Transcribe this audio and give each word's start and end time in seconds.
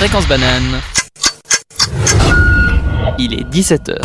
Fréquence 0.00 0.26
banane. 0.28 0.80
Il 3.18 3.34
est 3.34 3.44
17h. 3.52 4.02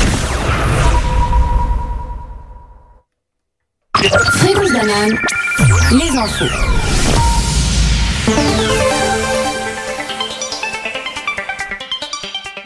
Fréquence 3.96 4.72
banane. 4.74 5.18
Les 5.92 6.18
infos. 6.18 6.46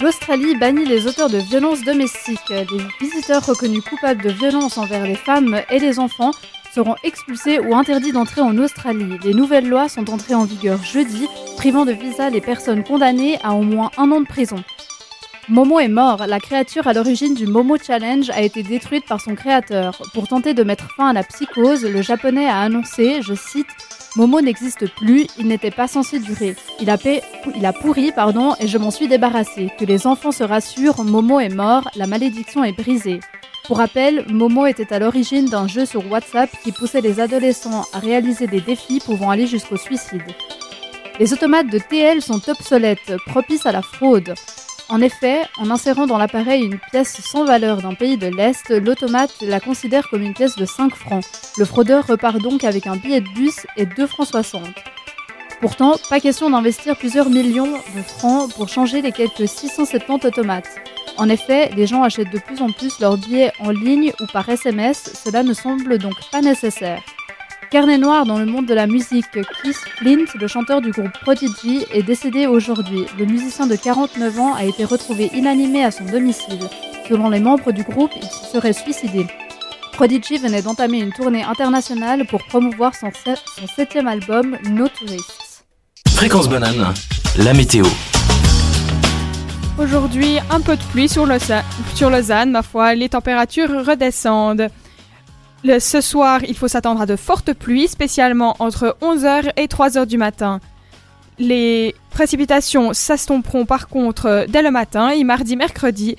L'Australie 0.02 0.56
bannit 0.56 0.86
les 0.86 1.06
auteurs 1.06 1.30
de 1.30 1.38
violences 1.38 1.84
domestiques. 1.84 2.40
Les 2.50 2.66
visiteurs 3.00 3.46
reconnus 3.46 3.84
coupables 3.84 4.24
de 4.24 4.32
violences 4.32 4.80
envers 4.80 5.06
les 5.06 5.14
femmes 5.14 5.62
et 5.70 5.78
les 5.78 6.00
enfants 6.00 6.32
seront 6.74 6.96
expulsés 7.04 7.60
ou 7.60 7.76
interdits 7.76 8.12
d'entrer 8.12 8.42
en 8.42 8.58
Australie. 8.58 9.18
Les 9.24 9.34
nouvelles 9.34 9.68
lois 9.68 9.90
sont 9.90 10.10
entrées 10.10 10.36
en 10.36 10.46
vigueur 10.46 10.84
jeudi, 10.84 11.28
privant 11.58 11.86
de 11.86 11.92
visa 11.92 12.30
les 12.30 12.42
personnes 12.42 12.84
condamnées 12.84 13.38
à 13.44 13.54
au 13.54 13.62
moins 13.62 13.92
un 13.98 14.12
an 14.12 14.22
de 14.22 14.28
prison. 14.28 14.64
Momo 15.50 15.80
est 15.80 15.88
mort. 15.88 16.28
La 16.28 16.40
créature 16.40 16.86
à 16.86 16.94
l'origine 16.94 17.34
du 17.34 17.48
Momo 17.48 17.76
Challenge 17.78 18.30
a 18.30 18.42
été 18.42 18.62
détruite 18.62 19.06
par 19.08 19.20
son 19.20 19.34
créateur. 19.34 20.00
Pour 20.14 20.28
tenter 20.28 20.54
de 20.54 20.64
mettre 20.64 20.92
fin 20.96 21.10
à 21.10 21.14
la 21.14 21.24
psychose, 21.24 21.84
le 21.86 22.04
japonais 22.04 22.46
a 22.46 22.60
annoncé, 22.60 23.24
je 23.24 23.34
cite, 23.34 23.68
Momo 24.16 24.42
n'existe 24.42 24.88
plus, 24.96 25.26
il 25.40 25.48
n'était 25.48 25.72
pas 25.72 25.88
censé 25.88 26.20
durer. 26.20 26.56
Il 26.80 26.90
a, 26.92 27.74
pourri, 27.74 28.12
pardon, 28.12 28.54
et 28.60 28.68
je 28.68 28.78
m'en 28.78 28.92
suis 28.92 29.08
débarrassé. 29.08 29.72
Que 29.80 29.86
les 29.86 30.06
enfants 30.06 30.32
se 30.32 30.44
rassurent, 30.44 31.04
Momo 31.04 31.40
est 31.40 31.50
mort, 31.50 31.90
la 31.96 32.06
malédiction 32.06 32.64
est 32.64 32.78
brisée. 32.78 33.20
Pour 33.70 33.78
rappel, 33.78 34.26
Momo 34.28 34.66
était 34.66 34.92
à 34.92 34.98
l'origine 34.98 35.46
d'un 35.46 35.68
jeu 35.68 35.86
sur 35.86 36.12
WhatsApp 36.12 36.50
qui 36.64 36.72
poussait 36.72 37.02
les 37.02 37.20
adolescents 37.20 37.86
à 37.94 38.00
réaliser 38.00 38.48
des 38.48 38.62
défis 38.62 39.00
pouvant 39.00 39.30
aller 39.30 39.46
jusqu'au 39.46 39.78
suicide. 39.78 40.24
Les 41.20 41.34
automates 41.34 41.68
de 41.68 41.78
TL 41.78 42.24
sont 42.24 42.42
obsolètes, 42.50 43.14
propices 43.28 43.68
à 43.68 43.72
la 43.72 43.84
fraude. 43.84 44.34
En 44.90 45.02
effet, 45.02 45.44
en 45.60 45.70
insérant 45.70 46.08
dans 46.08 46.18
l'appareil 46.18 46.64
une 46.64 46.80
pièce 46.80 47.22
sans 47.22 47.46
valeur 47.46 47.84
d'un 47.84 47.94
pays 47.94 48.18
de 48.18 48.26
l'Est, 48.26 48.72
l'automate 48.72 49.36
la 49.42 49.60
considère 49.60 50.10
comme 50.10 50.24
une 50.24 50.34
pièce 50.34 50.56
de 50.56 50.66
5 50.66 50.96
francs. 50.96 51.26
Le 51.60 51.66
fraudeur 51.66 52.08
repart 52.08 52.40
donc 52.40 52.64
avec 52.64 52.88
un 52.88 52.96
billet 52.96 53.22
de 53.22 53.30
bus 53.36 53.68
et 53.78 53.86
2 53.86 54.08
francs 54.08 54.30
60. 54.30 54.64
Pourtant, 55.62 55.98
pas 56.10 56.20
question 56.20 56.50
d'investir 56.50 56.98
plusieurs 56.98 57.30
millions 57.30 57.74
de 57.96 58.02
francs 58.02 58.52
pour 58.52 58.68
changer 58.68 59.04
les 59.04 59.12
quelques 59.12 59.48
670 59.48 60.26
automates. 60.26 60.80
En 61.20 61.28
effet, 61.28 61.70
les 61.76 61.86
gens 61.86 62.04
achètent 62.04 62.32
de 62.32 62.40
plus 62.40 62.62
en 62.62 62.72
plus 62.72 62.98
leurs 63.02 63.18
billets 63.18 63.52
en 63.60 63.72
ligne 63.72 64.14
ou 64.22 64.26
par 64.26 64.48
SMS, 64.48 65.12
cela 65.22 65.44
ne 65.44 65.54
semble 65.54 65.98
donc 65.98 66.14
pas 66.32 66.40
nécessaire. 66.40 67.02
Carnet 67.70 67.98
noir 67.98 68.26
dans 68.26 68.40
le 68.40 68.46
monde 68.46 68.66
de 68.66 68.74
la 68.74 68.88
musique, 68.88 69.26
Chris 69.30 69.74
Flint, 69.98 70.26
le 70.40 70.48
chanteur 70.48 70.80
du 70.80 70.92
groupe 70.92 71.12
Prodigy, 71.22 71.86
est 71.94 72.04
décédé 72.04 72.48
aujourd'hui. 72.48 73.04
Le 73.18 73.26
musicien 73.26 73.68
de 73.68 73.76
49 73.76 74.40
ans 74.40 74.54
a 74.56 74.64
été 74.64 74.86
retrouvé 74.86 75.30
inanimé 75.34 75.84
à 75.84 75.92
son 75.92 76.06
domicile. 76.06 76.70
Selon 77.10 77.30
les 77.30 77.42
membres 77.42 77.74
du 77.74 77.84
groupe, 77.84 78.12
il 78.16 78.24
se 78.24 78.54
serait 78.54 78.74
suicidé. 78.74 79.28
Prodigy 79.92 80.38
venait 80.38 80.62
d'entamer 80.62 81.00
une 81.00 81.12
tournée 81.12 81.44
internationale 81.44 82.26
pour 82.28 82.46
promouvoir 82.46 82.96
son, 82.96 83.12
son 83.14 83.68
septième 83.68 84.08
album, 84.08 84.58
No 84.70 84.88
Tourists. 84.88 85.66
Fréquence 86.08 86.48
banane, 86.48 86.94
la 87.36 87.54
météo. 87.54 87.86
Aujourd'hui, 89.80 90.40
un 90.50 90.60
peu 90.60 90.76
de 90.76 90.84
pluie 90.92 91.08
sur, 91.08 91.26
Lausanne, 91.26 92.52
ma 92.52 92.64
foi, 92.64 92.96
les 92.96 93.08
températures 93.08 93.86
redescendent. 93.86 94.68
Ce 95.64 96.02
soir, 96.02 96.42
il 96.44 96.58
faut 96.58 96.68
s'attendre 96.68 97.00
à 97.00 97.06
de 97.06 97.16
fortes 97.16 97.54
pluies, 97.54 97.88
spécialement 97.88 98.58
entre 98.60 98.98
11h 99.02 99.54
et 99.56 99.68
3h 99.68 100.06
du 100.06 100.18
matin. 100.18 100.60
Les 101.38 101.96
précipitations 102.10 102.92
s'estomperont 102.92 103.66
par 103.66 103.88
contre 103.88 104.46
dès 104.50 104.62
le 104.62 104.70
matin 104.70 105.12
et 105.12 105.24
mardi, 105.24 105.56
mercredi, 105.56 106.18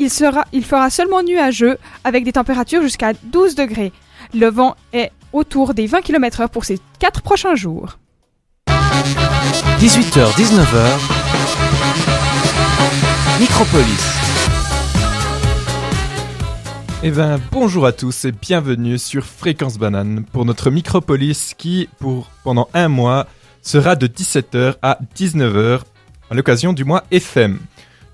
il, 0.00 0.10
sera, 0.10 0.44
il 0.52 0.64
fera 0.64 0.90
seulement 0.90 1.22
nuageux 1.22 1.78
avec 2.02 2.24
des 2.24 2.32
températures 2.32 2.82
jusqu'à 2.82 3.12
12 3.12 3.54
degrés. 3.54 3.92
Le 4.34 4.48
vent 4.48 4.74
est 4.92 5.12
autour 5.32 5.72
des 5.72 5.86
20 5.86 6.00
km/h 6.00 6.48
pour 6.48 6.64
ces 6.64 6.80
4 6.98 7.22
prochains 7.22 7.54
jours. 7.54 7.96
18h, 9.78 10.32
19h. 10.32 11.17
Micropolis. 13.40 14.04
Eh 17.04 17.10
ben, 17.12 17.38
bonjour 17.52 17.86
à 17.86 17.92
tous 17.92 18.24
et 18.24 18.32
bienvenue 18.32 18.98
sur 18.98 19.24
Fréquence 19.24 19.78
Banane 19.78 20.24
pour 20.32 20.44
notre 20.44 20.72
Micropolis 20.72 21.54
qui, 21.56 21.88
pour 22.00 22.30
pendant 22.42 22.68
un 22.74 22.88
mois, 22.88 23.28
sera 23.62 23.94
de 23.94 24.08
17h 24.08 24.74
à 24.82 24.98
19h 25.16 25.82
à 26.30 26.34
l'occasion 26.34 26.72
du 26.72 26.84
mois 26.84 27.04
FM. 27.12 27.60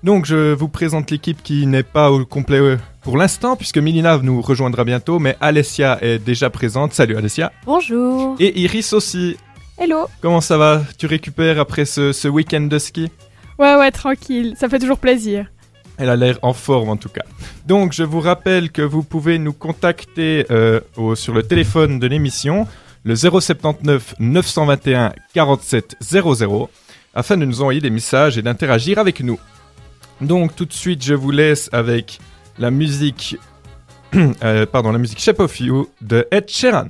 Donc, 0.03 0.25
je 0.25 0.53
vous 0.53 0.67
présente 0.67 1.09
l'équipe 1.09 1.41
qui 1.41 1.65
n'est 1.65 1.81
pas 1.81 2.11
au 2.11 2.23
complet 2.23 2.59
euh, 2.59 2.77
pour 3.01 3.17
l'instant, 3.17 3.55
puisque 3.55 3.79
Milina 3.79 4.19
nous 4.19 4.43
rejoindra 4.43 4.83
bientôt, 4.83 5.17
mais 5.17 5.35
Alessia 5.41 5.97
est 6.03 6.19
déjà 6.19 6.51
présente. 6.51 6.93
Salut 6.93 7.17
Alessia. 7.17 7.51
Bonjour. 7.65 8.35
Et 8.39 8.59
Iris 8.61 8.93
aussi. 8.93 9.37
Hello. 9.79 10.05
Comment 10.21 10.41
ça 10.41 10.59
va? 10.59 10.83
Tu 10.99 11.07
récupères 11.07 11.59
après 11.59 11.85
ce, 11.85 12.13
ce 12.13 12.27
week-end 12.27 12.61
de 12.61 12.77
ski? 12.77 13.09
Ouais, 13.57 13.75
ouais, 13.75 13.91
tranquille, 13.91 14.55
ça 14.57 14.67
fait 14.69 14.79
toujours 14.79 14.97
plaisir. 14.97 15.47
Elle 15.97 16.09
a 16.09 16.15
l'air 16.15 16.37
en 16.41 16.53
forme 16.53 16.89
en 16.89 16.97
tout 16.97 17.09
cas. 17.09 17.23
Donc 17.65 17.93
je 17.93 18.03
vous 18.03 18.19
rappelle 18.19 18.71
que 18.71 18.81
vous 18.81 19.03
pouvez 19.03 19.39
nous 19.39 19.53
contacter 19.53 20.45
euh, 20.51 20.81
sur 21.15 21.33
le 21.33 21.43
téléphone 21.43 21.99
de 21.99 22.07
l'émission, 22.07 22.67
le 23.03 23.15
079 23.15 24.15
921 24.19 25.13
47 25.33 25.95
00, 26.01 26.69
afin 27.13 27.37
de 27.37 27.45
nous 27.45 27.61
envoyer 27.61 27.79
des 27.79 27.89
messages 27.89 28.37
et 28.37 28.41
d'interagir 28.41 28.99
avec 28.99 29.21
nous. 29.21 29.39
Donc 30.19 30.55
tout 30.55 30.65
de 30.65 30.73
suite 30.73 31.03
je 31.03 31.13
vous 31.13 31.31
laisse 31.31 31.69
avec 31.71 32.19
la 32.59 32.71
musique, 32.71 33.37
euh, 34.43 34.65
pardon, 34.65 34.91
la 34.91 34.99
musique 34.99 35.19
Shape 35.19 35.39
of 35.39 35.59
You 35.61 35.87
de 36.01 36.27
Ed 36.31 36.49
Sheeran. 36.49 36.89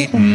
Mm-hmm. 0.00 0.29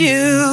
You. 0.00 0.46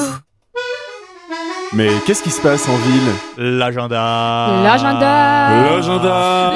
Mais 1.74 1.90
qu'est-ce 2.06 2.24
qui 2.24 2.30
se 2.30 2.42
passe 2.42 2.68
en 2.68 2.76
ville? 2.78 3.12
L'agenda. 3.38 4.62
L'agenda 4.64 5.50
L'agenda 5.64 6.56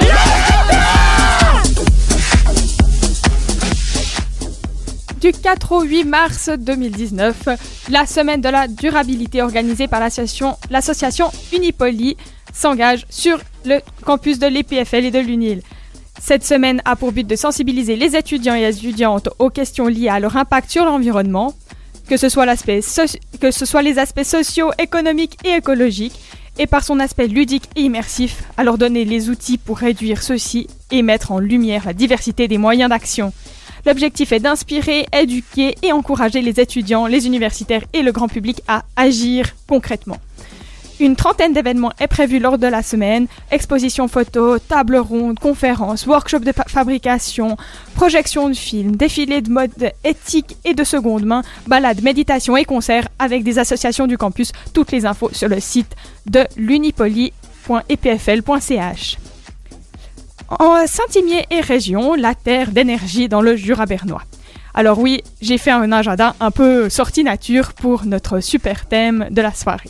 Du 5.20 5.32
4 5.32 5.72
au 5.74 5.82
8 5.84 6.04
mars 6.06 6.50
2019, 6.58 7.50
la 7.90 8.08
semaine 8.08 8.42
de 8.42 8.50
la 8.50 8.68
durabilité 8.68 9.44
organisée 9.44 9.88
par 9.88 10.00
l'association 10.00 10.58
l'association 10.72 11.30
Unipoly 11.54 12.18
s'engage 12.54 13.06
sur 13.10 13.38
le 13.66 13.80
campus 14.04 14.40
de 14.40 14.48
l'EPFL 14.48 15.06
et 15.06 15.12
de 15.12 15.20
l'UNIL. 15.20 15.62
Cette 16.20 16.44
semaine 16.44 16.82
a 16.86 16.96
pour 16.96 17.12
but 17.12 17.28
de 17.28 17.36
sensibiliser 17.36 17.96
les 17.96 18.16
étudiants 18.16 18.56
et 18.56 18.64
étudiantes 18.64 19.30
aux 19.38 19.50
questions 19.50 19.88
liées 19.88 20.10
à 20.10 20.20
leur 20.20 20.38
impact 20.38 20.72
sur 20.72 20.86
l'environnement, 20.86 21.54
que 22.12 22.18
ce 22.18 22.28
soit, 23.66 23.82
les 23.82 23.98
aspects 23.98 24.24
sociaux, 24.24 24.72
économiques 24.78 25.38
et 25.46 25.52
écologiques, 25.56 26.20
et 26.60 26.68
par 26.68 26.84
son 26.84 27.00
aspect 27.00 27.28
ludique 27.28 27.70
et 27.78 27.84
immersif, 27.84 28.44
à 28.58 28.66
leur 28.66 28.78
donner 28.78 29.06
les 29.06 29.30
outils 29.30 29.58
pour 29.58 29.78
réduire 29.78 30.22
ceux-ci 30.22 30.68
et 30.92 31.04
mettre 31.04 31.32
en 31.32 31.40
lumière 31.40 31.86
la 31.86 31.94
diversité 31.94 32.50
des 32.50 32.58
moyens 32.58 32.90
d'action. 32.90 33.32
L'objectif 33.86 34.34
est 34.34 34.42
d'inspirer, 34.42 35.08
éduquer 35.18 35.76
et 35.84 35.94
encourager 35.94 36.42
les 36.42 36.60
étudiants, 36.60 37.08
les 37.08 37.28
universitaires 37.28 37.86
et 37.94 38.02
le 38.02 38.12
grand 38.12 38.28
public 38.28 38.62
à 38.68 38.84
agir 38.98 39.56
concrètement. 39.66 40.18
Une 41.02 41.16
trentaine 41.16 41.52
d'événements 41.52 41.92
est 42.00 42.06
prévue 42.06 42.38
lors 42.38 42.60
de 42.60 42.68
la 42.68 42.84
semaine. 42.84 43.26
Expositions 43.50 44.08
photos, 44.08 44.62
tables 44.68 44.98
rondes, 44.98 45.40
conférences, 45.40 46.06
workshops 46.06 46.44
de 46.44 46.54
fabrication, 46.68 47.58
projections 47.96 48.50
de 48.50 48.54
films, 48.54 48.96
défilés 48.96 49.42
de 49.42 49.50
mode 49.50 49.72
éthique 50.04 50.58
et 50.64 50.76
de 50.76 50.84
seconde 50.84 51.26
main, 51.26 51.42
balades, 51.66 52.04
méditations 52.04 52.56
et 52.56 52.66
concerts 52.66 53.08
avec 53.18 53.44
des 53.44 53.58
associations 53.58 54.06
du 54.06 54.16
campus. 54.16 54.52
Toutes 54.76 54.92
les 54.92 55.08
infos 55.08 55.32
sur 55.34 55.50
le 55.50 55.60
site 55.60 55.96
de 56.28 56.46
l'unipoly.epfl.ch. 56.56 59.18
En 60.60 60.86
Saint-Imier 60.86 61.48
et 61.50 61.62
région, 61.62 62.14
la 62.14 62.36
terre 62.36 62.70
d'énergie 62.70 63.28
dans 63.28 63.42
le 63.42 63.56
Jura 63.56 63.88
bernois. 63.88 64.22
Alors 64.76 65.00
oui, 65.00 65.24
j'ai 65.42 65.58
fait 65.58 65.72
un 65.72 65.92
agenda 65.92 66.36
un 66.40 66.52
peu 66.52 66.90
sortie 66.90 67.24
nature 67.24 67.74
pour 67.74 68.06
notre 68.06 68.40
super 68.40 68.86
thème 68.86 69.26
de 69.32 69.42
la 69.42 69.52
soirée. 69.52 69.90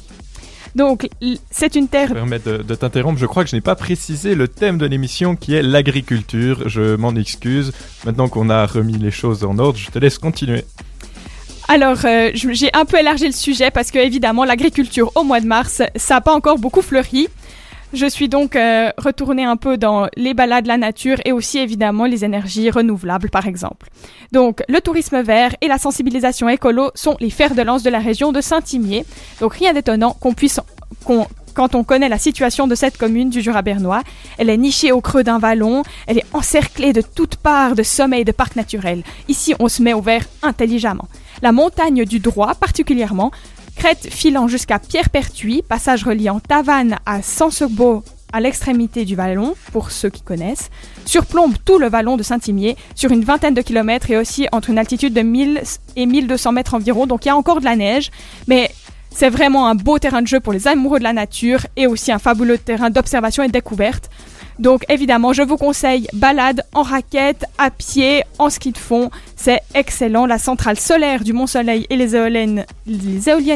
Donc, 0.75 1.09
c'est 1.49 1.75
une 1.75 1.87
terre 1.87 2.09
Je 2.09 2.13
permets 2.13 2.39
de, 2.39 2.57
de 2.57 2.75
t'interrompre. 2.75 3.19
Je 3.19 3.25
crois 3.25 3.43
que 3.43 3.49
je 3.49 3.55
n'ai 3.55 3.61
pas 3.61 3.75
précisé 3.75 4.35
le 4.35 4.47
thème 4.47 4.77
de 4.77 4.85
l'émission 4.85 5.35
qui 5.35 5.53
est 5.53 5.61
l'agriculture. 5.61 6.69
Je 6.69 6.95
m'en 6.95 7.15
excuse. 7.15 7.73
Maintenant 8.05 8.29
qu'on 8.29 8.49
a 8.49 8.65
remis 8.65 8.97
les 8.97 9.11
choses 9.11 9.43
en 9.43 9.57
ordre, 9.59 9.77
je 9.77 9.89
te 9.89 9.99
laisse 9.99 10.17
continuer. 10.17 10.63
Alors, 11.67 11.99
euh, 12.03 12.31
j'ai 12.33 12.69
un 12.73 12.83
peu 12.83 12.99
élargi 12.99 13.27
le 13.27 13.31
sujet 13.31 13.71
parce 13.71 13.91
que, 13.91 13.99
évidemment, 13.99 14.43
l'agriculture 14.43 15.11
au 15.15 15.23
mois 15.23 15.39
de 15.39 15.45
mars, 15.45 15.81
ça 15.95 16.15
n'a 16.15 16.21
pas 16.21 16.33
encore 16.33 16.57
beaucoup 16.57 16.81
fleuri. 16.81 17.29
Je 17.93 18.05
suis 18.05 18.29
donc 18.29 18.55
euh, 18.55 18.89
retournée 18.97 19.43
un 19.43 19.57
peu 19.57 19.77
dans 19.77 20.07
les 20.15 20.33
balades, 20.33 20.65
la 20.65 20.77
nature 20.77 21.17
et 21.25 21.33
aussi, 21.33 21.59
évidemment, 21.59 22.05
les 22.05 22.23
énergies 22.23 22.69
renouvelables, 22.69 23.29
par 23.29 23.47
exemple. 23.47 23.89
Donc, 24.31 24.63
le 24.69 24.79
tourisme 24.79 25.21
vert 25.21 25.55
et 25.59 25.67
la 25.67 25.77
sensibilisation 25.77 26.47
écolo 26.47 26.91
sont 26.95 27.17
les 27.19 27.29
fers 27.29 27.53
de 27.53 27.61
lance 27.61 27.83
de 27.83 27.89
la 27.89 27.99
région 27.99 28.31
de 28.31 28.39
Saint-Imier. 28.39 29.05
Donc, 29.41 29.55
rien 29.55 29.73
d'étonnant 29.73 30.15
qu'on 30.21 30.33
puisse, 30.33 30.61
quand 31.53 31.75
on 31.75 31.83
connaît 31.83 32.07
la 32.07 32.17
situation 32.17 32.65
de 32.65 32.75
cette 32.75 32.97
commune 32.97 33.29
du 33.29 33.41
Jura 33.41 33.61
bernois, 33.61 34.03
elle 34.37 34.49
est 34.49 34.57
nichée 34.57 34.93
au 34.93 35.01
creux 35.01 35.23
d'un 35.23 35.39
vallon, 35.39 35.83
elle 36.07 36.17
est 36.17 36.25
encerclée 36.33 36.93
de 36.93 37.01
toutes 37.01 37.35
parts 37.35 37.75
de 37.75 37.83
sommets 37.83 38.21
et 38.21 38.25
de 38.25 38.31
parcs 38.31 38.55
naturels. 38.55 39.03
Ici, 39.27 39.53
on 39.59 39.67
se 39.67 39.81
met 39.81 39.93
au 39.93 40.01
vert 40.01 40.25
intelligemment. 40.43 41.09
La 41.41 41.51
montagne 41.51 42.05
du 42.05 42.19
Droit, 42.19 42.55
particulièrement, 42.55 43.31
crête 43.75 44.07
filant 44.09 44.47
jusqu'à 44.47 44.79
Pierre-Pertuis, 44.79 45.63
passage 45.67 46.03
reliant 46.03 46.39
Tavannes 46.39 46.97
à 47.05 47.21
Sansebo 47.21 48.03
à 48.33 48.39
l'extrémité 48.39 49.05
du 49.05 49.15
vallon, 49.15 49.55
pour 49.71 49.91
ceux 49.91 50.09
qui 50.09 50.21
connaissent, 50.21 50.69
surplombe 51.05 51.53
tout 51.65 51.77
le 51.77 51.89
vallon 51.89 52.17
de 52.17 52.23
Saint-Imier 52.23 52.77
sur 52.95 53.11
une 53.11 53.23
vingtaine 53.23 53.53
de 53.53 53.61
kilomètres 53.61 54.09
et 54.09 54.17
aussi 54.17 54.47
entre 54.51 54.69
une 54.69 54.77
altitude 54.77 55.13
de 55.13 55.21
1000 55.21 55.61
et 55.95 56.05
1200 56.05 56.53
mètres 56.53 56.73
environ. 56.73 57.07
Donc 57.07 57.25
il 57.25 57.27
y 57.27 57.31
a 57.31 57.35
encore 57.35 57.59
de 57.59 57.65
la 57.65 57.75
neige, 57.75 58.09
mais 58.47 58.71
c'est 59.13 59.29
vraiment 59.29 59.67
un 59.67 59.75
beau 59.75 59.99
terrain 59.99 60.21
de 60.21 60.27
jeu 60.27 60.39
pour 60.39 60.53
les 60.53 60.67
amoureux 60.67 60.99
de 60.99 61.03
la 61.03 61.13
nature 61.13 61.67
et 61.75 61.87
aussi 61.87 62.11
un 62.11 62.19
fabuleux 62.19 62.57
terrain 62.57 62.89
d'observation 62.89 63.43
et 63.43 63.47
de 63.47 63.51
découverte. 63.51 64.09
Donc 64.59 64.83
évidemment, 64.89 65.33
je 65.33 65.41
vous 65.41 65.57
conseille 65.57 66.07
balade 66.13 66.63
en 66.73 66.83
raquette, 66.83 67.45
à 67.57 67.71
pied, 67.71 68.23
en 68.37 68.49
ski 68.49 68.71
de 68.71 68.77
fond. 68.77 69.09
C'est 69.35 69.61
excellent. 69.73 70.25
La 70.25 70.37
centrale 70.37 70.79
solaire 70.79 71.23
du 71.23 71.33
Mont 71.33 71.47
Soleil 71.47 71.87
et 71.89 71.95
les 71.95 72.15
éoliennes, 72.15 72.65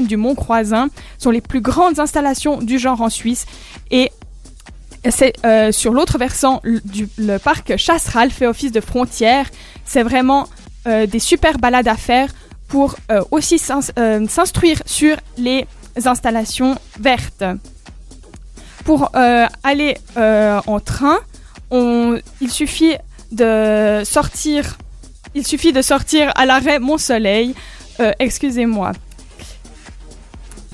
du 0.07 0.17
Mont 0.17 0.35
Croisin 0.35 0.87
sont 1.17 1.31
les 1.31 1.41
plus 1.41 1.61
grandes 1.61 1.99
installations 1.99 2.57
du 2.61 2.79
genre 2.79 3.01
en 3.01 3.09
Suisse. 3.09 3.45
Et 3.91 4.11
c'est 5.09 5.33
euh, 5.45 5.71
sur 5.71 5.93
l'autre 5.93 6.17
versant 6.17 6.61
le- 6.63 7.37
parc 7.37 7.77
Chasseral 7.77 8.31
fait 8.31 8.47
office 8.47 8.71
de 8.71 8.81
frontière. 8.81 9.45
C'est 9.85 10.01
vraiment 10.03 10.47
euh, 10.87 11.05
des 11.05 11.19
super 11.19 11.59
balades 11.59 11.87
à 11.87 11.95
faire 11.95 12.29
pour 12.67 12.95
euh, 13.11 13.21
aussi 13.29 13.59
s'ins- 13.59 13.81
s'instruire 14.27 14.81
sur 14.87 15.17
les 15.37 15.67
installations 16.05 16.75
vertes. 16.99 17.43
Pour 18.85 19.09
euh, 19.15 19.47
aller 19.63 19.97
euh, 20.15 20.61
en 20.67 20.79
train, 20.79 21.17
on, 21.71 22.19
il 22.39 22.51
suffit 22.51 22.95
de 23.31 24.03
sortir. 24.05 24.77
Il 25.33 25.45
suffit 25.45 25.73
de 25.73 25.81
sortir 25.81 26.31
à 26.35 26.45
l'arrêt 26.45 26.79
Mont 26.79 26.99
Soleil. 26.99 27.55
Euh, 27.99 28.13
Excusez-moi. 28.19 28.91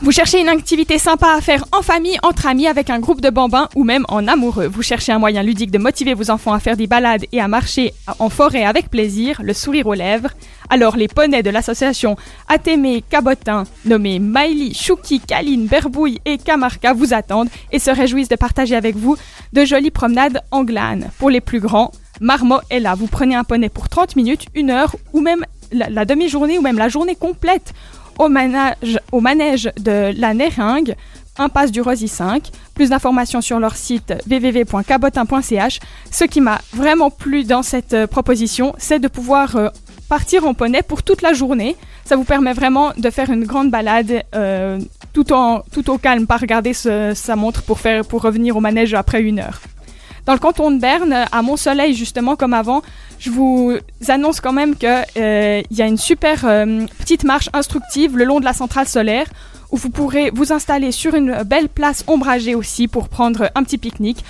Vous 0.04 0.12
cherchez 0.12 0.42
une 0.42 0.50
activité 0.50 0.98
sympa 0.98 1.36
à 1.38 1.42
faire 1.42 1.64
en 1.72 1.84
famille, 1.84 2.18
entre 2.24 2.48
amis, 2.48 2.66
avec 2.66 2.90
un 2.90 3.00
groupe 3.00 3.22
de 3.22 3.30
bambins 3.30 3.70
ou 3.76 3.84
même 3.84 4.04
en 4.10 4.28
amoureux. 4.28 4.66
Vous 4.66 4.82
cherchez 4.82 5.12
un 5.12 5.20
moyen 5.20 5.44
ludique 5.44 5.70
de 5.70 5.78
motiver 5.78 6.16
vos 6.16 6.32
enfants 6.32 6.54
à 6.54 6.60
faire 6.60 6.76
des 6.76 6.88
balades 6.88 7.26
et 7.32 7.40
à 7.40 7.48
marcher 7.48 7.94
en 8.18 8.30
forêt 8.30 8.66
avec 8.66 8.90
plaisir, 8.90 9.40
le 9.44 9.54
sourire 9.54 9.86
aux 9.86 9.94
lèvres. 9.94 10.32
Alors 10.72 10.98
les 10.98 11.08
poneys 11.08 11.44
de 11.44 11.52
l'association 11.52 12.16
Atémé 12.48 13.04
Cabotin, 13.08 13.66
nommés 13.86 14.18
Miley, 14.18 14.74
Chouki, 14.74 15.20
Kaline, 15.20 15.68
Berbouille 15.68 16.20
et 16.26 16.40
Camarca 16.40 16.94
vous 16.94 17.14
attendent 17.14 17.50
et 17.72 17.78
se 17.78 17.92
réjouissent 17.92 18.30
de 18.30 18.36
partager 18.36 18.76
avec 18.76 18.96
vous 18.96 19.18
de 19.54 19.66
jolies 19.66 19.92
promenades 19.92 20.42
en 20.50 20.64
glane. 20.64 21.12
Pour 21.20 21.30
les 21.30 21.42
plus 21.42 21.60
grands, 21.60 21.92
Marmot 22.20 22.62
est 22.72 22.80
là. 22.80 22.96
Vous 22.96 23.06
prenez 23.08 23.36
un 23.36 23.44
poney 23.44 23.70
pour 23.70 23.88
30 23.88 24.16
minutes, 24.16 24.48
une 24.56 24.72
heure 24.72 24.96
ou 25.14 25.22
même 25.22 25.46
la 25.72 26.06
demi-journée 26.06 26.58
ou 26.58 26.62
même 26.62 26.78
la 26.78 26.90
journée 26.90 27.16
complète 27.16 27.74
au 28.18 28.30
manège, 28.30 29.72
de 29.78 30.14
la 30.20 30.34
Néringue, 30.34 30.96
impasse 31.38 31.72
du 31.72 31.82
Rosy 31.82 32.08
5. 32.08 32.50
Plus 32.76 32.90
d'informations 32.90 33.42
sur 33.42 33.60
leur 33.60 33.76
site 33.76 34.14
www.cabotin.ch. 34.30 35.80
Ce 36.12 36.24
qui 36.24 36.42
m'a 36.42 36.60
vraiment 36.74 37.10
plu 37.10 37.44
dans 37.44 37.64
cette 37.64 37.94
euh, 37.94 38.08
proposition, 38.08 38.74
c'est 38.78 39.00
de 39.00 39.08
pouvoir 39.08 39.56
euh, 39.56 39.70
partir 40.10 40.46
en 40.46 40.54
poney 40.54 40.82
pour 40.82 41.04
toute 41.04 41.22
la 41.22 41.34
journée. 41.34 41.76
Ça 42.06 42.16
vous 42.16 42.24
permet 42.24 42.54
vraiment 42.54 42.92
de 42.98 43.10
faire 43.10 43.30
une 43.30 43.46
grande 43.46 43.72
balade 43.72 44.24
euh, 44.36 44.80
tout, 45.14 45.32
en, 45.34 45.62
tout 45.72 45.90
au 45.90 45.98
calme, 45.98 46.28
pas 46.28 46.38
regarder 46.38 46.74
sa 46.74 47.36
montre 47.36 47.64
pour, 47.64 47.80
faire, 47.80 48.06
pour 48.06 48.22
revenir 48.22 48.58
au 48.58 48.60
manège 48.60 48.94
après 48.94 49.22
une 49.22 49.40
heure. 49.40 49.62
Dans 50.26 50.34
le 50.34 50.40
canton 50.40 50.72
de 50.72 50.80
Berne, 50.80 51.26
à 51.32 51.42
Mont-Soleil, 51.42 51.96
justement, 51.96 52.36
comme 52.36 52.54
avant, 52.54 52.82
je 53.20 53.30
vous 53.30 53.74
annonce 54.08 54.40
quand 54.40 54.54
même 54.54 54.76
qu'il 54.76 54.88
y 55.16 55.82
a 55.82 55.88
une 55.88 55.98
super 55.98 56.46
euh, 56.46 56.86
petite 57.00 57.24
marche 57.24 57.50
instructive 57.54 58.18
le 58.18 58.26
long 58.26 58.40
de 58.40 58.46
la 58.46 58.54
centrale 58.54 58.88
solaire 58.88 59.28
où 59.72 59.78
vous 59.78 59.90
pourrez 59.90 60.32
vous 60.34 60.52
installer 60.52 60.92
sur 60.92 61.16
une 61.16 61.44
belle 61.44 61.70
place 61.70 62.04
ombragée 62.08 62.56
aussi 62.56 62.88
pour 62.88 63.10
prendre 63.10 63.50
un 63.56 63.64
petit 63.64 63.78
pique-nique. 63.78 64.24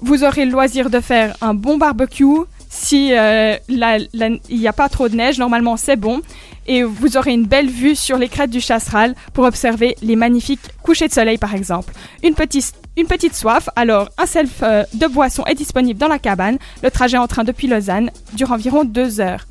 Vous 0.00 0.24
aurez 0.24 0.44
le 0.44 0.52
loisir 0.52 0.90
de 0.90 1.00
faire 1.00 1.34
un 1.40 1.54
bon 1.54 1.78
barbecue. 1.78 2.24
Si 2.74 3.12
euh, 3.12 3.58
il 3.68 4.58
n'y 4.58 4.66
a 4.66 4.72
pas 4.72 4.88
trop 4.88 5.06
de 5.06 5.14
neige, 5.14 5.38
normalement 5.38 5.76
c'est 5.76 5.96
bon. 5.96 6.22
Et 6.66 6.82
vous 6.82 7.18
aurez 7.18 7.32
une 7.32 7.44
belle 7.44 7.68
vue 7.68 7.94
sur 7.94 8.16
les 8.16 8.30
crêtes 8.30 8.48
du 8.48 8.62
Chasseral 8.62 9.14
pour 9.34 9.44
observer 9.44 9.94
les 10.00 10.16
magnifiques 10.16 10.62
couchers 10.82 11.06
de 11.06 11.12
soleil 11.12 11.36
par 11.36 11.54
exemple. 11.54 11.92
Une 12.22 12.34
petite, 12.34 12.72
une 12.96 13.06
petite 13.06 13.34
soif, 13.34 13.68
alors 13.76 14.08
un 14.16 14.24
self 14.24 14.62
euh, 14.62 14.84
de 14.94 15.06
boisson 15.06 15.44
est 15.44 15.54
disponible 15.54 16.00
dans 16.00 16.08
la 16.08 16.18
cabane. 16.18 16.56
Le 16.82 16.90
trajet 16.90 17.18
en 17.18 17.26
train 17.26 17.44
depuis 17.44 17.66
Lausanne 17.66 18.10
dure 18.32 18.52
environ 18.52 18.84
deux 18.84 19.20
heures. 19.20 19.44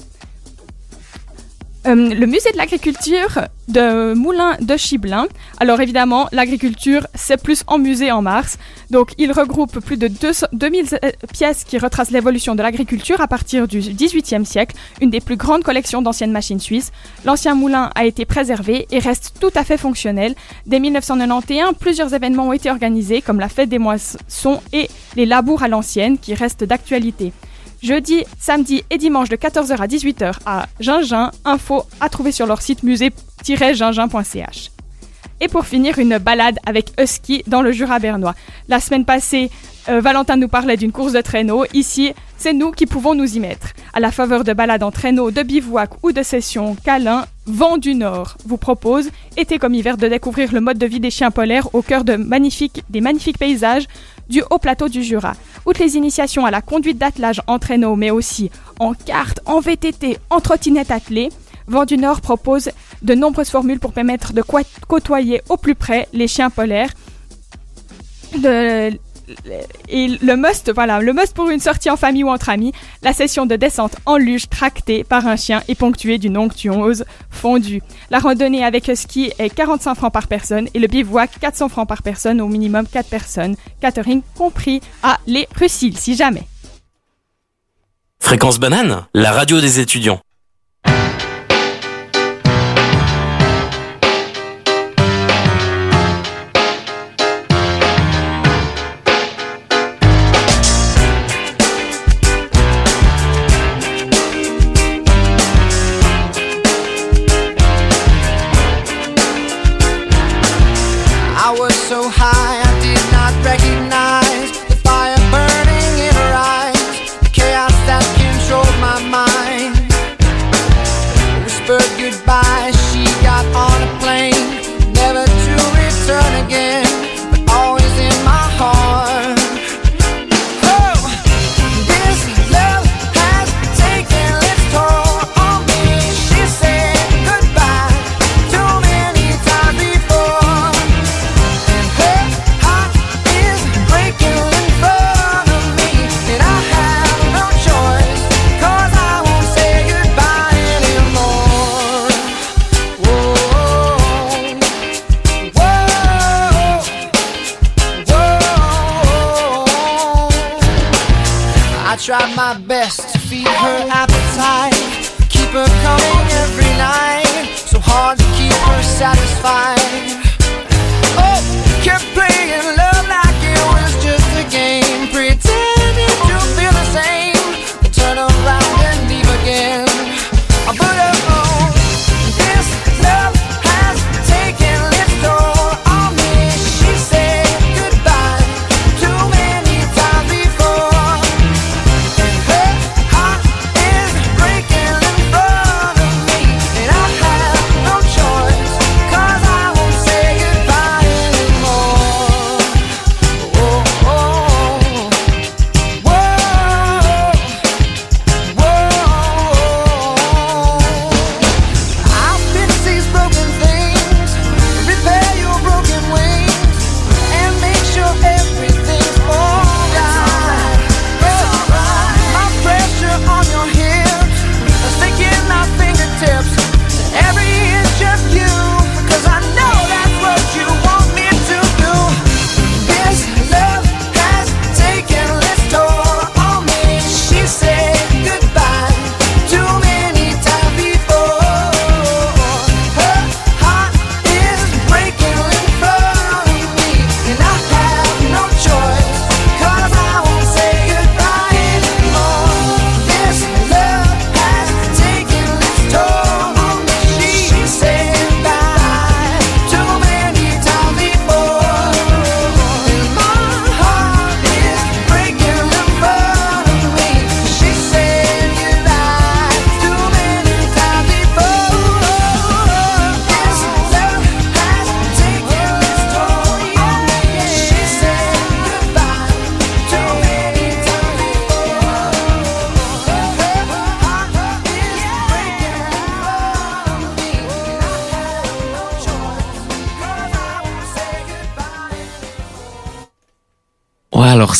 Euh, 1.88 1.96
le 1.96 2.28
musée 2.28 2.52
de 2.52 2.58
l'agriculture 2.58 3.48
de 3.68 4.14
Moulin 4.14 4.56
de 4.62 4.78
Chiblin. 4.78 5.26
Alors 5.60 5.82
évidemment, 5.82 6.28
l'agriculture, 6.32 7.08
c'est 7.16 7.42
plus 7.42 7.64
en 7.66 7.80
musée 7.80 8.12
en 8.12 8.22
mars. 8.22 8.60
Donc 8.92 9.14
il 9.18 9.32
regroupe 9.32 9.80
plus 9.80 9.98
de 9.98 10.08
200 10.08 10.48
2000 10.54 10.86
euh, 11.04 11.12
pièces 11.34 11.64
qui 11.64 11.80
retracent 11.80 12.12
l'évolution 12.12 12.54
de 12.54 12.62
l'agriculture 12.62 13.20
à 13.20 13.28
partir 13.28 13.68
du 13.68 13.80
XVIIIe 13.80 14.46
siècle, 14.46 14.76
une 15.02 15.10
des 15.10 15.22
plus 15.22 15.38
grandes 15.38 15.64
collections 15.64 16.04
d'anciennes 16.04 16.32
machines 16.32 16.60
suisses. 16.60 16.92
L'ancien 17.26 17.56
moulin 17.56 17.90
a 17.96 18.06
été 18.06 18.26
préservé 18.26 18.86
et 18.92 19.00
reste 19.00 19.38
tout 19.40 19.52
à 19.56 19.64
fait 19.64 19.78
fonctionnel. 19.78 20.36
Dès 20.68 20.80
1991, 20.80 21.74
plusieurs 21.80 22.14
événements 22.14 22.50
ont 22.50 22.54
été 22.54 22.70
organisés, 22.70 23.24
comme 23.24 23.40
la 23.40 23.50
fête 23.50 23.70
des 23.70 23.80
moissons 23.80 24.62
et 24.72 24.88
les 25.16 25.26
labours 25.26 25.64
à 25.64 25.68
l'ancienne, 25.68 26.20
qui 26.20 26.36
restent 26.36 26.64
d'actualité. 26.64 27.34
Jeudi, 27.82 28.24
samedi 28.40 28.84
et 28.92 29.00
dimanche 29.00 29.30
de 29.30 29.36
14h 29.36 29.76
à 29.78 29.88
18h 29.88 30.34
à 30.46 30.68
Gingin. 30.80 31.32
Info 31.46 31.84
à 32.00 32.10
trouver 32.10 32.32
sur 32.32 32.46
leur 32.46 32.62
site 32.62 32.84
musée-gingin.ch. 32.84 34.72
Et 35.40 35.48
pour 35.48 35.66
finir, 35.66 35.98
une 35.98 36.20
balade 36.20 36.60
avec 36.68 36.92
Husky 37.00 37.44
dans 37.48 37.64
le 37.64 37.72
Jura 37.72 37.98
bernois. 37.98 38.36
La 38.68 38.80
semaine 38.80 39.06
passée, 39.06 39.50
euh, 39.90 40.00
Valentin 40.00 40.36
nous 40.36 40.48
parlait 40.48 40.78
d'une 40.78 40.92
course 40.92 41.14
de 41.14 41.22
traîneau. 41.22 41.66
Ici, 41.74 42.14
c'est 42.38 42.54
nous 42.54 42.72
qui 42.72 42.86
pouvons 42.86 43.16
nous 43.16 43.36
y 43.36 43.40
mettre. 43.40 43.70
À 43.94 44.00
la 44.00 44.12
faveur 44.12 44.44
de 44.44 44.54
balades 44.54 44.84
en 44.84 44.92
traîneau, 44.92 45.32
de 45.32 45.42
bivouac 45.42 45.90
ou 46.04 46.12
de 46.12 46.22
sessions 46.22 46.76
câlin, 46.86 47.26
Vent 47.48 47.78
du 47.78 47.96
Nord 47.96 48.38
vous 48.46 48.58
propose, 48.58 49.10
été 49.36 49.58
comme 49.58 49.74
hiver, 49.74 49.98
de 49.98 50.08
découvrir 50.08 50.54
le 50.54 50.62
mode 50.62 50.78
de 50.78 50.86
vie 50.86 51.00
des 51.00 51.10
chiens 51.10 51.32
polaires 51.32 51.74
au 51.74 51.82
cœur 51.82 52.04
de 52.04 52.16
des 52.90 53.02
magnifiques 53.02 53.38
paysages 53.40 53.88
du 54.30 54.44
haut 54.50 54.60
plateau 54.60 54.90
du 54.90 55.04
Jura. 55.04 55.34
Outre 55.66 55.82
les 55.82 55.96
initiations 55.96 56.46
à 56.46 56.52
la 56.52 56.62
conduite 56.62 56.98
d'attelage 56.98 57.42
en 57.48 57.60
traîneau, 57.60 57.96
mais 57.96 58.12
aussi 58.12 58.50
en 58.80 58.94
kart, 58.94 59.40
en 59.46 59.60
VTT, 59.60 60.18
en 60.30 60.40
trottinette 60.40 60.92
attelée, 60.92 61.30
Vent 61.68 61.86
du 61.86 61.98
Nord 61.98 62.22
propose 62.22 62.70
de 63.02 63.14
nombreuses 63.16 63.50
formules 63.50 63.80
pour 63.80 63.94
permettre 63.94 64.34
de 64.34 64.44
côtoyer 64.88 65.42
au 65.48 65.58
plus 65.58 65.76
près 65.76 66.08
les 66.12 66.28
chiens 66.28 66.50
polaires. 66.50 66.90
Et 69.88 70.08
le 70.08 70.36
must, 70.36 70.72
voilà, 70.74 71.00
le 71.00 71.14
must 71.14 71.34
pour 71.34 71.50
une 71.50 71.60
sortie 71.60 71.90
en 71.90 71.98
famille 71.98 72.24
ou 72.24 72.30
entre 72.30 72.50
amis, 72.50 72.74
la 73.02 73.14
session 73.14 73.46
de 73.46 73.56
descente 73.56 73.96
en 74.06 74.18
luge 74.18 74.50
tractée 74.50 75.04
par 75.04 75.28
un 75.28 75.36
chien 75.36 75.62
et 75.68 75.76
ponctuée 75.76 76.18
d'une 76.18 76.38
onctueuse 76.38 77.06
fondue. 77.30 77.82
La 78.10 78.20
randonnée 78.20 78.64
avec 78.64 78.92
ski 78.96 79.32
est 79.38 79.50
45 79.50 79.96
francs 79.96 80.14
par 80.14 80.28
personne 80.28 80.68
et 80.74 80.80
le 80.80 80.88
bivouac 80.88 81.32
400 81.40 81.70
francs 81.70 81.88
par 81.88 82.04
personne, 82.04 82.42
au 82.42 82.48
minimum 82.48 82.86
4 82.88 83.10
personnes, 83.10 83.56
catering 83.82 84.22
compris 84.36 84.82
à 85.04 85.20
les 85.28 85.48
Russils 85.56 85.98
si 85.98 86.16
jamais. 86.16 86.44
Fréquence 88.20 88.60
banane, 88.60 89.06
la 89.14 89.32
radio 89.32 89.60
des 89.60 89.80
étudiants. 89.80 90.22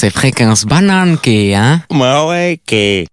C'est 0.02 0.10
fréquence 0.10 0.66
banane 0.66 1.20
qui, 1.20 1.54
hein? 1.54 1.84
Bah 1.92 2.26
ouais, 2.26 2.60
que. 2.66 3.04
Eh 3.04 3.08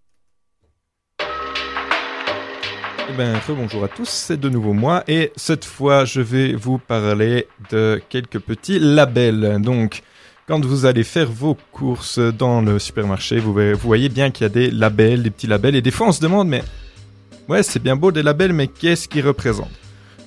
ben, 3.14 3.38
bonjour 3.46 3.84
à 3.84 3.88
tous, 3.88 4.08
c'est 4.08 4.40
de 4.40 4.48
nouveau 4.48 4.72
moi 4.72 5.04
et 5.06 5.30
cette 5.36 5.66
fois 5.66 6.06
je 6.06 6.22
vais 6.22 6.54
vous 6.54 6.78
parler 6.78 7.46
de 7.70 8.00
quelques 8.08 8.38
petits 8.38 8.78
labels. 8.78 9.58
Donc, 9.60 10.00
quand 10.46 10.64
vous 10.64 10.86
allez 10.86 11.04
faire 11.04 11.30
vos 11.30 11.58
courses 11.72 12.20
dans 12.20 12.62
le 12.62 12.78
supermarché, 12.78 13.38
vous, 13.38 13.52
vous 13.52 13.76
voyez 13.76 14.08
bien 14.08 14.30
qu'il 14.30 14.44
y 14.44 14.46
a 14.46 14.48
des 14.48 14.70
labels, 14.70 15.22
des 15.24 15.30
petits 15.30 15.46
labels 15.46 15.76
et 15.76 15.82
des 15.82 15.90
fois 15.90 16.06
on 16.06 16.12
se 16.12 16.22
demande 16.22 16.48
mais 16.48 16.62
ouais 17.50 17.62
c'est 17.62 17.82
bien 17.82 17.96
beau 17.96 18.12
des 18.12 18.22
labels 18.22 18.54
mais 18.54 18.66
qu'est-ce 18.66 19.08
qu'ils 19.08 19.26
représentent? 19.26 19.78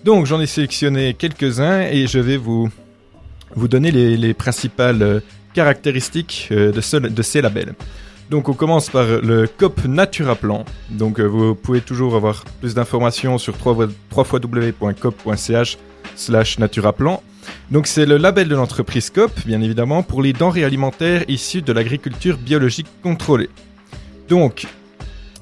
Donc 0.04 0.28
j'en 0.28 0.40
ai 0.40 0.46
sélectionné 0.46 1.16
quelques-uns 1.16 1.82
et 1.82 2.06
je 2.06 2.20
vais 2.20 2.38
vous, 2.38 2.70
vous 3.56 3.68
donner 3.68 3.90
les, 3.90 4.16
les 4.16 4.36
principales 4.36 5.02
euh, 5.02 5.20
caractéristiques 5.54 6.48
euh, 6.52 6.72
de, 6.72 6.82
ce- 6.82 6.98
de 6.98 7.22
ces 7.22 7.42
labels. 7.42 7.74
Donc 8.30 8.48
on 8.48 8.54
commence 8.54 8.90
par 8.90 9.06
le 9.06 9.48
COP 9.48 9.86
Naturaplan. 9.86 10.64
Donc 10.90 11.20
euh, 11.20 11.26
vous 11.26 11.54
pouvez 11.56 11.82
toujours 11.82 12.16
avoir 12.16 12.46
plus 12.62 12.74
d'informations 12.74 13.38
sur 13.38 13.56
www.cop.ch 13.66 15.78
slash 16.16 16.60
Naturaplan. 16.60 17.22
Donc 17.72 17.88
c'est 17.88 18.06
le 18.06 18.18
label 18.18 18.48
de 18.48 18.56
l'entreprise 18.56 19.10
COP, 19.10 19.32
bien 19.46 19.62
évidemment, 19.62 20.04
pour 20.04 20.22
les 20.22 20.32
denrées 20.34 20.64
alimentaires 20.64 21.24
issues 21.28 21.62
de 21.62 21.74
l'agriculture 21.74 22.38
biologique 22.38 22.88
contrôlée. 23.04 23.50
Donc 24.30 24.66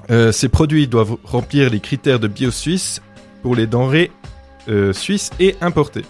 euh, 0.10 0.32
ces 0.32 0.50
produits 0.50 0.88
doivent 0.88 1.17
remplir 1.24 1.69
les 1.69 1.80
critères 1.80 2.19
de 2.19 2.28
bio-suisse 2.28 3.02
pour 3.43 3.56
les 3.56 3.67
denrées 3.67 4.12
suisses 4.91 5.32
et 5.39 5.56
importées. 5.62 6.06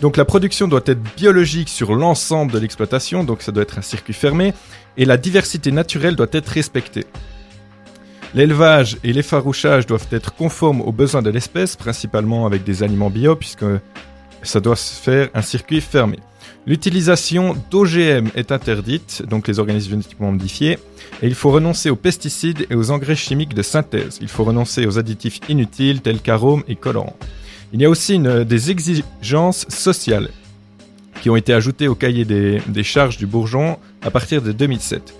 Donc 0.00 0.16
la 0.16 0.24
production 0.24 0.68
doit 0.68 0.82
être 0.86 1.02
biologique 1.16 1.68
sur 1.68 1.94
l'ensemble 1.94 2.52
de 2.52 2.58
l'exploitation, 2.58 3.24
donc 3.24 3.42
ça 3.42 3.52
doit 3.52 3.62
être 3.62 3.78
un 3.78 3.82
circuit 3.82 4.14
fermé, 4.14 4.52
et 4.96 5.04
la 5.04 5.16
diversité 5.16 5.70
naturelle 5.70 6.16
doit 6.16 6.26
être 6.32 6.48
respectée. 6.48 7.06
L'élevage 8.34 8.96
et 9.04 9.12
l'effarouchage 9.12 9.86
doivent 9.86 10.08
être 10.10 10.34
conformes 10.34 10.80
aux 10.80 10.92
besoins 10.92 11.22
de 11.22 11.30
l'espèce, 11.30 11.76
principalement 11.76 12.46
avec 12.46 12.64
des 12.64 12.82
aliments 12.82 13.10
bio, 13.10 13.36
puisque 13.36 13.66
ça 14.42 14.60
doit 14.60 14.76
se 14.76 14.94
faire 14.94 15.28
un 15.34 15.42
circuit 15.42 15.80
fermé. 15.80 16.18
L'utilisation 16.66 17.56
d'OGM 17.70 18.28
est 18.34 18.52
interdite, 18.52 19.22
donc 19.28 19.48
les 19.48 19.58
organismes 19.58 19.90
génétiquement 19.90 20.32
modifiés, 20.32 20.78
et 21.20 21.26
il 21.26 21.34
faut 21.34 21.50
renoncer 21.50 21.90
aux 21.90 21.96
pesticides 21.96 22.66
et 22.70 22.74
aux 22.74 22.90
engrais 22.90 23.16
chimiques 23.16 23.54
de 23.54 23.62
synthèse. 23.62 24.18
Il 24.20 24.28
faut 24.28 24.44
renoncer 24.44 24.86
aux 24.86 24.98
additifs 24.98 25.40
inutiles 25.48 26.00
tels 26.00 26.20
qu'arômes 26.20 26.62
et 26.68 26.76
colorants. 26.76 27.16
Il 27.72 27.80
y 27.80 27.84
a 27.84 27.90
aussi 27.90 28.14
une- 28.16 28.44
des 28.44 28.70
exigences 28.70 29.66
sociales 29.68 30.28
qui 31.22 31.30
ont 31.30 31.36
été 31.36 31.54
ajoutées 31.54 31.88
au 31.88 31.94
cahier 31.94 32.24
des, 32.24 32.82
charges 32.82 33.16
du 33.16 33.26
bourgeon 33.26 33.78
à 34.02 34.10
partir 34.10 34.42
de 34.42 34.52
2007. 34.52 35.14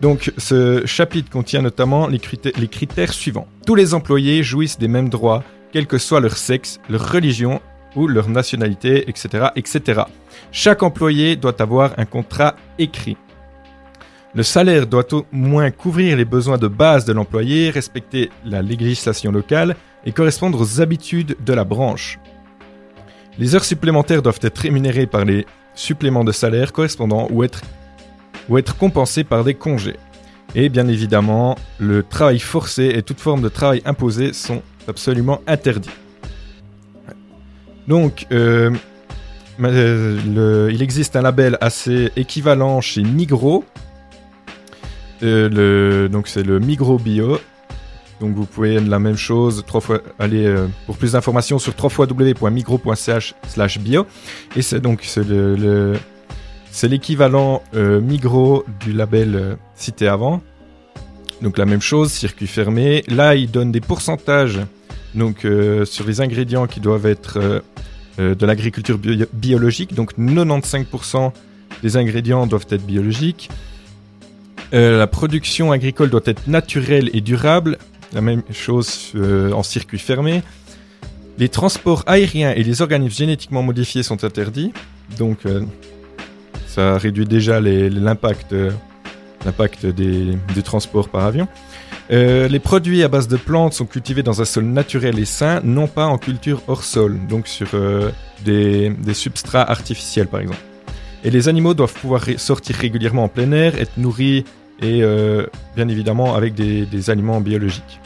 Donc 0.00 0.32
ce 0.38 0.84
chapitre 0.86 1.30
contient 1.30 1.62
notamment 1.62 2.08
les 2.08 2.18
critères, 2.18 2.52
les 2.58 2.68
critères 2.68 3.12
suivants. 3.12 3.46
Tous 3.66 3.74
les 3.74 3.94
employés 3.94 4.42
jouissent 4.42 4.78
des 4.78 4.88
mêmes 4.88 5.08
droits, 5.08 5.44
quel 5.72 5.86
que 5.86 5.98
soit 5.98 6.20
leur 6.20 6.36
sexe, 6.36 6.80
leur 6.88 7.12
religion 7.12 7.60
ou 7.94 8.08
leur 8.08 8.28
nationalité, 8.28 9.08
etc. 9.08 9.48
etc. 9.54 10.02
Chaque 10.50 10.82
employé 10.82 11.36
doit 11.36 11.60
avoir 11.62 11.92
un 11.96 12.06
contrat 12.06 12.56
écrit. 12.78 13.16
Le 14.34 14.42
salaire 14.42 14.88
doit 14.88 15.12
au 15.14 15.26
moins 15.30 15.70
couvrir 15.70 16.16
les 16.16 16.24
besoins 16.24 16.58
de 16.58 16.66
base 16.66 17.04
de 17.04 17.12
l'employé, 17.12 17.70
respecter 17.70 18.30
la 18.44 18.62
législation 18.62 19.30
locale 19.30 19.76
et 20.06 20.12
correspondre 20.12 20.60
aux 20.60 20.80
habitudes 20.80 21.36
de 21.44 21.52
la 21.52 21.64
branche. 21.64 22.18
Les 23.38 23.54
heures 23.54 23.64
supplémentaires 23.64 24.22
doivent 24.22 24.40
être 24.42 24.58
rémunérées 24.58 25.06
par 25.06 25.24
les 25.24 25.46
suppléments 25.74 26.24
de 26.24 26.32
salaire 26.32 26.72
correspondants 26.72 27.26
ou 27.30 27.42
être, 27.42 27.62
ou 28.48 28.58
être 28.58 28.76
compensées 28.76 29.24
par 29.24 29.44
des 29.44 29.54
congés. 29.54 29.96
Et 30.54 30.68
bien 30.68 30.86
évidemment, 30.86 31.56
le 31.78 32.02
travail 32.02 32.38
forcé 32.38 32.92
et 32.94 33.02
toute 33.02 33.18
forme 33.18 33.42
de 33.42 33.48
travail 33.48 33.82
imposé 33.84 34.32
sont 34.32 34.62
absolument 34.86 35.40
interdits. 35.46 35.90
Donc, 37.88 38.26
euh, 38.32 38.70
euh, 39.60 40.70
il 40.72 40.82
existe 40.82 41.16
un 41.16 41.22
label 41.22 41.58
assez 41.60 42.10
équivalent 42.16 42.80
chez 42.80 43.02
Migros. 43.02 43.64
Euh, 45.22 46.08
donc 46.08 46.28
c'est 46.28 46.42
le 46.42 46.58
Migros 46.58 46.98
Bio. 46.98 47.38
Donc 48.20 48.34
vous 48.34 48.46
pouvez 48.46 48.78
la 48.80 48.98
même 48.98 49.16
chose, 49.16 49.64
trois 49.66 49.80
fois, 49.80 50.00
aller 50.18 50.46
euh, 50.46 50.66
pour 50.86 50.96
plus 50.96 51.12
d'informations 51.12 51.58
sur 51.58 51.74
www.migros.ch 51.76 53.34
slash 53.48 53.78
bio. 53.78 54.06
Et 54.56 54.62
c'est 54.62 54.80
donc 54.80 55.00
c'est 55.02 55.24
le, 55.26 55.94
c'est 56.70 56.88
l'équivalent 56.88 57.62
euh, 57.74 58.00
du 58.00 58.92
label 58.92 59.34
euh, 59.34 59.54
cité 59.74 60.06
avant. 60.08 60.42
Donc 61.42 61.58
la 61.58 61.66
même 61.66 61.82
chose, 61.82 62.12
circuit 62.12 62.46
fermé. 62.46 63.02
Là, 63.08 63.34
il 63.34 63.50
donne 63.50 63.72
des 63.72 63.80
pourcentages 63.80 64.60
donc 65.14 65.44
euh, 65.44 65.84
sur 65.84 66.06
les 66.06 66.20
ingrédients 66.20 66.66
qui 66.66 66.80
doivent 66.80 67.06
être 67.06 67.62
de 68.18 68.46
l'agriculture 68.46 68.96
bio- 68.96 69.26
biologique. 69.32 69.92
Donc 69.94 70.16
95% 70.16 71.32
des 71.82 71.96
ingrédients 71.96 72.46
doivent 72.46 72.66
être 72.70 72.86
biologiques. 72.86 73.50
La 74.72 75.06
production 75.06 75.70
agricole 75.70 76.10
doit 76.10 76.22
être 76.24 76.48
naturelle 76.48 77.08
et 77.12 77.20
durable. 77.20 77.78
La 78.14 78.20
même 78.20 78.42
chose 78.52 79.10
euh, 79.16 79.52
en 79.52 79.64
circuit 79.64 79.98
fermé. 79.98 80.42
Les 81.36 81.48
transports 81.48 82.04
aériens 82.06 82.52
et 82.54 82.62
les 82.62 82.80
organismes 82.80 83.16
génétiquement 83.16 83.62
modifiés 83.62 84.04
sont 84.04 84.22
interdits. 84.22 84.72
Donc 85.18 85.46
euh, 85.46 85.62
ça 86.68 86.96
réduit 86.96 87.26
déjà 87.26 87.60
l'impact 87.60 88.52
euh, 88.52 88.70
des, 89.82 90.38
du 90.54 90.62
transport 90.62 91.08
par 91.08 91.24
avion. 91.24 91.48
Les 92.10 92.60
produits 92.60 93.02
à 93.02 93.08
base 93.08 93.26
de 93.26 93.36
plantes 93.36 93.72
sont 93.72 93.86
cultivés 93.86 94.22
dans 94.22 94.40
un 94.40 94.44
sol 94.44 94.64
naturel 94.64 95.18
et 95.18 95.24
sain, 95.24 95.60
non 95.64 95.88
pas 95.88 96.06
en 96.06 96.18
culture 96.18 96.62
hors 96.68 96.84
sol, 96.84 97.18
donc 97.28 97.48
sur 97.48 97.68
des, 98.44 98.92
substrats 99.12 99.68
artificiels 99.68 100.28
par 100.28 100.40
exemple. 100.40 100.60
Et 101.24 101.30
les 101.30 101.48
animaux 101.48 101.74
doivent 101.74 101.94
pouvoir 101.94 102.26
sortir 102.36 102.76
régulièrement 102.76 103.24
en 103.24 103.28
plein 103.28 103.50
air, 103.52 103.74
être 103.80 103.96
nourris 103.96 104.44
et 104.80 105.02
euh, 105.02 105.46
bien 105.76 105.88
évidemment 105.88 106.34
avec 106.34 106.54
des, 106.54 107.10
aliments 107.10 107.40
biologiques. 107.40 108.00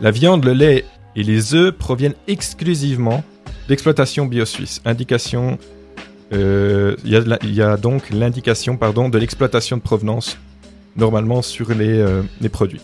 La 0.00 0.10
viande, 0.10 0.44
le 0.44 0.52
lait 0.52 0.84
et 1.14 1.22
les 1.22 1.54
œufs 1.54 1.72
proviennent 1.72 2.14
exclusivement 2.28 3.24
d'exploitation 3.68 4.26
bio-suisse. 4.26 4.80
Indication, 4.84 5.58
euh, 6.32 6.96
il 7.04 7.54
y, 7.54 7.62
a 7.62 7.76
donc 7.76 8.10
l'indication 8.10 8.76
pardon 8.76 9.08
de 9.08 9.18
l'exploitation 9.18 9.76
de 9.76 9.82
provenance 9.82 10.38
normalement 10.96 11.42
sur 11.42 11.72
les, 11.72 11.98
euh, 11.98 12.22
produits. 12.52 12.80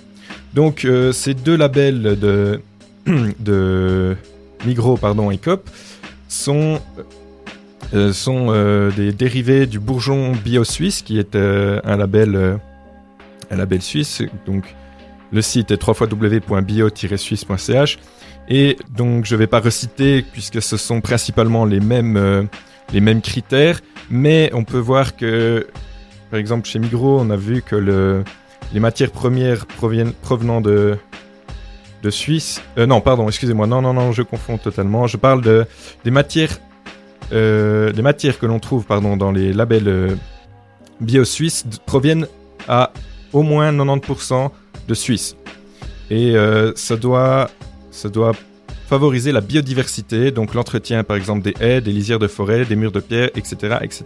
Donc 0.55 0.87
ces 1.13 1.35
deux 1.35 1.57
labels 1.57 2.19
de, 2.19 2.61
de 3.41 4.17
Migros 4.67 4.97
pardon, 4.97 5.31
et 5.31 5.39
Coop 5.39 5.69
sont, 6.29 6.79
sont 8.13 8.91
des 8.95 9.13
dérivés 9.13 9.67
du 9.67 9.79
bourgeon 9.79 10.33
bio 10.33 10.65
suisse 10.65 11.01
qui 11.03 11.19
est 11.19 11.37
un 11.37 11.97
label 11.97 12.61
label 13.57 13.83
suisse. 13.83 14.23
Donc 14.47 14.75
le 15.33 15.43
site 15.43 15.71
est 15.71 15.83
www.bio-suisse.ch 15.87 17.99
et 18.49 18.77
donc 18.91 19.25
je 19.25 19.37
vais 19.37 19.47
pas 19.47 19.61
reciter 19.61 20.23
puisque 20.23 20.61
ce 20.61 20.77
sont 20.77 21.01
principalement 21.01 21.65
les 21.65 21.81
mêmes 21.81 22.17
euh, 22.17 22.43
les 22.93 23.01
mêmes 23.01 23.23
critères, 23.23 23.81
mais 24.11 24.51
on 24.53 24.65
peut 24.65 24.79
voir 24.79 25.17
que 25.17 25.67
par 26.31 26.39
exemple 26.39 26.69
chez 26.69 26.79
Migros, 26.79 27.21
on 27.21 27.31
a 27.31 27.37
vu 27.37 27.63
que 27.63 27.77
le, 27.77 28.25
les 28.75 28.81
matières 28.81 29.11
premières 29.11 29.65
proviennent, 29.67 30.13
provenant 30.13 30.61
de, 30.61 30.99
Suisse. 32.11 32.61
Euh, 32.79 32.87
non, 32.87 33.01
pardon, 33.01 33.29
excusez-moi. 33.29 33.69
Non, 33.69 33.81
non, 33.81 33.95
non, 33.95 34.11
je 34.11 34.23
confonds 34.23 34.59
totalement. 34.59 35.07
Je 35.07 35.17
parle 35.17 35.41
de, 35.41 35.67
des 36.05 36.11
matières, 36.11 36.59
euh, 37.33 37.93
matières 38.03 38.41
que 38.41 38.47
l'on 38.47 38.59
trouve 38.59 38.85
pardon, 38.85 39.17
dans 39.17 39.31
les 39.31 39.53
labels 39.53 40.19
bio 41.01 41.25
suisses 41.25 41.65
d- 41.67 41.77
proviennent 41.87 42.27
à 42.67 42.93
au 43.33 43.43
moins 43.43 43.73
90% 43.73 44.51
de 44.89 44.95
Suisse. 44.95 45.37
Et 46.11 46.37
euh, 46.37 46.73
ça, 46.75 46.97
doit, 46.97 47.51
ça 47.91 48.09
doit 48.09 48.33
favoriser 48.89 49.33
la 49.33 49.41
biodiversité, 49.41 50.31
donc 50.31 50.55
l'entretien 50.55 51.05
par 51.05 51.17
exemple 51.17 51.43
des 51.43 51.55
haies, 51.61 51.81
des 51.81 51.93
lisières 51.93 52.19
de 52.19 52.29
forêt, 52.29 52.65
des 52.65 52.77
murs 52.77 52.93
de 52.93 53.01
pierre, 53.01 53.31
etc. 53.35 53.79
etc. 53.81 54.05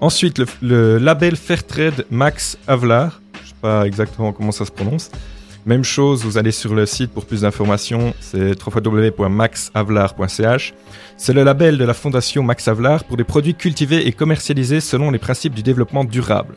Ensuite, 0.00 0.40
le, 0.62 0.98
label 0.98 1.36
Fairtrade 1.36 2.06
Max 2.10 2.56
Havelaar. 2.66 3.20
Je 3.42 3.48
sais 3.48 3.54
pas 3.60 3.86
exactement 3.86 4.32
comment 4.32 4.52
ça 4.52 4.64
se 4.64 4.70
prononce. 4.70 5.10
Même 5.66 5.84
chose, 5.84 6.24
vous 6.24 6.38
allez 6.38 6.52
sur 6.52 6.74
le 6.74 6.86
site 6.86 7.10
pour 7.10 7.26
plus 7.26 7.42
d'informations, 7.42 8.14
c'est 8.20 8.54
www.maxhavelaar.ch. 8.64 10.72
C'est 11.18 11.34
le 11.34 11.44
label 11.44 11.76
de 11.76 11.84
la 11.84 11.92
fondation 11.92 12.42
Max 12.42 12.66
Havelaar 12.66 13.04
pour 13.04 13.18
des 13.18 13.24
produits 13.24 13.54
cultivés 13.54 14.06
et 14.06 14.12
commercialisés 14.12 14.80
selon 14.80 15.10
les 15.10 15.18
principes 15.18 15.52
du 15.52 15.62
développement 15.62 16.04
durable. 16.04 16.56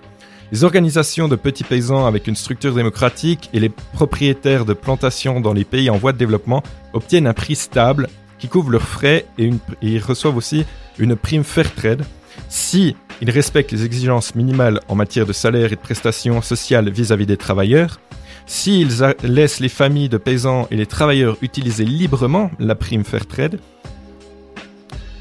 Les 0.54 0.64
organisations 0.64 1.28
de 1.28 1.36
petits 1.36 1.64
paysans 1.64 2.06
avec 2.06 2.28
une 2.28 2.36
structure 2.36 2.76
démocratique 2.76 3.50
et 3.54 3.60
les 3.60 3.70
propriétaires 3.70 4.66
de 4.66 4.74
plantations 4.74 5.42
dans 5.42 5.52
les 5.52 5.64
pays 5.64 5.90
en 5.90 5.98
voie 5.98 6.14
de 6.14 6.20
développement 6.20 6.62
obtiennent 6.94 7.26
un 7.26 7.34
prix 7.34 7.56
stable 7.56 8.08
qui 8.38 8.50
couvre 8.50 8.70
leurs 8.70 8.88
frais 8.88 9.26
et, 9.40 9.50
ils 9.82 9.98
reçoivent 9.98 10.38
aussi 10.38 10.64
une 11.00 11.16
prime 11.16 11.44
Fairtrade. 11.44 12.06
Si 12.50 12.96
ils 13.20 13.32
respectent 13.32 13.72
les 13.72 13.84
exigences 13.84 14.36
minimales 14.36 14.80
en 14.90 14.94
matière 14.94 15.26
de 15.26 15.34
salaire 15.34 15.74
et 15.74 15.76
de 15.76 15.82
prestations 15.82 16.40
sociales 16.44 16.92
vis-à-vis 16.92 17.26
des 17.26 17.38
travailleurs, 17.38 18.00
s'ils 18.46 19.04
laissent 19.24 19.60
les 19.60 19.70
familles 19.70 20.10
de 20.10 20.18
paysans 20.18 20.68
et 20.70 20.76
les 20.76 20.86
travailleurs 20.86 21.36
utiliser 21.42 21.84
librement 21.84 22.52
la 22.60 22.76
prime 22.76 23.06
Fairtrade, 23.06 23.60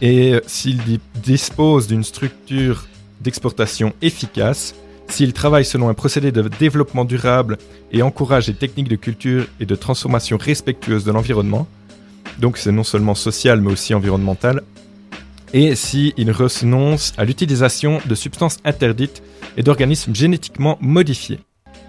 et 0.02 0.42
s'ils 0.46 0.84
di- 0.84 1.00
disposent 1.14 1.86
d'une 1.86 2.04
structure 2.04 2.84
d'exportation 3.22 3.94
efficace, 4.02 4.74
s'ils 5.08 5.32
travaillent 5.32 5.64
selon 5.64 5.88
un 5.88 5.94
procédé 5.94 6.32
de 6.32 6.42
développement 6.58 7.04
durable 7.04 7.58
et 7.92 8.02
encouragent 8.02 8.46
des 8.46 8.54
techniques 8.54 8.88
de 8.88 8.96
culture 8.96 9.46
et 9.60 9.66
de 9.66 9.74
transformation 9.74 10.38
respectueuses 10.38 11.04
de 11.04 11.12
l'environnement, 11.12 11.66
donc 12.38 12.56
c'est 12.56 12.72
non 12.72 12.84
seulement 12.84 13.14
social 13.14 13.60
mais 13.60 13.72
aussi 13.72 13.94
environnemental, 13.94 14.62
et 15.52 15.74
s'ils 15.74 16.30
renoncent 16.30 17.12
à 17.18 17.24
l'utilisation 17.24 18.00
de 18.06 18.14
substances 18.14 18.58
interdites 18.64 19.22
et 19.56 19.62
d'organismes 19.62 20.14
génétiquement 20.14 20.78
modifiés. 20.80 21.40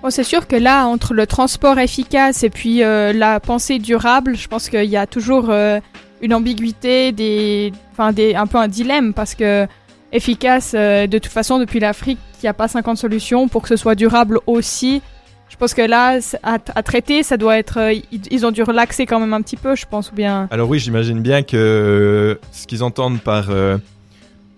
Bon, 0.02 0.10
c'est 0.10 0.26
sûr 0.26 0.48
que 0.48 0.58
là, 0.58 0.86
entre 0.86 1.14
le 1.14 1.26
transport 1.26 1.80
efficace 1.80 2.44
et 2.44 2.50
puis 2.50 2.84
euh, 2.84 3.14
la 3.14 3.40
pensée 3.40 3.80
durable, 3.80 4.36
je 4.36 4.50
pense 4.50 4.70
qu'il 4.70 4.90
y 4.90 4.98
a 4.98 5.08
toujours 5.08 5.50
euh, 5.50 5.80
une 6.22 6.34
ambiguïté, 6.34 7.14
des, 7.14 7.72
enfin 7.94 8.12
des, 8.12 8.36
un 8.36 8.46
peu 8.46 8.58
un 8.58 8.68
dilemme 8.68 9.14
parce 9.14 9.34
que 9.34 9.66
efficace, 10.14 10.74
euh, 10.78 11.08
de 11.08 11.18
toute 11.18 11.32
façon, 11.34 11.60
depuis 11.60 11.80
l'Afrique, 11.82 12.20
il 12.42 12.46
n'y 12.46 12.50
a 12.50 12.54
pas 12.54 12.68
50 12.70 12.98
solutions 12.98 13.48
pour 13.50 13.62
que 13.64 13.68
ce 13.68 13.76
soit 13.76 13.96
durable 13.96 14.40
aussi. 14.48 15.02
Je 15.50 15.58
pense 15.58 15.74
que 15.74 15.82
là, 15.82 16.20
à, 16.44 16.58
à 16.76 16.84
traiter, 16.84 17.22
ça 17.24 17.36
doit 17.38 17.58
être, 17.58 17.78
euh, 17.80 17.94
ils, 18.32 18.46
ont 18.46 18.52
dû 18.52 18.64
relaxer 18.64 19.06
quand 19.06 19.20
même 19.20 19.34
un 19.34 19.42
petit 19.42 19.58
peu, 19.58 19.76
je 19.76 19.86
pense, 19.90 20.12
ou 20.12 20.16
bien. 20.16 20.48
Alors 20.52 20.70
oui, 20.70 20.80
j'imagine 20.80 21.20
bien 21.22 21.44
que 21.44 21.58
euh, 21.58 22.36
ce 22.52 22.66
qu'ils 22.66 22.84
entendent 22.84 23.20
par, 23.22 23.50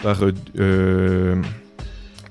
par 0.02 0.18
euh, 0.58 1.36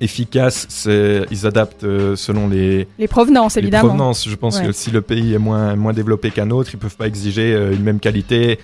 efficace, 0.00 0.66
c'est 0.68 1.24
ils 1.30 1.46
adaptent 1.46 1.84
euh, 1.84 2.16
selon 2.16 2.48
les, 2.48 2.86
Les 2.98 3.08
provenances, 3.08 3.56
les 3.56 3.62
évidemment. 3.62 3.88
provenances. 3.88 4.28
Je 4.28 4.34
pense 4.36 4.58
Ouais. 4.58 4.66
que 4.66 4.72
si 4.72 4.90
le 4.90 5.02
pays 5.02 5.34
est 5.34 5.38
moins, 5.38 5.76
moins 5.76 5.92
développé 5.92 6.30
qu'un 6.30 6.50
autre, 6.50 6.70
ils 6.72 6.78
peuvent 6.78 6.96
pas 6.96 7.06
exiger 7.06 7.54
euh, 7.54 7.72
une 7.72 7.82
même 7.82 8.00
qualité 8.00 8.58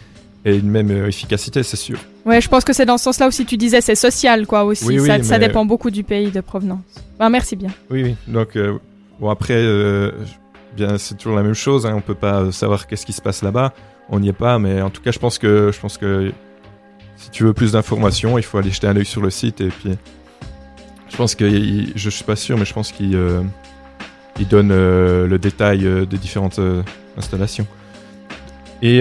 et 0.45 0.57
une 0.57 0.71
même 0.71 0.91
euh, 0.91 1.07
efficacité, 1.09 1.63
c'est 1.63 1.77
sûr. 1.77 1.99
Ouais, 2.25 2.41
je 2.41 2.49
pense 2.49 2.65
que 2.65 2.73
c'est 2.73 2.87
dans 2.87 2.99
ce 2.99 3.05
sens-là 3.05 3.27
aussi, 3.29 3.45
tu 3.45 3.57
disais, 3.57 3.81
c'est 3.81 3.95
social, 3.95 4.47
quoi, 4.47 4.65
aussi. 4.65 4.87
Oui, 4.87 4.99
oui, 5.01 5.07
ça, 5.25 5.39
mais- 5.39 5.47
dépend 5.49 5.65
beaucoup 5.65 5.91
du 5.91 6.03
pays 6.05 6.31
de 6.31 6.41
provenance. 6.41 6.81
Ben, 7.19 7.29
merci 7.29 7.57
bien. 7.57 7.71
Oui, 7.91 8.03
oui. 8.03 8.17
Donc, 8.27 8.57
euh, 8.57 8.79
bon, 9.21 9.29
après, 9.31 9.55
euh, 9.57 10.11
bien, 10.77 10.97
c'est 10.99 11.17
toujours 11.17 11.37
la 11.37 11.43
même 11.43 11.55
chose. 11.55 11.85
Hein, 11.87 11.95
on 11.97 12.01
peut 12.01 12.15
pas 12.15 12.51
savoir 12.53 12.87
qu'est-ce 12.87 13.05
qui 13.05 13.13
se 13.13 13.21
passe 13.21 13.43
là-bas. 13.43 13.75
On 14.09 14.21
n'y 14.21 14.29
est 14.29 14.33
pas, 14.33 14.59
mais 14.59 14.81
en 14.81 14.91
tout 14.91 15.03
cas, 15.03 15.11
je 15.13 15.19
pense 15.19 15.39
que, 15.39 15.71
je 15.73 15.79
pense 15.81 15.99
que 15.99 16.33
si 17.17 17.31
tu 17.31 17.45
veux 17.45 17.53
plus 17.53 17.73
d'informations, 17.73 18.39
il 18.39 18.43
faut 18.45 18.57
aller 18.59 18.71
jeter 18.71 18.87
un 18.87 18.97
œil 18.97 19.05
sur 19.05 19.21
le 19.21 19.31
site. 19.31 19.61
Et 19.61 19.69
puis, 19.69 19.91
je 21.11 21.17
pense 21.17 21.35
que, 21.35 21.45
il- 21.45 21.93
je 21.97 22.09
suis 22.11 22.25
pas 22.25 22.37
sûr, 22.37 22.57
mais 22.57 22.65
je 22.65 22.73
pense 22.73 22.93
qu'il 22.93 23.15
euh, 23.15 23.43
il 24.39 24.49
donne 24.49 24.71
le 24.71 25.39
détail 25.39 25.81
des 26.07 26.17
différentes 26.17 26.59
installations. 27.19 27.67
Et 28.81 29.01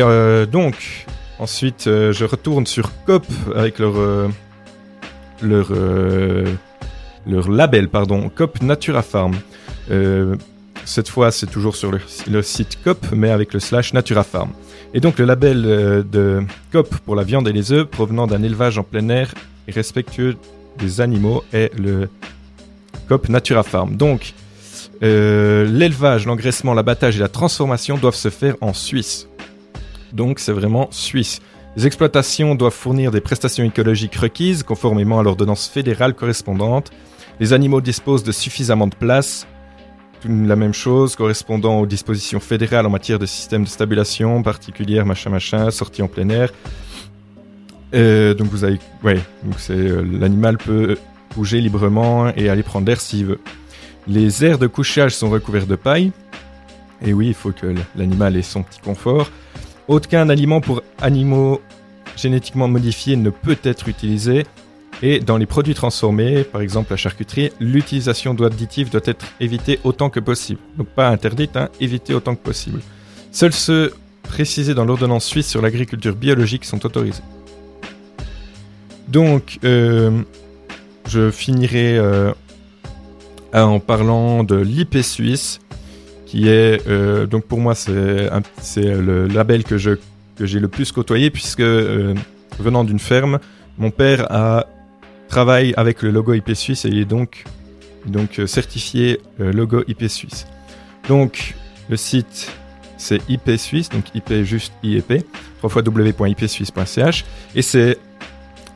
donc, 0.51 1.05
ensuite, 1.39 1.87
euh, 1.87 2.11
je 2.13 2.25
retourne 2.25 2.67
sur 2.67 2.91
COP 3.05 3.25
avec 3.55 3.79
leur 3.79 3.97
euh, 3.97 4.27
leur 5.41 5.69
euh, 5.71 6.45
leur 7.25 7.49
label, 7.49 7.89
pardon, 7.89 8.29
COP 8.29 8.61
Natura 8.61 9.01
Farm. 9.01 9.35
Cette 10.85 11.09
fois, 11.09 11.29
c'est 11.29 11.45
toujours 11.45 11.75
sur 11.75 11.91
le, 11.91 11.99
le 12.31 12.41
site 12.41 12.81
COP, 12.83 13.11
mais 13.11 13.29
avec 13.29 13.53
le 13.53 13.59
slash 13.59 13.93
Natura 13.93 14.23
Farm. 14.23 14.51
Et 14.93 14.99
donc, 14.99 15.19
le 15.19 15.25
label 15.25 15.61
de 16.09 16.43
COP 16.71 16.95
pour 17.05 17.15
la 17.15 17.23
viande 17.23 17.47
et 17.47 17.51
les 17.51 17.71
œufs 17.71 17.85
provenant 17.85 18.25
d'un 18.25 18.41
élevage 18.41 18.79
en 18.79 18.83
plein 18.83 19.07
air 19.09 19.31
et 19.67 19.71
respectueux 19.71 20.35
des 20.79 21.01
animaux 21.01 21.43
est 21.53 21.77
le 21.77 22.09
COP 23.07 23.29
Natura 23.29 23.61
Farm. 23.61 23.97
Donc, 23.97 24.33
l'élevage, 25.01 26.25
l'engraissement, 26.25 26.73
l'abattage 26.73 27.17
et 27.17 27.19
la 27.19 27.27
transformation 27.27 27.97
doivent 27.97 28.15
se 28.15 28.29
faire 28.29 28.55
en 28.61 28.73
Suisse. 28.73 29.28
Donc, 30.13 30.39
c'est 30.39 30.51
vraiment 30.51 30.87
suisse. 30.91 31.41
Les 31.75 31.85
exploitations 31.85 32.55
doivent 32.55 32.73
fournir 32.73 33.11
des 33.11 33.21
prestations 33.21 33.63
écologiques 33.63 34.15
requises 34.15 34.63
conformément 34.63 35.19
à 35.19 35.23
l'ordonnance 35.23 35.67
fédérale 35.67 36.13
correspondante. 36.13 36.91
Les 37.39 37.53
animaux 37.53 37.79
disposent 37.79 38.23
de 38.23 38.31
suffisamment 38.31 38.87
de 38.87 38.95
place. 38.95 39.47
La 40.25 40.55
même 40.57 40.73
chose, 40.73 41.15
correspondant 41.15 41.79
aux 41.79 41.85
dispositions 41.85 42.41
fédérales 42.41 42.85
en 42.85 42.89
matière 42.89 43.19
de 43.19 43.25
système 43.25 43.63
de 43.63 43.69
stabulation 43.69 44.43
particulière, 44.43 45.05
machin, 45.05 45.29
machin, 45.29 45.71
sortie 45.71 46.01
en 46.01 46.09
plein 46.09 46.27
air. 46.27 46.51
Euh, 47.93 48.33
donc 48.33 48.47
vous 48.49 48.65
avez, 48.65 48.77
ouais, 49.03 49.19
donc 49.43 49.55
c'est 49.57 49.73
euh, 49.73 50.01
l'animal 50.01 50.57
peut 50.57 50.97
bouger 51.33 51.61
librement 51.61 52.29
et 52.35 52.49
aller 52.49 52.63
prendre 52.63 52.87
l'air 52.87 52.99
s'il 52.99 53.25
veut. 53.25 53.39
Les 54.07 54.43
aires 54.43 54.59
de 54.59 54.67
couchage 54.67 55.15
sont 55.15 55.29
recouverts 55.29 55.67
de 55.67 55.75
paille. 55.75 56.11
Et 57.01 57.13
oui, 57.13 57.27
il 57.27 57.33
faut 57.33 57.51
que 57.51 57.73
l'animal 57.95 58.35
ait 58.35 58.41
son 58.41 58.63
petit 58.63 58.81
confort. 58.81 59.31
Aucun 59.89 60.29
aliment 60.29 60.61
pour 60.61 60.83
animaux 61.01 61.59
génétiquement 62.15 62.67
modifiés 62.67 63.15
ne 63.15 63.31
peut 63.31 63.57
être 63.63 63.89
utilisé. 63.89 64.45
Et 65.01 65.19
dans 65.19 65.37
les 65.37 65.47
produits 65.47 65.73
transformés, 65.73 66.43
par 66.43 66.61
exemple 66.61 66.91
la 66.91 66.97
charcuterie, 66.97 67.51
l'utilisation 67.59 68.35
d'additifs 68.35 68.91
doit 68.91 69.01
être 69.05 69.25
évitée 69.39 69.79
autant 69.83 70.11
que 70.11 70.19
possible. 70.19 70.59
Donc 70.77 70.89
pas 70.89 71.09
interdite, 71.09 71.57
hein, 71.57 71.69
évitée 71.79 72.13
autant 72.13 72.35
que 72.35 72.43
possible. 72.43 72.81
Seuls 73.31 73.51
ceux 73.51 73.95
précisés 74.21 74.75
dans 74.75 74.85
l'ordonnance 74.85 75.25
suisse 75.25 75.47
sur 75.47 75.59
l'agriculture 75.59 76.15
biologique 76.15 76.65
sont 76.65 76.85
autorisés. 76.85 77.23
Donc, 79.07 79.57
euh, 79.63 80.21
je 81.07 81.31
finirai 81.31 81.97
euh, 81.97 82.31
en 83.55 83.79
parlant 83.79 84.43
de 84.43 84.55
l'IP 84.55 84.97
suisse, 85.01 85.59
qui 86.29 86.47
est 86.47 86.87
euh, 86.87 87.25
donc 87.25 87.45
pour 87.45 87.59
moi 87.59 87.73
c'est 87.73 88.29
le 88.75 89.27
label 89.27 89.63
que 89.63 89.77
j'ai 89.79 89.97
le 90.59 90.67
plus 90.67 90.91
côtoyé 90.91 91.31
puisque 91.31 91.59
euh, 91.61 92.13
venant 92.59 92.83
d'une 92.83 92.99
ferme, 92.99 93.39
mon 93.79 93.89
père 93.89 94.31
a 94.31 94.67
travaille 95.27 95.73
avec 95.75 96.03
le 96.03 96.11
logo 96.11 96.33
IP 96.33 96.53
suisse 96.53 96.85
et 96.85 96.89
il 96.89 96.99
est 96.99 97.05
donc 97.05 97.45
euh, 98.15 98.45
certifié 98.45 99.19
logo 99.39 99.83
IP 99.87 100.07
suisse. 100.07 100.45
Donc 101.07 101.55
le 101.89 101.97
site 101.97 102.51
c'est 102.97 103.27
IP 103.27 103.57
suisse 103.57 103.89
donc 103.89 104.03
IP 104.13 104.43
juste 104.43 104.73
IEP 104.83 105.25
www.ipsuisse.ch 105.63 107.25
et 107.55 107.61
c'est 107.63 107.97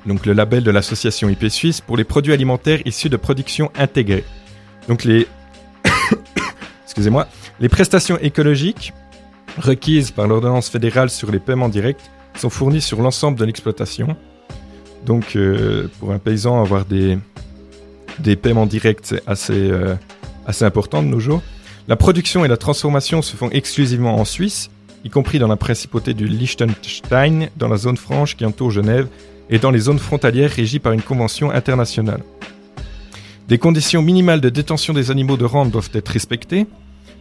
donc 0.08 0.26
le 0.26 0.34
label 0.34 0.63
de 0.63 0.72
l'association 0.72 1.30
IP 1.30 1.50
suisse 1.50 1.82
pour 1.82 1.98
les 1.98 2.04
produits 2.04 2.34
alimentaires 2.34 2.80
issus 2.86 3.10
de 3.10 3.18
production 3.18 3.72
intégrée. 3.78 4.24
Donc 4.88 5.04
les 5.04 5.28
excusez-moi, 6.86 7.28
les 7.60 7.70
prestations 7.70 8.18
écologiques 8.20 8.94
requises 9.58 10.12
par 10.12 10.28
l'ordonnance 10.28 10.70
fédérale 10.70 11.10
sur 11.10 11.32
les 11.32 11.39
paiements 11.39 11.70
directs 11.70 12.10
sont 12.36 12.50
fournies 12.50 12.82
sur 12.82 13.02
l'ensemble 13.02 13.38
de 13.38 13.46
l'exploitation. 13.46 14.16
Donc, 15.06 15.36
euh, 15.36 15.88
pour 16.00 16.12
un 16.12 16.18
paysan, 16.18 16.62
avoir 16.62 16.86
des, 16.86 17.18
des 18.20 18.36
paiements 18.36 18.66
directs, 18.66 19.00
c'est 19.04 19.22
assez, 19.28 19.54
euh, 19.54 19.96
assez 20.46 20.66
important 20.66 21.04
de 21.04 21.08
nos 21.08 21.20
jours. 21.20 21.42
La 21.88 21.96
production 21.96 22.46
et 22.46 22.48
la 22.48 22.58
transformation 22.58 23.22
se 23.22 23.36
font 23.36 23.50
exclusivement 23.50 24.16
en 24.16 24.26
Suisse, 24.26 24.70
y 25.04 25.10
compris 25.10 25.38
dans 25.38 25.50
la 25.50 25.58
principauté 25.58 26.13
du 26.13 26.28
Liechtenstein, 26.28 27.50
dans 27.58 27.68
la 27.68 27.78
zone 27.78 27.98
franche 27.98 28.38
qui 28.38 28.46
entoure 28.46 28.72
Genève, 28.72 29.08
et 29.50 29.60
dans 29.60 29.72
les 29.72 29.80
zones 29.80 30.00
frontalières 30.00 30.52
régies 30.52 30.80
par 30.80 30.94
une 30.94 31.02
convention 31.02 31.52
internationale. 31.52 32.24
Des 33.50 33.58
conditions 33.58 34.02
minimales 34.02 34.39
de 34.39 34.50
détention 34.50 34.94
des 34.94 35.12
animaux 35.12 35.36
de 35.36 35.44
rente 35.44 35.70
doivent 35.70 35.89
être 35.94 36.08
respectées. 36.08 36.66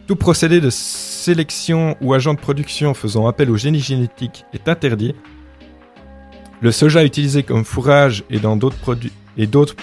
Tout 0.05 0.17
procédé 0.17 0.59
de 0.59 0.69
sélection 0.69 1.95
ou 2.01 2.13
agent 2.13 2.33
de 2.33 2.39
production 2.39 2.93
faisant 2.93 3.25
appel 3.27 3.49
au 3.49 3.55
génie 3.55 3.79
génétique 3.79 4.45
est 4.53 4.67
interdit. 4.67 5.15
Le 6.61 6.71
soja 6.71 7.05
utilisé 7.05 7.43
comme 7.43 7.63
fourrage 7.63 8.23
et 8.29 8.39
dans 8.39 8.57
d'autres 8.57 8.77
produits 8.77 9.11
et 9.37 9.47
d'autres 9.47 9.75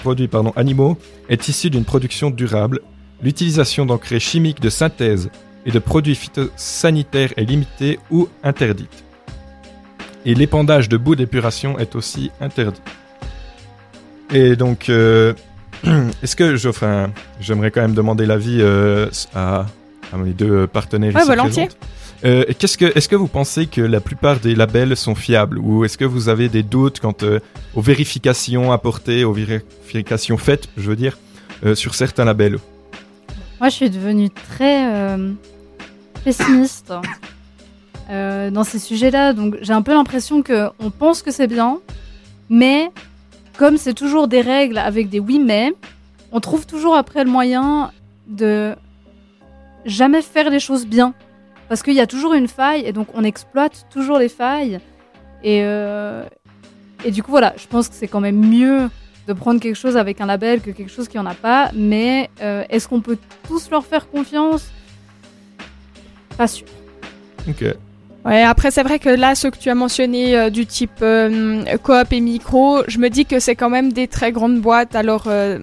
animaux 0.55 0.97
est 1.27 1.47
issu 1.47 1.69
d'une 1.69 1.85
production 1.85 2.29
durable. 2.29 2.81
L'utilisation 3.21 3.85
d'engrais 3.85 4.19
chimiques 4.19 4.61
de 4.61 4.69
synthèse 4.69 5.29
et 5.65 5.71
de 5.71 5.79
produits 5.79 6.15
phytosanitaires 6.15 7.33
est 7.35 7.43
limitée 7.43 7.99
ou 8.11 8.29
interdite. 8.43 9.03
Et 10.25 10.35
l'épandage 10.35 10.87
de 10.87 10.97
boues 10.97 11.15
d'épuration 11.15 11.79
est 11.79 11.95
aussi 11.95 12.31
interdit. 12.39 12.81
Et 14.31 14.55
donc, 14.55 14.89
euh, 14.89 15.33
est-ce 16.23 16.35
que 16.35 16.55
j'aimerais 16.55 17.71
quand 17.71 17.81
même 17.81 17.95
demander 17.95 18.25
l'avis 18.25 18.59
euh, 18.61 19.09
à, 19.35 19.65
à 20.11 20.17
mes 20.17 20.33
deux 20.33 20.67
partenaires 20.67 21.13
Ouais, 21.15 21.21
ici 21.21 21.29
volontiers. 21.29 21.69
Euh, 22.23 22.43
qu'est-ce 22.59 22.77
que, 22.77 22.85
est-ce 22.95 23.09
que 23.09 23.15
vous 23.15 23.27
pensez 23.27 23.65
que 23.65 23.81
la 23.81 23.99
plupart 23.99 24.39
des 24.39 24.53
labels 24.53 24.95
sont 24.95 25.15
fiables? 25.15 25.57
Ou 25.57 25.85
est-ce 25.85 25.97
que 25.97 26.05
vous 26.05 26.29
avez 26.29 26.49
des 26.49 26.63
doutes 26.63 26.99
quant 26.99 27.15
euh, 27.23 27.39
aux 27.73 27.81
vérifications 27.81 28.71
apportées, 28.71 29.23
aux 29.23 29.33
vérifications 29.33 30.37
faites, 30.37 30.69
je 30.77 30.89
veux 30.89 30.95
dire, 30.95 31.17
euh, 31.65 31.73
sur 31.73 31.95
certains 31.95 32.25
labels? 32.25 32.59
Moi, 33.59 33.69
je 33.69 33.75
suis 33.75 33.89
devenue 33.89 34.29
très 34.29 34.91
euh, 34.91 35.31
pessimiste 36.23 36.93
euh, 38.09 38.51
dans 38.51 38.63
ces 38.63 38.79
sujets-là. 38.79 39.33
Donc, 39.33 39.57
j'ai 39.61 39.73
un 39.73 39.81
peu 39.81 39.93
l'impression 39.93 40.41
que 40.41 40.69
on 40.79 40.91
pense 40.91 41.21
que 41.21 41.31
c'est 41.31 41.47
bien, 41.47 41.79
mais 42.49 42.91
comme 43.57 43.77
c'est 43.77 43.93
toujours 43.93 44.27
des 44.27 44.41
règles 44.41 44.77
avec 44.77 45.09
des 45.09 45.19
oui 45.19 45.39
mais, 45.39 45.73
on 46.31 46.39
trouve 46.39 46.65
toujours 46.65 46.95
après 46.95 47.23
le 47.23 47.29
moyen 47.29 47.91
de 48.27 48.75
jamais 49.85 50.21
faire 50.21 50.49
les 50.49 50.59
choses 50.59 50.85
bien. 50.85 51.13
Parce 51.69 51.83
qu'il 51.83 51.93
y 51.93 52.01
a 52.01 52.07
toujours 52.07 52.33
une 52.33 52.47
faille 52.47 52.83
et 52.85 52.91
donc 52.91 53.07
on 53.13 53.23
exploite 53.23 53.85
toujours 53.89 54.17
les 54.19 54.29
failles. 54.29 54.79
Et, 55.43 55.61
euh, 55.63 56.23
et 57.05 57.11
du 57.11 57.23
coup, 57.23 57.31
voilà, 57.31 57.53
je 57.57 57.65
pense 57.67 57.87
que 57.87 57.95
c'est 57.95 58.07
quand 58.07 58.19
même 58.19 58.35
mieux 58.35 58.89
de 59.27 59.33
prendre 59.33 59.59
quelque 59.59 59.75
chose 59.77 59.97
avec 59.97 60.19
un 60.19 60.25
label 60.25 60.61
que 60.61 60.71
quelque 60.71 60.91
chose 60.91 61.07
qui 61.07 61.17
en 61.17 61.25
a 61.25 61.33
pas. 61.33 61.71
Mais 61.73 62.29
euh, 62.41 62.63
est-ce 62.69 62.87
qu'on 62.87 63.01
peut 63.01 63.17
tous 63.47 63.69
leur 63.69 63.85
faire 63.85 64.09
confiance? 64.09 64.69
Pas 66.37 66.47
sûr. 66.47 66.67
Ok. 67.47 67.63
Ouais, 68.23 68.43
après 68.43 68.69
c'est 68.69 68.83
vrai 68.83 68.99
que 68.99 69.09
là, 69.09 69.33
ceux 69.33 69.49
que 69.49 69.57
tu 69.57 69.69
as 69.69 69.75
mentionnés 69.75 70.37
euh, 70.37 70.49
du 70.51 70.67
type 70.67 71.01
euh, 71.01 71.63
coop 71.77 72.11
et 72.11 72.19
micro, 72.19 72.83
je 72.87 72.99
me 72.99 73.09
dis 73.09 73.25
que 73.25 73.39
c'est 73.39 73.55
quand 73.55 73.69
même 73.69 73.91
des 73.93 74.07
très 74.07 74.31
grandes 74.31 74.59
boîtes. 74.59 74.95
Alors, 74.95 75.23
euh, 75.27 75.57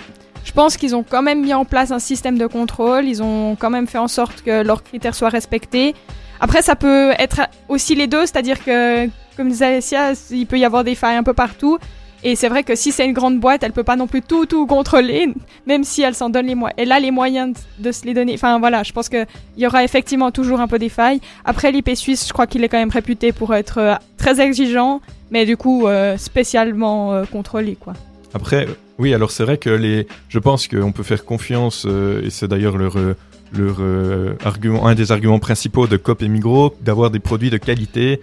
je 0.48 0.52
pense 0.54 0.78
qu'ils 0.78 0.96
ont 0.96 1.04
quand 1.06 1.20
même 1.20 1.42
mis 1.42 1.52
en 1.52 1.66
place 1.66 1.90
un 1.90 1.98
système 1.98 2.38
de 2.38 2.46
contrôle. 2.46 3.04
Ils 3.04 3.22
ont 3.22 3.54
quand 3.54 3.68
même 3.68 3.86
fait 3.86 3.98
en 3.98 4.08
sorte 4.08 4.40
que 4.40 4.62
leurs 4.62 4.82
critères 4.82 5.14
soient 5.14 5.28
respectés. 5.28 5.94
Après, 6.40 6.62
ça 6.62 6.74
peut 6.74 7.12
être 7.18 7.42
aussi 7.68 7.94
les 7.94 8.06
deux, 8.06 8.24
c'est-à-dire 8.24 8.64
que, 8.64 9.06
comme 9.36 9.50
disait 9.50 9.82
Sia, 9.82 10.12
il 10.30 10.46
peut 10.46 10.58
y 10.58 10.64
avoir 10.64 10.84
des 10.84 10.94
failles 10.94 11.16
un 11.16 11.22
peu 11.22 11.34
partout. 11.34 11.78
Et 12.24 12.34
c'est 12.34 12.48
vrai 12.48 12.62
que 12.62 12.74
si 12.74 12.92
c'est 12.92 13.04
une 13.04 13.12
grande 13.12 13.38
boîte, 13.38 13.62
elle 13.62 13.72
peut 13.72 13.84
pas 13.84 13.94
non 13.94 14.06
plus 14.06 14.22
tout 14.22 14.46
tout 14.46 14.66
contrôler, 14.66 15.34
même 15.66 15.84
si 15.84 16.00
elle 16.00 16.14
s'en 16.14 16.30
donne 16.30 16.46
les 16.46 16.54
moyens. 16.54 16.76
Elle 16.78 16.92
a 16.92 16.98
les 16.98 17.10
moyens 17.10 17.54
de, 17.78 17.84
de 17.84 17.92
se 17.92 18.06
les 18.06 18.14
donner. 18.14 18.32
Enfin 18.32 18.58
voilà, 18.58 18.82
je 18.84 18.92
pense 18.92 19.10
que 19.10 19.26
il 19.56 19.62
y 19.62 19.66
aura 19.66 19.84
effectivement 19.84 20.30
toujours 20.30 20.60
un 20.60 20.66
peu 20.66 20.78
des 20.78 20.88
failles. 20.88 21.20
Après 21.44 21.70
l'IP 21.72 21.90
suisse, 21.94 22.26
je 22.26 22.32
crois 22.32 22.46
qu'il 22.46 22.64
est 22.64 22.70
quand 22.70 22.78
même 22.78 22.88
réputé 22.88 23.32
pour 23.32 23.54
être 23.54 23.78
euh, 23.78 23.94
très 24.16 24.40
exigeant, 24.40 25.02
mais 25.30 25.44
du 25.44 25.58
coup 25.58 25.86
euh, 25.86 26.16
spécialement 26.16 27.12
euh, 27.12 27.24
contrôlé 27.26 27.76
quoi. 27.76 27.92
Après, 28.34 28.68
oui, 28.98 29.14
alors 29.14 29.30
c'est 29.30 29.44
vrai 29.44 29.58
que 29.58 29.70
les, 29.70 30.06
je 30.28 30.38
pense 30.38 30.68
qu'on 30.68 30.92
peut 30.92 31.02
faire 31.02 31.24
confiance, 31.24 31.86
euh, 31.86 32.22
et 32.22 32.30
c'est 32.30 32.48
d'ailleurs 32.48 32.76
leur, 32.76 32.98
euh, 32.98 33.14
leur 33.56 33.76
euh, 33.80 34.34
argument, 34.44 34.86
un 34.86 34.94
des 34.94 35.12
arguments 35.12 35.38
principaux 35.38 35.86
de 35.86 35.96
Coop 35.96 36.22
et 36.22 36.28
Migros, 36.28 36.74
d'avoir 36.82 37.10
des 37.10 37.20
produits 37.20 37.50
de 37.50 37.56
qualité, 37.58 38.20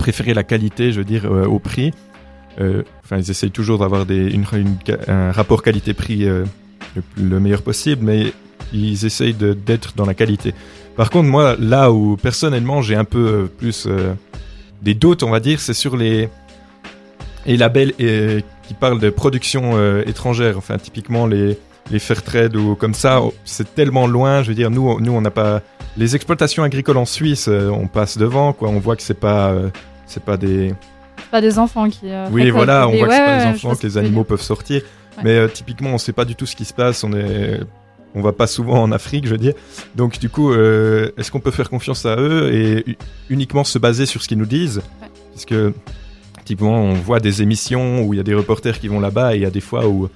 préférer 0.00 0.34
la 0.34 0.42
qualité, 0.42 0.90
je 0.90 0.98
veux 0.98 1.04
dire, 1.04 1.30
au 1.30 1.60
prix. 1.60 1.92
Enfin, 2.58 3.18
ils 3.18 3.30
essayent 3.30 3.52
toujours 3.52 3.78
d'avoir 3.78 4.04
des, 4.04 4.34
un 5.06 5.30
rapport 5.30 5.62
qualité-prix 5.62 6.24
le, 6.24 6.44
le 7.16 7.38
meilleur 7.38 7.62
possible, 7.62 8.04
mais 8.04 8.32
ils 8.72 9.04
essayent 9.04 9.34
d'être 9.34 9.94
dans 9.94 10.06
la 10.06 10.14
qualité. 10.14 10.54
Par 10.96 11.10
contre, 11.10 11.28
moi, 11.28 11.54
là 11.60 11.92
où 11.92 12.16
personnellement 12.16 12.82
j'ai 12.82 12.96
un 12.96 13.04
peu 13.04 13.48
plus 13.58 13.86
des 14.82 14.94
doutes, 14.94 15.22
on 15.22 15.30
va 15.30 15.38
dire, 15.38 15.60
c'est 15.60 15.74
sur 15.74 15.96
les, 15.96 16.28
les 17.46 17.56
labels 17.56 17.92
euh, 18.00 18.40
qui 18.66 18.74
parlent 18.74 19.00
de 19.00 19.10
production 19.10 19.72
euh, 19.74 20.02
étrangère. 20.06 20.58
Enfin, 20.58 20.78
typiquement 20.78 21.26
les, 21.26 21.58
les 21.90 21.98
Fairtrade 21.98 22.56
ou 22.56 22.74
comme 22.74 22.94
ça, 22.94 23.20
oh, 23.22 23.32
c'est 23.44 23.74
tellement 23.74 24.06
loin. 24.06 24.42
Je 24.42 24.48
veux 24.48 24.54
dire, 24.54 24.70
nous, 24.70 25.00
nous, 25.00 25.12
on 25.12 25.20
n'a 25.20 25.30
pas 25.30 25.62
les 25.96 26.14
exploitations 26.14 26.62
agricoles 26.62 26.98
en 26.98 27.04
Suisse, 27.06 27.46
euh, 27.48 27.70
on 27.70 27.86
passe 27.86 28.18
devant, 28.18 28.52
quoi. 28.52 28.68
On 28.68 28.78
voit 28.78 28.96
que 28.96 29.02
c'est 29.02 29.14
pas, 29.18 29.50
euh, 29.50 29.68
c'est 30.06 30.22
pas 30.22 30.36
des, 30.36 30.74
pas 31.30 31.40
des 31.40 31.58
enfants 31.58 31.88
qui. 31.88 32.10
euh, 32.10 32.26
oui, 32.30 32.50
voilà, 32.50 32.86
on 32.88 32.92
des- 32.92 32.98
voit 32.98 33.06
que 33.08 33.12
ouais, 33.12 33.16
c'est 33.18 33.24
pas 33.24 33.36
ouais, 33.38 33.52
des 33.52 33.64
enfants, 33.66 33.74
que 33.76 33.86
les 33.86 33.98
animaux 33.98 34.20
dire. 34.20 34.26
peuvent 34.26 34.42
sortir. 34.42 34.82
Ouais. 35.16 35.22
Mais 35.24 35.36
euh, 35.38 35.48
typiquement, 35.48 35.90
on 35.90 35.98
sait 35.98 36.12
pas 36.12 36.24
du 36.26 36.34
tout 36.36 36.44
ce 36.46 36.54
qui 36.54 36.64
se 36.66 36.74
passe. 36.74 37.02
On 37.04 37.12
est, 37.14 37.60
on 38.14 38.20
va 38.20 38.32
pas 38.32 38.46
souvent 38.46 38.82
en 38.82 38.92
Afrique, 38.92 39.24
je 39.26 39.30
veux 39.30 39.38
dire. 39.38 39.54
Donc 39.94 40.18
du 40.18 40.28
coup, 40.28 40.52
est-ce 40.54 41.30
qu'on 41.30 41.40
peut 41.40 41.50
faire 41.50 41.68
confiance 41.70 42.04
à 42.06 42.16
eux 42.16 42.50
et 42.52 42.96
uniquement 43.28 43.62
se 43.64 43.78
baser 43.78 44.06
sur 44.06 44.22
ce 44.22 44.28
qu'ils 44.28 44.38
nous 44.38 44.46
disent? 44.46 44.80
Parce 45.32 45.44
que 45.44 45.74
typiquement, 46.46 46.76
on 46.76 46.94
voit 46.94 47.20
des 47.20 47.42
émissions 47.42 48.02
où 48.02 48.14
il 48.14 48.16
y 48.16 48.20
a 48.20 48.22
des 48.22 48.34
reporters 48.34 48.78
qui 48.80 48.88
vont 48.88 49.00
là-bas 49.00 49.34
et 49.34 49.38
il 49.38 49.42
y 49.42 49.46
a 49.46 49.50
des 49.50 49.60
fois 49.60 49.86
où 49.86 50.08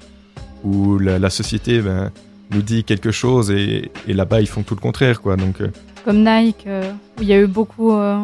où 0.62 0.98
la, 0.98 1.18
la 1.18 1.30
société 1.30 1.80
ben, 1.80 2.10
nous 2.50 2.62
dit 2.62 2.84
quelque 2.84 3.10
chose 3.10 3.50
et, 3.50 3.90
et 4.06 4.12
là-bas 4.12 4.40
ils 4.40 4.46
font 4.46 4.62
tout 4.62 4.74
le 4.74 4.80
contraire, 4.80 5.20
quoi. 5.20 5.36
Donc 5.36 5.60
euh, 5.60 5.68
Comme 6.04 6.24
Nike, 6.24 6.64
euh, 6.66 6.92
où 7.18 7.22
il 7.22 7.28
y 7.28 7.32
a 7.32 7.40
eu 7.40 7.46
beaucoup, 7.46 7.92
euh, 7.92 8.18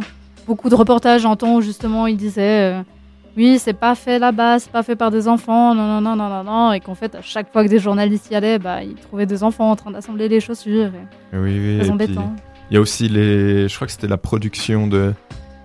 beaucoup 0.46 0.68
de 0.68 0.74
reportages 0.74 1.24
en 1.24 1.36
temps 1.36 1.56
où 1.56 1.60
justement 1.60 2.06
ils 2.06 2.16
disaient 2.16 2.82
oui, 3.36 3.58
c'est 3.58 3.74
pas 3.74 3.94
fait 3.94 4.18
là-bas, 4.18 4.58
c'est 4.58 4.72
pas 4.72 4.82
fait 4.82 4.96
par 4.96 5.10
des 5.10 5.28
enfants, 5.28 5.74
non, 5.74 5.86
non, 5.86 6.00
non, 6.00 6.16
non, 6.16 6.28
non, 6.30 6.44
non, 6.44 6.72
et 6.72 6.80
qu'en 6.80 6.94
fait, 6.94 7.14
à 7.14 7.20
chaque 7.20 7.52
fois 7.52 7.64
que 7.64 7.68
des 7.68 7.78
journalistes 7.78 8.30
y 8.30 8.34
allaient, 8.34 8.58
bah, 8.58 8.82
ils 8.82 8.94
trouvaient 8.94 9.26
des 9.26 9.42
enfants 9.42 9.70
en 9.70 9.76
train 9.76 9.90
d'assembler 9.90 10.26
les 10.28 10.40
chaussures. 10.40 10.86
Et... 10.86 11.36
oui, 11.36 11.58
oui. 11.58 11.78
Puis, 11.80 11.90
embêtant. 11.90 12.34
Il 12.70 12.74
y 12.74 12.76
a 12.78 12.80
aussi 12.80 13.08
les, 13.10 13.68
je 13.68 13.74
crois 13.74 13.86
que 13.86 13.92
c'était 13.92 14.08
la 14.08 14.16
production 14.16 14.86
de 14.86 15.12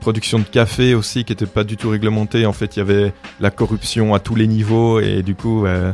production 0.02 0.40
de 0.40 0.44
café 0.44 0.94
aussi 0.96 1.24
qui 1.24 1.32
était 1.32 1.46
pas 1.46 1.64
du 1.64 1.78
tout 1.78 1.90
réglementée. 1.90 2.46
En 2.46 2.54
fait, 2.54 2.76
il 2.76 2.80
y 2.80 2.82
avait 2.82 3.14
la 3.40 3.52
corruption 3.52 4.14
à 4.14 4.20
tous 4.20 4.36
les 4.36 4.48
niveaux 4.48 5.00
et 5.00 5.24
du 5.24 5.36
coup, 5.36 5.66
euh, 5.66 5.94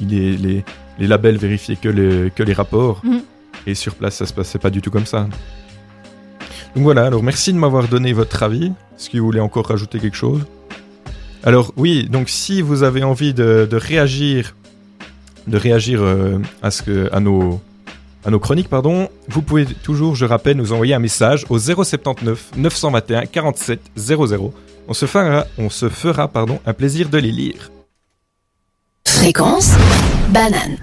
les, 0.00 0.36
les, 0.36 0.64
les 0.98 1.06
labels 1.06 1.38
vérifiaient 1.38 1.76
que 1.76 1.88
les, 1.88 2.30
que 2.30 2.42
les 2.42 2.52
rapports 2.52 3.00
Mhm. 3.04 3.22
et 3.66 3.74
sur 3.74 3.94
place, 3.94 4.16
ça 4.16 4.26
se 4.26 4.32
passait 4.34 4.58
pas 4.58 4.70
du 4.70 4.82
tout 4.82 4.90
comme 4.90 5.06
ça. 5.06 5.28
Donc 6.74 6.82
voilà. 6.84 7.06
Alors 7.06 7.22
merci 7.22 7.52
de 7.52 7.58
m'avoir 7.58 7.88
donné 7.88 8.12
votre 8.12 8.42
avis. 8.42 8.72
Est-ce 8.96 9.08
que 9.10 9.18
vous 9.18 9.24
voulez 9.26 9.40
encore 9.40 9.66
rajouter 9.68 9.98
quelque 10.00 10.16
chose? 10.16 10.44
Alors 11.44 11.72
oui. 11.76 12.08
Donc 12.10 12.28
si 12.28 12.62
vous 12.62 12.82
avez 12.82 13.02
envie 13.04 13.32
de, 13.32 13.66
de 13.70 13.76
réagir, 13.76 14.54
de 15.46 15.56
réagir 15.56 16.00
euh, 16.02 16.38
à 16.62 16.70
ce 16.70 16.82
que 16.82 17.08
à 17.12 17.20
nos 17.20 17.60
à 18.24 18.30
nos 18.30 18.38
chroniques, 18.38 18.68
pardon, 18.68 19.08
vous 19.28 19.42
pouvez 19.42 19.66
toujours, 19.66 20.14
je 20.14 20.24
rappelle, 20.24 20.56
nous 20.56 20.72
envoyer 20.72 20.94
un 20.94 20.98
message 20.98 21.44
au 21.50 21.58
079 21.58 22.52
921 22.56 23.26
47 23.26 23.80
00. 23.96 24.54
On 24.88 24.94
se 24.94 25.06
fera, 25.06 25.44
on 25.58 25.70
se 25.70 25.88
fera 25.88 26.28
pardon, 26.28 26.58
un 26.66 26.72
plaisir 26.72 27.08
de 27.08 27.18
les 27.18 27.32
lire. 27.32 27.70
Fréquence 29.06 29.72
banane. 30.30 30.78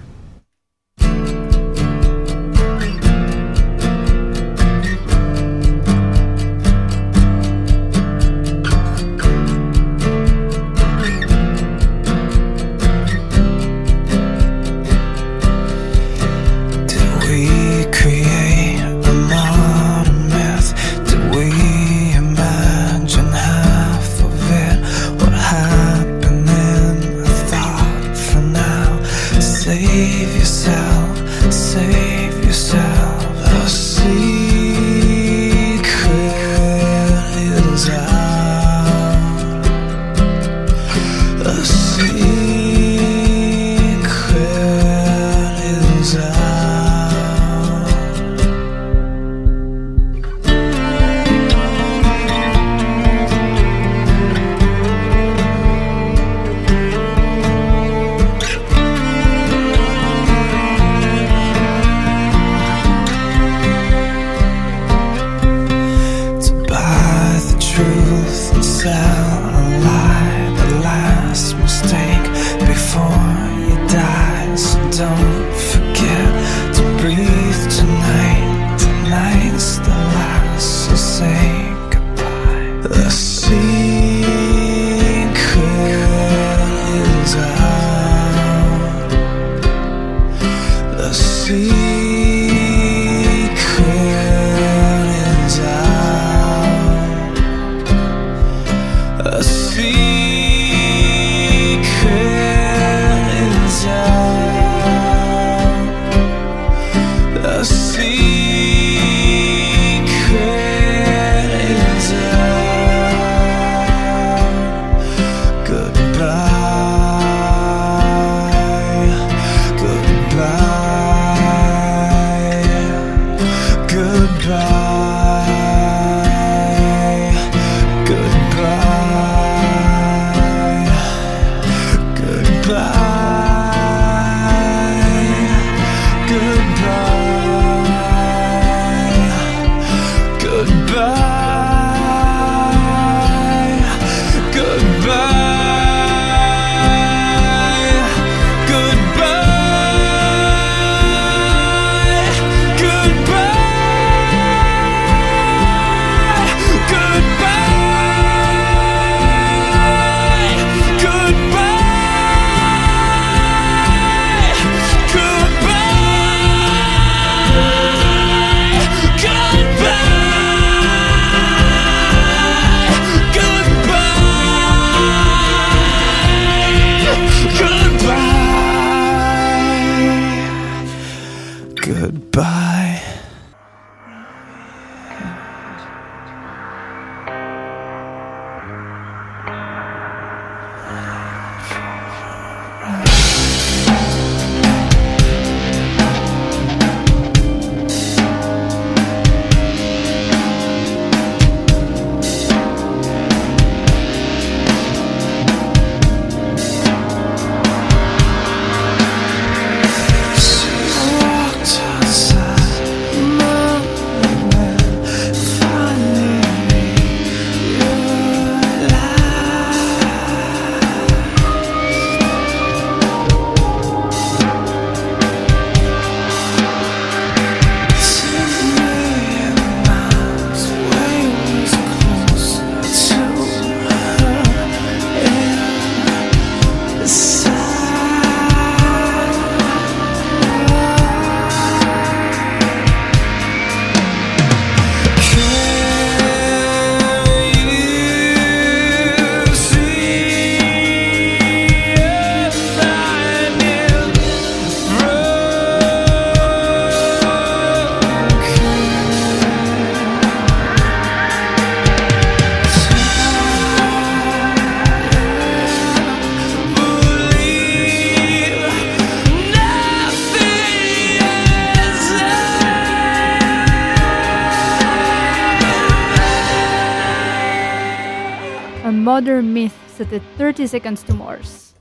A 279.11 279.15
Modern 279.15 279.45
Myth. 279.45 279.73
C'était 279.97 280.21
30 280.39 280.67
Seconds 280.67 281.03
to 281.05 281.13
Mars. 281.13 281.73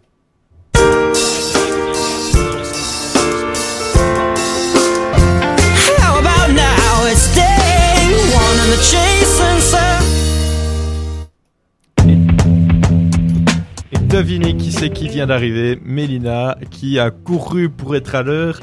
How 5.97 6.19
about 6.19 6.53
now? 6.53 7.07
It's 7.09 7.33
day 7.33 8.11
one 8.35 8.59
and 8.59 8.73
the 8.73 8.81
chase 8.83 9.41
and 9.41 9.61
serve. 9.61 10.05
Et 13.93 13.99
devinez 14.09 14.57
qui 14.57 14.73
c'est 14.73 14.91
qui 14.91 15.09
vient 15.09 15.29
d'arriver 15.29 15.79
Mélina, 15.85 16.57
qui 16.73 16.99
a 16.99 17.13
couru 17.13 17.69
pour 17.71 17.95
être 17.95 18.17
à 18.17 18.25
l'heure 18.25 18.59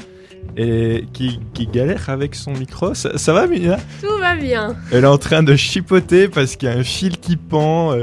et 0.58 1.06
qui, 1.14 1.40
qui 1.54 1.66
galère 1.66 2.10
avec 2.10 2.34
son 2.34 2.52
micro. 2.52 2.92
Ça, 2.92 3.16
ça 3.16 3.32
va, 3.32 3.46
Mélina? 3.46 3.78
Tout 4.02 4.18
va 4.20 4.36
bien. 4.36 4.76
Elle 4.92 5.04
est 5.04 5.06
en 5.06 5.16
train 5.16 5.42
de 5.42 5.56
chipoter 5.56 6.28
parce 6.28 6.56
qu'il 6.56 6.68
y 6.68 6.72
a 6.72 6.74
un 6.74 6.84
fil 6.84 7.16
qui 7.16 7.36
pend. 7.36 7.94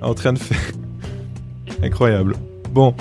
En 0.00 0.14
train 0.14 0.32
de 0.32 0.38
faire. 0.38 0.58
Incroyable. 1.82 2.36
Bon. 2.70 2.94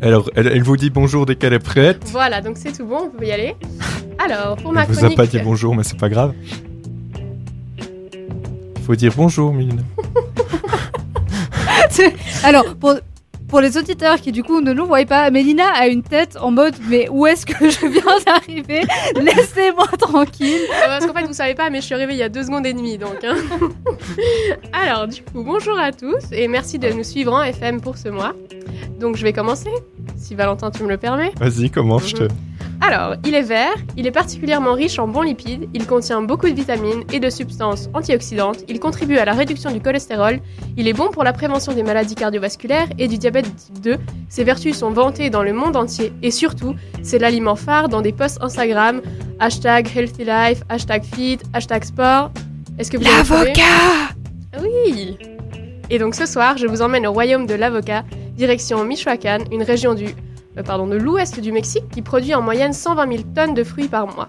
Alors, 0.00 0.30
elle, 0.34 0.48
elle 0.48 0.62
vous 0.62 0.76
dit 0.76 0.90
bonjour 0.90 1.26
dès 1.26 1.36
qu'elle 1.36 1.52
est 1.52 1.58
prête. 1.58 2.02
Voilà, 2.06 2.40
donc 2.40 2.58
c'est 2.58 2.72
tout 2.72 2.84
bon, 2.84 3.10
on 3.14 3.18
peut 3.18 3.26
y 3.26 3.32
aller. 3.32 3.54
Alors, 4.18 4.56
pour 4.56 4.72
ma 4.72 4.82
Elle 4.82 4.88
vous 4.88 4.94
a 4.94 4.98
chronique. 4.98 5.16
pas 5.16 5.26
dit 5.26 5.38
bonjour, 5.38 5.74
mais 5.74 5.84
c'est 5.84 5.98
pas 5.98 6.08
grave. 6.08 6.34
Il 8.76 8.82
faut 8.84 8.96
dire 8.96 9.12
bonjour, 9.16 9.52
Mélina. 9.52 9.82
Alors, 12.44 12.74
pour, 12.76 12.94
pour 13.52 13.60
les 13.60 13.76
auditeurs 13.76 14.18
qui 14.18 14.32
du 14.32 14.42
coup 14.42 14.62
ne 14.62 14.72
nous 14.72 14.86
voient 14.86 15.04
pas, 15.04 15.30
Mélina 15.30 15.68
a 15.74 15.86
une 15.86 16.02
tête 16.02 16.38
en 16.40 16.50
mode 16.50 16.74
mais 16.88 17.06
où 17.10 17.26
est-ce 17.26 17.44
que 17.44 17.68
je 17.68 17.86
viens 17.86 18.18
d'arriver? 18.24 18.80
Laissez-moi 19.20 19.88
tranquille. 19.98 20.56
Euh, 20.70 20.86
Parce 20.86 21.04
qu'en 21.04 21.12
fait, 21.12 21.26
vous 21.26 21.34
savez 21.34 21.54
pas, 21.54 21.68
mais 21.68 21.82
je 21.82 21.84
suis 21.84 21.94
arrivée 21.94 22.14
il 22.14 22.18
y 22.18 22.22
a 22.22 22.30
deux 22.30 22.44
secondes 22.44 22.64
et 22.64 22.72
demie, 22.72 22.96
donc. 22.96 23.22
hein. 23.22 23.36
Alors, 24.72 25.06
du 25.06 25.20
coup, 25.20 25.42
bonjour 25.44 25.78
à 25.78 25.92
tous 25.92 26.24
et 26.32 26.48
merci 26.48 26.78
de 26.78 26.88
nous 26.92 27.04
suivre 27.04 27.34
en 27.34 27.42
FM 27.42 27.82
pour 27.82 27.98
ce 27.98 28.08
mois. 28.08 28.32
Donc, 28.98 29.16
je 29.16 29.22
vais 29.22 29.34
commencer, 29.34 29.68
si 30.16 30.34
Valentin, 30.34 30.70
tu 30.70 30.82
me 30.84 30.88
le 30.88 30.96
permets. 30.96 31.32
Vas-y, 31.38 31.68
commence, 31.68 32.08
je 32.08 32.14
te. 32.16 32.28
Alors, 32.84 33.14
il 33.24 33.36
est 33.36 33.42
vert, 33.42 33.76
il 33.96 34.08
est 34.08 34.10
particulièrement 34.10 34.72
riche 34.72 34.98
en 34.98 35.06
bons 35.06 35.22
lipides, 35.22 35.68
il 35.72 35.86
contient 35.86 36.20
beaucoup 36.20 36.48
de 36.48 36.54
vitamines 36.54 37.04
et 37.12 37.20
de 37.20 37.30
substances 37.30 37.88
antioxydantes, 37.94 38.64
il 38.66 38.80
contribue 38.80 39.18
à 39.18 39.24
la 39.24 39.34
réduction 39.34 39.70
du 39.70 39.80
cholestérol, 39.80 40.40
il 40.76 40.88
est 40.88 40.92
bon 40.92 41.08
pour 41.12 41.22
la 41.22 41.32
prévention 41.32 41.72
des 41.72 41.84
maladies 41.84 42.16
cardiovasculaires 42.16 42.88
et 42.98 43.06
du 43.06 43.18
diabète 43.18 43.44
de 43.44 43.56
type 43.56 43.80
2, 43.82 43.98
ses 44.28 44.42
vertus 44.42 44.76
sont 44.76 44.90
vantées 44.90 45.30
dans 45.30 45.44
le 45.44 45.52
monde 45.52 45.76
entier 45.76 46.12
et 46.22 46.32
surtout, 46.32 46.74
c'est 47.04 47.20
l'aliment 47.20 47.54
phare 47.54 47.88
dans 47.88 48.02
des 48.02 48.10
posts 48.10 48.42
Instagram, 48.42 49.00
hashtag 49.38 49.88
healthy 49.96 50.24
life, 50.24 50.64
hashtag 50.68 51.04
fit, 51.04 51.38
hashtag 51.54 51.84
sport. 51.84 52.32
Est-ce 52.80 52.90
que 52.90 52.96
vous 52.96 53.04
L'avocat. 53.04 54.12
Oui. 54.60 55.18
Et 55.88 56.00
donc 56.00 56.16
ce 56.16 56.26
soir, 56.26 56.58
je 56.58 56.66
vous 56.66 56.82
emmène 56.82 57.06
au 57.06 57.12
royaume 57.12 57.46
de 57.46 57.54
l'avocat, 57.54 58.02
direction 58.36 58.84
Michoacán, 58.84 59.44
une 59.52 59.62
région 59.62 59.94
du, 59.94 60.16
euh, 60.58 60.62
pardon, 60.62 60.86
de 60.86 60.96
l'ouest 60.96 61.40
du 61.40 61.52
Mexique 61.52 61.88
qui 61.90 62.02
produit 62.02 62.34
en 62.34 62.42
moyenne 62.42 62.72
120 62.72 63.10
000 63.10 63.22
tonnes 63.34 63.54
de 63.54 63.64
fruits 63.64 63.88
par 63.88 64.06
mois. 64.06 64.26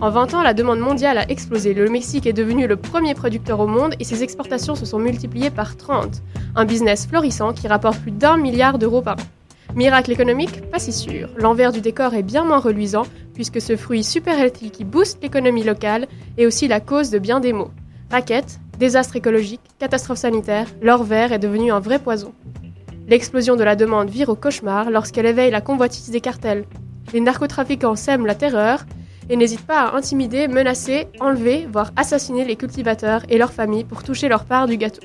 En 0.00 0.08
20 0.08 0.34
ans, 0.34 0.42
la 0.42 0.54
demande 0.54 0.80
mondiale 0.80 1.18
a 1.18 1.28
explosé. 1.28 1.74
Le 1.74 1.88
Mexique 1.90 2.26
est 2.26 2.32
devenu 2.32 2.66
le 2.66 2.76
premier 2.76 3.14
producteur 3.14 3.60
au 3.60 3.66
monde 3.66 3.94
et 4.00 4.04
ses 4.04 4.22
exportations 4.22 4.74
se 4.74 4.86
sont 4.86 4.98
multipliées 4.98 5.50
par 5.50 5.76
30. 5.76 6.22
Un 6.56 6.64
business 6.64 7.06
florissant 7.06 7.52
qui 7.52 7.68
rapporte 7.68 8.00
plus 8.00 8.10
d'un 8.10 8.38
milliard 8.38 8.78
d'euros 8.78 9.02
par 9.02 9.16
an. 9.16 9.74
Miracle 9.74 10.10
économique 10.10 10.70
Pas 10.70 10.78
si 10.78 10.92
sûr. 10.92 11.28
L'envers 11.36 11.70
du 11.70 11.80
décor 11.80 12.14
est 12.14 12.22
bien 12.22 12.44
moins 12.44 12.60
reluisant 12.60 13.04
puisque 13.34 13.60
ce 13.60 13.76
fruit 13.76 14.02
super 14.02 14.38
healthy 14.38 14.70
qui 14.70 14.84
booste 14.84 15.22
l'économie 15.22 15.62
locale 15.62 16.08
est 16.38 16.46
aussi 16.46 16.66
la 16.66 16.80
cause 16.80 17.10
de 17.10 17.18
bien 17.18 17.38
des 17.38 17.52
maux. 17.52 17.70
Raquettes, 18.10 18.58
désastre 18.78 19.16
écologique, 19.16 19.60
catastrophe 19.78 20.18
sanitaire, 20.18 20.66
l'or 20.82 21.04
vert 21.04 21.32
est 21.32 21.38
devenu 21.38 21.70
un 21.70 21.80
vrai 21.80 21.98
poison. 21.98 22.32
L'explosion 23.10 23.56
de 23.56 23.64
la 23.64 23.74
demande 23.74 24.08
vire 24.08 24.28
au 24.28 24.36
cauchemar 24.36 24.88
lorsqu'elle 24.88 25.26
éveille 25.26 25.50
la 25.50 25.60
convoitise 25.60 26.10
des 26.10 26.20
cartels. 26.20 26.64
Les 27.12 27.18
narcotrafiquants 27.18 27.96
sèment 27.96 28.24
la 28.24 28.36
terreur 28.36 28.86
et 29.28 29.34
n'hésitent 29.34 29.66
pas 29.66 29.80
à 29.80 29.96
intimider, 29.96 30.46
menacer, 30.46 31.08
enlever, 31.18 31.66
voire 31.72 31.90
assassiner 31.96 32.44
les 32.44 32.54
cultivateurs 32.54 33.22
et 33.28 33.36
leurs 33.36 33.52
familles 33.52 33.82
pour 33.82 34.04
toucher 34.04 34.28
leur 34.28 34.44
part 34.44 34.68
du 34.68 34.76
gâteau. 34.76 35.02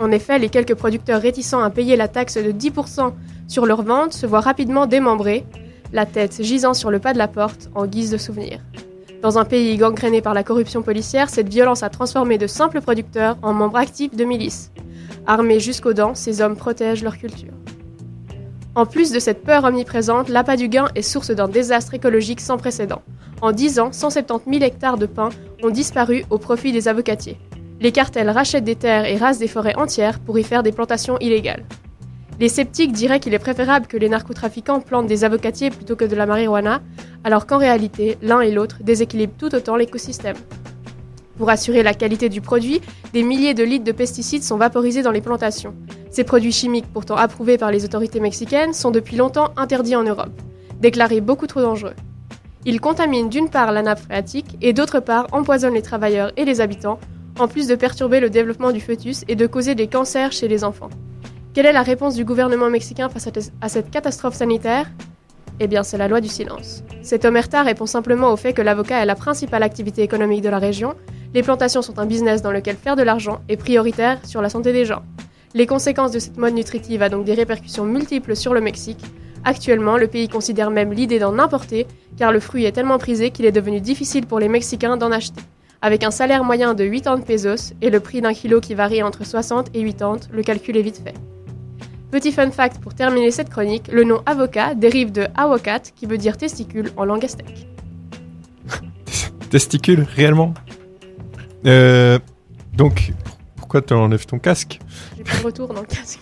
En 0.00 0.10
effet, 0.10 0.40
les 0.40 0.48
quelques 0.48 0.74
producteurs 0.74 1.22
réticents 1.22 1.62
à 1.62 1.70
payer 1.70 1.94
la 1.94 2.08
taxe 2.08 2.36
de 2.36 2.50
10% 2.50 3.12
sur 3.46 3.64
leurs 3.64 3.82
ventes 3.82 4.12
se 4.12 4.26
voient 4.26 4.40
rapidement 4.40 4.86
démembrés, 4.86 5.44
la 5.92 6.04
tête 6.04 6.42
gisant 6.42 6.74
sur 6.74 6.90
le 6.90 6.98
pas 6.98 7.12
de 7.12 7.18
la 7.18 7.28
porte 7.28 7.70
en 7.76 7.86
guise 7.86 8.10
de 8.10 8.18
souvenir. 8.18 8.58
Dans 9.22 9.38
un 9.38 9.44
pays 9.44 9.76
gangréné 9.76 10.20
par 10.20 10.34
la 10.34 10.42
corruption 10.42 10.82
policière, 10.82 11.30
cette 11.30 11.48
violence 11.48 11.84
a 11.84 11.90
transformé 11.90 12.38
de 12.38 12.48
simples 12.48 12.80
producteurs 12.80 13.36
en 13.42 13.52
membres 13.52 13.78
actifs 13.78 14.16
de 14.16 14.24
milices. 14.24 14.72
Armés 15.30 15.60
jusqu'aux 15.60 15.92
dents, 15.92 16.14
ces 16.14 16.40
hommes 16.40 16.56
protègent 16.56 17.04
leur 17.04 17.18
culture. 17.18 17.52
En 18.74 18.86
plus 18.86 19.12
de 19.12 19.18
cette 19.18 19.42
peur 19.42 19.62
omniprésente, 19.64 20.30
l'appât 20.30 20.56
du 20.56 20.70
gain 20.70 20.88
est 20.94 21.02
source 21.02 21.30
d'un 21.30 21.48
désastre 21.48 21.92
écologique 21.92 22.40
sans 22.40 22.56
précédent. 22.56 23.02
En 23.42 23.52
10 23.52 23.78
ans, 23.78 23.92
170 23.92 24.50
000 24.50 24.64
hectares 24.64 24.96
de 24.96 25.04
pins 25.04 25.28
ont 25.62 25.68
disparu 25.68 26.24
au 26.30 26.38
profit 26.38 26.72
des 26.72 26.88
avocatiers. 26.88 27.36
Les 27.78 27.92
cartels 27.92 28.30
rachètent 28.30 28.64
des 28.64 28.74
terres 28.74 29.04
et 29.04 29.18
rasent 29.18 29.38
des 29.38 29.48
forêts 29.48 29.76
entières 29.76 30.18
pour 30.18 30.38
y 30.38 30.42
faire 30.42 30.62
des 30.62 30.72
plantations 30.72 31.18
illégales. 31.18 31.66
Les 32.40 32.48
sceptiques 32.48 32.92
diraient 32.92 33.20
qu'il 33.20 33.34
est 33.34 33.38
préférable 33.38 33.86
que 33.86 33.98
les 33.98 34.08
narcotrafiquants 34.08 34.80
plantent 34.80 35.08
des 35.08 35.24
avocatiers 35.24 35.68
plutôt 35.68 35.94
que 35.94 36.06
de 36.06 36.16
la 36.16 36.24
marijuana, 36.24 36.80
alors 37.22 37.44
qu'en 37.44 37.58
réalité, 37.58 38.16
l'un 38.22 38.40
et 38.40 38.50
l'autre 38.50 38.78
déséquilibrent 38.82 39.36
tout 39.36 39.54
autant 39.54 39.76
l'écosystème. 39.76 40.36
Pour 41.38 41.50
assurer 41.50 41.84
la 41.84 41.94
qualité 41.94 42.28
du 42.28 42.40
produit, 42.40 42.80
des 43.12 43.22
milliers 43.22 43.54
de 43.54 43.62
litres 43.62 43.84
de 43.84 43.92
pesticides 43.92 44.42
sont 44.42 44.56
vaporisés 44.56 45.02
dans 45.02 45.12
les 45.12 45.20
plantations. 45.20 45.72
Ces 46.10 46.24
produits 46.24 46.52
chimiques, 46.52 46.92
pourtant 46.92 47.14
approuvés 47.14 47.58
par 47.58 47.70
les 47.70 47.84
autorités 47.84 48.18
mexicaines, 48.18 48.72
sont 48.72 48.90
depuis 48.90 49.16
longtemps 49.16 49.52
interdits 49.56 49.94
en 49.94 50.02
Europe, 50.02 50.32
déclarés 50.80 51.20
beaucoup 51.20 51.46
trop 51.46 51.60
dangereux. 51.60 51.94
Ils 52.66 52.80
contaminent 52.80 53.28
d'une 53.28 53.50
part 53.50 53.70
la 53.70 53.82
nappe 53.82 54.00
phréatique 54.00 54.58
et 54.60 54.72
d'autre 54.72 54.98
part 54.98 55.28
empoisonnent 55.30 55.74
les 55.74 55.82
travailleurs 55.82 56.32
et 56.36 56.44
les 56.44 56.60
habitants, 56.60 56.98
en 57.38 57.46
plus 57.46 57.68
de 57.68 57.76
perturber 57.76 58.18
le 58.18 58.30
développement 58.30 58.72
du 58.72 58.80
fœtus 58.80 59.24
et 59.28 59.36
de 59.36 59.46
causer 59.46 59.76
des 59.76 59.86
cancers 59.86 60.32
chez 60.32 60.48
les 60.48 60.64
enfants. 60.64 60.90
Quelle 61.54 61.66
est 61.66 61.72
la 61.72 61.82
réponse 61.82 62.16
du 62.16 62.24
gouvernement 62.24 62.68
mexicain 62.68 63.08
face 63.08 63.28
à 63.60 63.68
cette 63.68 63.90
catastrophe 63.90 64.34
sanitaire? 64.34 64.90
Eh 65.60 65.68
bien, 65.68 65.84
c'est 65.84 65.98
la 65.98 66.08
loi 66.08 66.20
du 66.20 66.28
silence. 66.28 66.82
Cet 67.02 67.24
omerta 67.24 67.62
répond 67.62 67.86
simplement 67.86 68.32
au 68.32 68.36
fait 68.36 68.52
que 68.52 68.62
l'avocat 68.62 69.02
est 69.02 69.06
la 69.06 69.14
principale 69.14 69.62
activité 69.62 70.02
économique 70.02 70.42
de 70.42 70.48
la 70.48 70.58
région, 70.58 70.94
les 71.34 71.42
plantations 71.42 71.82
sont 71.82 71.98
un 71.98 72.06
business 72.06 72.42
dans 72.42 72.50
lequel 72.50 72.76
faire 72.76 72.96
de 72.96 73.02
l'argent 73.02 73.40
est 73.48 73.56
prioritaire 73.56 74.18
sur 74.24 74.40
la 74.40 74.48
santé 74.48 74.72
des 74.72 74.84
gens. 74.84 75.02
Les 75.54 75.66
conséquences 75.66 76.12
de 76.12 76.18
cette 76.18 76.36
mode 76.36 76.54
nutritive 76.54 77.02
a 77.02 77.08
donc 77.08 77.24
des 77.24 77.34
répercussions 77.34 77.84
multiples 77.84 78.36
sur 78.36 78.54
le 78.54 78.60
Mexique. 78.60 79.00
Actuellement, 79.44 79.96
le 79.96 80.06
pays 80.06 80.28
considère 80.28 80.70
même 80.70 80.92
l'idée 80.92 81.18
d'en 81.18 81.38
importer, 81.38 81.86
car 82.16 82.32
le 82.32 82.40
fruit 82.40 82.64
est 82.64 82.72
tellement 82.72 82.98
prisé 82.98 83.30
qu'il 83.30 83.44
est 83.44 83.52
devenu 83.52 83.80
difficile 83.80 84.26
pour 84.26 84.38
les 84.38 84.48
Mexicains 84.48 84.96
d'en 84.96 85.12
acheter. 85.12 85.40
Avec 85.80 86.02
un 86.02 86.10
salaire 86.10 86.44
moyen 86.44 86.74
de 86.74 86.84
80 86.84 87.20
pesos 87.20 87.72
et 87.80 87.90
le 87.90 88.00
prix 88.00 88.20
d'un 88.20 88.34
kilo 88.34 88.60
qui 88.60 88.74
varie 88.74 89.02
entre 89.02 89.24
60 89.24 89.68
et 89.74 89.84
80, 89.84 90.28
le 90.32 90.42
calcul 90.42 90.76
est 90.76 90.82
vite 90.82 91.00
fait. 91.04 91.14
Petit 92.10 92.32
fun 92.32 92.50
fact 92.50 92.80
pour 92.80 92.94
terminer 92.94 93.30
cette 93.30 93.50
chronique, 93.50 93.88
le 93.92 94.02
nom 94.02 94.22
avocat 94.26 94.74
dérive 94.74 95.12
de 95.12 95.26
awakat 95.36 95.80
qui 95.94 96.06
veut 96.06 96.18
dire 96.18 96.36
testicule 96.36 96.90
en 96.96 97.04
langue 97.04 97.24
aztèque. 97.24 97.68
Testicule, 99.50 100.06
réellement? 100.16 100.54
Euh, 101.66 102.18
Donc, 102.76 103.12
pourquoi 103.56 103.82
tu 103.82 103.94
enlèves 103.94 104.26
ton 104.26 104.38
casque 104.38 104.78
J'ai 105.16 105.24
pas 105.24 105.38
de 105.38 105.44
retour 105.44 105.68
dans 105.74 105.80
le 105.80 105.86
casque. 105.86 106.20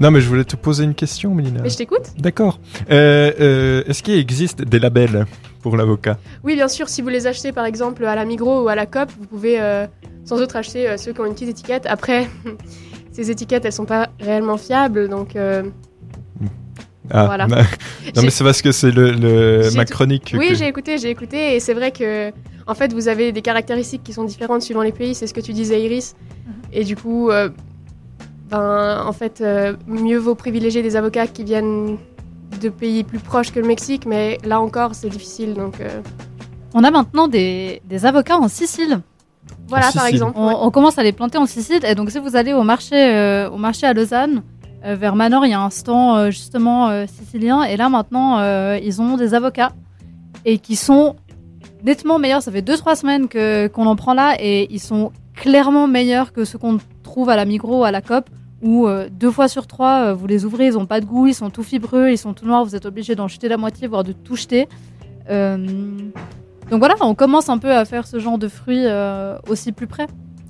Non, 0.00 0.10
mais 0.10 0.20
je 0.20 0.28
voulais 0.28 0.44
te 0.44 0.56
poser 0.56 0.84
une 0.84 0.94
question, 0.94 1.34
Mélina. 1.34 1.60
Mais 1.62 1.68
je 1.70 1.76
t'écoute 1.76 2.12
D'accord. 2.18 2.60
Euh, 2.90 3.32
euh, 3.40 3.82
Est-ce 3.86 4.02
qu'il 4.02 4.14
existe 4.14 4.62
des 4.62 4.78
labels 4.78 5.26
pour 5.60 5.76
l'avocat? 5.76 6.18
Oui, 6.44 6.54
bien 6.54 6.68
sûr, 6.68 6.88
si 6.88 7.02
vous 7.02 7.08
les 7.08 7.26
achetez 7.26 7.52
par 7.52 7.64
exemple 7.64 8.04
à 8.04 8.14
la 8.14 8.24
Migros 8.24 8.62
ou 8.64 8.68
à 8.68 8.74
la 8.74 8.86
COP, 8.86 9.10
vous 9.18 9.26
pouvez 9.26 9.60
euh, 9.60 9.86
sans 10.24 10.36
doute 10.36 10.54
acheter 10.54 10.96
ceux 10.98 11.12
qui 11.12 11.20
ont 11.20 11.26
une 11.26 11.34
petite 11.34 11.48
étiquette. 11.50 11.86
Après, 11.86 12.28
ces 13.12 13.30
étiquettes, 13.30 13.64
elles 13.64 13.72
sont 13.72 13.84
pas 13.84 14.08
réellement 14.20 14.56
fiables, 14.56 15.08
donc 15.08 15.36
Ah, 17.12 17.26
Voilà. 17.26 17.46
non, 17.46 18.22
mais 18.22 18.30
c'est 18.30 18.42
parce 18.44 18.62
que 18.62 18.72
c'est 18.72 18.90
le, 18.90 19.70
ma 19.76 19.84
chronique. 19.84 20.34
Oui, 20.38 20.48
que- 20.48 20.54
j'ai 20.54 20.66
écouté, 20.66 20.98
j'ai 20.98 21.10
écouté, 21.10 21.54
et 21.56 21.60
c'est 21.60 21.74
vrai 21.74 21.90
que, 21.92 22.30
en 22.66 22.74
fait, 22.74 22.92
vous 22.92 23.08
avez 23.08 23.32
des 23.32 23.42
caractéristiques 23.42 24.02
qui 24.02 24.12
sont 24.12 24.24
différentes 24.24 24.62
suivant 24.62 24.82
les 24.82 24.92
pays. 24.92 25.14
C'est 25.14 25.26
ce 25.26 25.34
que 25.34 25.40
tu 25.40 25.52
disais, 25.52 25.82
Iris. 25.82 26.14
Et 26.72 26.84
du 26.84 26.96
coup, 26.96 27.30
euh, 27.30 27.50
ben, 28.50 29.02
en 29.06 29.12
fait, 29.12 29.40
euh, 29.40 29.74
mieux 29.86 30.18
vaut 30.18 30.34
privilégier 30.34 30.82
des 30.82 30.96
avocats 30.96 31.26
qui 31.26 31.44
viennent 31.44 31.96
de 32.60 32.68
pays 32.68 33.02
plus 33.04 33.18
proches 33.18 33.50
que 33.52 33.60
le 33.60 33.66
Mexique, 33.66 34.04
mais 34.06 34.38
là 34.44 34.60
encore, 34.60 34.94
c'est 34.94 35.08
difficile. 35.08 35.54
Donc, 35.54 35.80
euh, 35.80 36.00
On 36.74 36.84
a 36.84 36.90
maintenant 36.90 37.28
des, 37.28 37.82
des 37.88 38.06
avocats 38.06 38.36
en 38.38 38.48
Sicile. 38.48 39.00
voilà, 39.68 39.90
par 39.92 40.06
exemple. 40.06 40.32
On, 40.36 40.66
on 40.66 40.70
commence 40.70 40.98
à 40.98 41.02
les 41.02 41.12
planter 41.12 41.38
en 41.38 41.46
Sicile. 41.46 41.80
Et 41.86 41.94
donc, 41.94 42.10
si 42.10 42.18
vous 42.18 42.36
allez 42.36 42.52
au 42.52 42.62
marché, 42.62 42.94
euh, 42.96 43.50
au 43.50 43.56
marché 43.56 43.86
à 43.86 43.92
Lausanne, 43.94 44.42
euh, 44.42 44.61
vers 44.84 45.16
Manor, 45.16 45.46
il 45.46 45.50
y 45.50 45.54
a 45.54 45.60
un 45.60 45.70
stand 45.70 46.18
euh, 46.18 46.30
justement 46.30 46.88
euh, 46.88 47.06
sicilien. 47.06 47.62
Et 47.62 47.76
là, 47.76 47.88
maintenant, 47.88 48.38
euh, 48.38 48.78
ils 48.82 49.00
ont 49.00 49.16
des 49.16 49.34
avocats 49.34 49.72
et 50.44 50.58
qui 50.58 50.76
sont 50.76 51.16
nettement 51.84 52.18
meilleurs. 52.18 52.42
Ça 52.42 52.52
fait 52.52 52.62
2-3 52.62 52.96
semaines 52.96 53.28
que 53.28 53.68
qu'on 53.68 53.86
en 53.86 53.96
prend 53.96 54.14
là 54.14 54.36
et 54.38 54.72
ils 54.72 54.80
sont 54.80 55.12
clairement 55.34 55.86
meilleurs 55.86 56.32
que 56.32 56.44
ceux 56.44 56.58
qu'on 56.58 56.78
trouve 57.02 57.30
à 57.30 57.36
la 57.36 57.44
Migros, 57.44 57.84
à 57.84 57.90
la 57.90 58.00
COP, 58.00 58.28
où 58.62 58.86
euh, 58.86 59.08
deux 59.10 59.30
fois 59.30 59.48
sur 59.48 59.66
trois, 59.66 60.06
euh, 60.06 60.14
vous 60.14 60.26
les 60.26 60.44
ouvrez, 60.44 60.66
ils 60.66 60.78
ont 60.78 60.86
pas 60.86 61.00
de 61.00 61.06
goût, 61.06 61.26
ils 61.26 61.34
sont 61.34 61.50
tout 61.50 61.64
fibreux, 61.64 62.10
ils 62.10 62.18
sont 62.18 62.32
tout 62.32 62.46
noirs, 62.46 62.64
vous 62.64 62.76
êtes 62.76 62.86
obligé 62.86 63.14
d'en 63.14 63.28
jeter 63.28 63.48
la 63.48 63.56
moitié, 63.56 63.88
voire 63.88 64.04
de 64.04 64.12
tout 64.12 64.36
jeter. 64.36 64.68
Euh, 65.28 65.56
donc 66.70 66.78
voilà, 66.78 66.94
on 67.00 67.14
commence 67.14 67.48
un 67.48 67.58
peu 67.58 67.72
à 67.72 67.84
faire 67.84 68.06
ce 68.06 68.18
genre 68.18 68.38
de 68.38 68.48
fruits 68.48 68.84
euh, 68.86 69.36
aussi 69.48 69.72
plus 69.72 69.86
près. 69.86 70.06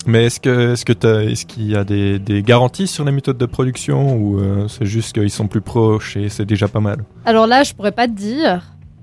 Mais 0.07 0.25
est-ce 0.27 0.41
que 0.41 0.73
est-ce 0.73 0.85
que 0.85 0.93
est-ce 1.31 1.47
qu'il 1.47 1.71
y 1.71 1.77
a 1.77 1.85
des, 1.85 2.19
des 2.19 2.43
garanties 2.43 2.87
sur 2.89 3.05
les 3.05 3.13
méthodes 3.13 3.39
de 3.39 3.47
production 3.47 4.17
ou 4.17 4.41
euh, 4.41 4.67
c'est 4.69 4.85
juste 4.87 5.13
qu'ils 5.15 5.31
sont 5.31 5.47
plus 5.47 5.61
proches 5.61 6.17
et 6.17 6.29
c'est 6.29 6.45
déjà 6.45 6.67
pas 6.69 6.81
mal? 6.81 7.05
Alors 7.25 7.47
là, 7.47 7.63
je 7.63 7.73
pourrais 7.73 7.93
pas 7.93 8.09
te 8.09 8.13
dire, 8.13 8.63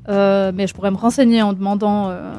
euh, 0.09 0.51
mais 0.53 0.67
je 0.67 0.73
pourrais 0.73 0.91
me 0.91 0.97
renseigner 0.97 1.41
en 1.41 1.53
demandant. 1.53 2.09
euh, 2.09 2.33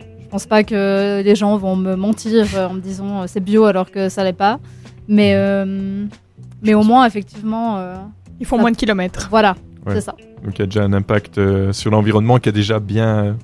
je 0.00 0.28
pense 0.28 0.46
pas 0.46 0.64
que 0.64 1.22
les 1.22 1.34
gens 1.36 1.56
vont 1.58 1.76
me 1.76 1.94
mentir 1.94 2.46
en 2.70 2.72
me 2.74 2.80
disant 2.80 3.22
euh, 3.22 3.24
c'est 3.28 3.40
bio 3.40 3.64
alors 3.66 3.90
que 3.90 4.08
ça 4.08 4.24
l'est 4.24 4.32
pas. 4.32 4.58
Mais, 5.08 5.34
euh, 5.34 6.06
mais 6.62 6.74
au 6.74 6.82
moins, 6.82 7.04
effectivement. 7.06 7.76
euh, 7.78 7.94
Ils 8.40 8.46
font 8.46 8.56
ça- 8.56 8.62
moins 8.62 8.70
de 8.72 8.76
kilomètres. 8.76 9.28
Voilà, 9.30 9.54
Ouais. 9.86 9.94
c'est 9.94 10.00
ça. 10.00 10.14
Donc 10.42 10.54
il 10.58 10.60
y 10.60 10.62
a 10.62 10.66
déjà 10.66 10.82
un 10.82 10.92
impact 10.92 11.38
sur 11.72 11.90
l'environnement 11.92 12.38
qui 12.38 12.48
est 12.48 12.52
déjà 12.52 12.80
bien 12.80 13.36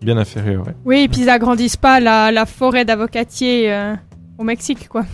bien 0.00 0.16
inférieur. 0.18 0.66
ouais. 0.66 0.74
Oui, 0.84 0.98
et 1.04 1.08
puis 1.08 1.22
ils 1.22 1.30
agrandissent 1.30 1.76
pas 1.76 2.00
la, 2.00 2.30
la 2.32 2.46
forêt 2.46 2.84
d'avocatiers 2.84 3.72
euh, 3.72 3.94
au 4.38 4.44
Mexique, 4.44 4.88
quoi. 4.88 5.04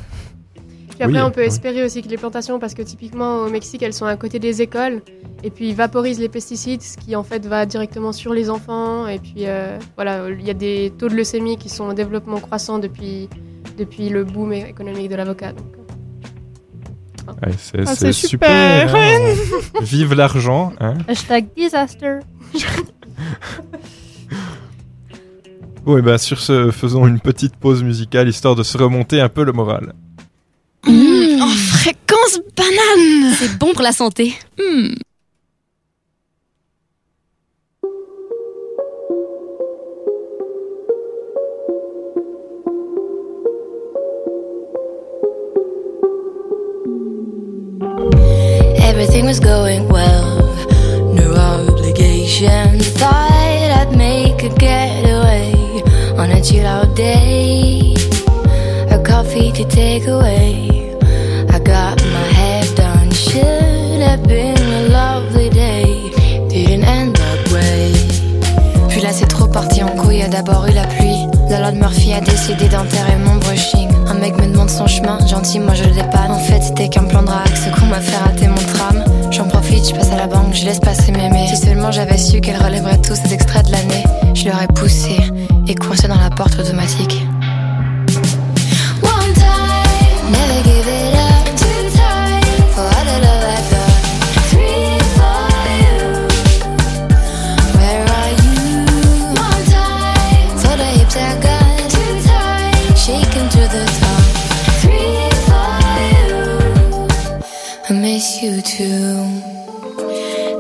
Puis 0.91 1.03
après, 1.03 1.17
Oui, 1.17 1.21
on 1.27 1.31
peut 1.33 1.41
ouais. 1.41 1.47
espérer 1.49 1.83
aussi 1.85 2.03
que 2.03 2.09
les 2.09 2.17
plantations, 2.17 2.61
parce 2.61 2.73
que 2.75 2.83
typiquement 2.83 3.39
au 3.39 3.51
Mexique, 3.51 3.83
elles 3.83 3.93
sont 3.93 4.07
à 4.07 4.15
côté 4.17 4.39
des 4.39 4.63
écoles, 4.63 5.03
et 5.43 5.51
puis 5.51 5.71
ils 5.71 5.75
vaporisent 5.75 6.21
les 6.21 6.29
pesticides, 6.29 6.83
ce 6.83 6.97
qui 6.97 7.17
en 7.17 7.25
fait 7.25 7.45
va 7.47 7.67
directement 7.67 8.13
sur 8.13 8.33
les 8.33 8.49
enfants. 8.49 9.09
Et 9.09 9.19
puis 9.19 9.47
euh, 9.47 9.77
voilà, 9.97 10.29
il 10.31 10.47
y 10.47 10.51
a 10.51 10.55
des 10.55 10.93
taux 10.97 11.09
de 11.09 11.15
leucémie 11.17 11.57
qui 11.57 11.69
sont 11.69 11.85
en 11.85 11.95
développement 11.95 12.39
croissant 12.39 12.79
depuis, 12.79 13.29
depuis 13.77 14.09
le 14.09 14.23
boom 14.25 14.53
économique 14.53 15.09
de 15.11 15.17
l'avocat. 15.17 15.53
donc, 15.53 15.67
euh. 15.75 17.33
Ouais, 17.45 17.53
c'est 17.59 17.81
Ah, 17.89 17.95
c'est 17.97 18.13
super. 18.13 18.95
hein. 18.95 19.35
Vive 19.83 20.15
l'argent. 20.15 20.73
Hein 20.79 20.95
Hashtag 21.09 21.47
disaster. 21.57 22.21
bon 25.85 25.99
et 25.99 26.03
ben 26.03 26.17
sur 26.19 26.41
ce, 26.41 26.71
faisons 26.71 27.07
une 27.07 27.21
petite 27.21 27.57
pause 27.57 27.83
musicale 27.83 28.29
histoire 28.29 28.55
de 28.55 28.63
se 28.63 28.79
remonter 28.79 29.21
un 29.21 29.29
peu 29.29 29.45
le 29.45 29.53
moral. 29.53 29.93
Mmh. 30.87 31.43
En 31.43 31.49
fréquence 31.49 32.41
banane 32.57 33.35
C'est 33.39 33.59
bon 33.59 33.73
pour 33.73 33.83
la 33.83 33.93
santé. 33.93 34.35
Hmm. 34.59 34.95
Everything 48.79 49.27
was 49.27 49.41
going 49.41 49.89
well, 49.89 50.39
no 51.15 51.35
obligation. 51.35 52.79
Thought 52.79 53.31
I'd 53.31 53.97
make 53.97 54.43
a 54.45 55.04
on 56.17 56.31
a 56.31 56.41
chill 56.41 56.67
out 56.67 56.95
day. 56.95 57.95
A 58.91 58.99
coffee 58.99 59.53
to 59.53 59.65
take 59.65 60.07
away. 60.07 60.97
I 61.51 61.59
got 61.59 62.03
my 62.13 62.27
hair 62.39 62.65
done, 62.75 63.11
should 63.11 64.01
have 64.03 64.23
been 64.27 64.59
a 64.59 64.89
lovely 64.89 65.51
day. 65.51 66.11
Didn't 66.49 66.85
end 66.85 67.17
that 67.17 67.53
way. 67.53 67.93
Puis 68.89 69.03
là 69.03 69.11
c'est 69.13 69.27
trop 69.27 69.47
parti 69.47 69.83
en 69.83 69.89
couille, 69.89 70.23
a 70.23 70.29
d'abord 70.29 70.67
eu 70.67 70.73
la 70.73 70.87
pluie. 70.87 71.27
La 71.51 71.61
loi 71.61 71.73
de 71.73 71.79
Murphy 71.79 72.13
a 72.13 72.21
décidé 72.21 72.69
d'enterrer 72.69 73.17
mon 73.25 73.37
brushing. 73.37 73.89
Un 74.09 74.15
mec 74.15 74.37
me 74.41 74.47
demande 74.47 74.71
son 74.71 74.87
chemin, 74.87 75.19
gentil, 75.27 75.59
moi 75.59 75.75
je 75.75 75.85
le 75.85 75.95
dépanne. 75.95 76.31
En 76.31 76.39
fait 76.39 76.63
c'était 76.63 76.89
qu'un 76.89 77.05
plan 77.05 77.23
de 77.23 77.29
ce 77.29 77.79
qu'on 77.79 77.87
m'a 77.87 78.01
fait 78.01 78.17
rater 78.17 78.49
mon 78.49 78.55
tram. 78.55 79.05
J'en 79.31 79.45
profite, 79.45 79.89
je 79.89 79.95
passe 79.95 80.13
à 80.13 80.17
la 80.17 80.27
banque, 80.27 80.55
je 80.55 80.65
laisse 80.65 80.79
passer 80.79 81.11
mémé. 81.11 81.47
Si 81.49 81.57
seulement 81.57 81.91
j'avais 81.91 82.19
su 82.19 82.41
qu'elle 82.41 82.63
relèverait 82.63 82.99
tous 82.99 83.17
ces 83.17 83.35
extraits 83.35 83.67
de 83.67 83.73
l'année, 83.73 84.05
je 84.35 84.49
l'aurais 84.49 84.69
poussé 84.69 85.17
et 85.67 85.75
coincé 85.75 86.09
dans 86.09 86.19
la 86.19 86.31
porte 86.31 86.59
automatique. 86.59 87.27
One 89.03 89.33
time, 89.35 90.31
never 90.31 90.63
give 90.63 90.87
it 90.87 91.15
up. 91.15 91.45
Two 91.57 91.91
times, 91.97 92.47
for 92.75 92.83
all 92.83 93.05
the 93.05 93.19
love 93.25 93.45
I 93.45 93.61
got. 93.71 93.93
Three 94.51 94.99
for 95.17 95.49
you. 95.81 95.97
Where 97.79 98.05
are 98.19 98.33
you? 98.45 98.61
One 99.35 99.65
time, 99.71 100.49
for 100.59 100.77
the 100.77 100.89
hips 100.99 101.17
I 101.17 101.19
got. 101.41 101.91
Two 101.91 102.15
times, 102.29 102.97
shaking 103.05 103.49
to 103.49 103.63
the 103.75 103.85
top. 104.01 104.25
Three 104.83 105.31
for 105.49 105.73
you. 106.13 106.39
I 107.89 107.93
miss 108.01 108.27
you 108.43 108.61
too. 108.61 109.17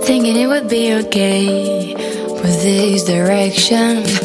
Thinking 0.02 0.36
it 0.36 0.46
would 0.46 0.68
be 0.68 0.94
okay 0.94 1.94
with 2.42 2.62
these 2.62 3.04
directions. 3.04 4.23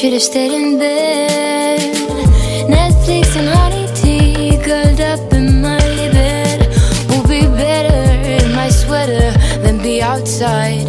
Should 0.00 0.14
have 0.14 0.22
stayed 0.22 0.52
in 0.52 0.78
bed. 0.78 1.78
Netflix 2.70 3.36
and 3.36 3.48
honey 3.48 3.86
tea, 3.94 4.58
curled 4.64 4.98
up 4.98 5.30
in 5.34 5.60
my 5.60 5.76
bed. 6.16 6.70
Will 7.10 7.22
be 7.24 7.42
better 7.42 8.46
in 8.46 8.54
my 8.54 8.70
sweater 8.70 9.30
than 9.60 9.76
be 9.82 10.00
outside 10.00 10.79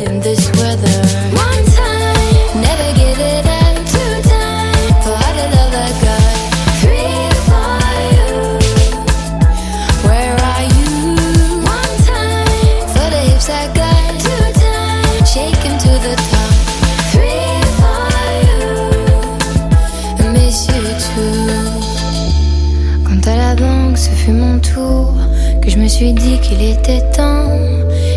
temps. 27.16 27.60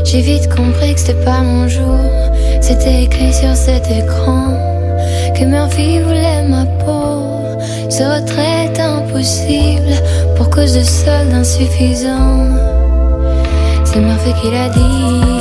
J'ai 0.04 0.20
vite 0.20 0.48
compris 0.54 0.94
que 0.94 1.00
c'était 1.00 1.24
pas 1.24 1.40
mon 1.40 1.66
jour. 1.68 1.98
C'était 2.60 3.04
écrit 3.04 3.32
sur 3.32 3.54
cet 3.54 3.90
écran 3.90 4.48
que 5.34 5.44
Murphy 5.44 6.00
voulait 6.00 6.42
ma 6.48 6.64
peau. 6.84 7.58
Ce 7.88 8.02
retrait 8.02 8.66
est 8.66 8.80
impossible 8.80 9.94
pour 10.36 10.50
cause 10.50 10.74
de 10.74 10.82
soldes 10.82 11.32
insuffisants. 11.32 12.48
C'est 13.84 14.00
Murphy 14.00 14.32
qui 14.40 14.50
l'a 14.50 14.68
dit. 14.68 15.33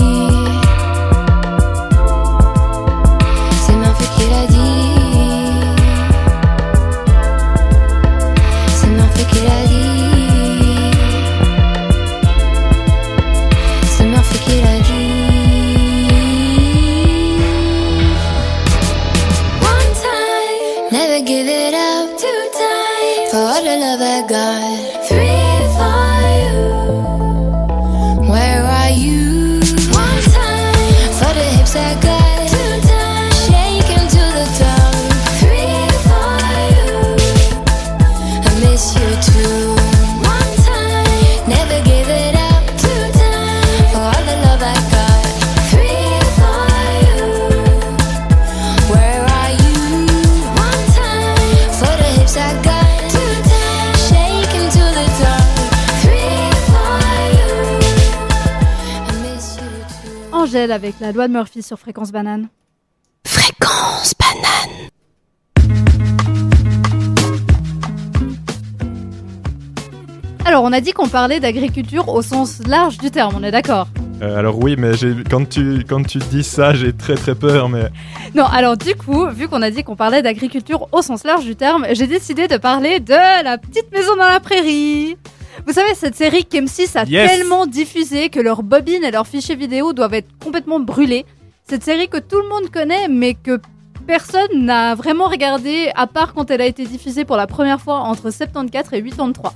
Avec 60.74 61.00
la 61.00 61.12
loi 61.12 61.28
de 61.28 61.34
Murphy 61.34 61.62
sur 61.62 61.78
Fréquence 61.78 62.12
Banane. 62.12 62.48
Fréquence 63.26 64.14
banane. 64.20 64.90
Alors, 70.46 70.64
on 70.64 70.74
a 70.74 70.82
dit 70.82 70.92
qu'on 70.92 71.08
parlait 71.08 71.40
d'agriculture 71.40 72.10
au 72.10 72.22
sens 72.22 72.60
large 72.68 72.98
du 72.98 73.12
terme, 73.12 73.36
on 73.38 73.44
est 73.44 73.52
d'accord? 73.52 73.88
Euh, 74.22 74.38
alors 74.38 74.58
oui, 74.58 74.76
mais 74.78 74.92
quand 75.30 75.48
tu, 75.48 75.86
quand 75.88 76.04
tu 76.06 76.18
dis 76.18 76.44
ça, 76.44 76.74
j'ai 76.74 76.92
très 76.92 77.16
très 77.16 77.36
peur, 77.36 77.70
mais... 77.70 77.90
Non, 78.34 78.46
alors 78.46 78.76
du 78.76 78.96
coup, 78.96 79.28
vu 79.30 79.48
qu'on 79.48 79.62
a 79.62 79.70
dit 79.70 79.84
qu'on 79.84 79.96
parlait 79.96 80.24
d'agriculture 80.24 80.88
au 80.92 81.02
sens 81.04 81.24
large 81.24 81.46
du 81.46 81.56
terme, 81.56 81.86
j'ai 81.92 82.08
décidé 82.08 82.48
de 82.48 82.58
parler 82.58 83.00
de 83.00 83.44
La 83.44 83.60
Petite 83.60 83.92
Maison 83.92 84.16
dans 84.16 84.28
la 84.28 84.40
Prairie. 84.40 85.18
Vous 85.66 85.74
savez, 85.74 85.94
cette 85.96 86.16
série 86.16 86.44
qu'M6 86.44 86.98
a 86.98 87.04
Yes. 87.06 87.30
tellement 87.32 87.66
diffusée 87.66 88.30
que 88.30 88.40
leurs 88.40 88.64
bobines 88.64 89.04
et 89.04 89.12
leurs 89.12 89.28
fichiers 89.28 89.56
vidéo 89.56 89.94
doivent 89.94 90.14
être 90.16 90.30
complètement 90.44 90.80
brûlés. 90.80 91.26
Cette 91.68 91.84
série 91.84 92.08
que 92.10 92.18
tout 92.18 92.38
le 92.42 92.50
monde 92.50 92.70
connaît, 92.72 93.08
mais 93.08 93.36
que 93.36 93.60
personne 94.06 94.66
n'a 94.66 94.96
vraiment 94.96 95.28
regardé, 95.30 95.92
à 95.96 96.08
part 96.08 96.34
quand 96.34 96.52
elle 96.52 96.62
a 96.62 96.66
été 96.66 96.86
diffusée 96.86 97.24
pour 97.26 97.38
la 97.38 97.48
première 97.48 97.80
fois 97.80 98.00
entre 98.00 98.32
74 98.32 98.68
et 98.94 99.02
83. 99.02 99.54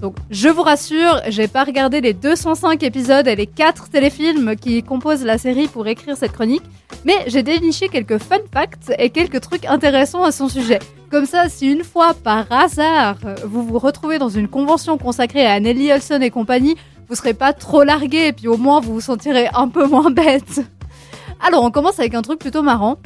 Donc, 0.00 0.16
je 0.30 0.48
vous 0.48 0.62
rassure, 0.62 1.20
j'ai 1.28 1.48
pas 1.48 1.64
regardé 1.64 2.00
les 2.00 2.12
205 2.12 2.82
épisodes 2.82 3.26
et 3.26 3.34
les 3.34 3.46
4 3.46 3.88
téléfilms 3.88 4.54
qui 4.54 4.82
composent 4.82 5.24
la 5.24 5.38
série 5.38 5.66
pour 5.66 5.86
écrire 5.88 6.16
cette 6.16 6.32
chronique, 6.32 6.62
mais 7.04 7.16
j'ai 7.26 7.42
déniché 7.42 7.88
quelques 7.88 8.18
fun 8.18 8.38
facts 8.52 8.92
et 8.98 9.10
quelques 9.10 9.40
trucs 9.40 9.64
intéressants 9.64 10.22
à 10.22 10.30
son 10.30 10.48
sujet. 10.48 10.78
Comme 11.10 11.26
ça, 11.26 11.48
si 11.48 11.72
une 11.72 11.82
fois, 11.82 12.14
par 12.14 12.50
hasard, 12.52 13.16
vous 13.44 13.64
vous 13.64 13.78
retrouvez 13.78 14.18
dans 14.18 14.28
une 14.28 14.46
convention 14.46 14.98
consacrée 14.98 15.46
à 15.46 15.58
Nelly 15.58 15.90
Olson 15.90 16.20
et 16.20 16.30
compagnie, 16.30 16.76
vous 17.08 17.14
serez 17.14 17.34
pas 17.34 17.52
trop 17.52 17.82
largué 17.82 18.28
et 18.28 18.32
puis 18.32 18.46
au 18.46 18.56
moins 18.56 18.80
vous 18.80 18.94
vous 18.94 19.00
sentirez 19.00 19.48
un 19.54 19.68
peu 19.68 19.86
moins 19.86 20.10
bête. 20.10 20.60
Alors, 21.44 21.64
on 21.64 21.70
commence 21.70 21.98
avec 21.98 22.14
un 22.14 22.22
truc 22.22 22.38
plutôt 22.38 22.62
marrant. 22.62 22.98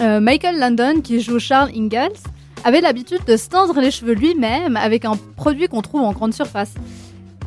Euh, 0.00 0.20
Michael 0.20 0.58
Landon, 0.58 1.00
qui 1.02 1.20
joue 1.20 1.38
Charles 1.38 1.70
Ingalls, 1.76 2.12
avait 2.64 2.80
l'habitude 2.80 3.24
de 3.26 3.36
se 3.36 3.48
teindre 3.48 3.80
les 3.80 3.90
cheveux 3.90 4.14
lui-même 4.14 4.76
avec 4.76 5.04
un 5.04 5.16
produit 5.36 5.68
qu'on 5.68 5.82
trouve 5.82 6.02
en 6.02 6.12
grande 6.12 6.34
surface. 6.34 6.74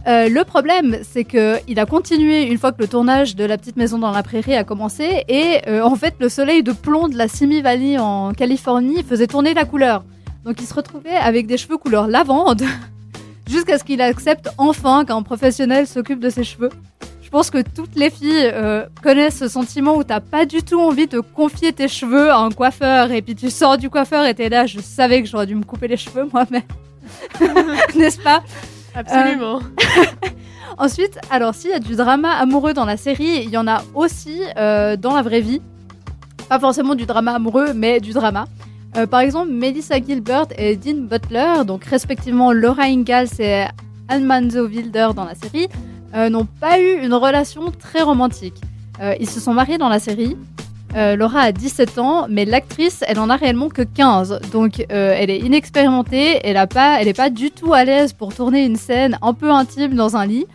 Euh, 0.08 0.30
le 0.30 0.44
problème, 0.44 0.98
c'est 1.04 1.24
que 1.24 1.58
il 1.68 1.80
a 1.80 1.86
continué 1.86 2.44
une 2.44 2.58
fois 2.58 2.72
que 2.72 2.82
le 2.82 2.88
tournage 2.88 3.36
de 3.36 3.44
La 3.44 3.58
Petite 3.58 3.76
Maison 3.76 3.98
dans 3.98 4.12
la 4.12 4.24
Prairie 4.24 4.56
a 4.56 4.64
commencé, 4.64 5.24
et 5.28 5.60
euh, 5.68 5.84
en 5.84 5.96
fait, 5.96 6.16
le 6.20 6.30
soleil 6.30 6.64
de 6.64 6.72
plomb 6.72 7.10
de 7.10 7.18
la 7.18 7.28
Simi 7.28 7.62
Valley 7.62 7.98
en 7.98 8.34
Californie 8.34 9.04
faisait 9.04 9.28
tourner 9.28 9.54
la 9.54 9.66
couleur. 9.66 10.04
Donc, 10.46 10.62
il 10.62 10.66
se 10.66 10.74
retrouvait 10.74 11.16
avec 11.16 11.48
des 11.48 11.58
cheveux 11.58 11.78
couleur 11.78 12.08
lavande, 12.08 12.64
jusqu'à 13.48 13.78
ce 13.78 13.84
qu'il 13.84 14.02
accepte 14.02 14.50
enfin 14.58 15.04
qu'un 15.06 15.22
professionnel 15.22 15.86
s'occupe 15.86 16.20
de 16.20 16.30
ses 16.30 16.44
cheveux. 16.44 16.70
Je 17.30 17.32
pense 17.32 17.52
que 17.52 17.62
toutes 17.62 17.96
les 17.96 18.10
filles 18.10 18.50
euh, 18.52 18.88
connaissent 19.04 19.38
ce 19.38 19.48
sentiment 19.48 19.96
où 19.96 20.04
t'as 20.04 20.20
pas 20.20 20.48
du 20.48 20.64
tout 20.64 20.82
envie 20.82 21.06
de 21.06 21.20
confier 21.20 21.72
tes 21.72 21.88
cheveux 21.88 22.32
à 22.32 22.40
un 22.40 22.50
coiffeur 22.50 23.12
et 23.12 23.22
puis 23.22 23.36
tu 23.36 23.52
sors 23.52 23.78
du 23.78 23.88
coiffeur 23.88 24.26
et 24.26 24.34
t'es 24.34 24.50
là, 24.50 24.66
je 24.66 24.80
savais 24.80 25.22
que 25.22 25.28
j'aurais 25.28 25.46
dû 25.46 25.54
me 25.54 25.64
couper 25.64 25.88
les 25.88 25.96
cheveux 25.96 26.28
moi-même. 26.34 26.64
N'est-ce 27.96 28.20
pas? 28.20 28.42
Absolument. 28.96 29.58
Euh, 29.60 30.28
Ensuite, 30.80 31.20
alors 31.30 31.54
s'il 31.54 31.70
y 31.70 31.74
a 31.74 31.80
du 31.80 31.96
drama 31.96 32.32
amoureux 32.32 32.74
dans 32.74 32.86
la 32.86 32.98
série, 32.98 33.44
il 33.44 33.52
y 33.52 33.58
en 33.58 33.68
a 33.68 33.84
aussi 33.94 34.42
euh, 34.58 34.98
dans 34.98 35.16
la 35.16 35.22
vraie 35.22 35.42
vie. 35.42 35.62
Pas 36.50 36.58
forcément 36.58 36.96
du 36.96 37.06
drama 37.06 37.36
amoureux, 37.36 37.74
mais 37.76 38.00
du 38.00 38.12
drama. 38.12 38.48
Euh, 38.98 39.06
par 39.06 39.20
exemple, 39.20 39.52
Melissa 39.52 40.02
Gilbert 40.02 40.48
et 40.58 40.76
Dean 40.76 41.02
Butler, 41.02 41.64
donc 41.64 41.86
respectivement 41.86 42.52
Laura 42.52 42.86
Ingalls 42.86 43.40
et 43.40 43.66
Almanzo 44.08 44.66
Wilder 44.66 45.10
dans 45.16 45.26
la 45.26 45.36
série, 45.36 45.68
n'ont 46.14 46.48
pas 46.60 46.80
eu 46.80 47.04
une 47.04 47.14
relation 47.14 47.72
très 47.72 48.02
romantique. 48.02 48.56
Euh, 49.02 49.16
ils 49.20 49.30
se 49.30 49.40
sont 49.40 49.54
mariés 49.54 49.78
dans 49.78 49.90
la 49.90 50.00
série. 50.00 50.36
Euh, 50.96 51.16
Laura 51.16 51.42
a 51.42 51.52
17 51.52 52.00
ans, 52.00 52.26
mais 52.30 52.46
l'actrice, 52.46 53.04
elle 53.08 53.20
en 53.20 53.30
a 53.30 53.36
réellement 53.36 53.70
que 53.70 53.84
15. 53.84 54.42
Donc, 54.52 54.86
euh, 54.92 55.16
elle 55.16 55.30
est 55.30 55.40
inexpérimentée, 55.40 56.40
elle 56.44 56.58
n'est 56.58 57.14
pas, 57.14 57.30
du 57.30 57.52
tout 57.52 57.74
à 57.74 57.84
l'aise 57.84 58.14
pour 58.14 58.34
tourner 58.34 58.66
une 58.66 58.76
scène 58.76 59.18
un 59.22 59.34
peu 59.34 59.52
intime 59.52 59.94
dans 59.94 60.18
un 60.18 60.26
lit. 60.26 60.48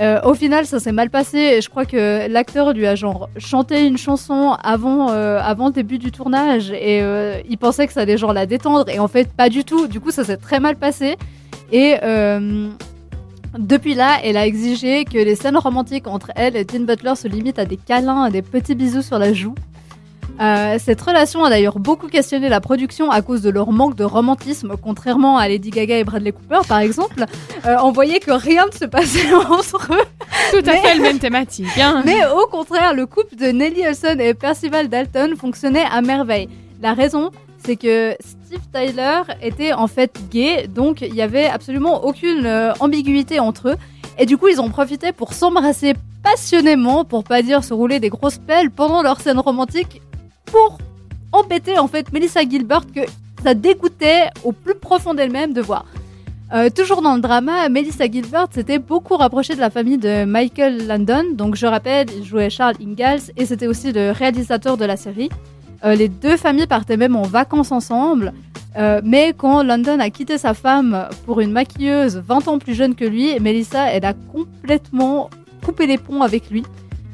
Euh, 0.00 0.20
au 0.22 0.34
final, 0.34 0.64
ça 0.64 0.78
s'est 0.78 0.92
mal 0.92 1.10
passé 1.10 1.38
et 1.38 1.60
je 1.60 1.68
crois 1.68 1.84
que 1.84 2.28
l'acteur 2.28 2.72
lui 2.72 2.86
a 2.86 2.94
genre 2.94 3.28
chanté 3.36 3.86
une 3.86 3.98
chanson 3.98 4.56
avant, 4.62 5.10
euh, 5.10 5.40
avant 5.42 5.66
le 5.66 5.72
début 5.72 5.98
du 5.98 6.12
tournage 6.12 6.70
et 6.70 7.02
euh, 7.02 7.40
il 7.48 7.58
pensait 7.58 7.86
que 7.86 7.92
ça 7.92 8.02
allait 8.02 8.16
genre 8.16 8.32
la 8.32 8.46
détendre 8.46 8.88
et 8.88 8.98
en 8.98 9.08
fait 9.08 9.30
pas 9.30 9.48
du 9.48 9.64
tout. 9.64 9.88
Du 9.88 10.00
coup, 10.00 10.10
ça 10.10 10.24
s'est 10.24 10.36
très 10.36 10.60
mal 10.60 10.76
passé 10.76 11.16
et 11.72 11.96
euh, 12.02 12.70
depuis 13.58 13.94
là, 13.94 14.18
elle 14.22 14.36
a 14.36 14.46
exigé 14.46 15.04
que 15.04 15.18
les 15.18 15.34
scènes 15.34 15.56
romantiques 15.56 16.06
entre 16.06 16.30
elle 16.36 16.56
et 16.56 16.64
Dean 16.64 16.80
Butler 16.80 17.14
se 17.16 17.28
limitent 17.28 17.58
à 17.58 17.64
des 17.64 17.76
câlins 17.76 18.26
et 18.26 18.30
des 18.30 18.42
petits 18.42 18.74
bisous 18.74 19.02
sur 19.02 19.18
la 19.18 19.32
joue. 19.32 19.54
Euh, 20.40 20.78
cette 20.78 21.02
relation 21.02 21.44
a 21.44 21.50
d'ailleurs 21.50 21.78
beaucoup 21.78 22.06
questionné 22.08 22.48
la 22.48 22.60
production 22.62 23.10
à 23.10 23.20
cause 23.20 23.42
de 23.42 23.50
leur 23.50 23.72
manque 23.72 23.94
de 23.94 24.04
romantisme, 24.04 24.72
contrairement 24.82 25.36
à 25.36 25.48
Lady 25.48 25.68
Gaga 25.70 25.98
et 25.98 26.04
Bradley 26.04 26.32
Cooper 26.32 26.60
par 26.66 26.78
exemple. 26.78 27.26
Euh, 27.66 27.76
on 27.82 27.92
voyait 27.92 28.20
que 28.20 28.30
rien 28.30 28.64
ne 28.66 28.72
se 28.72 28.86
passait 28.86 29.34
entre 29.50 29.90
eux. 29.92 30.04
Tout 30.52 30.70
à 30.70 30.76
fait 30.76 30.94
le 30.94 31.02
même 31.02 31.18
thématique. 31.18 31.66
hein. 31.78 32.02
Mais 32.06 32.20
au 32.26 32.46
contraire, 32.46 32.94
le 32.94 33.04
couple 33.04 33.36
de 33.36 33.46
Nelly 33.46 33.86
Olson 33.86 34.16
et 34.18 34.32
Percival 34.32 34.88
Dalton 34.88 35.34
fonctionnait 35.36 35.84
à 35.92 36.00
merveille. 36.00 36.48
La 36.80 36.94
raison, 36.94 37.30
c'est 37.64 37.76
que 37.76 38.16
Steve 38.20 38.62
Tyler 38.72 39.22
était 39.42 39.72
en 39.72 39.86
fait 39.86 40.18
gay, 40.30 40.66
donc 40.66 41.00
il 41.00 41.14
y 41.14 41.22
avait 41.22 41.46
absolument 41.46 42.04
aucune 42.04 42.46
euh, 42.46 42.72
ambiguïté 42.80 43.40
entre 43.40 43.70
eux. 43.70 43.76
Et 44.18 44.26
du 44.26 44.36
coup, 44.36 44.48
ils 44.48 44.60
ont 44.60 44.68
profité 44.68 45.12
pour 45.12 45.32
s'embrasser 45.32 45.94
passionnément, 46.22 47.04
pour 47.04 47.24
pas 47.24 47.42
dire 47.42 47.64
se 47.64 47.72
rouler 47.72 48.00
des 48.00 48.10
grosses 48.10 48.38
pelles 48.38 48.70
pendant 48.70 49.02
leur 49.02 49.20
scène 49.20 49.38
romantique, 49.38 50.02
pour 50.46 50.78
embêter 51.32 51.78
en 51.78 51.88
fait 51.88 52.12
Melissa 52.12 52.42
Gilbert 52.42 52.86
que 52.94 53.00
ça 53.42 53.54
dégoûtait 53.54 54.28
au 54.44 54.52
plus 54.52 54.74
profond 54.74 55.14
d'elle-même 55.14 55.52
de 55.52 55.60
voir. 55.60 55.86
Euh, 56.52 56.68
toujours 56.68 57.00
dans 57.00 57.14
le 57.14 57.20
drama, 57.20 57.68
Melissa 57.68 58.10
Gilbert 58.10 58.48
s'était 58.50 58.80
beaucoup 58.80 59.16
rapprochée 59.16 59.54
de 59.54 59.60
la 59.60 59.70
famille 59.70 59.98
de 59.98 60.24
Michael 60.24 60.88
Landon. 60.88 61.24
Donc 61.32 61.54
je 61.54 61.66
rappelle, 61.66 62.08
il 62.16 62.24
jouait 62.24 62.50
Charles 62.50 62.74
Ingalls 62.82 63.20
et 63.36 63.46
c'était 63.46 63.68
aussi 63.68 63.92
le 63.92 64.10
réalisateur 64.10 64.76
de 64.76 64.84
la 64.84 64.96
série. 64.96 65.30
Euh, 65.84 65.94
les 65.94 66.08
deux 66.08 66.36
familles 66.36 66.66
partaient 66.66 66.96
même 66.96 67.16
en 67.16 67.22
vacances 67.22 67.72
ensemble. 67.72 68.32
Euh, 68.76 69.00
mais 69.04 69.34
quand 69.36 69.62
Landon 69.62 69.98
a 69.98 70.10
quitté 70.10 70.38
sa 70.38 70.54
femme 70.54 71.08
pour 71.26 71.40
une 71.40 71.50
maquilleuse 71.50 72.22
20 72.24 72.48
ans 72.48 72.58
plus 72.58 72.74
jeune 72.74 72.94
que 72.94 73.04
lui, 73.04 73.38
Melissa, 73.40 73.86
elle 73.90 74.04
a 74.04 74.14
complètement 74.14 75.28
coupé 75.64 75.86
les 75.86 75.98
ponts 75.98 76.22
avec 76.22 76.50
lui. 76.50 76.62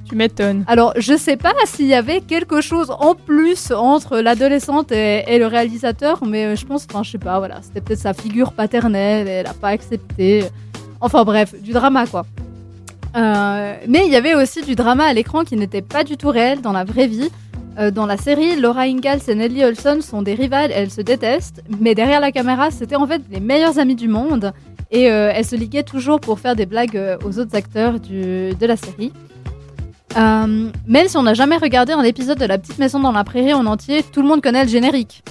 Tu 0.09 0.15
m'étonnes. 0.15 0.65
Alors, 0.69 0.93
je 0.97 1.17
sais 1.17 1.37
pas 1.37 1.55
s'il 1.65 1.87
y 1.87 1.95
avait 1.95 2.21
quelque 2.21 2.61
chose 2.61 2.93
en 3.01 3.15
plus 3.15 3.73
entre 3.73 4.19
l'adolescente 4.19 4.93
et, 4.93 5.25
et 5.27 5.39
le 5.39 5.47
réalisateur, 5.47 6.25
mais 6.25 6.47
euh, 6.47 6.57
je 6.57 6.65
pense, 6.65 6.87
enfin, 6.89 7.03
je 7.03 7.11
sais 7.11 7.19
pas, 7.19 7.39
voilà, 7.39 7.61
c'était 7.63 7.81
peut-être 7.81 8.01
sa 8.01 8.15
figure 8.15 8.53
paternelle, 8.53 9.27
et 9.27 9.31
elle 9.31 9.47
a 9.47 9.55
pas 9.55 9.69
accepté. 9.69 10.45
Enfin 11.01 11.25
bref, 11.25 11.61
du 11.61 11.73
drama 11.73 12.07
quoi. 12.07 12.25
Euh, 13.17 13.75
mais 13.89 14.03
il 14.07 14.13
y 14.13 14.17
avait 14.17 14.35
aussi 14.35 14.63
du 14.63 14.75
drama 14.75 15.05
à 15.05 15.13
l'écran 15.13 15.45
qui 15.45 15.57
n'était 15.57 15.83
pas 15.83 16.05
du 16.05 16.17
tout 16.17 16.29
réel 16.29 16.61
dans 16.61 16.73
la 16.73 16.85
vraie 16.85 17.07
vie. 17.07 17.31
Euh, 17.79 17.91
dans 17.91 18.07
la 18.07 18.17
série, 18.17 18.57
Laura 18.59 18.83
Ingalls 18.83 19.21
et 19.29 19.35
Nellie 19.35 19.65
Olson 19.65 19.99
sont 20.01 20.23
des 20.23 20.35
rivales, 20.35 20.71
elles 20.73 20.91
se 20.91 21.03
détestent, 21.03 21.63
mais 21.81 21.95
derrière 21.95 22.21
la 22.21 22.33
caméra, 22.33 22.71
c'était 22.71 22.97
en 22.97 23.07
fait 23.07 23.21
les 23.31 23.41
meilleures 23.41 23.79
amies 23.79 23.95
du 23.97 24.09
monde 24.09 24.53
et 24.91 25.11
euh, 25.11 25.31
elles 25.35 25.45
se 25.45 25.57
liguaient 25.57 25.83
toujours 25.83 26.21
pour 26.21 26.39
faire 26.41 26.57
des 26.57 26.65
blagues 26.65 26.97
euh, 26.97 27.19
aux 27.25 27.39
autres 27.39 27.55
acteurs 27.55 28.01
du- 28.01 28.55
de 28.55 28.67
la 28.67 28.77
série. 28.77 29.13
Même 30.17 31.09
si 31.09 31.17
on 31.19 31.25
n'a 31.25 31.35
jamais 31.35 31.59
regardé 31.59 31.93
un 31.93 32.03
épisode 32.03 32.39
de 32.39 32.47
La 32.47 32.57
Petite 32.57 32.79
Maison 32.79 32.99
dans 33.01 33.13
la 33.13 33.23
Prairie 33.25 33.53
en 33.53 33.67
entier, 33.67 34.03
tout 34.03 34.23
le 34.23 34.29
monde 34.29 34.41
connaît 34.43 34.63
le 34.65 34.71
générique. 34.71 35.23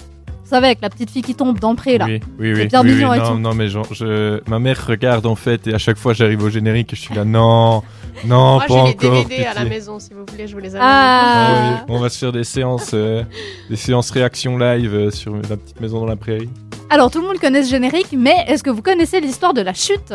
Vous 0.46 0.52
savez, 0.52 0.68
avec 0.68 0.80
la 0.82 0.91
petite 0.91 1.10
fille 1.10 1.24
qui 1.24 1.34
tombe 1.34 1.60
d'entrée 1.60 1.98
là. 1.98 2.06
Oui, 2.06 2.22
oui, 2.39 2.52
C'est 2.56 2.62
oui. 2.62 2.68
bien 2.68 2.82
oui, 2.84 2.93
mignon 2.93 3.10
oui, 3.10 3.18
et 3.18 3.20
non, 3.20 3.32
tout. 3.32 3.39
non, 3.39 3.54
mais 3.56 3.68
genre, 3.68 3.91
je... 3.91 4.48
ma 4.48 4.60
mère 4.60 4.86
regarde 4.86 5.26
en 5.26 5.34
fait 5.36 5.66
et 5.68 5.74
à 5.74 5.80
chaque 5.80 5.98
fois 5.98 6.14
j'arrive 6.14 6.43
au 6.43 6.50
générique 6.52 6.93
et 6.93 6.96
je 6.96 7.02
suis 7.02 7.16
là, 7.16 7.26
non, 7.26 7.82
non, 8.26 8.54
Moi, 8.58 8.60
pas 8.60 8.66
j'ai 8.68 8.74
les 8.76 8.80
encore. 8.91 9.12
DVD 9.28 9.43
à 9.46 9.54
la 9.56 9.62
pitié. 9.62 9.70
maison, 9.70 10.00
si 10.00 10.14
vous 10.14 10.24
voulez, 10.32 10.48
je 10.48 10.54
vous 10.54 10.60
les 10.62 10.76
amène. 10.76 10.88
Ah. 10.88 11.78
Ah 11.80 11.86
oui, 11.89 11.96
on 11.96 12.00
va 12.00 12.10
se 12.10 12.20
faire 12.20 12.32
des 12.32 12.43
séances, 12.43 12.91
euh, 12.93 13.24
des 13.72 13.76
séances 13.76 14.12
réaction 14.12 14.58
live 14.60 14.93
euh, 14.93 15.10
sur 15.12 15.34
la 15.36 15.58
petite 15.58 15.82
maison 15.82 16.00
dans 16.02 16.06
la 16.06 16.16
prairie. 16.16 16.50
Alors 16.91 17.10
tout 17.10 17.22
le 17.22 17.28
monde 17.28 17.39
connaît 17.39 17.64
ce 17.64 17.72
générique, 17.72 18.10
mais 18.16 18.46
est-ce 18.48 18.62
que 18.64 18.70
vous 18.70 18.84
connaissez 18.84 19.20
l'histoire 19.20 19.56
de 19.56 19.62
la 19.62 19.74
chute? 19.74 20.14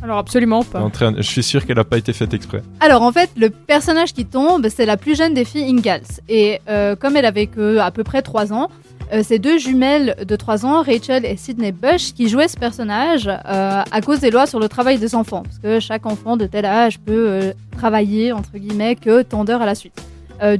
Alors 0.00 0.18
absolument 0.18 0.62
pas. 0.62 0.80
en 0.80 0.90
train- 0.90 1.14
Je 1.16 1.22
suis 1.22 1.42
sûr 1.42 1.66
qu'elle 1.66 1.78
a 1.80 1.84
pas 1.84 1.98
été 1.98 2.12
faite 2.12 2.32
exprès. 2.32 2.62
Alors 2.78 3.02
en 3.02 3.10
fait, 3.10 3.30
le 3.36 3.50
personnage 3.50 4.12
qui 4.14 4.24
tombe, 4.26 4.68
c'est 4.68 4.86
la 4.86 4.96
plus 4.96 5.16
jeune 5.18 5.34
des 5.34 5.44
filles 5.44 5.68
Ingalls. 5.68 6.02
Et 6.28 6.60
euh, 6.68 6.94
comme 6.94 7.16
elle 7.16 7.24
avait 7.24 7.48
que 7.48 7.78
à 7.78 7.90
peu 7.90 8.04
près 8.04 8.22
3 8.22 8.52
ans, 8.52 8.68
euh, 9.12 9.22
c'est 9.24 9.38
deux 9.38 9.58
jumelles 9.58 10.16
de 10.26 10.36
3 10.36 10.66
ans, 10.66 10.82
Rachel 10.82 11.24
et 11.24 11.36
Sydney 11.36 11.72
Bush, 11.72 12.12
qui 12.12 12.28
jouaient 12.28 12.48
ce 12.48 12.56
personnage 12.56 13.26
euh, 13.28 13.82
à 13.90 14.00
cause 14.02 14.20
des 14.20 14.30
lois 14.30 14.46
sur 14.46 14.60
le 14.60 14.68
travail 14.68 14.98
des 14.98 15.14
enfants. 15.14 15.42
Parce 15.42 15.58
que 15.58 15.80
chaque 15.80 16.04
enfant 16.04 16.36
de 16.36 16.46
tel 16.46 16.66
âge 16.66 16.98
peut 16.98 17.26
euh, 17.28 17.52
travailler, 17.76 18.32
entre 18.32 18.56
guillemets, 18.56 18.96
que 18.96 19.22
tant 19.22 19.44
d'heures 19.44 19.62
à 19.62 19.66
la 19.66 19.74
suite. 19.74 19.94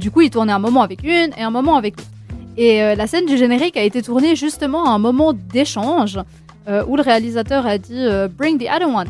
Du 0.01 0.11
coup, 0.11 0.19
ils 0.19 0.29
tournaient 0.29 0.51
un 0.51 0.59
moment 0.59 0.81
avec 0.81 1.03
une 1.03 1.31
et 1.37 1.41
un 1.41 1.51
moment 1.51 1.77
avec 1.77 1.95
l'autre. 1.95 2.09
Et 2.57 2.79
la 2.97 3.07
scène 3.07 3.25
du 3.25 3.37
générique 3.37 3.77
a 3.77 3.83
été 3.83 4.01
tournée 4.01 4.35
justement 4.35 4.83
à 4.83 4.89
un 4.89 4.99
moment 4.99 5.31
d'échange 5.31 6.19
où 6.67 6.97
le 6.97 7.01
réalisateur 7.01 7.65
a 7.65 7.77
dit 7.77 8.05
Bring 8.37 8.57
the 8.57 8.67
other 8.69 8.89
one. 8.93 9.07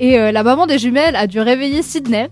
Et 0.00 0.16
la 0.18 0.42
maman 0.42 0.66
des 0.66 0.80
jumelles 0.80 1.14
a 1.14 1.28
dû 1.28 1.38
réveiller 1.38 1.82
Sydney. 1.82 2.30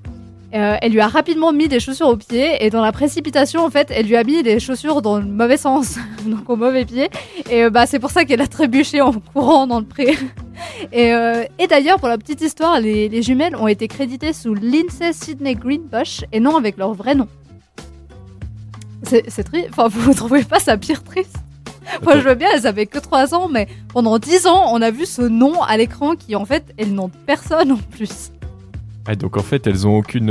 Euh, 0.54 0.76
elle 0.82 0.92
lui 0.92 1.00
a 1.00 1.08
rapidement 1.08 1.52
mis 1.52 1.68
des 1.68 1.80
chaussures 1.80 2.08
aux 2.08 2.16
pieds 2.16 2.64
et 2.64 2.68
dans 2.68 2.82
la 2.82 2.92
précipitation, 2.92 3.64
en 3.64 3.70
fait, 3.70 3.90
elle 3.90 4.06
lui 4.06 4.16
a 4.16 4.24
mis 4.24 4.42
des 4.42 4.60
chaussures 4.60 5.00
dans 5.00 5.18
le 5.18 5.24
mauvais 5.24 5.56
sens, 5.56 5.96
donc 6.26 6.48
au 6.50 6.56
mauvais 6.56 6.84
pied. 6.84 7.08
Et 7.50 7.64
euh, 7.64 7.70
bah, 7.70 7.86
c'est 7.86 7.98
pour 7.98 8.10
ça 8.10 8.24
qu'elle 8.24 8.42
a 8.42 8.46
trébuché 8.46 9.00
en 9.00 9.12
courant 9.32 9.66
dans 9.66 9.80
le 9.80 9.86
pré. 9.86 10.16
et 10.92 11.14
euh, 11.14 11.44
et 11.58 11.66
d'ailleurs, 11.66 11.98
pour 11.98 12.08
la 12.08 12.18
petite 12.18 12.42
histoire, 12.42 12.80
les, 12.80 13.08
les 13.08 13.22
jumelles 13.22 13.56
ont 13.56 13.68
été 13.68 13.88
créditées 13.88 14.34
sous 14.34 14.54
Lindsay 14.54 15.12
Sidney 15.12 15.54
Greenbush 15.54 16.24
et 16.32 16.40
non 16.40 16.56
avec 16.56 16.76
leur 16.76 16.92
vrai 16.92 17.14
nom. 17.14 17.28
C'est 19.04 19.44
triste. 19.44 19.68
Enfin, 19.70 19.88
vous 19.88 20.14
trouvez 20.14 20.42
pas 20.44 20.58
ça 20.58 20.76
pire 20.76 21.02
triste? 21.02 21.36
Moi, 22.02 22.18
je 22.18 22.20
veux 22.20 22.34
bien, 22.34 22.48
elles 22.54 22.66
avaient 22.66 22.86
que 22.86 22.98
3 22.98 23.34
ans, 23.34 23.48
mais 23.48 23.66
pendant 23.92 24.18
10 24.18 24.46
ans, 24.46 24.72
on 24.72 24.80
a 24.80 24.90
vu 24.90 25.04
ce 25.04 25.22
nom 25.22 25.60
à 25.62 25.76
l'écran 25.76 26.14
qui, 26.14 26.36
en 26.36 26.44
fait, 26.44 26.64
elles 26.78 26.94
n'ont 26.94 27.10
personne 27.26 27.72
en 27.72 27.78
plus. 27.90 28.30
Ah, 29.06 29.14
donc 29.16 29.36
en 29.36 29.42
fait, 29.42 29.66
elles 29.66 29.86
ont 29.86 29.96
aucune. 29.96 30.30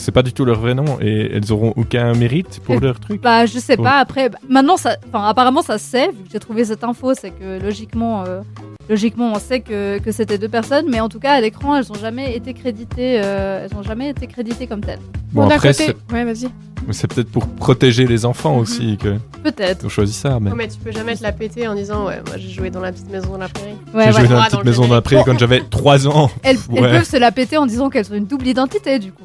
C'est 0.00 0.12
pas 0.12 0.22
du 0.22 0.32
tout 0.32 0.44
leur 0.46 0.58
vrai 0.58 0.74
nom 0.74 0.98
et 1.00 1.30
elles 1.34 1.52
auront 1.52 1.74
aucun 1.76 2.14
mérite 2.14 2.60
pour 2.64 2.80
leur 2.80 2.98
truc. 2.98 3.20
Bah, 3.20 3.44
je 3.44 3.58
sais 3.58 3.76
Pour- 3.76 3.84
pas. 3.84 3.98
Après, 3.98 4.30
bah, 4.30 4.38
maintenant, 4.48 4.76
ça, 4.78 4.96
enfin, 5.12 5.26
apparemment, 5.26 5.60
ça 5.62 5.76
se 5.78 5.84
sait. 5.84 6.06
Vu 6.08 6.24
que 6.24 6.30
j'ai 6.32 6.38
trouvé 6.38 6.64
cette 6.64 6.82
info, 6.84 7.12
c'est 7.14 7.30
que 7.30 7.62
logiquement, 7.62 8.24
euh, 8.26 8.40
logiquement, 8.88 9.30
on 9.34 9.38
sait 9.38 9.60
que, 9.60 9.98
que 9.98 10.10
c'était 10.10 10.38
deux 10.38 10.48
personnes. 10.48 10.86
Mais 10.88 11.00
en 11.00 11.08
tout 11.10 11.18
cas, 11.20 11.32
à 11.32 11.40
l'écran, 11.40 11.76
elles 11.76 11.90
ont 11.92 12.00
jamais 12.00 12.34
été 12.34 12.54
créditées. 12.54 13.20
euh, 13.22 13.66
elles 13.70 13.76
ont 13.76 13.82
jamais 13.82 14.08
été 14.08 14.26
créditées 14.26 14.66
comme 14.66 14.80
telles. 14.80 14.98
Bon, 15.32 15.46
d'un 15.46 15.56
après, 15.56 15.68
côté- 15.72 15.94
c'est- 16.08 16.14
Ouais, 16.14 16.24
vas-y. 16.24 16.48
c'est 16.92 17.06
peut-être 17.12 17.30
pour 17.30 17.46
protéger 17.46 18.06
les 18.06 18.24
enfants 18.24 18.56
aussi 18.56 18.96
que. 18.96 19.16
Peut-être. 19.44 19.82
Ils 19.82 19.86
ont 19.86 19.90
choisi 19.90 20.12
ça, 20.14 20.38
mais. 20.40 20.50
Oh, 20.52 20.56
mais 20.56 20.66
tu 20.66 20.78
peux 20.78 20.92
jamais 20.92 21.14
te 21.14 21.22
la 21.22 21.32
péter 21.32 21.68
en 21.68 21.74
disant 21.74 22.06
ouais 22.06 22.20
moi 22.26 22.36
j'ai 22.38 22.48
joué 22.48 22.70
dans 22.70 22.80
la 22.80 22.90
petite 22.90 23.10
maison 23.10 23.32
dans 23.32 23.38
la 23.38 23.48
prairie. 23.48 23.74
J'ai 23.94 24.12
joué 24.12 24.28
dans 24.28 24.38
la 24.38 24.46
petite 24.46 24.64
maison 24.64 24.82
générique. 24.84 25.04
d'après 25.04 25.22
quand 25.24 25.38
j'avais 25.38 25.60
3 25.70 26.08
ans. 26.08 26.30
Elles, 26.42 26.56
elles 26.74 26.82
Ouais. 26.82 26.90
peuvent 26.90 27.04
se 27.08 27.16
la 27.18 27.30
péter 27.32 27.58
en 27.58 27.66
disant 27.66 27.90
qu'elles 27.90 28.10
ont 28.10 28.16
une 28.16 28.26
double 28.26 28.46
identité, 28.48 28.98
du 28.98 29.12
coup. 29.12 29.22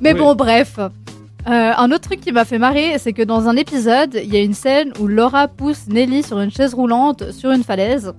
Mais 0.00 0.12
Oui. 0.12 0.18
bon, 0.18 0.34
bref. 0.34 0.78
Euh, 0.78 1.72
un 1.76 1.90
autre 1.90 2.00
truc 2.08 2.20
qui 2.20 2.32
m'a 2.32 2.44
fait 2.44 2.58
marrer, 2.58 2.98
c'est 2.98 3.12
que 3.12 3.22
dans 3.22 3.48
un 3.48 3.56
épisode, 3.56 4.20
il 4.22 4.32
y 4.32 4.36
a 4.36 4.40
une 4.40 4.54
scène 4.54 4.92
où 5.00 5.06
Laura 5.06 5.48
pousse 5.48 5.86
Nelly 5.88 6.22
sur 6.22 6.38
une 6.40 6.50
chaise 6.50 6.74
roulante 6.74 7.30
sur 7.32 7.50
une 7.50 7.64
falaise. 7.64 8.12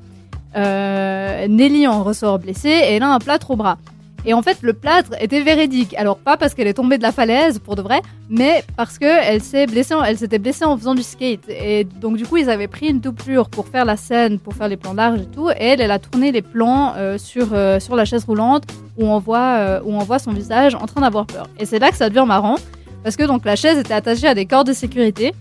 Euh, 0.56 1.48
Nelly 1.48 1.88
en 1.88 2.04
ressort 2.04 2.40
blessée 2.40 2.70
et 2.70 2.94
elle 2.96 3.04
a 3.04 3.14
un 3.14 3.20
plâtre 3.20 3.52
au 3.52 3.56
bras. 3.56 3.78
Et 4.26 4.34
en 4.34 4.42
fait, 4.42 4.60
le 4.62 4.74
plâtre 4.74 5.12
était 5.20 5.42
véridique. 5.42 5.96
Alors, 5.98 6.18
pas 6.18 6.38
parce 6.38 6.54
qu'elle 6.54 6.68
est 6.68 6.74
tombée 6.74 6.98
de 6.98 7.04
la 7.04 7.12
falaise, 7.12 7.60
pour 7.60 7.76
de 7.76 7.82
vrai, 7.82 8.02
mais 8.30 8.64
parce 8.78 8.98
qu'elle 8.98 9.42
s'est 9.42 9.66
blessée, 9.66 9.96
elle 10.06 10.18
s'était 10.18 10.38
blessée 10.38 10.66
en 10.66 10.78
faisant 10.78 10.96
du 10.96 11.04
skate. 11.04 11.50
Et 11.50 11.84
donc, 11.84 12.18
du 12.18 12.26
coup, 12.26 12.38
ils 12.38 12.50
avaient 12.50 12.68
pris 12.68 12.88
une 12.88 13.00
doublure 13.00 13.50
pour 13.50 13.68
faire 13.68 13.86
la 13.86 13.98
scène, 13.98 14.40
pour 14.40 14.54
faire 14.54 14.68
les 14.68 14.78
plans 14.78 14.94
larges 14.94 15.22
et 15.22 15.26
tout. 15.26 15.50
Et 15.50 15.56
elle, 15.60 15.82
elle 15.82 15.92
a 15.92 16.00
tourné 16.00 16.32
les 16.32 16.42
plans 16.42 16.94
euh, 16.98 17.18
sur, 17.18 17.50
euh, 17.54 17.80
sur 17.80 17.96
la 17.96 18.06
chaise 18.06 18.26
roulante 18.26 18.64
où 18.98 19.06
on, 19.06 19.20
voit, 19.20 19.56
euh, 19.58 19.82
où 19.84 19.94
on 19.94 20.00
voit 20.00 20.20
son 20.20 20.32
visage 20.32 20.76
en 20.76 20.86
train 20.86 21.02
d'avoir 21.02 21.26
peur. 21.26 21.48
Et 21.60 21.66
c'est 21.66 21.80
là 21.80 21.90
que 21.90 21.98
ça 21.98 22.10
devient 22.10 22.26
marrant, 22.28 22.56
parce 23.04 23.16
que 23.16 23.24
donc 23.24 23.46
la 23.46 23.56
chaise 23.56 23.78
était 23.80 23.94
attachée 23.94 24.28
à 24.28 24.36
des 24.36 24.46
cordes 24.46 24.68
de 24.68 24.74
sécurité. 24.74 25.34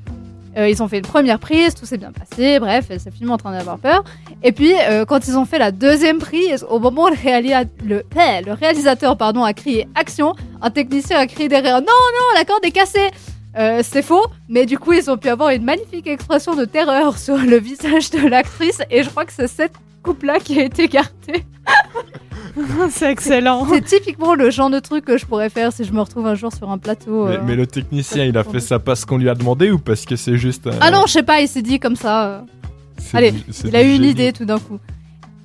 Euh, 0.56 0.68
ils 0.68 0.82
ont 0.82 0.88
fait 0.88 0.98
une 0.98 1.06
première 1.06 1.38
prise, 1.38 1.74
tout 1.74 1.86
s'est 1.86 1.96
bien 1.98 2.10
passé, 2.12 2.58
bref, 2.58 2.86
s'est 2.98 3.10
filmée 3.10 3.32
en 3.32 3.36
train 3.38 3.52
d'avoir 3.52 3.78
peur. 3.78 4.02
Et 4.42 4.50
puis, 4.52 4.72
euh, 4.88 5.04
quand 5.04 5.28
ils 5.28 5.36
ont 5.38 5.44
fait 5.44 5.58
la 5.58 5.70
deuxième 5.70 6.18
prise, 6.18 6.66
au 6.68 6.78
moment 6.80 7.04
où 7.04 7.08
le, 7.08 8.02
le 8.44 8.52
réalisateur 8.52 9.16
pardon, 9.16 9.44
a 9.44 9.52
crié 9.52 9.86
action, 9.94 10.34
un 10.60 10.70
technicien 10.70 11.18
a 11.18 11.26
crié 11.26 11.48
derrière 11.48 11.76
Non, 11.80 11.86
non, 11.86 12.26
la 12.38 12.44
corde 12.44 12.64
est 12.64 12.72
cassée 12.72 13.10
Euh, 13.58 13.80
C'est 13.84 14.02
faux, 14.02 14.24
mais 14.48 14.66
du 14.66 14.78
coup, 14.78 14.92
ils 14.92 15.10
ont 15.10 15.16
pu 15.18 15.28
avoir 15.28 15.50
une 15.50 15.64
magnifique 15.64 16.06
expression 16.06 16.54
de 16.54 16.64
terreur 16.64 17.18
sur 17.26 17.36
le 17.36 17.56
visage 17.58 18.10
de 18.10 18.26
l'actrice, 18.26 18.80
et 18.90 19.02
je 19.02 19.08
crois 19.10 19.24
que 19.24 19.32
c'est 19.32 19.48
cette 19.48 19.72
coupe-là 20.02 20.38
qui 20.40 20.58
a 20.60 20.64
été 20.64 20.88
gardée. 20.88 21.44
c'est 22.90 23.10
excellent. 23.10 23.66
C'est 23.68 23.84
typiquement 23.84 24.34
le 24.34 24.50
genre 24.50 24.70
de 24.70 24.78
truc 24.80 25.04
que 25.04 25.16
je 25.18 25.26
pourrais 25.26 25.50
faire 25.50 25.72
si 25.72 25.84
je 25.84 25.92
me 25.92 26.00
retrouve 26.00 26.26
un 26.26 26.34
jour 26.34 26.52
sur 26.52 26.70
un 26.70 26.78
plateau. 26.78 27.26
Mais, 27.26 27.36
euh. 27.36 27.40
mais 27.46 27.54
le 27.56 27.66
technicien, 27.66 28.24
il 28.24 28.36
a 28.36 28.44
fait 28.44 28.60
ça 28.60 28.78
parce 28.78 29.04
qu'on 29.04 29.18
lui 29.18 29.28
a 29.28 29.34
demandé 29.34 29.70
ou 29.70 29.78
parce 29.78 30.04
que 30.04 30.16
c'est 30.16 30.36
juste. 30.36 30.66
un- 30.66 30.70
Ah 30.80 30.90
non, 30.90 31.02
je 31.06 31.12
sais 31.12 31.22
pas, 31.22 31.40
il 31.40 31.48
s'est 31.48 31.62
dit 31.62 31.78
comme 31.78 31.96
ça. 31.96 32.26
euh. 32.26 32.40
c'est 32.98 33.16
Allez, 33.16 33.30
du- 33.32 33.44
c'est 33.50 33.68
il 33.68 33.76
a 33.76 33.82
du 33.82 33.88
eu 33.88 33.92
une 33.92 33.96
génie. 34.02 34.10
idée 34.10 34.32
tout 34.32 34.44
d'un 34.44 34.58
coup. 34.58 34.78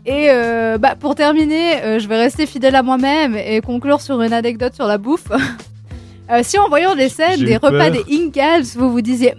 Et 0.08 0.28
euh, 0.30 0.78
bah, 0.78 0.95
pour 0.95 1.16
terminer, 1.16 1.82
euh, 1.84 1.99
je 1.99 2.08
vais 2.08 2.18
rester 2.18 2.45
fidèle 2.45 2.76
à 2.76 2.84
moi-même 2.84 3.36
et 3.36 3.60
conclure 3.62 4.01
sur 4.01 4.22
une 4.22 4.34
anecdote 4.34 4.74
sur 4.76 4.86
la 4.88 4.97
bouffe. 4.97 5.28
Euh, 6.32 6.39
si 6.41 6.58
en 6.58 6.68
voyant 6.70 6.95
les 6.95 7.08
scènes 7.08 7.38
J'ai 7.38 7.45
des 7.45 7.51
eu 7.51 7.56
repas 7.58 7.70
peur. 7.70 7.91
des 7.91 8.03
Ingalls, 8.12 8.64
vous 8.78 8.89
vous 8.91 9.01
disiez 9.01 9.36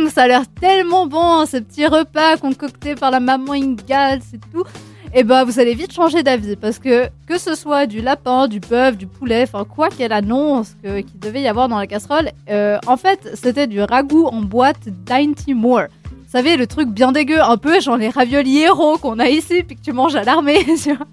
Hum, 0.00 0.08
ça 0.08 0.22
a 0.22 0.28
l'air 0.28 0.42
tellement 0.60 1.06
bon, 1.06 1.44
ce 1.46 1.58
petit 1.58 1.86
repas 1.86 2.36
concocté 2.38 2.94
par 2.94 3.10
la 3.10 3.20
maman 3.20 3.52
Ingalls 3.52 4.20
et 4.32 4.38
tout, 4.52 4.64
et 5.12 5.24
bah 5.24 5.44
vous 5.44 5.58
allez 5.58 5.74
vite 5.74 5.92
changer 5.92 6.22
d'avis 6.22 6.56
parce 6.56 6.78
que 6.78 7.08
que 7.26 7.38
ce 7.38 7.54
soit 7.54 7.86
du 7.86 8.00
lapin, 8.00 8.48
du 8.48 8.60
bœuf, 8.60 8.96
du 8.96 9.06
poulet, 9.06 9.42
enfin 9.42 9.64
quoi 9.64 9.88
qu'elle 9.88 10.12
annonce 10.12 10.74
qu'il 10.82 11.20
devait 11.20 11.42
y 11.42 11.48
avoir 11.48 11.68
dans 11.68 11.78
la 11.78 11.86
casserole, 11.86 12.30
euh, 12.48 12.78
en 12.86 12.96
fait 12.96 13.30
c'était 13.34 13.66
du 13.66 13.82
ragoût 13.82 14.26
en 14.26 14.40
boîte 14.40 14.88
Dainty 15.04 15.54
Moore. 15.54 15.88
Vous 16.10 16.38
savez, 16.38 16.56
le 16.56 16.66
truc 16.66 16.88
bien 16.88 17.12
dégueu, 17.12 17.40
un 17.42 17.56
peu 17.56 17.80
genre 17.80 17.96
les 17.96 18.08
raviolis 18.08 18.60
héros 18.60 18.98
qu'on 18.98 19.18
a 19.18 19.28
ici, 19.28 19.64
puis 19.64 19.76
que 19.76 19.82
tu 19.82 19.92
manges 19.92 20.14
à 20.14 20.22
l'armée. 20.22 20.64
tu 20.82 20.94
vois. 20.94 21.06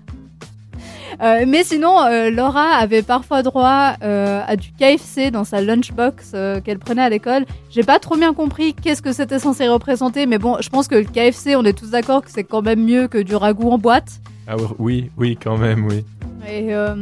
Euh, 1.21 1.45
mais 1.47 1.63
sinon, 1.63 1.99
euh, 2.03 2.29
Laura 2.29 2.75
avait 2.75 3.01
parfois 3.01 3.43
droit 3.43 3.93
euh, 4.03 4.41
à 4.45 4.55
du 4.55 4.71
KFC 4.71 5.31
dans 5.31 5.43
sa 5.43 5.61
lunchbox 5.61 6.31
euh, 6.33 6.59
qu'elle 6.61 6.79
prenait 6.79 7.01
à 7.01 7.09
l'école. 7.09 7.45
J'ai 7.69 7.83
pas 7.83 7.99
trop 7.99 8.15
bien 8.17 8.33
compris 8.33 8.73
qu'est-ce 8.73 9.01
que 9.01 9.13
c'était 9.13 9.39
censé 9.39 9.67
représenter, 9.67 10.25
mais 10.25 10.37
bon, 10.37 10.57
je 10.61 10.69
pense 10.69 10.87
que 10.87 10.95
le 10.95 11.03
KFC, 11.05 11.55
on 11.55 11.63
est 11.65 11.77
tous 11.77 11.91
d'accord 11.91 12.21
que 12.21 12.31
c'est 12.31 12.43
quand 12.43 12.61
même 12.61 12.83
mieux 12.83 13.07
que 13.07 13.17
du 13.17 13.35
ragoût 13.35 13.71
en 13.71 13.77
boîte. 13.77 14.19
Ah 14.47 14.55
oui, 14.79 15.09
oui, 15.17 15.37
quand 15.41 15.57
même, 15.57 15.85
oui. 15.87 16.05
Et, 16.47 16.73
euh, 16.73 16.95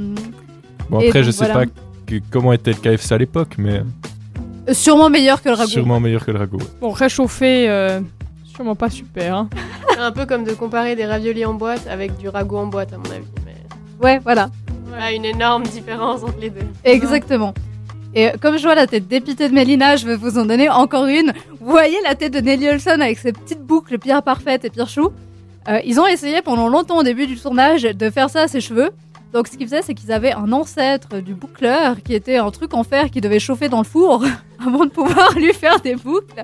Bon, 0.90 1.00
et 1.00 1.08
après, 1.08 1.20
donc, 1.20 1.26
je 1.28 1.32
sais 1.32 1.46
voilà. 1.46 1.66
pas 1.66 1.72
que- 2.08 2.22
comment 2.30 2.54
était 2.54 2.72
le 2.72 2.78
KFC 2.78 3.14
à 3.14 3.18
l'époque, 3.18 3.56
mais 3.58 3.82
sûrement 4.72 5.10
meilleur 5.10 5.42
que 5.42 5.50
le 5.50 5.56
ragoût. 5.56 5.70
sûrement 5.70 6.00
meilleur 6.00 6.26
que 6.26 6.32
le 6.32 6.40
ragoût. 6.40 6.60
Bon, 6.82 6.92
réchauffé, 6.92 7.70
euh, 7.70 8.02
sûrement 8.46 8.76
pas 8.76 8.90
super. 8.90 9.36
Hein. 9.36 9.50
C'est 9.94 10.00
un 10.00 10.12
peu 10.12 10.26
comme 10.26 10.44
de 10.44 10.52
comparer 10.54 10.96
des 10.96 11.06
raviolis 11.06 11.46
en 11.46 11.54
boîte 11.54 11.88
avec 11.90 12.18
du 12.18 12.30
ragoût 12.30 12.58
en 12.58 12.68
boîte 12.68 12.94
à 12.94 12.98
mon 12.98 13.06
avis. 13.06 13.26
Ouais, 14.02 14.20
voilà. 14.20 14.50
voilà 14.88 15.12
une 15.12 15.26
énorme 15.26 15.64
différence 15.64 16.24
entre 16.24 16.38
les 16.40 16.50
deux. 16.50 16.62
Exactement. 16.84 17.54
Et 18.14 18.28
euh, 18.30 18.32
comme 18.42 18.58
je 18.58 18.64
vois 18.64 18.76
la 18.76 18.88
tête 18.88 19.08
dépitée 19.08 19.50
de 19.50 19.54
Mélina, 19.54 19.96
je 19.98 20.06
vais 20.06 20.16
vous 20.16 20.38
en 20.38 20.46
donner 20.46 20.70
encore 20.70 21.06
une. 21.06 21.34
Vous 21.60 21.70
voyez 21.72 21.98
la 22.04 22.16
tête 22.16 22.34
de 22.34 22.40
Nelly 22.40 22.70
Olson 22.70 23.00
avec 23.02 23.18
ses 23.20 23.34
petites 23.34 23.62
boucles 23.62 23.98
Pierre 24.00 24.24
Parfaite 24.24 24.64
et 24.66 24.70
Pierre 24.70 24.90
Chou 24.90 25.10
Euh, 25.68 25.80
Ils 25.86 26.00
ont 26.00 26.06
essayé 26.08 26.42
pendant 26.42 26.68
longtemps 26.70 26.98
au 27.00 27.04
début 27.04 27.28
du 27.28 27.38
tournage 27.38 27.84
de 27.84 28.10
faire 28.10 28.30
ça 28.30 28.44
à 28.44 28.48
ses 28.48 28.62
cheveux. 28.62 28.92
Donc 29.36 29.50
ce 29.50 29.58
qu'ils 29.58 29.68
faisaient, 29.68 29.82
c'est 29.82 29.94
qu'ils 29.94 30.14
avaient 30.14 30.32
un 30.32 30.54
ancêtre 30.54 31.18
du 31.20 31.34
boucleur 31.34 32.02
qui 32.02 32.14
était 32.14 32.38
un 32.38 32.50
truc 32.52 32.74
en 32.74 32.86
fer 32.86 33.12
qui 33.12 33.20
devait 33.20 33.38
chauffer 33.38 33.68
dans 33.68 33.80
le 33.80 33.84
four 33.84 34.24
avant 34.66 34.86
de 34.86 34.90
pouvoir 34.90 35.34
lui 35.34 35.52
faire 35.52 35.82
des 35.82 35.96
boucles. 35.96 36.42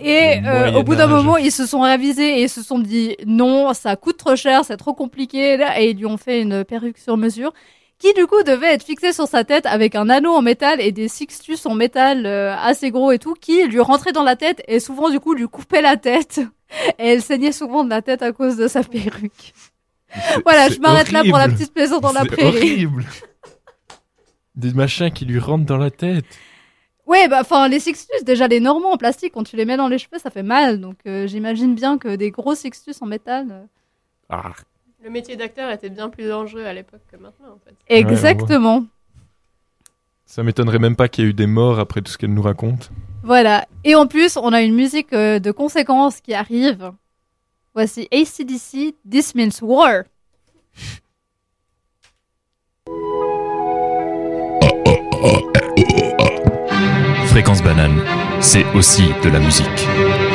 Et 0.00 0.34
euh, 0.46 0.72
au 0.74 0.84
bout 0.84 0.94
d'un 0.94 1.08
moment, 1.08 1.36
ils 1.36 1.50
se 1.50 1.66
sont 1.66 1.80
ravisés 1.80 2.38
et 2.38 2.42
ils 2.44 2.48
se 2.48 2.62
sont 2.62 2.78
dit 2.78 3.16
non, 3.26 3.74
ça 3.74 3.96
coûte 3.96 4.18
trop 4.18 4.36
cher, 4.36 4.64
c'est 4.64 4.76
trop 4.76 4.94
compliqué. 4.94 5.58
Et 5.78 5.90
ils 5.90 5.96
lui 5.96 6.06
ont 6.06 6.16
fait 6.16 6.40
une 6.40 6.64
perruque 6.64 6.98
sur 6.98 7.16
mesure 7.16 7.52
qui 7.98 8.14
du 8.14 8.28
coup 8.28 8.40
devait 8.44 8.72
être 8.72 8.84
fixée 8.84 9.12
sur 9.12 9.26
sa 9.26 9.42
tête 9.42 9.66
avec 9.66 9.96
un 9.96 10.08
anneau 10.08 10.32
en 10.32 10.40
métal 10.40 10.80
et 10.80 10.92
des 10.92 11.08
sixtus 11.08 11.66
en 11.66 11.74
métal 11.74 12.24
euh, 12.24 12.54
assez 12.56 12.92
gros 12.92 13.10
et 13.10 13.18
tout, 13.18 13.34
qui 13.34 13.64
lui 13.66 13.80
rentraient 13.80 14.12
dans 14.12 14.22
la 14.22 14.36
tête 14.36 14.62
et 14.68 14.78
souvent 14.78 15.10
du 15.10 15.18
coup 15.18 15.34
lui 15.34 15.48
coupaient 15.48 15.82
la 15.82 15.96
tête. 15.96 16.40
Et 17.00 17.08
elle 17.08 17.22
saignait 17.22 17.50
souvent 17.50 17.82
de 17.82 17.88
la 17.88 18.02
tête 18.02 18.22
à 18.22 18.30
cause 18.30 18.56
de 18.56 18.68
sa 18.68 18.84
perruque. 18.84 19.54
Voilà, 20.44 20.68
je 20.68 20.78
m'arrête 20.80 21.12
là 21.12 21.22
pour 21.24 21.38
la 21.38 21.48
petite 21.48 21.74
maison 21.76 22.00
dans 22.00 22.12
la 22.12 22.22
C'est 22.22 22.28
prairie. 22.28 22.56
horrible. 22.56 23.04
Des 24.54 24.72
machins 24.72 25.10
qui 25.12 25.24
lui 25.24 25.38
rentrent 25.38 25.66
dans 25.66 25.76
la 25.76 25.90
tête. 25.90 26.24
Ouais, 27.06 27.26
bah 27.28 27.38
enfin 27.40 27.68
les 27.68 27.78
sixtus, 27.80 28.22
déjà 28.24 28.48
les 28.48 28.60
normands 28.60 28.92
en 28.92 28.96
plastique, 28.98 29.32
quand 29.32 29.44
tu 29.44 29.56
les 29.56 29.64
mets 29.64 29.76
dans 29.78 29.88
les 29.88 29.98
cheveux, 29.98 30.18
ça 30.18 30.30
fait 30.30 30.42
mal. 30.42 30.80
Donc 30.80 30.96
euh, 31.06 31.26
j'imagine 31.26 31.74
bien 31.74 31.96
que 31.96 32.16
des 32.16 32.30
gros 32.30 32.54
sixtus 32.54 33.00
en 33.00 33.06
métal. 33.06 33.46
euh, 33.50 33.62
Ah. 34.28 34.52
Le 35.02 35.10
métier 35.10 35.36
d'acteur 35.36 35.70
était 35.70 35.88
bien 35.90 36.08
plus 36.10 36.26
dangereux 36.28 36.64
à 36.64 36.72
l'époque 36.72 37.00
que 37.10 37.16
maintenant 37.16 37.54
en 37.54 37.58
fait. 37.64 37.74
Exactement. 37.88 38.84
Ça 40.26 40.42
m'étonnerait 40.42 40.80
même 40.80 40.96
pas 40.96 41.08
qu'il 41.08 41.24
y 41.24 41.26
ait 41.26 41.30
eu 41.30 41.34
des 41.34 41.46
morts 41.46 41.78
après 41.78 42.02
tout 42.02 42.12
ce 42.12 42.18
qu'elle 42.18 42.34
nous 42.34 42.42
raconte. 42.42 42.90
Voilà. 43.22 43.66
Et 43.84 43.94
en 43.94 44.06
plus, 44.06 44.36
on 44.36 44.52
a 44.52 44.60
une 44.60 44.74
musique 44.74 45.12
euh, 45.14 45.38
de 45.38 45.50
conséquence 45.52 46.20
qui 46.20 46.34
arrive. 46.34 46.92
Voici 47.78 48.08
ACDC, 48.10 48.96
This 49.08 49.36
Means 49.36 49.62
War. 49.62 50.06
Fréquence 57.28 57.62
banane, 57.62 58.02
c'est 58.40 58.66
aussi 58.74 59.04
de 59.22 59.30
la 59.30 59.38
musique. 59.38 60.27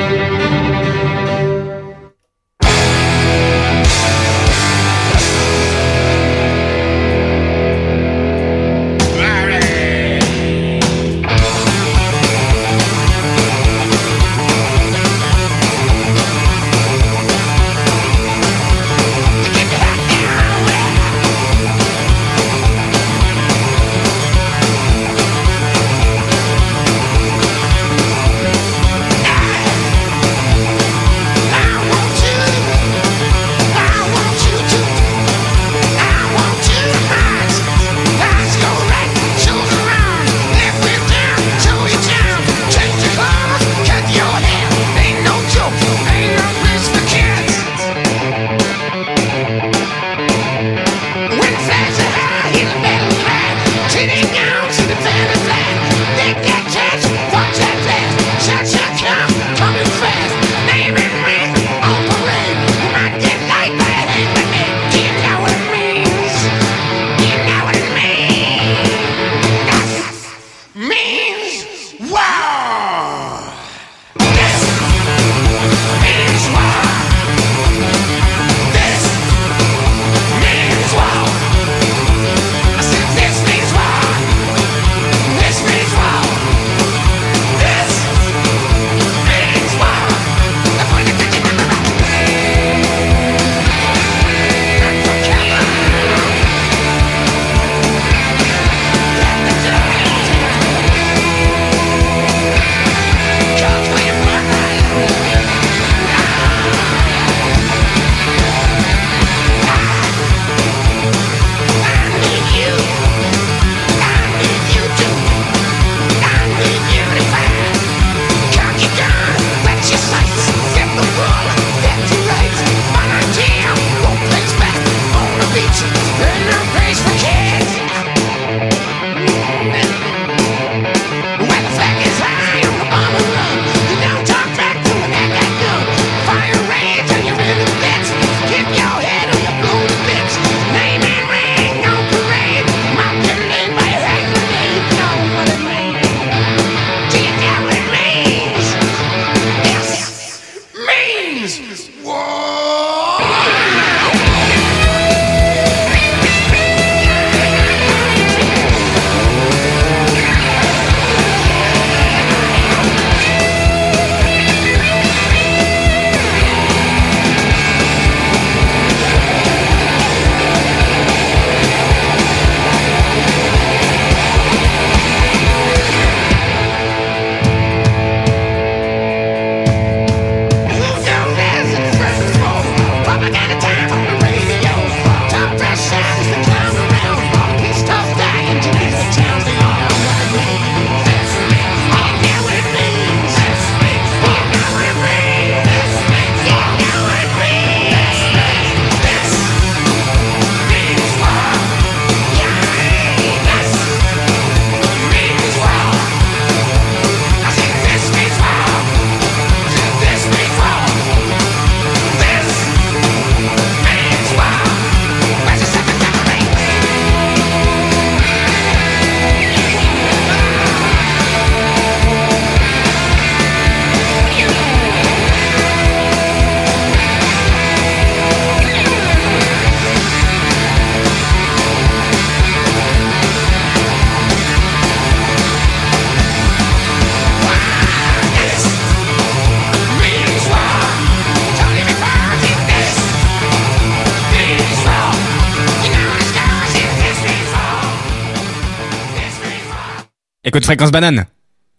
Écoute 250.54 250.66
Fréquence 250.66 250.92
Banane. 250.92 251.26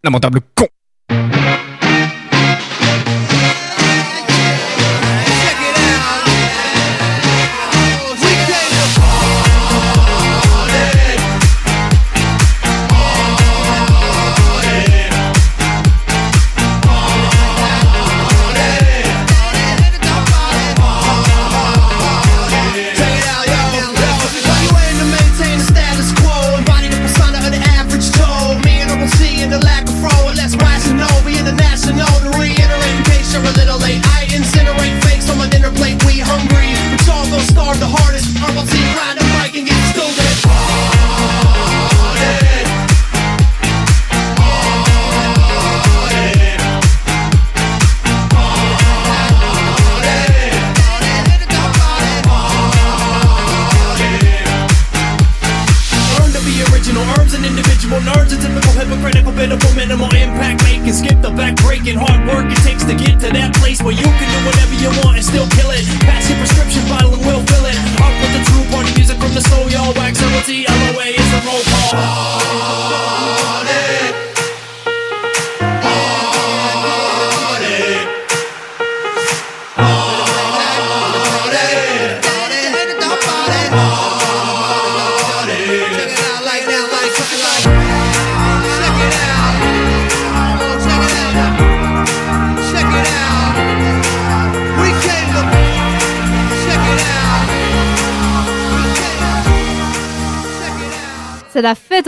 Lamentable 0.03 0.41
con. 0.53 0.67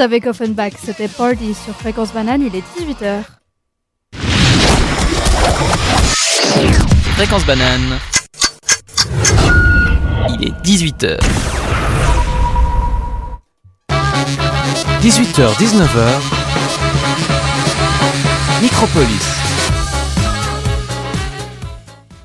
Avec 0.06 0.24
Offenbach. 0.26 0.74
C'était 0.80 1.08
Party 1.08 1.52
sur 1.52 1.74
Fréquence 1.74 2.12
Banane, 2.12 2.40
il 2.42 2.54
est 2.54 2.62
18h. 2.78 3.24
Fréquence 7.16 7.44
banane. 7.44 7.98
Il 10.30 10.46
est 10.46 10.52
18h. 10.64 11.18
18h, 15.02 15.54
19h. 15.58 16.20
Micropolis. 18.62 19.26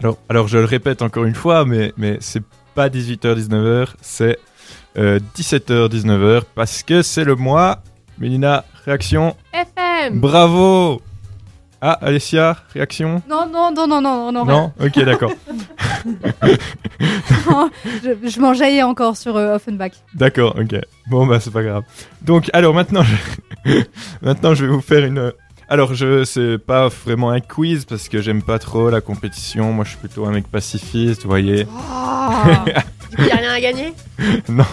Alors, 0.01 0.17
alors 0.29 0.47
je 0.47 0.59
le 0.59 0.65
répète 0.65 1.01
encore 1.01 1.23
une 1.25 1.35
fois, 1.35 1.65
mais, 1.65 1.93
mais 1.97 2.17
c'est 2.19 2.43
pas 2.75 2.89
18h-19h, 2.89 3.87
c'est 4.01 4.37
euh, 4.97 5.19
17h-19h 5.35 6.43
parce 6.55 6.83
que 6.83 7.01
c'est 7.01 7.23
le 7.23 7.35
mois. 7.35 7.81
Mélina, 8.19 8.65
réaction 8.85 9.35
FM 9.53 10.19
Bravo 10.19 11.01
Ah, 11.81 11.97
Alessia, 12.01 12.57
réaction 12.73 13.21
Non, 13.27 13.47
non, 13.51 13.71
non, 13.73 13.87
non, 13.87 14.01
non, 14.01 14.31
non. 14.31 14.45
Non? 14.45 14.73
Ok, 14.79 15.03
d'accord. 15.03 15.31
Je 18.03 18.29
je 18.29 18.39
m'enjaillais 18.39 18.83
encore 18.83 19.17
sur 19.17 19.35
euh, 19.37 19.55
Offenbach. 19.55 19.91
D'accord, 20.13 20.55
ok. 20.59 20.79
Bon, 21.09 21.25
bah, 21.25 21.39
c'est 21.39 21.51
pas 21.51 21.63
grave. 21.63 21.83
Donc, 22.21 22.49
alors 22.53 22.73
maintenant, 22.73 23.03
je... 23.03 23.81
maintenant, 24.21 24.53
je 24.53 24.65
vais 24.65 24.71
vous 24.71 24.81
faire 24.81 25.05
une. 25.05 25.31
Alors, 25.71 25.93
je 25.93 26.25
c'est 26.25 26.57
pas 26.57 26.89
vraiment 26.89 27.29
un 27.29 27.39
quiz 27.39 27.85
parce 27.85 28.09
que 28.09 28.21
j'aime 28.21 28.41
pas 28.41 28.59
trop 28.59 28.89
la 28.89 28.99
compétition. 28.99 29.71
Moi, 29.71 29.85
je 29.85 29.91
suis 29.91 29.99
plutôt 29.99 30.25
un 30.25 30.31
mec 30.31 30.45
pacifiste, 30.49 31.23
vous 31.23 31.29
voyez. 31.29 31.63
Du 31.63 33.15
coup, 33.15 33.23
y 33.23 33.31
a 33.31 33.37
rien 33.37 33.53
à 33.53 33.61
gagner? 33.61 33.93
Non, 34.49 34.65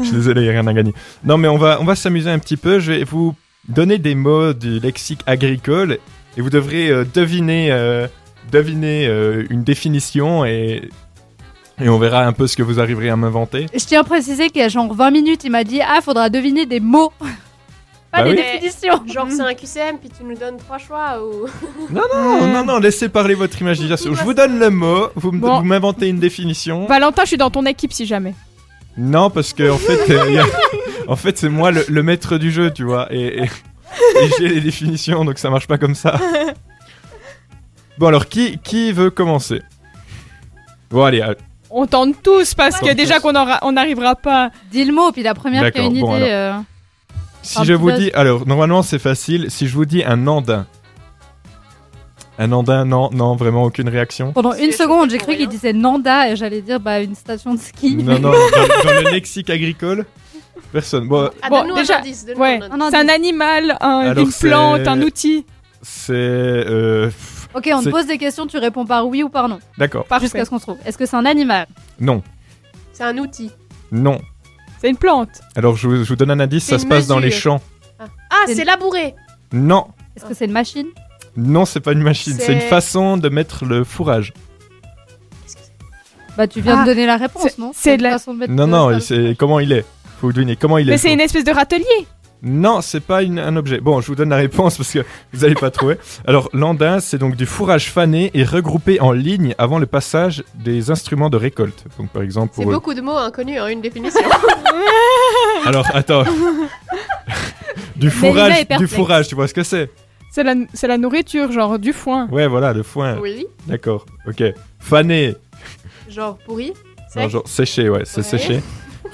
je 0.00 0.02
suis 0.06 0.16
désolé, 0.16 0.40
il 0.40 0.44
n'y 0.44 0.50
a 0.50 0.60
rien 0.60 0.66
à 0.66 0.72
gagner. 0.72 0.94
Non, 1.22 1.38
mais 1.38 1.46
on 1.46 1.58
va, 1.58 1.80
on 1.80 1.84
va 1.84 1.94
s'amuser 1.94 2.28
un 2.28 2.40
petit 2.40 2.56
peu. 2.56 2.80
Je 2.80 2.90
vais 2.90 3.04
vous 3.04 3.36
donner 3.68 3.98
des 3.98 4.16
mots 4.16 4.52
du 4.52 4.80
lexique 4.80 5.20
agricole 5.26 5.98
et 6.36 6.40
vous 6.40 6.50
devrez 6.50 6.88
euh, 6.88 7.04
deviner, 7.14 7.70
euh, 7.70 8.08
deviner 8.50 9.06
euh, 9.06 9.44
une 9.48 9.62
définition 9.62 10.44
et, 10.44 10.90
et 11.80 11.88
on 11.88 12.00
verra 12.00 12.26
un 12.26 12.32
peu 12.32 12.48
ce 12.48 12.56
que 12.56 12.64
vous 12.64 12.80
arriverez 12.80 13.10
à 13.10 13.16
m'inventer. 13.16 13.66
Je 13.72 13.84
tiens 13.84 14.00
à 14.00 14.04
préciser 14.04 14.48
qu'il 14.48 14.60
y 14.60 14.64
a 14.64 14.68
genre 14.68 14.92
20 14.92 15.12
minutes, 15.12 15.44
il 15.44 15.52
m'a 15.52 15.62
dit 15.62 15.80
Ah, 15.80 16.00
faudra 16.02 16.30
deviner 16.30 16.66
des 16.66 16.80
mots. 16.80 17.12
Pas 18.12 18.18
Bah 18.18 18.24
des 18.24 18.30
oui. 18.30 18.36
définitions. 18.36 19.02
Genre, 19.06 19.26
c'est 19.30 19.40
un 19.40 19.54
QCM, 19.54 19.98
puis 19.98 20.10
tu 20.10 20.22
nous 20.24 20.36
donnes 20.36 20.58
trois 20.58 20.78
choix 20.78 21.18
ou. 21.24 21.46
Non, 21.90 22.02
non, 22.14 22.46
non, 22.46 22.64
non, 22.64 22.78
laissez 22.78 23.08
parler 23.08 23.34
votre 23.34 23.60
imagination. 23.60 24.14
Je 24.14 24.22
vous 24.22 24.34
donne 24.34 24.58
le 24.58 24.68
mot, 24.70 25.08
vous 25.14 25.32
Bon. 25.32 25.58
vous 25.60 25.64
m'inventez 25.64 26.08
une 26.08 26.18
définition. 26.18 26.86
Valentin, 26.86 27.22
je 27.22 27.28
suis 27.28 27.36
dans 27.38 27.50
ton 27.50 27.64
équipe 27.64 27.92
si 27.92 28.04
jamais. 28.06 28.34
Non, 28.98 29.30
parce 29.30 29.54
que 29.54 29.70
en 29.70 29.78
fait, 29.78 30.10
euh, 30.10 30.42
a- 30.42 31.10
en 31.10 31.16
fait, 31.16 31.38
c'est 31.38 31.48
moi 31.48 31.70
le, 31.70 31.84
le 31.88 32.02
maître 32.02 32.36
du 32.36 32.50
jeu, 32.52 32.70
tu 32.70 32.84
vois, 32.84 33.06
et, 33.10 33.44
et- 33.44 33.44
et 33.44 34.30
j'ai 34.38 34.48
les 34.48 34.60
définitions, 34.60 35.24
donc 35.24 35.38
ça 35.38 35.48
marche 35.48 35.66
pas 35.66 35.78
comme 35.78 35.94
ça. 35.94 36.18
Bon, 37.98 38.06
alors 38.08 38.26
qui 38.26 38.58
qui 38.58 38.90
veut 38.92 39.10
commencer? 39.10 39.60
Bon, 40.90 41.04
allez, 41.04 41.20
euh, 41.20 41.34
On 41.70 41.86
tente 41.86 42.22
tous 42.22 42.54
parce 42.54 42.78
que 42.80 42.86
Tente 42.86 42.96
déjà 42.96 43.20
qu'on 43.20 43.32
on 43.62 43.72
n'arrivera 43.72 44.16
pas. 44.16 44.50
Dis 44.70 44.84
le 44.84 44.92
mot, 44.92 45.12
puis 45.12 45.22
la 45.22 45.34
première 45.34 45.70
qui 45.70 45.78
a 45.78 45.82
une 45.84 46.00
bon, 46.00 46.16
idée. 46.16 46.30
alors. 46.30 46.58
euh, 46.58 46.62
si 47.42 47.58
Un 47.60 47.64
je 47.64 47.72
vous 47.74 47.90
dis, 47.92 48.10
alors 48.14 48.46
normalement 48.46 48.82
c'est 48.82 48.98
facile. 48.98 49.50
Si 49.50 49.66
je 49.68 49.74
vous 49.74 49.84
dis 49.84 50.02
un 50.04 50.26
andin, 50.26 50.66
un 52.38 52.50
andin, 52.52 52.84
non, 52.84 53.10
non, 53.12 53.36
vraiment 53.36 53.64
aucune 53.64 53.88
réaction. 53.88 54.32
Pendant 54.32 54.54
une 54.54 54.72
seconde, 54.72 55.10
j'ai 55.10 55.18
cru 55.18 55.36
qu'il 55.36 55.48
disait 55.48 55.72
Nanda 55.72 56.30
et 56.30 56.36
j'allais 56.36 56.62
dire 56.62 56.80
bah 56.80 57.00
une 57.00 57.14
station 57.14 57.54
de 57.54 57.60
ski. 57.60 57.96
Non, 57.96 58.18
non, 58.18 58.30
dans, 58.54 58.84
dans 58.84 59.00
le 59.02 59.10
lexique 59.10 59.50
agricole, 59.50 60.06
personne. 60.72 61.06
Bon, 61.08 61.30
Ah, 61.42 61.48
Bon, 61.50 61.58
donne-nous 61.60 61.74
déjà- 61.76 62.00
Ouais, 62.36 62.60
un 62.70 62.90
c'est 62.90 62.96
un 62.96 63.08
animal, 63.08 63.76
un- 63.80 63.98
Alors, 64.10 64.24
une 64.24 64.32
plante, 64.32 64.88
un 64.88 65.02
outil. 65.02 65.44
c'est 65.82 66.12
euh, 66.14 67.10
Ok, 67.54 67.68
on 67.74 67.82
te 67.82 67.90
pose 67.90 68.06
des 68.06 68.16
questions, 68.18 68.46
tu 68.46 68.56
réponds 68.56 68.86
par 68.86 69.06
oui 69.06 69.22
ou 69.22 69.28
par 69.28 69.48
non. 69.48 69.58
d'accord. 69.76 70.06
Parfait. 70.06 70.24
Jusqu'à 70.26 70.44
ce 70.46 70.50
qu'on 70.50 70.58
se 70.58 70.62
trouve. 70.64 70.78
Est-ce 70.86 70.96
que 70.96 71.04
c'est 71.04 71.16
un 71.16 71.26
animal? 71.26 71.66
Non, 72.00 72.22
C'est 72.94 73.04
un 73.04 73.18
outil. 73.18 73.50
non. 73.90 74.18
C'est 74.82 74.90
une 74.90 74.96
plante. 74.96 75.40
Alors 75.56 75.76
je 75.76 75.86
vous, 75.88 76.02
je 76.04 76.08
vous 76.08 76.16
donne 76.16 76.32
un 76.32 76.40
indice, 76.40 76.64
ça 76.64 76.78
se 76.78 76.84
passe 76.86 77.06
dans 77.06 77.18
les 77.20 77.26
mesure. 77.28 77.40
champs. 77.40 77.60
Ah, 78.00 78.06
C'est- 78.46 78.56
c'est 78.56 78.64
labouré. 78.64 79.14
Non, 79.52 79.86
Est-ce 80.16 80.24
que 80.26 80.34
c'est 80.34 80.44
une 80.46 80.52
machine 80.52 80.88
non, 81.34 81.64
c'est 81.64 81.80
pas 81.80 81.92
une 81.92 82.02
machine, 82.02 82.34
c'est 82.34 82.44
C'est- 82.46 82.52
une 82.52 82.60
façon 82.60 83.16
de 83.16 83.28
mettre 83.30 83.64
le 83.64 83.84
fourrage. 83.84 84.34
Bah 86.36 86.46
tu 86.46 86.60
viens 86.60 86.80
Ah, 86.80 86.82
de 86.82 86.90
donner 86.90 87.06
la 87.06 87.16
réponse, 87.16 87.42
c'est- 87.42 87.58
non? 87.58 87.72
c'est 87.74 87.96
de 87.96 88.02
la- 88.02 88.10
une 88.10 88.14
façon 88.18 88.34
de 88.34 88.38
mettre 88.40 88.52
Non, 88.52 88.66
non, 88.66 89.00
c'est 89.00 89.34
comment 89.38 89.58
il 89.60 89.72
est? 89.72 89.84
Faut 90.20 90.30
deviner 90.32 90.56
comment 90.56 90.76
il 90.78 90.88
est. 90.88 90.92
Mais 90.92 90.98
c'est 90.98 91.12
une 91.12 91.20
espèce 91.20 91.44
de 91.44 91.52
râtelier. 91.52 91.84
Non, 92.44 92.80
c'est 92.80 93.00
pas 93.00 93.22
une- 93.22 93.38
un 93.38 93.54
objet. 93.56 93.78
Bon, 93.80 94.00
je 94.00 94.08
vous 94.08 94.16
donne 94.16 94.30
la 94.30 94.36
réponse 94.36 94.76
parce 94.76 94.90
que 94.92 95.04
vous 95.32 95.44
allez 95.44 95.54
pas 95.54 95.70
trouver. 95.70 95.96
Alors, 96.26 96.48
l'andin, 96.52 96.98
c'est 96.98 97.18
donc 97.18 97.36
du 97.36 97.46
fourrage 97.46 97.88
fané 97.90 98.30
et 98.34 98.42
regroupé 98.42 99.00
en 99.00 99.12
ligne 99.12 99.54
avant 99.58 99.78
le 99.78 99.86
passage 99.86 100.42
des 100.56 100.90
instruments 100.90 101.30
de 101.30 101.36
récolte. 101.36 101.84
Donc, 101.98 102.10
par 102.10 102.22
exemple, 102.22 102.52
C'est 102.56 102.62
pour. 102.64 102.72
beaucoup 102.72 102.94
de 102.94 103.00
mots 103.00 103.16
inconnus 103.16 103.60
en 103.60 103.68
une 103.68 103.80
définition. 103.80 104.20
Alors, 105.64 105.86
attends. 105.94 106.24
du 107.96 108.06
Mélina 108.06 108.10
fourrage, 108.10 108.52
est 108.58 108.60
du 108.62 108.66
perplexe. 108.66 108.94
fourrage, 108.94 109.28
tu 109.28 109.34
vois 109.34 109.46
ce 109.48 109.54
que 109.54 109.62
c'est? 109.62 109.90
C'est 110.32 110.42
la, 110.42 110.54
c'est 110.72 110.86
la 110.88 110.98
nourriture, 110.98 111.52
genre 111.52 111.78
du 111.78 111.92
foin. 111.92 112.26
Ouais, 112.30 112.46
voilà, 112.48 112.72
le 112.72 112.82
foin. 112.82 113.18
oui. 113.20 113.46
D'accord, 113.66 114.06
ok. 114.26 114.42
Fané, 114.80 115.36
Genre 116.08 116.38
pourri. 116.44 116.72
non, 117.16 117.28
genre 117.28 117.42
séché, 117.46 117.88
ouais, 117.88 118.02
c'est 118.04 118.22
Ouais. 118.22 118.38
séché. 118.38 118.60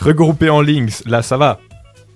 Regroupé 0.00 0.48
en 0.48 0.60
lignes, 0.60 0.90
là, 1.06 1.22
ça 1.22 1.36
va. 1.36 1.60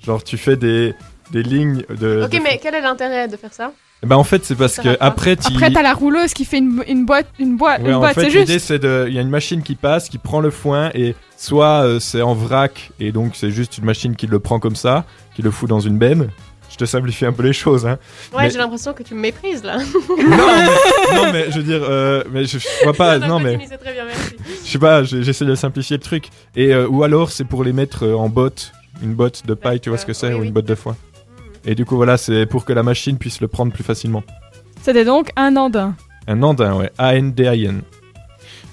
Genre, 0.05 0.23
tu 0.25 0.37
fais 0.37 0.57
des, 0.57 0.95
des 1.31 1.43
lignes 1.43 1.83
de. 1.89 2.23
Ok, 2.25 2.31
de- 2.31 2.39
mais 2.43 2.59
quel 2.63 2.75
est 2.75 2.81
l'intérêt 2.81 3.29
de 3.29 3.37
faire 3.37 3.53
ça 3.53 3.73
Bah, 4.03 4.17
en 4.19 4.25
fait, 4.25 4.45
c'est 4.45 4.57
parce 4.57 4.79
que 4.79 4.97
après, 5.01 5.37
tu. 5.37 5.47
Après, 5.53 5.71
t'as 5.71 5.83
la 5.83 5.95
rouleuse 5.95 6.35
qui 6.35 6.45
fait 6.45 6.59
une, 6.59 6.83
une 6.89 7.05
boîte, 7.07 7.27
une 7.39 7.57
boîte, 7.57 7.83
Ouais, 7.83 7.89
une 7.91 7.95
en 7.95 8.01
boîte, 8.01 8.15
fait, 8.15 8.23
c'est 8.31 8.39
l'idée, 8.41 8.53
juste. 8.55 8.67
c'est 8.67 8.79
de. 8.79 9.07
Il 9.09 9.15
y 9.15 9.19
a 9.19 9.23
une 9.23 9.31
machine 9.31 9.63
qui 9.63 9.75
passe, 9.77 10.09
qui 10.09 10.19
prend 10.19 10.41
le 10.41 10.51
foin, 10.51 10.91
et 10.95 11.15
soit 11.37 11.83
euh, 11.85 12.01
c'est 12.01 12.23
en 12.23 12.35
vrac, 12.35 12.91
et 13.01 13.13
donc 13.13 13.33
c'est 13.37 13.51
juste 13.51 13.79
une 13.79 13.85
machine 13.85 14.17
qui 14.17 14.27
le 14.27 14.39
prend 14.41 14.59
comme 14.59 14.77
ça, 14.77 15.05
qui 15.37 15.43
le 15.43 15.51
fout 15.51 15.69
dans 15.69 15.81
une 15.81 15.99
benne. 15.99 16.29
je 16.71 16.77
te 16.79 16.85
simplifie 16.87 17.27
un 17.27 17.33
peu 17.33 17.43
les 17.45 17.53
choses. 17.53 17.85
Hein. 17.87 17.99
Ouais, 18.33 18.45
Mais- 18.45 18.51
j'ai 18.51 18.59
l'impression 18.59 18.93
que 18.95 19.03
tu 19.03 19.15
me 19.15 19.21
méprises 19.21 19.63
là. 19.63 19.77
non, 19.79 21.33
mais 21.33 21.51
je 21.51 21.59
veux 21.59 21.63
dire, 21.63 21.83
euh, 21.89 22.25
mais 22.33 22.45
je, 22.45 22.59
je 22.59 22.67
vois 22.85 22.95
pas, 22.95 23.19
non, 23.19 23.39
mais 23.39 23.59
C'est 23.69 23.77
très 23.79 23.93
bien, 23.93 24.05
merci. 24.05 24.35
je 24.65 24.71
sais 24.71 24.79
pas, 24.79 25.03
j'essaie 25.05 25.45
de 25.45 25.55
simplifier 25.55 25.97
le 25.97 26.03
truc. 26.03 26.25
Et 26.57 26.73
euh, 26.75 26.87
ou 26.89 27.03
alors 27.05 27.31
c'est 27.31 27.45
pour 27.45 27.63
les 27.65 27.73
mettre 27.73 28.05
euh, 28.07 28.15
en 28.15 28.29
botte, 28.29 28.73
une 29.03 29.15
botte 29.15 29.47
de 29.47 29.55
paille, 29.55 29.81
tu 29.81 29.89
vois 29.89 29.99
ce 29.99 30.07
que 30.07 30.13
c'est, 30.13 30.29
oui, 30.29 30.35
ou 30.35 30.41
oui. 30.41 30.47
une 30.47 30.53
botte 30.53 30.67
de 30.67 30.75
foin. 30.75 30.97
Et 31.65 31.75
du 31.75 31.85
coup 31.85 31.97
voilà, 31.97 32.17
c'est 32.17 32.47
pour 32.47 32.65
que 32.65 32.73
la 32.73 32.83
machine 32.83 33.19
puisse 33.19 33.41
le 33.41 33.49
prendre 33.49 33.73
plus 33.73 33.85
facilement. 33.85 34.23
C'était 34.83 35.05
donc 35.05 35.31
un 35.37 35.57
andin. 35.57 35.95
Un 36.27 36.43
andin, 36.43 36.75
ouais, 36.77 36.91
A-N-D-I-N. 36.99 37.83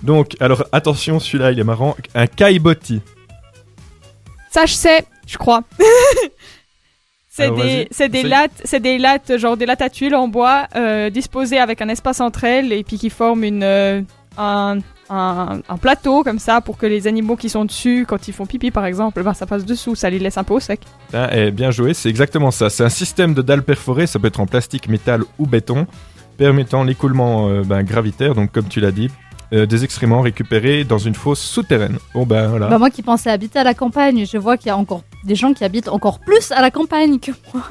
Donc, 0.03 0.35
alors 0.39 0.63
attention, 0.71 1.19
celui-là 1.19 1.51
il 1.51 1.59
est 1.59 1.63
marrant, 1.63 1.95
un 2.15 2.27
kaiboti. 2.27 3.01
Ça, 4.49 4.65
je 4.65 4.73
sais, 4.73 5.05
je 5.27 5.37
crois. 5.37 5.63
c'est 7.29 7.51
des, 7.51 7.87
c'est 7.91 8.09
des 8.09 8.23
lattes, 8.23 8.61
c'est 8.63 8.79
des 8.79 8.97
lattes, 8.97 9.37
genre 9.37 9.57
des 9.57 9.65
lattes 9.65 9.81
à 9.81 9.89
tuiles 9.89 10.15
en 10.15 10.27
bois, 10.27 10.67
euh, 10.75 11.09
disposées 11.09 11.59
avec 11.59 11.81
un 11.81 11.89
espace 11.89 12.21
entre 12.21 12.43
elles 12.43 12.73
et 12.73 12.83
puis 12.83 12.97
qui 12.97 13.09
forment 13.09 13.43
une, 13.43 13.63
euh, 13.63 14.01
un, 14.37 14.79
un, 15.09 15.61
un 15.67 15.77
plateau 15.77 16.23
comme 16.23 16.39
ça 16.39 16.61
pour 16.61 16.77
que 16.77 16.85
les 16.85 17.07
animaux 17.07 17.35
qui 17.35 17.49
sont 17.49 17.65
dessus, 17.65 18.05
quand 18.07 18.27
ils 18.27 18.33
font 18.33 18.45
pipi 18.45 18.71
par 18.71 18.85
exemple, 18.85 19.23
ben, 19.23 19.33
ça 19.33 19.45
passe 19.45 19.65
dessous, 19.65 19.95
ça 19.95 20.09
les 20.09 20.19
laisse 20.19 20.37
un 20.37 20.43
peu 20.43 20.53
au 20.53 20.59
sec. 20.59 20.81
Hein, 21.13 21.27
eh, 21.31 21.51
bien 21.51 21.71
joué, 21.71 21.93
c'est 21.93 22.09
exactement 22.09 22.51
ça. 22.51 22.69
C'est 22.69 22.83
un 22.83 22.89
système 22.89 23.33
de 23.33 23.41
dalles 23.41 23.63
perforées, 23.63 24.07
ça 24.07 24.19
peut 24.19 24.27
être 24.27 24.39
en 24.39 24.45
plastique, 24.45 24.87
métal 24.87 25.23
ou 25.37 25.45
béton, 25.45 25.87
permettant 26.37 26.83
l'écoulement 26.83 27.49
euh, 27.49 27.63
ben, 27.63 27.83
gravitaire, 27.83 28.35
donc 28.35 28.51
comme 28.51 28.67
tu 28.67 28.79
l'as 28.79 28.91
dit, 28.91 29.09
euh, 29.51 29.65
des 29.65 29.83
excréments 29.83 30.21
récupérés 30.21 30.83
dans 30.83 30.99
une 30.99 31.15
fosse 31.15 31.41
souterraine. 31.41 31.97
Bon 32.13 32.23
ben 32.23 32.47
voilà. 32.47 32.67
Bah, 32.67 32.77
moi 32.77 32.91
qui 32.91 33.01
pensais 33.01 33.31
habiter 33.31 33.57
à 33.57 33.63
la 33.63 33.73
campagne, 33.73 34.25
je 34.31 34.37
vois 34.37 34.57
qu'il 34.57 34.67
y 34.67 34.69
a 34.69 34.77
encore 34.77 35.01
des 35.23 35.33
gens 35.33 35.53
qui 35.53 35.63
habitent 35.63 35.89
encore 35.89 36.19
plus 36.19 36.51
à 36.51 36.61
la 36.61 36.69
campagne 36.69 37.19
que 37.19 37.31
moi. 37.51 37.63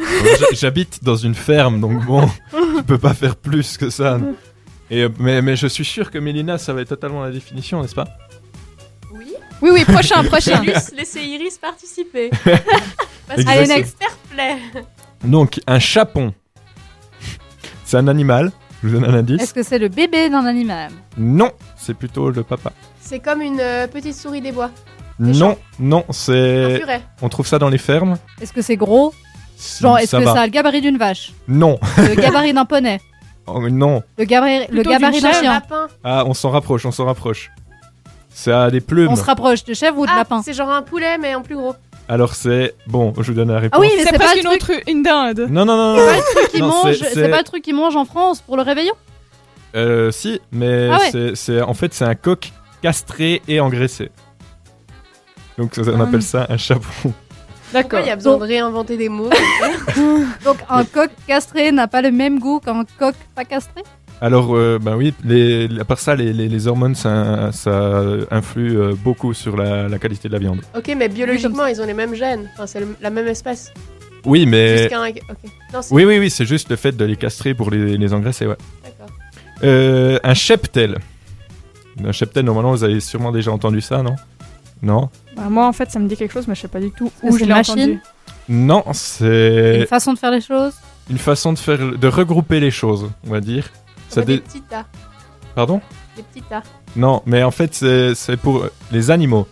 J'habite 0.52 1.04
dans 1.04 1.14
une 1.14 1.36
ferme, 1.36 1.80
donc 1.80 2.04
bon, 2.04 2.28
je 2.52 2.82
peux 2.82 2.98
pas 2.98 3.14
faire 3.14 3.36
plus 3.36 3.76
que 3.76 3.90
ça. 3.90 4.18
Et, 4.90 5.02
euh, 5.02 5.08
mais, 5.18 5.42
mais 5.42 5.56
je 5.56 5.66
suis 5.66 5.84
sûr 5.84 6.10
que 6.10 6.18
Mélina, 6.18 6.58
ça 6.58 6.72
va 6.72 6.80
être 6.80 6.88
totalement 6.88 7.22
la 7.22 7.30
définition, 7.30 7.82
n'est-ce 7.82 7.94
pas 7.94 8.08
Oui. 9.12 9.34
Oui, 9.60 9.70
oui, 9.72 9.84
prochain, 9.84 10.22
prochain. 10.24 10.62
Juste 10.64 10.94
laisser 10.96 11.20
Iris 11.22 11.58
participer. 11.58 12.30
Parce 13.26 13.40
Exactement. 13.40 13.64
que 13.64 13.68
next 13.68 13.96
fair 13.98 14.16
play. 14.30 14.56
Donc, 15.24 15.60
un 15.66 15.78
chapon. 15.78 16.32
C'est 17.84 17.96
un 17.98 18.08
animal, 18.08 18.50
je 18.82 18.88
vous 18.88 18.94
donne 19.00 19.04
un 19.10 19.14
indice. 19.18 19.42
Est-ce 19.42 19.54
que 19.54 19.62
c'est 19.62 19.78
le 19.78 19.88
bébé 19.88 20.28
d'un 20.30 20.44
animal? 20.46 20.90
Non, 21.16 21.52
c'est 21.76 21.94
plutôt 21.94 22.30
le 22.30 22.42
papa. 22.42 22.72
C'est 23.00 23.18
comme 23.18 23.42
une 23.42 23.60
euh, 23.60 23.86
petite 23.86 24.14
souris 24.14 24.40
des 24.40 24.52
bois. 24.52 24.70
Non, 25.18 25.58
non, 25.80 26.04
Un 26.08 26.12
c'est... 26.12 26.78
furet. 26.78 27.02
On 27.22 27.28
trouve 27.28 27.46
ça 27.46 27.58
dans 27.58 27.68
les 27.68 27.78
fermes 27.78 28.16
Est-ce 28.40 28.52
que 28.52 28.62
c'est 28.62 28.76
gros? 28.76 29.12
Genre, 29.80 29.98
est-ce 29.98 30.16
que 30.16 30.22
va. 30.22 30.34
ça 30.34 30.40
a 30.42 30.46
le 30.46 30.52
gabarit 30.52 30.80
d'une 30.80 30.96
vache? 30.98 31.32
Non, 31.48 31.78
Le 31.96 32.14
gabarit 32.14 32.52
d'un 32.52 32.64
poney? 32.64 33.00
Oh, 33.54 33.60
mais 33.60 33.70
non. 33.70 34.02
Le 34.18 34.24
gabarit, 34.24 34.66
le 34.70 34.82
gabarit 34.82 35.20
d'un 35.20 35.32
chien 35.32 35.52
lapin. 35.52 35.88
Ah, 36.04 36.24
on 36.26 36.34
s'en 36.34 36.50
rapproche, 36.50 36.84
on 36.86 36.92
s'en 36.92 37.04
rapproche. 37.06 37.50
Ça 38.30 38.64
a 38.64 38.70
des 38.70 38.80
plumes. 38.80 39.08
On 39.10 39.16
se 39.16 39.24
rapproche 39.24 39.64
de 39.64 39.74
chèvre 39.74 39.98
ou 39.98 40.06
de 40.06 40.10
Ah, 40.12 40.18
lapin 40.18 40.42
c'est 40.42 40.52
genre 40.52 40.70
un 40.70 40.82
poulet 40.82 41.18
mais 41.18 41.34
en 41.34 41.42
plus 41.42 41.56
gros. 41.56 41.74
Alors 42.08 42.34
c'est... 42.34 42.74
Bon, 42.86 43.12
je 43.18 43.22
vous 43.32 43.34
donne 43.34 43.52
la 43.52 43.58
réponse. 43.58 43.78
Ah 43.78 43.86
oui, 43.86 43.90
mais 43.96 44.04
C'est 44.04 44.16
pas, 44.18 44.34
une 44.36 44.42
truc- 44.44 44.62
autre, 44.70 44.82
une 44.86 45.02
dinde. 45.02 45.46
Non, 45.50 45.64
non, 45.64 45.76
non, 45.76 45.96
c'est 45.96 46.00
non. 46.00 46.06
pas 46.06 46.16
le 46.16 46.22
truc 46.34 46.50
qu'ils 46.52 46.60
Non, 46.60 46.68
mangent. 46.68 46.94
c'est- 47.12 47.28
pas 47.28 47.38
le 47.38 47.44
truc 47.44 47.62
qu'ils 47.64 47.74
mangent 47.74 47.96
en 47.96 48.04
France 48.04 48.40
pour 48.40 48.56
le 48.56 48.62
réveillon 48.62 48.94
Euh, 49.76 50.10
si, 50.10 50.40
mais 50.52 50.88
Ah 50.90 50.98
ouais. 50.98 51.32
c'est, 51.34 51.60
en 51.60 51.74
fait 51.74 51.92
c'est 51.92 52.04
un 52.06 52.14
coq 52.14 52.52
castré 52.80 53.42
et 53.48 53.60
engraissé. 53.60 54.10
Donc 55.58 55.74
ça, 55.74 55.82
on 55.86 56.00
Ah. 56.00 56.04
appelle 56.04 56.22
ça 56.22 56.46
un 56.48 56.56
chapon. 56.56 57.12
D'accord. 57.72 58.00
il 58.00 58.06
y 58.06 58.10
a 58.10 58.16
besoin 58.16 58.38
de 58.38 58.42
réinventer 58.44 58.96
des 58.96 59.08
mots 59.08 59.30
Donc 60.44 60.56
un 60.70 60.84
coq 60.84 61.10
castré 61.26 61.70
n'a 61.72 61.86
pas 61.88 62.02
le 62.02 62.10
même 62.10 62.38
goût 62.38 62.60
qu'un 62.60 62.84
coq 62.98 63.14
pas 63.34 63.44
castré? 63.44 63.82
Alors, 64.20 64.56
euh, 64.56 64.78
ben 64.82 64.96
oui, 64.96 65.14
les, 65.24 65.68
à 65.78 65.84
part 65.84 66.00
ça, 66.00 66.16
les, 66.16 66.32
les- 66.32 66.48
les 66.48 66.66
hormones, 66.66 66.96
ça, 66.96 67.52
ça 67.52 68.02
influe 68.32 68.76
euh, 68.76 68.94
beaucoup 68.96 69.32
sur 69.32 69.56
la, 69.56 69.86
la 69.88 69.98
qualité 70.00 70.26
de 70.28 70.32
la 70.32 70.40
viande. 70.40 70.60
Ok, 70.76 70.92
mais 70.96 71.08
biologiquement 71.08 71.66
ils 71.66 71.80
ont 71.80 71.86
les 71.86 71.94
mêmes 71.94 72.14
gènes. 72.16 72.50
Enfin, 72.54 72.66
c'est 72.66 72.82
la 73.00 73.10
même 73.10 73.28
espèce. 73.28 73.72
Oui, 74.24 74.44
mais... 74.44 74.88
Non, 75.72 75.80
Oui, 75.92 76.04
oui, 76.04 76.18
oui, 76.18 76.30
c'est 76.30 76.46
juste 76.46 76.68
le 76.68 76.74
fait 76.76 76.96
de 76.96 77.04
les 77.04 77.14
castrer 77.14 77.54
pour 77.54 77.70
les, 77.70 77.96
les 77.96 78.12
engraisser, 78.12 78.46
ouais. 78.48 78.56
D'accord. 78.82 79.14
Euh, 79.62 80.18
un 80.24 80.34
cheptel. 80.34 80.98
Un 82.04 82.10
cheptel, 82.12 82.44
normalement, 82.44 82.72
vous 82.72 82.82
avez 82.82 82.98
sûrement 82.98 83.30
déjà 83.30 83.52
entendu 83.52 83.80
ça, 83.80 84.02
non? 84.02 84.16
Non 84.82 85.10
Bah, 85.36 85.48
moi, 85.50 85.66
en 85.66 85.72
fait, 85.72 85.90
ça 85.90 85.98
me 85.98 86.08
dit 86.08 86.16
quelque 86.16 86.32
chose, 86.32 86.46
mais 86.48 86.54
je 86.54 86.60
sais 86.62 86.68
pas 86.68 86.80
du 86.80 86.90
tout 86.92 87.10
où 87.22 87.32
c'est 87.32 87.38
je 87.38 87.42
une 87.44 87.48
l'ai 87.48 87.54
machine 87.54 87.72
entendu. 87.78 88.00
Non, 88.48 88.84
c'est 88.92 89.80
Une 89.80 89.86
façon 89.86 90.12
de 90.14 90.18
faire 90.18 90.30
les 90.30 90.40
choses 90.40 90.74
une 91.10 91.16
façon 91.16 91.54
de 91.54 91.58
faire, 91.58 91.78
de 91.78 92.06
regrouper 92.08 92.60
les 92.60 92.70
choses, 92.70 93.10
on 93.26 93.30
va 93.30 93.40
dire. 93.40 93.70
Ça 94.10 94.20
des 94.20 94.36
dé- 94.36 94.42
petits 94.42 94.60
tas. 94.60 94.84
Pardon? 95.54 95.80
Des 96.16 96.22
petits 96.22 96.42
tas. 96.42 96.62
Non, 96.96 97.22
mais 97.24 97.42
en 97.42 97.50
fait, 97.50 97.72
c'est 97.74 98.14
c'est 98.14 98.36
pour 98.36 98.66
les 98.92 99.10
animaux. 99.10 99.46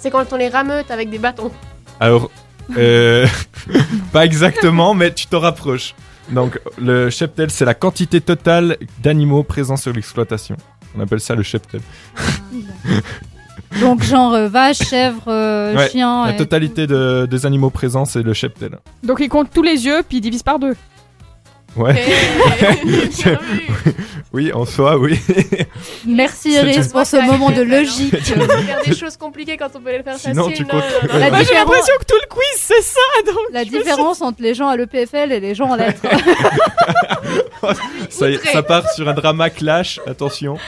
C'est 0.00 0.10
quand 0.10 0.32
on 0.32 0.36
les 0.36 0.48
rameute 0.48 0.90
avec 0.90 1.08
des 1.08 1.18
bâtons. 1.18 1.52
Alors, 2.00 2.30
euh, 2.76 3.26
pas 4.12 4.24
exactement, 4.24 4.92
mais 4.94 5.14
tu 5.14 5.26
t'en 5.28 5.38
rapproches. 5.40 5.94
Donc, 6.30 6.58
le 6.78 7.10
cheptel, 7.10 7.50
c'est 7.50 7.64
la 7.64 7.74
quantité 7.74 8.20
totale 8.20 8.76
d'animaux 8.98 9.44
présents 9.44 9.76
sur 9.76 9.92
l'exploitation. 9.92 10.56
On 10.96 11.00
appelle 11.00 11.20
ça 11.20 11.34
le 11.34 11.42
cheptel. 11.42 11.80
Donc 13.80 14.02
genre 14.02 14.34
euh, 14.34 14.48
vache, 14.48 14.78
chèvre, 14.78 15.24
euh, 15.26 15.74
Ouais, 15.74 15.88
chien. 15.90 16.26
La 16.26 16.32
et- 16.32 16.36
totalité 16.36 16.86
de- 16.86 17.26
des 17.28 17.44
animaux 17.46 17.70
présents, 17.70 18.04
c'est 18.04 18.22
le 18.22 18.32
cheptel. 18.32 18.78
Donc, 19.02 19.18
il 19.20 19.28
compte 19.28 19.50
tous 19.52 19.62
les 19.62 19.84
yeux, 19.84 20.02
puis 20.08 20.18
il 20.18 20.20
divise 20.20 20.42
par 20.44 20.58
deux. 20.60 20.76
Ouais. 21.76 21.94
Oui, 24.32 24.52
en 24.52 24.64
soi, 24.64 24.96
oui. 24.98 25.16
Merci 26.06 26.50
Iris 26.54 26.88
pour 26.88 27.06
ce 27.06 27.16
moment 27.24 27.50
de 27.52 27.62
logique. 27.62 28.16
Faire 28.18 28.82
des 28.84 28.94
choses 28.96 29.16
compliquées 29.16 29.56
quand 29.56 29.68
on 29.76 29.80
peut 29.80 29.92
les 29.92 30.02
faire 30.02 30.16
Sinon, 30.18 30.48
faciles. 30.48 30.56
tu 30.56 30.62
non, 30.64 30.80
comptes- 30.80 31.02
non, 31.02 31.08
non, 31.08 31.14
Ouais. 31.14 31.20
La 31.20 31.30
Moi, 31.30 31.42
j'ai 31.44 31.54
l'impression 31.54 31.94
que 32.00 32.04
tout 32.04 32.16
le 32.20 32.28
quiz, 32.28 32.56
c'est 32.56 32.82
ça, 32.82 33.00
donc. 33.26 33.36
La 33.52 33.64
différence 33.64 34.20
entre 34.22 34.42
les 34.42 34.54
gens 34.54 34.66
à 34.68 34.76
l'EPFL 34.76 35.30
et 35.30 35.38
les 35.38 35.54
gens 35.54 35.66
en 35.70 35.76
lettres. 35.76 36.02
ça, 38.10 38.62
part 38.64 38.90
sur 38.90 39.08
un 39.08 39.14
drama 39.14 39.50
clash, 39.50 40.00
attention. 40.06 40.58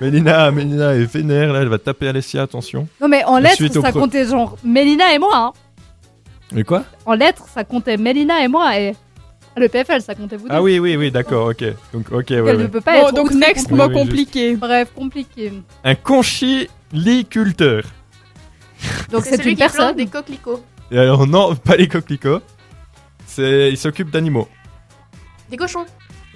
Mélina, 0.00 0.50
Mélina 0.50 0.94
est 0.94 1.04
vénère, 1.04 1.52
là, 1.52 1.60
elle 1.60 1.68
va 1.68 1.78
taper 1.78 2.08
Alessia, 2.08 2.42
attention. 2.42 2.86
non 3.00 3.08
mais 3.08 3.24
en 3.24 3.38
lettres, 3.38 3.66
ça 3.72 3.90
pro- 3.90 4.00
comptait 4.00 4.26
genre 4.26 4.56
Mélina 4.64 5.14
et 5.14 5.18
moi. 5.18 5.30
hein. 5.34 5.52
Mais 6.54 6.64
quoi 6.64 6.84
En 7.04 7.14
lettres, 7.14 7.44
ça 7.52 7.64
comptait 7.64 7.96
Mélina 7.96 8.42
et 8.44 8.48
moi. 8.48 8.78
Et 8.78 8.94
à 9.56 9.60
l'EPFL, 9.60 10.00
ça 10.00 10.14
comptait 10.14 10.36
vous 10.36 10.48
deux. 10.48 10.54
Ah 10.54 10.62
oui, 10.62 10.78
oui, 10.78 10.96
oui, 10.96 11.10
d'accord, 11.10 11.48
ok. 11.48 11.64
Donc, 11.92 12.10
ok, 12.12 12.30
ouais, 12.30 12.36
Elle 12.36 12.42
ouais. 12.44 12.56
ne 12.56 12.66
peut 12.68 12.80
pas 12.80 13.00
Bon, 13.00 13.08
être 13.08 13.14
donc, 13.14 13.26
outrée 13.26 13.38
next, 13.38 13.70
mot 13.70 13.76
Oui, 13.84 13.88
oui, 13.88 13.94
compliqué. 13.94 14.56
Bref, 14.56 14.90
compliqué. 14.94 15.52
Un 15.84 15.94
conchiliculteur. 15.94 17.82
Donc 19.10 19.24
C'est 19.24 19.36
celui 19.36 19.50
une 19.52 19.56
qui 19.56 19.62
plante 19.62 19.72
personne. 19.76 19.96
des 19.96 20.06
coquelicots. 20.06 20.62
Et 20.90 20.98
alors, 20.98 21.26
non, 21.26 21.54
pas 21.56 21.76
les 21.76 21.88
coquelicots. 21.88 22.40
C'est, 23.26 23.70
il 23.70 23.78
s'occupe 23.78 24.10
d'animaux. 24.10 24.48
Des 25.50 25.56
cochons. 25.56 25.86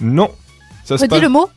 Non. 0.00 0.30
Ça 0.84 0.96
se 0.96 1.02
Redis 1.02 1.10
passe. 1.10 1.22
le 1.22 1.28
mot. 1.28 1.48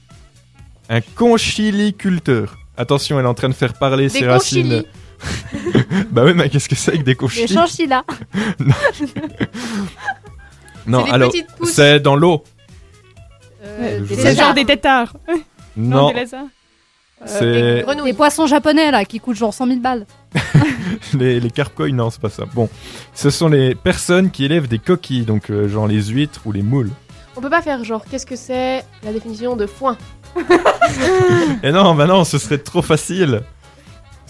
Un 0.90 1.02
conchiliculteur. 1.02 2.58
Attention, 2.78 3.18
elle 3.20 3.26
est 3.26 3.30
en 3.30 3.34
train 3.34 3.50
de 3.50 3.54
faire 3.54 3.74
parler 3.74 4.04
Des 4.04 4.20
ses 4.20 4.28
racines. 4.28 4.64
conchilis. 4.70 4.88
bah 6.12 6.24
oui, 6.26 6.34
mais 6.36 6.50
qu'est-ce 6.50 6.68
que 6.70 6.76
c'est 6.76 6.92
avec 6.92 7.04
des 7.04 7.12
Les 7.12 7.16
conchis 7.16 7.48
chinchillas. 7.48 8.04
Non, 10.88 11.04
des 11.04 11.12
alors, 11.12 11.32
c'est 11.64 12.00
dans 12.00 12.16
l'eau. 12.16 12.44
Euh, 13.64 14.00
des 14.00 14.16
C'est 14.16 14.34
ai- 14.34 14.36
genre 14.36 14.54
des 14.54 14.66
tétards. 14.66 15.14
Non, 15.78 16.10
des 16.12 16.22
lézards. 16.22 16.46
c'est 17.26 17.76
Des 17.76 17.82
grenouilles. 17.84 18.12
Des 18.12 18.18
poissons 18.18 18.48
japonais 18.48 18.90
là 18.90 19.06
qui 19.06 19.20
coûtent 19.20 19.36
genre 19.38 19.54
100 19.54 19.68
000 19.68 19.80
balles. 19.80 20.08
les, 21.14 21.40
les 21.40 21.52
carcoïs, 21.52 21.94
non, 21.94 22.10
c'est 22.10 22.20
pas 22.22 22.32
ça. 22.32 22.46
Bon, 22.54 22.68
ce 23.14 23.30
sont 23.30 23.48
les 23.48 23.76
personnes 23.76 24.32
qui 24.32 24.44
élèvent 24.46 24.68
des 24.68 24.80
coquilles, 24.80 25.26
donc 25.26 25.50
euh, 25.52 25.68
genre 25.70 25.88
les 25.88 26.02
huîtres 26.02 26.42
ou 26.46 26.52
les 26.52 26.64
moules. 26.64 26.90
On 27.36 27.42
peut 27.42 27.50
pas 27.50 27.62
faire 27.62 27.84
genre 27.84 28.04
qu'est-ce 28.10 28.26
que 28.26 28.36
c'est 28.36 28.84
la 29.04 29.14
définition 29.14 29.56
de 29.56 29.68
foin? 29.68 29.98
Et 31.64 31.72
non, 31.72 31.94
bah 31.94 32.08
non, 32.08 32.24
ce 32.24 32.38
serait 32.40 32.58
trop 32.58 32.82
facile. 32.82 33.42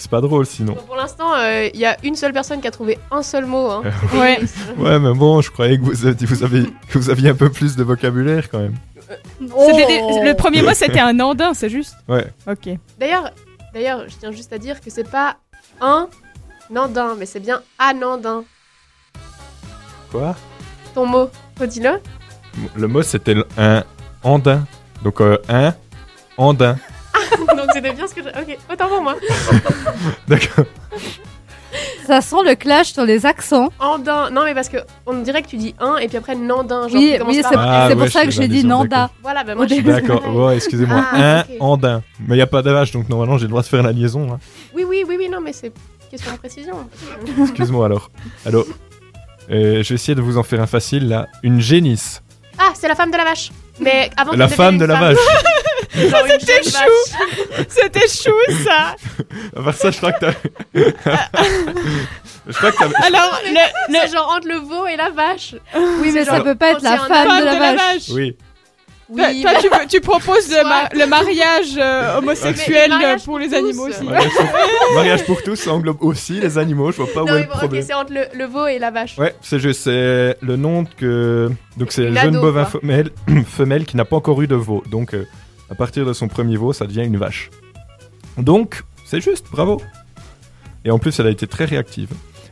C'est 0.02 0.10
pas 0.10 0.20
drôle 0.22 0.48
sinon. 0.48 0.74
Pour 0.74 0.96
l'instant, 0.96 1.32
euh, 1.36 1.70
il 1.72 1.80
y 1.80 1.86
a 1.86 1.96
une 2.04 2.16
seule 2.16 2.34
personne 2.34 2.60
qui 2.60 2.68
a 2.68 2.72
trouvé 2.72 2.98
un 3.12 3.22
seul 3.22 3.46
mot. 3.46 3.70
Hein. 3.70 3.84
Ouais. 4.16 4.40
Ouais, 4.80 4.98
mais 5.00 5.14
bon, 5.14 5.42
je 5.42 5.52
croyais 5.52 5.78
que 5.78 5.84
vous 5.84 6.08
aviez, 6.08 6.26
vous 6.26 6.66
que 6.90 6.98
vous 6.98 7.10
aviez 7.12 7.30
un 7.30 7.36
peu 7.36 7.52
plus 7.52 7.76
de 7.76 7.84
vocabulaire 7.84 8.50
quand 8.50 8.58
même. 8.60 8.74
Des- 9.40 9.48
Oh. 9.54 10.20
Le 10.24 10.34
premier 10.34 10.64
mot, 10.64 10.74
c'était 10.74 11.00
un 11.02 11.20
andin, 11.20 11.54
c'est 11.54 11.70
juste? 11.70 11.96
Ouais. 12.08 12.26
Ok. 12.48 12.70
D'ailleurs, 13.00 13.30
d'ailleurs, 13.76 14.06
je 14.10 14.16
tiens 14.20 14.32
juste 14.32 14.52
à 14.54 14.58
dire 14.58 14.82
que 14.82 14.90
c'est 14.90 15.08
pas 15.10 15.36
un 15.82 16.08
Nandin, 16.72 17.16
mais 17.20 17.28
c'est 17.28 17.40
bien 17.42 17.62
un 17.78 17.94
Nandin. 17.94 18.44
Quoi? 20.12 20.36
Ton 20.96 21.06
mot, 21.06 21.30
redis-le. 21.60 22.00
Le 22.76 22.88
mot 22.88 23.02
c'était 23.04 23.36
un 23.58 23.84
andin. 24.24 24.66
Donc 25.04 25.22
euh, 25.22 25.38
un 25.48 25.74
andin. 26.38 26.78
C'était 27.74 27.92
bien 27.94 28.08
ce 28.08 28.14
que 28.14 28.22
j'ai. 28.24 28.30
Ok, 28.30 28.58
autant 28.72 28.88
pour 28.88 29.02
moi. 29.02 29.16
D'accord. 30.28 30.66
Ça 32.06 32.20
sent 32.20 32.36
le 32.46 32.56
clash 32.56 32.92
sur 32.92 33.06
les 33.06 33.26
accents. 33.26 33.70
Andin. 33.80 34.30
Non, 34.32 34.44
mais 34.44 34.54
parce 34.54 34.68
que 34.68 34.78
on 35.06 35.14
dirait 35.22 35.42
que 35.42 35.48
tu 35.48 35.56
dis 35.58 35.74
un 35.80 35.96
et 35.98 36.08
puis 36.10 36.18
après 36.18 36.36
Nandin. 36.36 36.88
Genre, 36.90 37.00
Oui, 37.00 37.18
oui, 37.26 37.36
c'est. 37.48 37.56
Ah, 37.56 37.88
pour 37.92 38.02
ouais, 38.02 38.10
ça 38.10 38.22
je 38.22 38.26
que 38.26 38.32
j'ai 38.32 38.48
dit. 38.50 38.66
Nanda. 38.66 39.10
Voilà, 39.22 39.44
bah 39.46 39.56
moi 39.56 39.64
Au 39.66 39.68
je 39.68 39.74
suis 39.76 39.84
début. 39.84 40.02
D'accord, 40.02 40.36
ouais, 40.36 40.56
excusez-moi. 40.58 41.06
Ah, 41.14 41.40
un 41.40 41.44
andin. 41.62 42.04
Mais 42.20 42.34
il 42.36 42.38
n'y 42.40 42.42
a 42.42 42.48
pas 42.48 42.62
de 42.62 42.72
vache, 42.72 42.92
donc 42.92 43.08
normalement 43.08 43.38
j'ai 43.38 43.44
le 43.46 43.50
droit 43.50 43.62
de 43.62 43.68
faire 43.68 43.84
la 43.84 43.92
liaison. 43.94 44.34
hein. 44.34 44.40
Oui, 44.76 44.84
oui, 44.88 45.06
oui, 45.08 45.16
oui, 45.18 45.30
non, 45.30 45.40
mais 45.40 45.54
c'est 45.54 45.72
question 46.10 46.34
de 46.34 46.38
précision. 46.38 46.76
Excuse-moi 47.42 47.86
alors. 47.86 48.10
Alors, 48.46 48.66
euh, 49.50 49.82
je 49.82 49.90
vais 49.90 49.96
essayer 49.96 50.16
de 50.16 50.22
vous 50.22 50.38
en 50.38 50.44
faire 50.44 50.60
un 50.62 50.68
facile 50.68 51.08
là. 51.08 51.28
Une 51.44 51.62
génisse. 51.62 52.22
Ah, 52.60 52.74
c'est 52.74 52.90
la 52.90 52.96
femme 52.96 53.12
de 53.12 53.18
la 53.18 53.24
vache. 53.24 53.52
Mais 53.80 54.10
avant 54.18 54.34
La 54.34 54.50
femme 54.50 54.78
de 54.78 54.86
la 54.86 55.00
vache. 55.00 55.18
C'était 55.94 56.64
chou. 56.64 57.66
C'était 57.68 58.08
chou 58.08 58.64
ça. 58.66 58.96
Part 59.64 59.74
ça, 59.76 59.92
je 59.92 59.98
crois 59.98 60.12
que 60.14 60.20
t'as. 60.20 60.34
je 62.48 62.54
crois 62.54 62.72
que 62.72 62.78
t'as. 62.78 63.06
Alors, 63.06 63.40
le, 63.46 63.94
le 63.94 64.00
C'est 64.02 64.12
genre 64.14 64.34
entre 64.36 64.48
le 64.48 64.56
veau 64.60 64.88
et 64.88 64.96
la 64.96 65.10
vache. 65.10 65.56
Oui, 65.76 66.12
mais 66.14 66.26
genre- 66.26 66.36
ça 66.38 66.42
peut 66.42 66.56
pas 66.56 66.72
être 66.72 66.84
la 66.84 66.98
femme 66.98 67.40
de 67.40 67.46
la 67.46 67.76
vache. 67.76 68.10
Oui. 68.12 68.36
Toi, 69.14 69.26
Oui, 69.28 69.42
toi, 69.42 69.52
mais- 69.54 69.60
tu, 69.60 69.68
veux- 69.68 69.88
tu 69.90 70.00
proposes 70.00 70.48
le, 70.48 70.54
Soit. 70.56 70.64
ma- 70.64 70.90
le 70.94 71.06
mariage 71.06 71.74
euh, 71.78 72.18
homosexuel 72.20 72.94
Mais 72.98 73.16
le 73.16 73.22
pour 73.22 73.40
les 73.40 73.54
animaux 73.54 73.90
aussi. 73.90 74.06
Mariage 74.06 74.32
pour... 74.32 74.46
mariage 74.96 75.26
pour 75.26 75.44
tous, 75.44 75.58
ça 75.58 75.72
englobe 75.74 75.98
aussi 76.02 76.40
les 76.40 76.58
animaux. 76.58 76.92
Je 76.94 77.02
vois 77.02 77.12
pas 77.14 77.24
où 77.24 77.36
est 77.36 77.42
le 77.42 77.48
problème. 77.50 77.84
c'est 77.86 77.94
entre 77.94 78.14
le, 78.14 78.22
le 78.34 78.46
veau 78.46 78.68
et 78.68 78.80
la 78.80 78.90
vache. 78.90 79.18
Ouais, 79.18 79.36
c'est 79.42 79.60
juste, 79.60 79.82
c'est 79.84 80.38
le 80.42 80.56
nom 80.56 80.86
que. 80.86 81.50
Donc 81.76 81.92
c'est 81.92 82.06
Une 82.06 82.18
jeune 82.18 82.40
bovin 82.40 82.64
femelle, 82.64 83.10
femelle 83.48 83.84
qui 83.86 83.98
n'a 83.98 84.06
pas 84.06 84.16
encore 84.16 84.42
eu 84.42 84.48
de 84.48 84.56
veau. 84.56 84.82
Donc 84.90 85.14
euh, 85.14 85.28
à 85.72 85.76
partir 85.76 86.06
de 86.06 86.14
son 86.14 86.28
premier 86.28 86.58
veau, 86.58 86.74
ça 86.74 86.86
devient 86.86 87.06
une 87.06 87.18
vache. 87.18 87.50
Donc 88.38 88.84
c'est 89.06 89.22
juste, 89.22 89.48
bravo. 89.52 89.82
Et 90.86 90.92
en 90.92 91.00
plus, 91.00 91.20
elle 91.20 91.28
a 91.28 91.30
été 91.30 91.48
très 91.48 91.66
réactive. 91.66 92.10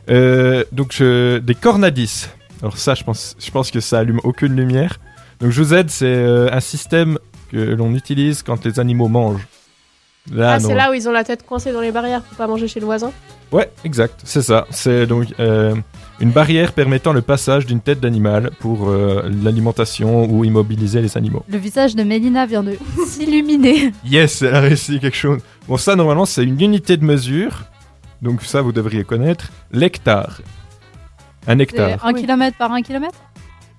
Euh, 0.08 0.64
donc 0.72 0.92
je... 0.92 1.38
des 1.38 1.54
cornadis. 1.54 2.28
Alors 2.62 2.78
ça, 2.78 2.94
je 2.94 3.04
pense, 3.04 3.36
je 3.38 3.50
pense 3.50 3.70
que 3.70 3.80
ça 3.80 3.98
allume 3.98 4.20
aucune 4.24 4.56
lumière. 4.56 4.98
Donc 5.40 5.50
je 5.50 5.62
vous 5.62 5.74
aide, 5.74 5.90
c'est 5.90 6.06
euh, 6.06 6.52
un 6.52 6.60
système 6.60 7.18
que 7.50 7.56
l'on 7.56 7.94
utilise 7.94 8.42
quand 8.42 8.64
les 8.64 8.80
animaux 8.80 9.08
mangent. 9.08 9.46
Là, 10.32 10.54
Ah, 10.54 10.60
c'est 10.60 10.74
là 10.74 10.90
où 10.90 10.94
ils 10.94 11.08
ont 11.08 11.12
la 11.12 11.24
tête 11.24 11.44
coincée 11.46 11.72
dans 11.72 11.80
les 11.80 11.92
barrières 11.92 12.22
pour 12.22 12.36
pas 12.36 12.46
manger 12.46 12.68
chez 12.68 12.78
le 12.78 12.86
voisin? 12.86 13.10
Ouais, 13.52 13.70
exact, 13.84 14.20
c'est 14.24 14.42
ça. 14.42 14.66
C'est 14.70 15.06
donc 15.06 15.26
euh, 15.40 15.74
une 16.20 16.30
barrière 16.30 16.72
permettant 16.72 17.12
le 17.12 17.22
passage 17.22 17.64
d'une 17.66 17.80
tête 17.80 18.00
d'animal 18.00 18.50
pour 18.60 18.88
euh, 18.90 19.28
l'alimentation 19.42 20.24
ou 20.30 20.44
immobiliser 20.44 21.00
les 21.00 21.16
animaux. 21.16 21.42
Le 21.48 21.56
visage 21.58 21.96
de 21.96 22.02
Mélina 22.02 22.44
vient 22.46 22.62
de 22.62 22.76
s'illuminer. 23.06 23.92
Yes, 24.04 24.42
elle 24.42 24.54
a 24.54 24.60
réussi 24.60 25.00
quelque 25.00 25.16
chose. 25.16 25.40
Bon, 25.66 25.76
ça, 25.78 25.96
normalement, 25.96 26.26
c'est 26.26 26.44
une 26.44 26.60
unité 26.60 26.96
de 26.96 27.04
mesure. 27.04 27.64
Donc 28.20 28.42
ça, 28.42 28.60
vous 28.60 28.72
devriez 28.72 29.04
connaître. 29.04 29.48
L'hectare. 29.72 30.40
Un 31.46 31.58
hectare. 31.58 32.04
un 32.04 32.12
kilomètre 32.12 32.58
par 32.58 32.70
un 32.72 32.82
kilomètre? 32.82 33.18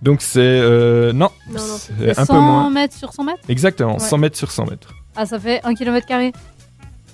Donc 0.01 0.23
c'est... 0.23 0.39
euh, 0.39 1.13
non, 1.13 1.29
Non, 1.47 1.53
non, 1.59 1.59
c'est 1.77 1.93
C'est 2.15 2.19
un 2.19 2.25
100 2.25 2.33
peu 2.33 2.39
moins. 2.39 2.69
mètres 2.71 2.95
sur 2.97 3.13
100 3.13 3.23
mètres? 3.23 3.39
Exactement, 3.47 3.93
Ouais. 3.93 3.99
100 3.99 4.17
mètres 4.17 4.35
sur 4.37 4.49
100 4.49 4.65
mètres. 4.65 4.95
Ah, 5.15 5.27
ça 5.27 5.39
fait 5.39 5.61
1 5.63 5.75
kilomètre 5.75 6.07
carré. 6.07 6.31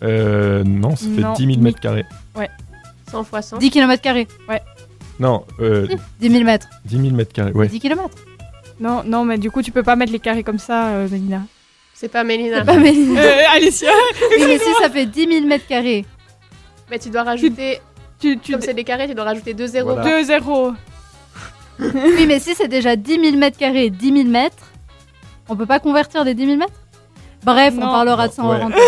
Euh, 0.03 0.63
non, 0.63 0.95
ça 0.95 1.05
fait 1.13 1.21
Non, 1.21 1.33
10 1.33 1.45
000 1.47 1.59
mètres 1.59 1.81
carrés. 1.81 2.05
100 3.11 3.23
fois 3.25 3.41
100. 3.41 3.57
10 3.57 3.69
kilomètres 3.71 4.01
carrés. 4.01 4.27
Non, 5.19 5.45
euh, 5.59 5.87
10 6.19 6.29
000 6.31 6.43
mètres. 6.43 6.67
10 6.85 7.01
000 7.01 7.15
mètres 7.15 7.33
carrés, 7.33 7.51
ouais. 7.51 7.67
10 7.67 7.79
kilomètres. 7.79 8.15
Non, 8.79 9.03
non, 9.03 9.25
mais 9.25 9.37
du 9.37 9.49
coup, 9.49 9.61
tu 9.63 9.71
peux 9.71 9.83
pas 9.83 9.95
mettre 9.95 10.11
les 10.11 10.19
carrés 10.19 10.43
comme 10.43 10.59
ça, 10.59 10.89
euh, 10.89 11.07
Mélina. 11.09 11.41
C'est 11.93 12.09
pas 12.09 12.23
Mélina. 12.23 12.59
C'est 12.59 12.65
pas 12.65 12.77
Mélina. 12.77 13.19
Euh, 13.21 13.41
Alicia, 13.55 13.89
Oui, 14.31 14.43
mais 14.47 14.59
si 14.59 14.71
ça 14.79 14.89
fait 14.89 15.05
10 15.07 15.27
000 15.27 15.45
mètres 15.47 15.65
carrés. 15.67 16.05
Mais 16.91 16.99
tu 16.99 17.09
dois 17.09 17.23
rajouter. 17.23 17.79
tu, 18.19 18.37
tu 18.37 18.51
Comme 18.51 18.61
c'est 18.61 18.75
des 18.75 18.83
carrés, 18.83 19.07
tu 19.07 19.15
dois 19.15 19.25
rajouter 19.25 19.53
deux 19.55 19.67
zéros. 19.67 19.93
Voilà. 19.95 20.21
2-0. 20.21 20.73
Oui, 21.79 22.25
mais 22.27 22.39
si 22.39 22.55
c'est 22.55 22.67
déjà 22.67 22.95
10 22.95 23.19
000 23.19 23.37
mètres 23.37 23.57
carrés, 23.57 23.91
10 23.91 24.11
000 24.11 24.27
mètres, 24.29 24.63
on 25.47 25.55
peut 25.55 25.67
pas 25.67 25.79
convertir 25.79 26.25
des 26.25 26.33
10 26.33 26.45
000 26.45 26.57
mètres? 26.57 26.73
Bref, 27.43 27.75
on 27.77 27.81
parlera 27.81 28.27
de 28.27 28.33
ça 28.33 28.43
en 28.43 28.49
Ouais. 28.51 28.57
rentrant. 28.63 28.79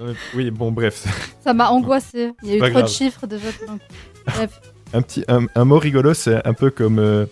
Euh, 0.00 0.14
oui, 0.36 0.52
bon, 0.52 0.70
bref. 0.70 1.04
Ça 1.42 1.52
m'a 1.52 1.70
angoissé. 1.70 2.30
Il 2.44 2.50
y 2.50 2.52
a 2.62 2.68
eu 2.68 2.70
trop 2.72 2.82
de 2.82 2.86
chiffres 2.86 3.26
déjà. 3.26 3.48
Bref. 4.26 4.60
Un, 4.94 5.02
petit, 5.02 5.24
un, 5.28 5.46
un 5.54 5.64
mot 5.64 5.78
rigolo, 5.78 6.14
c'est 6.14 6.44
un 6.46 6.54
peu 6.54 6.70
comme, 6.70 6.98
euh, 6.98 7.26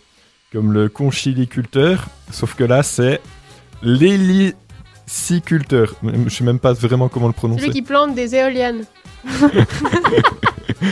comme 0.53 0.73
le 0.73 0.89
conchiliculteur, 0.89 2.07
sauf 2.31 2.55
que 2.55 2.65
là, 2.65 2.83
c'est 2.83 3.21
l'héliciculteur. 3.83 5.95
Je 6.03 6.29
sais 6.29 6.45
même 6.45 6.59
pas 6.59 6.73
vraiment 6.75 7.09
comment 7.09 7.29
le 7.29 7.33
prononcer. 7.33 7.61
Celui 7.63 7.73
qui 7.73 7.83
plante 7.83 8.15
des 8.15 8.35
éoliennes. 8.35 8.85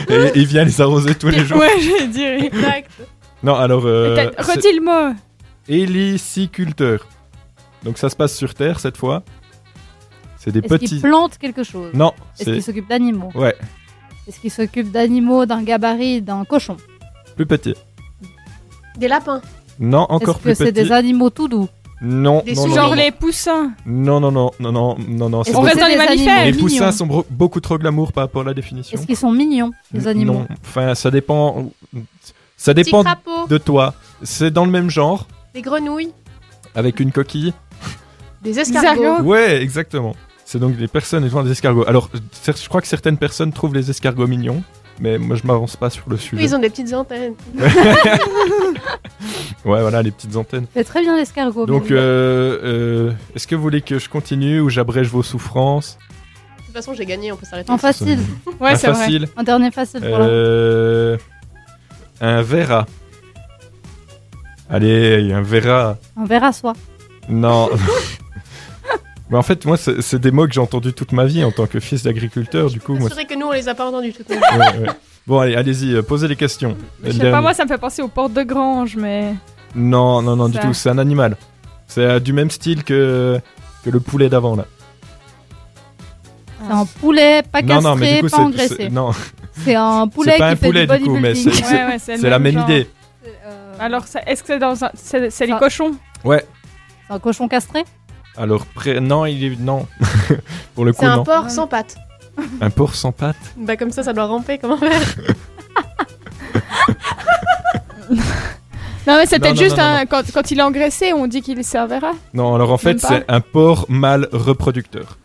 Et 0.09 0.31
il 0.35 0.45
vient 0.47 0.63
les 0.63 0.81
arroser 0.81 1.13
tous 1.15 1.29
les 1.29 1.45
jours. 1.45 1.59
Ouais, 1.59 1.79
je 1.79 2.05
dire. 2.07 2.43
Exact. 2.45 2.89
Non, 3.43 3.53
alors... 3.55 3.83
Euh, 3.85 4.15
Redis 4.37 4.73
le 4.73 4.81
mot. 4.81 5.13
héliciculteur. 5.67 7.05
Donc 7.83 7.97
ça 7.99 8.09
se 8.09 8.15
passe 8.15 8.35
sur 8.35 8.53
Terre 8.55 8.79
cette 8.79 8.97
fois. 8.97 9.23
C'est 10.37 10.51
des 10.51 10.59
Est-ce 10.59 10.67
petits... 10.69 10.85
qu'il 10.87 11.01
plante 11.01 11.37
quelque 11.37 11.63
chose? 11.63 11.91
Non, 11.93 12.13
Est-ce 12.39 12.45
c'est... 12.45 12.53
qu'il 12.53 12.63
s'occupe 12.63 12.89
d'animaux? 12.89 13.31
Ouais, 13.35 13.55
Est-ce 14.27 14.39
qu'il 14.39 14.51
s'occupe 14.51 14.91
d'animaux, 14.91 15.45
d'un 15.45 15.63
gabarit, 15.63 16.21
d'un 16.21 16.45
cochon 16.45 16.77
plus 17.35 17.45
petit. 17.45 17.75
Des 18.97 19.07
lapins. 19.09 19.41
Non, 19.77 20.05
encore 20.09 20.21
Est-ce 20.21 20.37
que 20.37 20.41
plus 20.43 20.55
c'est 20.55 20.63
petit. 20.71 20.83
des 20.83 20.91
animaux 20.93 21.29
tout 21.29 21.47
doux? 21.49 21.67
Non, 22.01 22.41
Des 22.45 22.53
non, 22.53 22.67
non, 22.67 22.75
Genre 22.75 22.89
non, 22.89 22.95
les 22.95 23.11
poussins. 23.11 23.71
non, 23.85 24.19
non, 24.21 24.31
non, 24.31 24.51
non, 24.59 24.71
non, 24.71 24.95
non, 25.07 25.29
non, 25.29 25.43
On 25.53 25.61
reste 25.61 25.79
dans 25.79 25.87
les 25.87 25.93
des 25.93 25.97
mammifères. 25.97 26.45
Les 26.45 26.53
poussins 26.53 26.91
sont 26.93 27.25
beaucoup 27.29 27.59
trop 27.59 27.77
glamour 27.77 28.13
par 28.13 28.23
rapport 28.25 28.41
à 28.41 28.45
la 28.45 28.53
définition. 28.53 28.97
Est-ce 28.97 29.05
qu'ils 29.05 29.17
sont 29.17 29.31
mignons, 29.31 29.71
les 29.91 30.07
animaux? 30.07 30.33
Non, 30.33 30.47
enfin, 30.65 30.95
ça 30.95 31.11
dépend. 31.11 31.71
Ça 32.57 32.73
dépend 32.73 33.03
crapauds. 33.03 33.47
de 33.49 33.57
toi. 33.57 33.93
C'est 34.23 34.51
dans 34.51 34.65
le 34.65 34.71
même 34.71 34.89
genre, 34.89 35.27
Des 35.53 35.61
grenouilles. 35.61 36.11
avec 36.73 36.99
une 37.01 37.11
coquille. 37.11 37.53
Des 38.41 38.59
escargots. 38.59 39.21
Ouais, 39.23 39.61
exactement. 39.61 40.15
C'est 40.45 40.59
donc 40.59 40.77
des 40.77 40.87
personnes 40.87 41.25
étant 41.25 41.43
des 41.43 41.51
escargots. 41.51 41.85
Alors, 41.87 42.09
je 42.45 42.67
crois 42.69 42.79
que 42.81 42.87
certaines 42.87 43.17
personnes 43.17 43.51
trouvent 43.51 43.73
les 43.73 43.89
escargots 43.89 44.27
mignons, 44.27 44.63
mais 44.99 45.17
moi 45.17 45.35
je 45.35 45.45
m'avance 45.45 45.75
pas 45.75 45.89
sur 45.89 46.07
le 46.07 46.17
sujet. 46.17 46.37
Oui, 46.37 46.43
ils 46.49 46.55
ont 46.55 46.59
des 46.59 46.69
petites 46.69 46.93
antennes. 46.93 47.33
Ouais, 49.65 49.81
voilà, 49.81 50.03
les 50.03 50.11
petites 50.11 50.35
antennes. 50.35 50.67
C'est 50.75 50.83
très 50.83 51.01
bien 51.01 51.17
l'escargot. 51.17 51.65
Donc, 51.65 51.89
euh, 51.89 52.59
euh, 52.63 53.11
est-ce 53.35 53.47
que 53.47 53.55
vous 53.55 53.63
voulez 53.63 53.81
que 53.81 53.97
je 53.97 54.07
continue 54.07 54.59
ou 54.59 54.69
j'abrège 54.69 55.07
vos 55.07 55.23
souffrances? 55.23 55.97
De 56.59 56.65
toute 56.65 56.73
façon, 56.73 56.93
j'ai 56.93 57.05
gagné, 57.07 57.31
on 57.31 57.35
peut 57.35 57.47
s'arrêter. 57.47 57.71
En 57.71 57.79
facile. 57.79 58.19
Ouais, 58.59 58.75
c'est 58.75 58.87
vrai. 58.91 58.95
facile. 58.99 59.27
Un 59.35 59.43
dernier 59.43 59.71
facile 59.71 60.01
pour 60.01 60.19
la... 60.19 60.25
Euh, 60.25 61.17
un 62.21 62.43
verra. 62.43 62.85
Allez, 64.69 65.33
un 65.33 65.41
verra. 65.41 65.97
Un 66.15 66.25
verre 66.25 66.43
à 66.43 66.53
soie. 66.53 66.73
Non. 67.27 67.69
Mais 69.29 69.37
en 69.37 69.41
fait, 69.41 69.65
moi, 69.65 69.75
c'est 69.77 70.19
des 70.19 70.29
mots 70.31 70.45
que 70.47 70.53
j'ai 70.53 70.59
entendus 70.59 70.93
toute 70.93 71.11
ma 71.11 71.25
vie 71.25 71.43
en 71.43 71.51
tant 71.51 71.65
que 71.65 71.79
fils 71.79 72.03
d'agriculteur. 72.03 72.69
Du 72.69 72.79
coup, 72.79 72.93
moi. 72.95 73.09
C'est 73.09 73.15
vrai 73.15 73.25
que 73.25 73.33
nous, 73.33 73.47
on 73.47 73.51
les 73.51 73.67
a 73.67 73.73
pas 73.73 73.87
entendus 73.87 74.13
toutes. 74.13 74.29
ouais, 74.29 74.37
ouais. 74.37 74.87
Bon, 75.25 75.39
allez, 75.39 75.55
allez-y, 75.55 75.95
euh, 75.95 76.03
posez 76.03 76.27
les 76.27 76.35
questions. 76.35 76.77
Je 77.03 77.11
sais 77.11 77.31
pas, 77.31 77.41
moi, 77.41 77.53
ça 77.55 77.63
me 77.63 77.69
fait 77.69 77.79
penser 77.79 78.03
aux 78.03 78.07
portes 78.07 78.33
de 78.33 78.43
grange, 78.43 78.95
mais. 78.95 79.33
Non, 79.73 80.21
non, 80.21 80.35
non, 80.35 80.47
du 80.47 80.55
Ça. 80.57 80.61
tout. 80.61 80.73
C'est 80.75 80.89
un 80.89 80.99
animal. 80.99 81.37
C'est 81.87 82.01
euh, 82.03 82.19
du 82.19 82.33
même 82.33 82.51
style 82.51 82.83
que, 82.83 83.39
que 83.83 83.89
le 83.89 83.99
poulet 83.99 84.29
d'avant, 84.29 84.55
là. 84.55 84.65
C'est 86.67 86.73
un 86.73 86.85
poulet 86.85 87.43
pas 87.51 87.61
non, 87.61 87.81
non, 87.81 87.95
mais 87.95 88.21
castré, 88.21 88.21
du 88.21 88.29
coup, 88.29 88.35
pas 88.37 88.43
engraissé. 88.43 88.75
c'est. 88.77 88.89
Non, 88.89 89.11
C'est 89.53 89.75
un 89.75 90.07
poulet 90.07 90.33
c'est 90.33 90.37
pas 90.37 90.47
qui 90.49 90.53
un 90.53 90.55
fait 90.55 90.67
poulet, 90.67 90.87
du 90.99 91.03
coup, 91.03 91.17
mais 91.19 91.35
c'est 91.35 91.49
Ouais, 92.21 92.29
la 92.29 92.39
même 92.39 92.53
genre. 92.53 92.69
idée. 92.69 92.87
Euh, 93.25 93.73
Alors, 93.79 94.03
est-ce 94.27 94.41
que 94.43 94.47
c'est 94.47 94.59
dans 94.59 94.83
un. 94.83 94.91
C'est 94.93 95.45
les 95.47 95.57
cochons? 95.57 95.95
Ouais. 96.23 96.45
C'est 97.07 97.13
un 97.13 97.19
cochon 97.19 97.47
castré? 97.47 97.83
Alors, 98.37 98.65
pré- 98.65 98.99
non, 98.99 99.25
il 99.25 99.43
est. 99.43 99.59
Non. 99.59 99.87
Pour 100.75 100.85
le 100.85 100.91
coup, 100.93 100.99
C'est 101.01 101.05
un 101.07 101.17
non. 101.17 101.23
porc 101.23 101.49
sans 101.49 101.67
pattes. 101.67 101.95
Un 102.59 102.69
porc 102.69 102.95
sans 102.95 103.11
pattes? 103.13 103.35
Bah, 103.57 103.77
comme 103.77 103.91
ça, 103.91 104.03
ça 104.03 104.11
doit 104.13 104.25
ramper, 104.25 104.57
comment 104.57 104.77
faire? 104.77 105.01
Non, 109.07 109.17
mais 109.17 109.25
c'est 109.27 109.39
peut-être 109.39 109.55
non, 109.55 109.61
juste 109.61 109.77
non, 109.77 109.83
non, 109.83 109.95
un. 109.97 110.05
Quand, 110.07 110.23
quand 110.33 110.49
il 110.51 110.59
est 110.59 110.63
engraissé, 110.63 111.13
on 111.13 111.27
dit 111.27 111.41
qu'il 111.41 111.63
servira. 111.63 112.11
Non, 112.33 112.55
alors 112.55 112.71
en 112.71 112.77
fait, 112.77 112.89
Même 112.93 112.99
pas. 112.99 113.07
c'est 113.07 113.25
un 113.27 113.39
porc 113.41 113.85
mâle 113.87 114.27
reproducteur. 114.31 115.17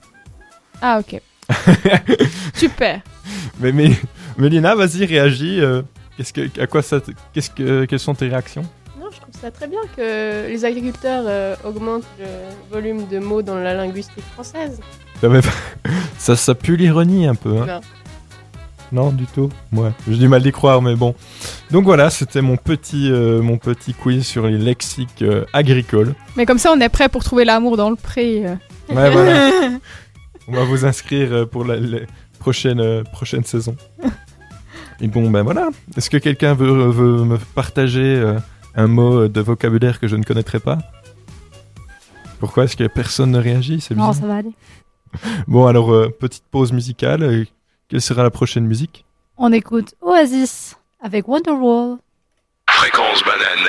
Ah, 0.83 1.01
ok. 1.01 1.21
Super. 2.55 3.01
Mais, 3.59 3.73
mais 3.73 3.91
Mélina, 4.37 4.75
vas-y, 4.75 5.05
réagis. 5.07 5.61
euh, 5.61 5.83
qu'est-ce 6.17 6.33
que, 6.33 6.61
à 6.61 6.67
quoi 6.67 6.83
ça, 6.83 7.01
te- 7.01 7.11
qu'est-ce 7.33 7.51
que, 7.51 7.87
quelles 7.87 7.99
sont 7.99 8.15
tes 8.15 8.29
réactions? 8.29 8.63
Ça 9.41 9.51
très 9.51 9.67
bien 9.67 9.81
que 9.97 10.49
les 10.49 10.65
agriculteurs 10.65 11.25
euh, 11.27 11.55
augmentent 11.65 12.05
le 12.19 12.27
volume 12.75 13.07
de 13.09 13.19
mots 13.19 13.43
dans 13.43 13.57
la 13.57 13.75
linguistique 13.75 14.25
française. 14.35 14.81
Ça, 15.21 15.29
ça, 16.19 16.37
ça 16.37 16.55
pue 16.55 16.77
l'ironie 16.77 17.27
un 17.27 17.35
peu. 17.35 17.57
Hein. 17.59 17.67
Non. 17.67 17.81
Non, 18.93 19.11
du 19.13 19.25
tout. 19.27 19.51
Moi, 19.71 19.93
j'ai 20.09 20.17
du 20.17 20.27
mal 20.29 20.43
d'y 20.43 20.51
croire, 20.51 20.83
mais 20.83 20.97
bon. 20.97 21.15
Donc 21.71 21.85
voilà, 21.85 22.11
c'était 22.11 22.43
mon 22.43 22.57
petit, 22.57 23.09
euh, 23.13 23.41
mon 23.41 23.57
petit 23.57 23.95
quiz 23.95 24.27
sur 24.27 24.47
les 24.49 24.59
lexiques 24.59 25.23
euh, 25.23 25.45
agricoles. 25.53 26.15
Mais 26.37 26.45
comme 26.45 26.59
ça, 26.59 26.73
on 26.73 26.81
est 26.81 26.89
prêt 26.89 27.09
pour 27.09 27.23
trouver 27.23 27.45
l'amour 27.45 27.77
dans 27.77 27.89
le 27.89 27.95
pré. 27.97 28.45
euh. 28.47 28.55
Ouais, 28.89 29.11
voilà. 29.11 29.51
On 30.49 30.53
va 30.53 30.65
vous 30.65 30.85
inscrire 30.85 31.49
pour 31.49 31.65
la, 31.65 31.77
la 31.77 31.99
prochaine, 32.41 32.81
euh, 32.81 33.05
prochaine 33.05 33.45
saison. 33.45 33.77
Et 35.01 35.07
bon, 35.07 35.31
ben 35.31 35.43
voilà. 35.45 35.69
Est-ce 35.97 36.11
que 36.11 36.17
quelqu'un 36.17 36.55
veut, 36.55 36.91
veut 36.91 37.25
me 37.25 37.39
partager 37.55 38.01
euh, 38.17 38.35
un 38.75 38.87
mot 38.87 39.29
de 39.29 39.41
vocabulaire 39.41 39.99
que 40.01 40.07
je 40.09 40.17
ne 40.17 40.23
connaîtrais 40.23 40.61
pas 40.61 40.79
Pourquoi 42.39 42.65
est-ce 42.65 42.77
que 42.77 42.87
personne 42.87 43.31
ne 43.33 43.39
réagit 43.39 43.81
C'est 43.81 43.95
Non, 43.95 44.13
ça 44.13 44.27
va 44.27 44.37
aller. 44.37 44.53
Bon, 45.49 45.67
alors, 45.67 45.93
euh, 45.93 46.09
petite 46.09 46.45
pause 46.51 46.73
musicale. 46.73 47.23
Euh, 47.25 47.45
Quelle 47.89 48.01
sera 48.01 48.23
la 48.23 48.31
prochaine 48.31 48.65
musique? 48.67 49.05
On 49.37 49.53
écoute 49.53 49.95
Oasis 50.01 50.77
avec 51.03 51.27
Wonderwall. 51.27 51.99
Fréquence 52.69 53.23
banane. 53.25 53.69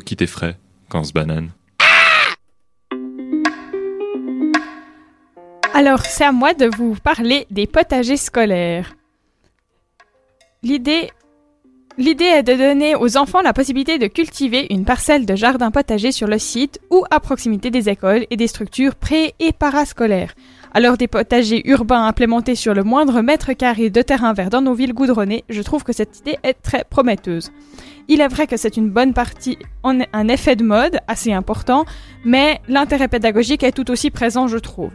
Qui 0.00 0.16
t'effraie 0.16 0.56
quand 0.88 1.12
banane. 1.12 1.50
Alors, 5.74 6.04
c'est 6.04 6.24
à 6.24 6.32
moi 6.32 6.54
de 6.54 6.68
vous 6.76 6.94
parler 7.02 7.46
des 7.50 7.66
potagers 7.66 8.18
scolaires. 8.18 8.94
L'idée, 10.62 11.10
l'idée 11.98 12.26
est 12.26 12.42
de 12.42 12.54
donner 12.54 12.94
aux 12.94 13.16
enfants 13.16 13.40
la 13.40 13.52
possibilité 13.54 13.98
de 13.98 14.06
cultiver 14.06 14.66
une 14.70 14.84
parcelle 14.84 15.26
de 15.26 15.34
jardin 15.34 15.70
potager 15.70 16.12
sur 16.12 16.28
le 16.28 16.38
site 16.38 16.78
ou 16.90 17.04
à 17.10 17.20
proximité 17.20 17.70
des 17.70 17.88
écoles 17.88 18.26
et 18.30 18.36
des 18.36 18.46
structures 18.46 18.94
pré- 18.94 19.34
et 19.40 19.52
parascolaires, 19.52 20.34
l'heure 20.78 20.98
des 20.98 21.08
potagers 21.08 21.62
urbains 21.68 22.06
implémentés 22.06 22.54
sur 22.54 22.74
le 22.74 22.84
moindre 22.84 23.20
mètre 23.22 23.52
carré 23.54 23.90
de 23.90 24.02
terrain 24.02 24.34
vert 24.34 24.50
dans 24.50 24.62
nos 24.62 24.74
villes 24.74 24.94
goudronnées, 24.94 25.44
je 25.48 25.62
trouve 25.62 25.84
que 25.84 25.92
cette 25.92 26.20
idée 26.20 26.38
est 26.42 26.60
très 26.62 26.84
prometteuse. 26.84 27.50
Il 28.12 28.20
est 28.20 28.28
vrai 28.28 28.46
que 28.46 28.58
c'est 28.58 28.76
une 28.76 28.90
bonne 28.90 29.14
partie, 29.14 29.56
un 29.84 30.28
effet 30.28 30.54
de 30.54 30.62
mode 30.62 31.00
assez 31.08 31.32
important, 31.32 31.86
mais 32.26 32.60
l'intérêt 32.68 33.08
pédagogique 33.08 33.62
est 33.62 33.72
tout 33.72 33.90
aussi 33.90 34.10
présent, 34.10 34.48
je 34.48 34.58
trouve. 34.58 34.90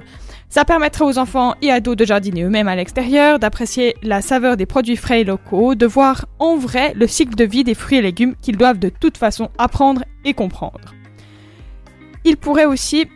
Ça 0.50 0.66
permettrait 0.66 1.04
aux 1.04 1.18
enfants 1.18 1.56
et 1.64 1.72
ados 1.72 1.96
de 1.96 2.06
jardiner 2.06 2.44
eux-mêmes 2.44 2.68
à 2.68 2.76
l'extérieur, 2.76 3.40
d'apprécier 3.40 3.96
la 4.04 4.22
saveur 4.22 4.56
des 4.56 4.68
produits 4.68 4.98
frais 4.98 5.22
et 5.22 5.24
locaux, 5.24 5.74
de 5.74 5.88
voir 5.88 6.28
en 6.38 6.58
vrai 6.58 6.94
le 6.96 7.08
cycle 7.08 7.34
de 7.34 7.44
vie 7.44 7.64
des 7.64 7.74
fruits 7.74 7.98
et 7.98 8.04
légumes 8.04 8.36
qu'ils 8.40 8.56
doivent 8.56 8.78
de 8.78 8.90
toute 8.90 9.18
façon 9.18 9.50
apprendre 9.58 10.04
et 10.24 10.36
comprendre. 10.36 10.94
Ils 12.24 12.38
pourraient 12.38 12.66
aussi 12.66 13.08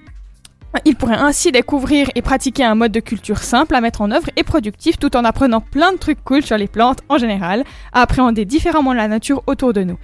ils 0.85 0.95
pourraient 0.95 1.15
ainsi 1.15 1.52
découvrir 1.52 2.10
et 2.15 2.22
pratiquer 2.22 2.64
un 2.64 2.76
mode 2.76 2.91
de 2.91 2.99
culture 2.99 3.39
simple 3.39 3.76
à 3.76 3.81
mettre 3.81 4.02
en 4.02 4.11
œuvre 4.11 4.30
et 4.35 4.43
productif 4.43 4.98
tout 4.98 5.15
en 5.18 5.26
apprenant 5.26 5.61
plein 5.61 5.91
de 5.91 5.98
trucs 5.98 6.23
cool 6.23 6.43
sur 6.43 6.57
les 6.57 6.68
plantes 6.68 7.02
en 7.10 7.18
général, 7.18 7.64
à 7.91 8.02
appréhender 8.02 8.45
différemment 8.45 8.93
la 8.93 9.07
nature 9.07 9.43
autour 9.48 9.73
de 9.73 9.84
nous. 9.84 9.98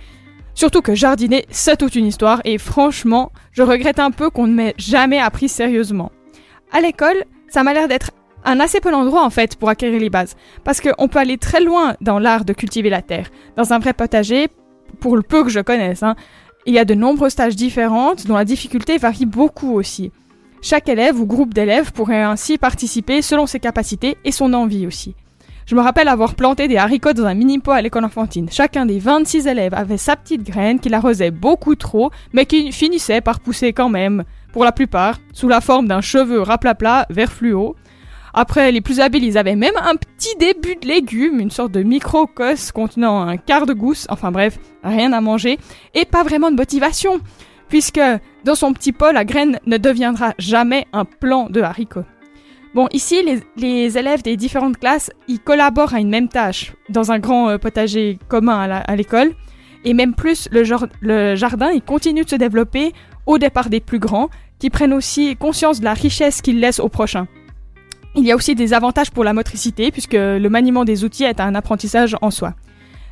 Surtout 0.54 0.82
que 0.82 0.96
jardiner, 0.96 1.46
c'est 1.52 1.78
toute 1.78 1.96
une 1.96 2.08
histoire 2.08 2.42
et 2.44 2.58
franchement, 2.58 3.32
je 3.52 3.62
regrette 3.62 4.00
un 4.00 4.12
peu 4.12 4.30
qu'on 4.30 4.48
ne 4.48 4.54
m'ait 4.54 4.76
jamais 4.78 5.20
appris 5.20 5.50
sérieusement. 5.50 6.12
À 6.72 6.82
l'école, 6.82 7.24
ça 7.48 7.64
m'a 7.64 7.74
l'air 7.74 7.88
d'être 7.88 8.12
un 8.44 8.60
assez 8.60 8.80
bon 8.80 8.94
endroit 8.94 9.24
en 9.24 9.30
fait 9.30 9.56
pour 9.56 9.70
acquérir 9.70 10.00
les 10.00 10.10
bases, 10.10 10.36
parce 10.64 10.82
qu'on 10.82 11.08
peut 11.08 11.20
aller 11.20 11.38
très 11.38 11.62
loin 11.62 11.96
dans 12.02 12.20
l'art 12.20 12.44
de 12.44 12.54
cultiver 12.54 12.90
la 12.90 13.02
terre. 13.02 13.30
Dans 13.56 13.72
un 13.74 13.80
vrai 13.80 13.94
potager, 13.94 14.48
pour 15.00 15.16
le 15.16 15.22
peu 15.22 15.44
que 15.44 15.50
je 15.50 15.60
connaisse, 15.60 16.04
hein, 16.04 16.16
il 16.66 16.74
y 16.74 16.80
a 16.80 16.86
de 16.86 16.94
nombreuses 16.94 17.36
tâches 17.36 17.56
différentes 17.56 18.26
dont 18.26 18.36
la 18.36 18.46
difficulté 18.46 18.98
varie 18.98 19.26
beaucoup 19.26 19.74
aussi. 19.74 20.12
Chaque 20.62 20.90
élève 20.90 21.20
ou 21.20 21.26
groupe 21.26 21.54
d'élèves 21.54 21.92
pourrait 21.92 22.24
ainsi 22.24 22.58
participer 22.58 23.22
selon 23.22 23.46
ses 23.46 23.60
capacités 23.60 24.18
et 24.26 24.32
son 24.32 24.54
envie 24.54 24.88
aussi. 24.88 25.16
Je 25.68 25.76
me 25.76 25.82
rappelle 25.82 26.08
avoir 26.08 26.36
planté 26.36 26.70
des 26.70 26.78
haricots 26.78 27.12
dans 27.12 27.26
un 27.26 27.34
mini 27.34 27.60
pot 27.60 27.72
à 27.72 27.82
l'école 27.82 28.06
enfantine. 28.06 28.50
Chacun 28.50 28.86
des 28.86 29.00
26 29.00 29.48
élèves 29.48 29.74
avait 29.74 29.98
sa 29.98 30.16
petite 30.16 30.44
graine 30.44 30.80
qu'il 30.80 30.94
arrosait 30.94 31.30
beaucoup 31.30 31.76
trop, 31.76 32.10
mais 32.32 32.46
qui 32.46 32.72
finissait 32.72 33.20
par 33.20 33.42
pousser 33.42 33.74
quand 33.74 33.90
même, 33.90 34.24
pour 34.54 34.64
la 34.64 34.72
plupart, 34.72 35.20
sous 35.34 35.50
la 35.50 35.60
forme 35.60 35.88
d'un 35.90 36.00
cheveu 36.00 36.42
raplapla 36.42 37.06
vert 37.10 37.34
fluo. 37.34 37.76
Après, 38.34 38.72
les 38.72 38.82
plus 38.82 39.02
habiles, 39.02 39.26
ils 39.26 39.38
avaient 39.38 39.58
même 39.58 39.76
un 39.82 39.96
petit 39.96 40.36
début 40.40 40.76
de 40.76 40.88
légumes, 40.88 41.42
une 41.42 41.52
sorte 41.52 41.74
de 41.74 41.84
micro-cosse 41.84 42.72
contenant 42.72 43.22
un 43.22 43.36
quart 43.36 43.66
de 43.66 43.74
gousse, 43.74 44.08
enfin 44.10 44.32
bref, 44.32 44.60
rien 44.84 45.12
à 45.12 45.20
manger, 45.20 45.60
et 45.94 46.06
pas 46.06 46.24
vraiment 46.24 46.50
de 46.50 46.56
motivation, 46.56 47.20
puisque 47.70 48.02
dans 48.44 48.56
son 48.56 48.74
petit 48.74 48.92
pot, 48.92 49.12
la 49.12 49.26
graine 49.26 49.60
ne 49.66 49.78
deviendra 49.78 50.34
jamais 50.38 50.86
un 50.94 51.06
plant 51.06 51.50
de 51.50 51.62
haricots. 51.62 52.06
Bon, 52.74 52.88
ici, 52.92 53.24
les, 53.56 53.98
élèves 53.98 54.22
des 54.22 54.38
différentes 54.38 54.78
classes, 54.78 55.10
ils 55.28 55.40
collaborent 55.40 55.94
à 55.94 56.00
une 56.00 56.10
même 56.10 56.30
tâche 56.30 56.74
dans 56.90 57.12
un 57.12 57.20
grand 57.20 57.50
euh, 57.50 57.58
potager 57.58 58.20
commun 58.28 58.60
à 58.70 58.96
l'école. 58.96 59.32
Et 59.84 59.94
même 59.94 60.14
plus, 60.14 60.48
le 60.52 60.64
jardin, 61.36 61.72
il 61.72 61.82
continue 61.82 62.24
de 62.24 62.30
se 62.30 62.36
développer 62.36 62.94
au 63.26 63.38
départ 63.38 63.70
des 63.70 63.80
plus 63.80 64.00
grands, 64.00 64.30
qui 64.60 64.70
prennent 64.70 64.94
aussi 64.94 65.36
conscience 65.36 65.80
de 65.80 65.86
la 65.86 65.94
richesse 65.94 66.42
qu'ils 66.42 66.60
laissent 66.60 66.80
aux 66.80 66.90
prochains. 66.90 67.28
Il 68.16 68.26
y 68.26 68.32
a 68.32 68.36
aussi 68.36 68.56
des 68.56 68.74
avantages 68.74 69.12
pour 69.12 69.24
la 69.24 69.34
motricité, 69.34 69.92
puisque 69.92 70.14
le 70.14 70.48
maniement 70.48 70.86
des 70.86 71.04
outils 71.04 71.26
est 71.26 71.40
un 71.40 71.54
apprentissage 71.54 72.16
en 72.22 72.32
soi. 72.32 72.56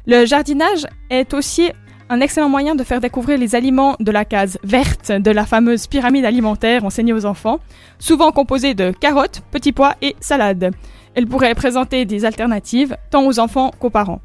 Le 0.07 0.25
jardinage 0.25 0.87
est 1.09 1.33
aussi 1.33 1.69
un 2.09 2.21
excellent 2.21 2.49
moyen 2.49 2.75
de 2.75 2.83
faire 2.83 3.01
découvrir 3.01 3.37
les 3.37 3.55
aliments 3.55 3.95
de 3.99 4.11
la 4.11 4.25
case 4.25 4.59
verte 4.63 5.11
de 5.11 5.31
la 5.31 5.45
fameuse 5.45 5.87
pyramide 5.87 6.25
alimentaire 6.25 6.85
enseignée 6.85 7.13
aux 7.13 7.25
enfants, 7.25 7.59
souvent 7.99 8.31
composée 8.31 8.73
de 8.73 8.91
carottes, 8.91 9.41
petits 9.51 9.71
pois 9.71 9.95
et 10.01 10.15
salades. 10.19 10.71
Elle 11.15 11.27
pourrait 11.27 11.55
présenter 11.55 12.05
des 12.05 12.25
alternatives 12.25 12.95
tant 13.09 13.25
aux 13.25 13.39
enfants 13.39 13.71
qu'aux 13.79 13.89
parents. 13.89 14.21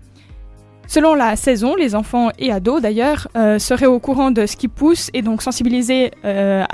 Selon 0.87 1.15
la 1.15 1.37
saison, 1.37 1.77
les 1.77 1.95
enfants 1.95 2.31
et 2.39 2.51
ados 2.51 2.83
d'ailleurs 2.83 3.29
euh, 3.37 3.59
seraient 3.59 3.87
au 3.87 4.01
courant 4.01 4.33
de 4.33 4.45
ce 4.45 4.57
qui 4.57 4.67
pousse 4.67 5.09
et 5.15 5.23
donc 5.23 5.41
sensibilisés 5.41 6.11
euh, 6.25 6.65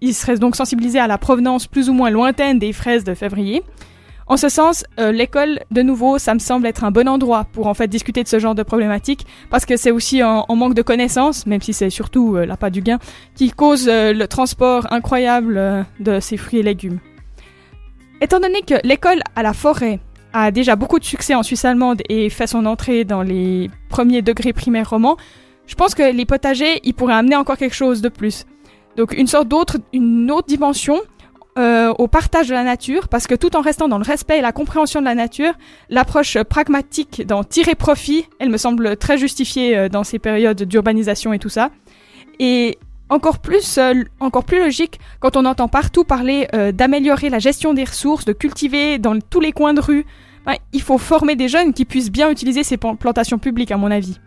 ils 0.00 0.14
seraient 0.14 0.38
donc 0.38 0.56
sensibilisés 0.56 0.98
à 0.98 1.06
la 1.06 1.18
provenance 1.18 1.66
plus 1.66 1.88
ou 1.88 1.92
moins 1.92 2.10
lointaine 2.10 2.58
des 2.58 2.72
fraises 2.72 3.04
de 3.04 3.14
février. 3.14 3.62
En 4.28 4.36
ce 4.36 4.50
sens, 4.50 4.84
euh, 5.00 5.10
l'école, 5.10 5.60
de 5.70 5.80
nouveau, 5.80 6.18
ça 6.18 6.34
me 6.34 6.38
semble 6.38 6.66
être 6.66 6.84
un 6.84 6.90
bon 6.90 7.08
endroit 7.08 7.46
pour 7.50 7.66
en 7.66 7.72
fait 7.72 7.88
discuter 7.88 8.22
de 8.22 8.28
ce 8.28 8.38
genre 8.38 8.54
de 8.54 8.62
problématiques, 8.62 9.26
parce 9.48 9.64
que 9.64 9.78
c'est 9.78 9.90
aussi 9.90 10.22
en, 10.22 10.44
manque 10.54 10.74
de 10.74 10.82
connaissances, 10.82 11.46
même 11.46 11.62
si 11.62 11.72
c'est 11.72 11.88
surtout 11.88 12.36
euh, 12.36 12.44
l'appât 12.44 12.68
du 12.68 12.82
gain, 12.82 12.98
qui 13.34 13.50
cause 13.50 13.88
euh, 13.88 14.12
le 14.12 14.28
transport 14.28 14.86
incroyable 14.92 15.56
euh, 15.56 15.82
de 16.00 16.20
ces 16.20 16.36
fruits 16.36 16.58
et 16.58 16.62
légumes. 16.62 16.98
Étant 18.20 18.38
donné 18.38 18.60
que 18.60 18.74
l'école 18.84 19.22
à 19.34 19.42
la 19.42 19.54
forêt 19.54 19.98
a 20.34 20.50
déjà 20.50 20.76
beaucoup 20.76 20.98
de 20.98 21.04
succès 21.04 21.34
en 21.34 21.42
Suisse 21.42 21.64
allemande 21.64 22.02
et 22.10 22.28
fait 22.28 22.46
son 22.46 22.66
entrée 22.66 23.04
dans 23.04 23.22
les 23.22 23.70
premiers 23.88 24.20
degrés 24.20 24.52
primaires 24.52 24.90
romans, 24.90 25.16
je 25.66 25.74
pense 25.74 25.94
que 25.94 26.02
les 26.02 26.26
potagers, 26.26 26.80
ils 26.84 26.92
pourraient 26.92 27.14
amener 27.14 27.36
encore 27.36 27.56
quelque 27.56 27.74
chose 27.74 28.02
de 28.02 28.10
plus. 28.10 28.44
Donc 28.98 29.12
une 29.12 29.26
sorte 29.26 29.48
d'autre, 29.48 29.78
une 29.94 30.30
autre 30.30 30.48
dimension 30.48 31.00
euh, 31.58 31.92
au 31.98 32.06
partage 32.08 32.48
de 32.48 32.54
la 32.54 32.62
nature, 32.62 33.08
parce 33.08 33.26
que 33.26 33.34
tout 33.34 33.56
en 33.56 33.60
restant 33.60 33.88
dans 33.88 33.98
le 33.98 34.04
respect 34.04 34.38
et 34.38 34.40
la 34.40 34.52
compréhension 34.52 35.00
de 35.00 35.04
la 35.04 35.14
nature, 35.14 35.52
l'approche 35.90 36.40
pragmatique 36.44 37.26
d'en 37.26 37.42
tirer 37.42 37.74
profit, 37.74 38.26
elle 38.38 38.48
me 38.48 38.56
semble 38.56 38.96
très 38.96 39.18
justifiée 39.18 39.76
euh, 39.76 39.88
dans 39.88 40.04
ces 40.04 40.18
périodes 40.18 40.62
d'urbanisation 40.62 41.32
et 41.32 41.38
tout 41.38 41.48
ça. 41.48 41.70
Et 42.38 42.78
encore 43.10 43.40
plus, 43.40 43.78
euh, 43.78 44.04
encore 44.20 44.44
plus 44.44 44.60
logique 44.60 45.00
quand 45.20 45.36
on 45.36 45.44
entend 45.44 45.68
partout 45.68 46.04
parler 46.04 46.46
d'améliorer 46.72 47.28
la 47.28 47.40
gestion 47.40 47.74
des 47.74 47.84
ressources, 47.84 48.24
de 48.24 48.32
cultiver 48.32 48.98
dans 48.98 49.18
tous 49.18 49.40
les 49.40 49.52
coins 49.52 49.74
de 49.74 49.80
rue. 49.80 50.06
Ouais, 50.46 50.58
il 50.72 50.80
faut 50.80 50.98
former 50.98 51.34
des 51.34 51.48
jeunes 51.48 51.72
qui 51.72 51.84
puissent 51.84 52.12
bien 52.12 52.30
utiliser 52.30 52.62
ces 52.62 52.76
plan- 52.76 52.96
plantations 52.96 53.38
publiques, 53.38 53.72
à 53.72 53.76
mon 53.76 53.90
avis. 53.90 54.18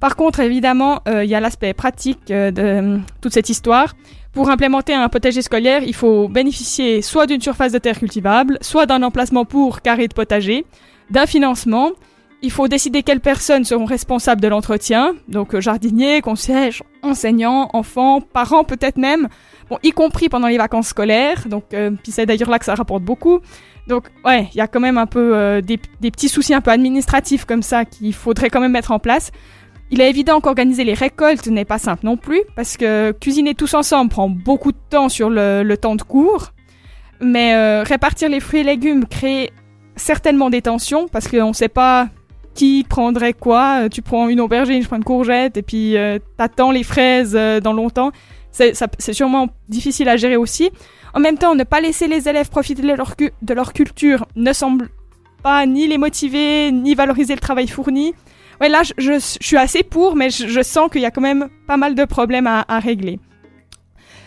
Par 0.00 0.16
contre, 0.16 0.40
évidemment, 0.40 1.00
il 1.06 1.28
y 1.28 1.34
a 1.34 1.40
l'aspect 1.40 1.74
pratique 1.74 2.26
de 2.26 2.98
toute 3.20 3.32
cette 3.32 3.48
histoire. 3.48 3.94
Pour 4.32 4.48
implémenter 4.48 4.94
un 4.94 5.10
potager 5.10 5.42
scolaire, 5.42 5.82
il 5.84 5.94
faut 5.94 6.26
bénéficier 6.26 7.02
soit 7.02 7.26
d'une 7.26 7.42
surface 7.42 7.72
de 7.72 7.78
terre 7.78 7.98
cultivable, 7.98 8.56
soit 8.62 8.86
d'un 8.86 9.02
emplacement 9.02 9.44
pour 9.44 9.82
carré 9.82 10.08
de 10.08 10.14
potager, 10.14 10.64
d'un 11.10 11.26
financement. 11.26 11.90
Il 12.40 12.50
faut 12.50 12.66
décider 12.66 13.02
quelles 13.02 13.20
personnes 13.20 13.64
seront 13.64 13.84
responsables 13.84 14.40
de 14.40 14.48
l'entretien, 14.48 15.14
donc 15.28 15.54
euh, 15.54 15.60
jardiniers, 15.60 16.22
concierges, 16.22 16.82
enseignants, 17.02 17.68
enfants, 17.74 18.20
parents 18.20 18.64
peut-être 18.64 18.96
même, 18.96 19.28
bon, 19.68 19.78
y 19.82 19.92
compris 19.92 20.28
pendant 20.30 20.48
les 20.48 20.58
vacances 20.58 20.88
scolaires, 20.88 21.46
donc 21.46 21.64
euh, 21.74 21.90
puis 22.02 22.10
c'est 22.10 22.26
d'ailleurs 22.26 22.50
là 22.50 22.58
que 22.58 22.64
ça 22.64 22.74
rapporte 22.74 23.04
beaucoup. 23.04 23.40
Donc 23.86 24.06
ouais, 24.24 24.48
il 24.54 24.56
y 24.56 24.60
a 24.60 24.66
quand 24.66 24.80
même 24.80 24.98
un 24.98 25.06
peu 25.06 25.36
euh, 25.36 25.60
des, 25.60 25.78
des 26.00 26.10
petits 26.10 26.28
soucis 26.28 26.54
un 26.54 26.60
peu 26.60 26.70
administratifs 26.70 27.44
comme 27.44 27.62
ça 27.62 27.84
qu'il 27.84 28.14
faudrait 28.14 28.48
quand 28.48 28.60
même 28.60 28.72
mettre 28.72 28.92
en 28.92 28.98
place. 28.98 29.30
Il 29.92 30.00
est 30.00 30.08
évident 30.08 30.40
qu'organiser 30.40 30.84
les 30.84 30.94
récoltes 30.94 31.46
n'est 31.48 31.66
pas 31.66 31.78
simple 31.78 32.06
non 32.06 32.16
plus, 32.16 32.40
parce 32.56 32.78
que 32.78 33.12
cuisiner 33.12 33.54
tous 33.54 33.74
ensemble 33.74 34.10
prend 34.10 34.30
beaucoup 34.30 34.72
de 34.72 34.78
temps 34.88 35.10
sur 35.10 35.28
le, 35.28 35.74
temps 35.74 35.96
de 35.96 36.02
cours. 36.02 36.52
Mais 37.20 37.54
euh, 37.54 37.82
répartir 37.82 38.30
les 38.30 38.40
fruits 38.40 38.60
et 38.60 38.64
légumes 38.64 39.04
crée 39.04 39.50
certainement 39.94 40.48
des 40.48 40.62
tensions, 40.62 41.08
parce 41.08 41.28
qu'on 41.28 41.48
ne 41.48 41.52
sait 41.52 41.68
pas 41.68 42.08
qui 42.54 42.86
prendrait 42.88 43.34
quoi. 43.34 43.82
Euh, 43.82 43.88
Tu 43.90 44.00
prends 44.00 44.30
une 44.30 44.40
aubergine, 44.40 44.82
je 44.82 44.86
prends 44.86 44.96
une 44.96 45.04
courgette, 45.04 45.58
et 45.58 45.62
puis 45.62 45.98
euh, 45.98 46.18
t'attends 46.38 46.70
les 46.70 46.84
fraises 46.84 47.34
euh, 47.36 47.60
dans 47.60 47.74
longtemps. 47.74 48.12
C'est 48.50 49.12
sûrement 49.12 49.48
difficile 49.68 50.08
à 50.08 50.16
gérer 50.16 50.36
aussi. 50.36 50.70
En 51.12 51.20
même 51.20 51.36
temps, 51.36 51.54
ne 51.54 51.64
pas 51.64 51.82
laisser 51.82 52.08
les 52.08 52.30
élèves 52.30 52.48
profiter 52.48 52.82
de 52.82 53.54
leur 53.54 53.72
culture 53.72 54.26
ne 54.36 54.52
semble 54.52 54.88
pas 55.42 55.66
ni 55.66 55.86
les 55.86 55.98
motiver, 55.98 56.70
ni 56.70 56.94
valoriser 56.94 57.34
le 57.34 57.40
travail 57.40 57.66
fourni. 57.66 58.14
Ouais, 58.62 58.68
là, 58.68 58.82
je, 58.96 59.18
suis 59.18 59.56
assez 59.56 59.82
pour, 59.82 60.14
mais 60.14 60.30
je, 60.30 60.62
sens 60.62 60.88
qu'il 60.88 61.00
y 61.00 61.04
a 61.04 61.10
quand 61.10 61.20
même 61.20 61.48
pas 61.66 61.76
mal 61.76 61.96
de 61.96 62.04
problèmes 62.04 62.46
à, 62.46 62.78
régler. 62.78 63.18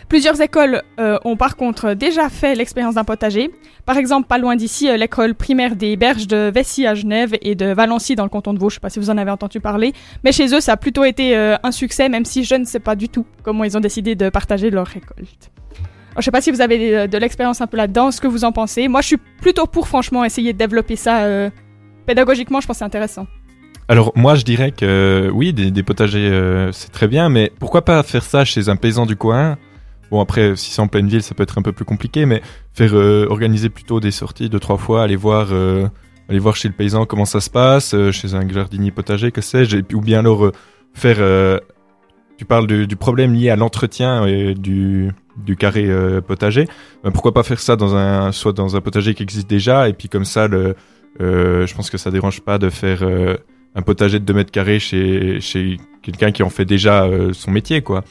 Plusieurs 0.10 0.42
écoles 0.42 0.84
euh, 1.00 1.18
ont 1.24 1.38
par 1.38 1.56
contre 1.56 1.94
déjà 1.94 2.28
fait 2.28 2.54
l'expérience 2.54 2.96
d'un 2.96 3.06
potager. 3.06 3.50
Par 3.86 3.96
exemple, 3.96 4.28
pas 4.28 4.38
loin 4.38 4.58
d'ici, 4.58 4.90
euh, 4.90 4.98
l'école 4.98 5.36
primaire 5.36 5.78
des 5.78 5.96
Berges 5.96 6.28
de 6.28 6.52
Vessy 6.54 6.86
à 6.86 6.96
Genève 6.96 7.38
et 7.42 7.56
de 7.56 7.68
Valency 7.68 8.16
dans 8.16 8.26
le 8.26 8.30
canton 8.30 8.54
de 8.54 8.60
Vaud. 8.60 8.70
Je 8.70 8.74
sais 8.74 8.82
pas 8.82 8.90
si 8.90 9.00
vous 9.00 9.10
en 9.10 9.18
avez 9.18 9.32
entendu 9.32 9.62
parler, 9.62 9.94
mais 10.26 10.34
chez 10.34 10.54
eux, 10.54 10.60
ça 10.60 10.74
a 10.74 10.78
plutôt 10.78 11.06
été 11.06 11.38
euh, 11.38 11.56
un 11.64 11.72
succès, 11.72 12.10
même 12.10 12.26
si 12.26 12.44
je 12.44 12.56
ne 12.56 12.66
sais 12.66 12.82
pas 12.82 12.98
du 12.98 13.08
tout 13.08 13.26
comment 13.42 13.64
ils 13.64 13.78
ont 13.78 13.80
décidé 13.80 14.16
de 14.16 14.28
partager 14.28 14.70
leur 14.70 14.86
récolte. 14.86 15.50
Alors, 16.12 16.20
je 16.20 16.24
sais 16.24 16.32
pas 16.32 16.42
si 16.42 16.52
vous 16.52 16.60
avez 16.60 16.94
euh, 16.94 17.08
de 17.08 17.18
l'expérience 17.18 17.62
un 17.62 17.68
peu 17.68 17.78
là-dedans, 17.78 18.12
ce 18.12 18.20
que 18.20 18.28
vous 18.28 18.44
en 18.44 18.52
pensez. 18.52 18.90
Moi, 18.90 19.00
je 19.00 19.08
suis 19.08 19.18
plutôt 19.40 19.66
pour, 19.66 19.88
franchement, 19.88 20.26
essayer 20.26 20.52
de 20.52 20.58
développer 20.58 20.98
ça 20.98 21.26
pédagogiquement. 22.06 22.60
Je 22.60 22.68
pense 22.68 22.76
que 22.76 22.80
c'est 22.80 22.86
intéressant. 22.86 23.28
Alors 23.88 24.12
moi 24.16 24.36
je 24.36 24.44
dirais 24.44 24.72
que 24.72 25.30
oui, 25.32 25.54
des, 25.54 25.84
potagers 25.84 26.30
euh, 26.32 26.72
c'est 26.72 26.92
très 26.92 27.08
bien, 27.08 27.30
mais 27.30 27.52
pourquoi 27.60 27.86
pas 27.86 28.02
faire 28.04 28.24
ça 28.24 28.44
chez 28.44 28.70
un 28.70 28.76
paysan 28.76 29.06
du 29.06 29.16
coin? 29.16 29.58
Bon 30.12 30.22
après, 30.22 30.56
si 30.56 30.72
c'est 30.72 30.82
en 30.82 30.88
pleine 30.88 31.08
ville, 31.08 31.22
ça 31.22 31.36
peut 31.36 31.44
être 31.44 31.58
un 31.58 31.62
peu 31.62 31.72
plus 31.72 31.86
compliqué, 31.86 32.26
mais 32.26 32.42
faire 32.74 32.96
euh, 32.96 33.28
organiser 33.30 33.70
plutôt 33.70 34.00
des 34.00 34.12
sorties 34.12 34.50
deux 34.50 34.60
trois 34.60 34.78
fois, 34.78 35.04
aller 35.04 35.16
voir, 35.16 35.48
euh, 35.52 35.88
aller 36.30 36.40
voir 36.40 36.56
chez 36.56 36.68
le 36.68 36.74
paysan 36.74 37.06
comment 37.06 37.26
ça 37.26 37.42
se 37.42 37.50
passe, 37.50 37.94
euh, 37.94 38.12
chez 38.12 38.34
un 38.34 38.48
jardinier 38.48 38.92
potager, 38.92 39.32
que 39.32 39.42
sais-je, 39.42 39.78
ou 39.94 40.02
bien 40.02 40.20
alors 40.20 40.46
euh, 40.46 40.52
faire. 40.94 41.18
euh, 41.20 41.60
tu 42.38 42.44
parles 42.44 42.68
du, 42.68 42.96
problème 42.98 43.34
lié 43.34 43.50
à 43.50 43.56
l'entretien 43.56 44.26
et 44.26 44.56
du 44.56 45.14
carré 45.58 45.86
euh, 45.88 46.20
potager. 46.20 46.68
Pourquoi 47.14 47.34
pas 47.34 47.44
faire 47.44 47.62
ça 47.62 47.78
dans 47.78 47.96
un, 47.96 48.34
soit 48.34 48.52
dans 48.52 48.76
un 48.76 48.82
potager 48.82 49.14
qui 49.14 49.24
existe 49.24 49.50
déjà, 49.50 49.88
et 49.88 49.94
puis 49.94 50.10
comme 50.10 50.26
ça, 50.26 50.50
euh, 50.52 51.66
je 51.66 51.74
pense 51.74 51.90
que 51.90 51.98
ça 51.98 52.12
dérange 52.12 52.42
pas 52.42 52.58
de 52.58 52.70
faire 52.70 53.04
euh, 53.04 53.38
un 53.76 53.82
potager 53.82 54.20
de 54.20 54.26
2 54.26 54.34
mètres 54.34 54.52
carrés 54.52 54.80
chez, 54.80 55.40
chez 55.42 55.78
quelqu'un 56.02 56.32
qui 56.32 56.44
en 56.44 56.50
fait 56.50 56.66
déjà 56.66 57.04
euh, 57.04 57.34
son 57.34 57.52
métier, 57.52 57.82
quoi. 57.82 58.04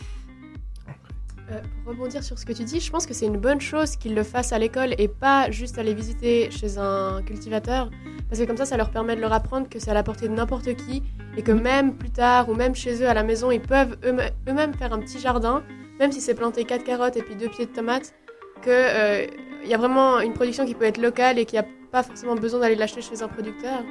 Euh, 1.51 1.61
pour 1.85 1.93
rebondir 1.93 2.23
sur 2.23 2.39
ce 2.39 2.45
que 2.47 2.53
tu 2.53 2.65
dis, 2.65 2.81
je 2.81 2.91
pense 2.91 3.07
que 3.07 3.15
c'est 3.15 3.27
une 3.27 3.39
bonne 3.39 3.61
chose 3.61 3.97
qu'ils 3.97 4.15
le 4.15 4.23
fassent 4.23 4.53
à 4.53 4.59
l'école 4.59 4.95
et 4.99 5.09
pas 5.09 5.51
juste 5.51 5.78
aller 5.78 5.95
visiter 5.95 6.51
chez 6.51 6.78
un 6.78 7.23
cultivateur. 7.24 7.91
Parce 8.28 8.41
que 8.41 8.47
comme 8.47 8.57
ça, 8.57 8.65
ça 8.65 8.77
leur 8.77 8.91
permet 8.91 9.16
de 9.16 9.20
leur 9.20 9.32
apprendre 9.32 9.69
que 9.69 9.78
c'est 9.78 9.91
à 9.91 9.95
la 9.95 10.03
portée 10.03 10.28
de 10.28 10.32
n'importe 10.35 10.74
qui 10.74 11.03
et 11.36 11.43
que 11.43 11.53
même 11.53 11.95
plus 11.97 12.11
tard 12.11 12.49
ou 12.49 12.55
même 12.55 12.74
chez 12.74 13.03
eux 13.03 13.09
à 13.09 13.15
la 13.15 13.23
maison, 13.23 13.51
ils 13.51 13.61
peuvent 13.61 13.97
eux- 14.05 14.16
eux-mêmes 14.49 14.74
faire 14.74 14.93
un 14.93 14.99
petit 15.01 15.19
jardin, 15.20 15.62
même 15.99 16.12
si 16.12 16.20
c'est 16.20 16.35
planter 16.35 16.65
4 16.65 16.85
carottes 16.85 17.16
et 17.16 17.23
puis 17.23 17.36
2 17.36 17.49
pieds 17.49 17.66
de 17.66 17.70
tomates, 17.73 18.15
qu'il 18.62 19.69
y 19.70 19.74
a 19.74 19.78
vraiment 19.78 20.20
une 20.20 20.32
production 20.32 20.65
qui 20.66 20.74
peut 20.74 20.85
être 20.86 20.99
locale 21.01 21.39
et 21.39 21.45
qu'il 21.45 21.59
n'y 21.61 21.65
a 21.66 21.69
pas 21.93 22.03
forcément 22.03 22.35
besoin 22.35 22.61
d'aller 22.61 22.74
l'acheter 22.77 23.03
chez 23.03 23.23
un 23.23 23.28
producteur. 23.28 23.82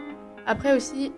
Après 0.47 0.75
aussi, 0.75 1.11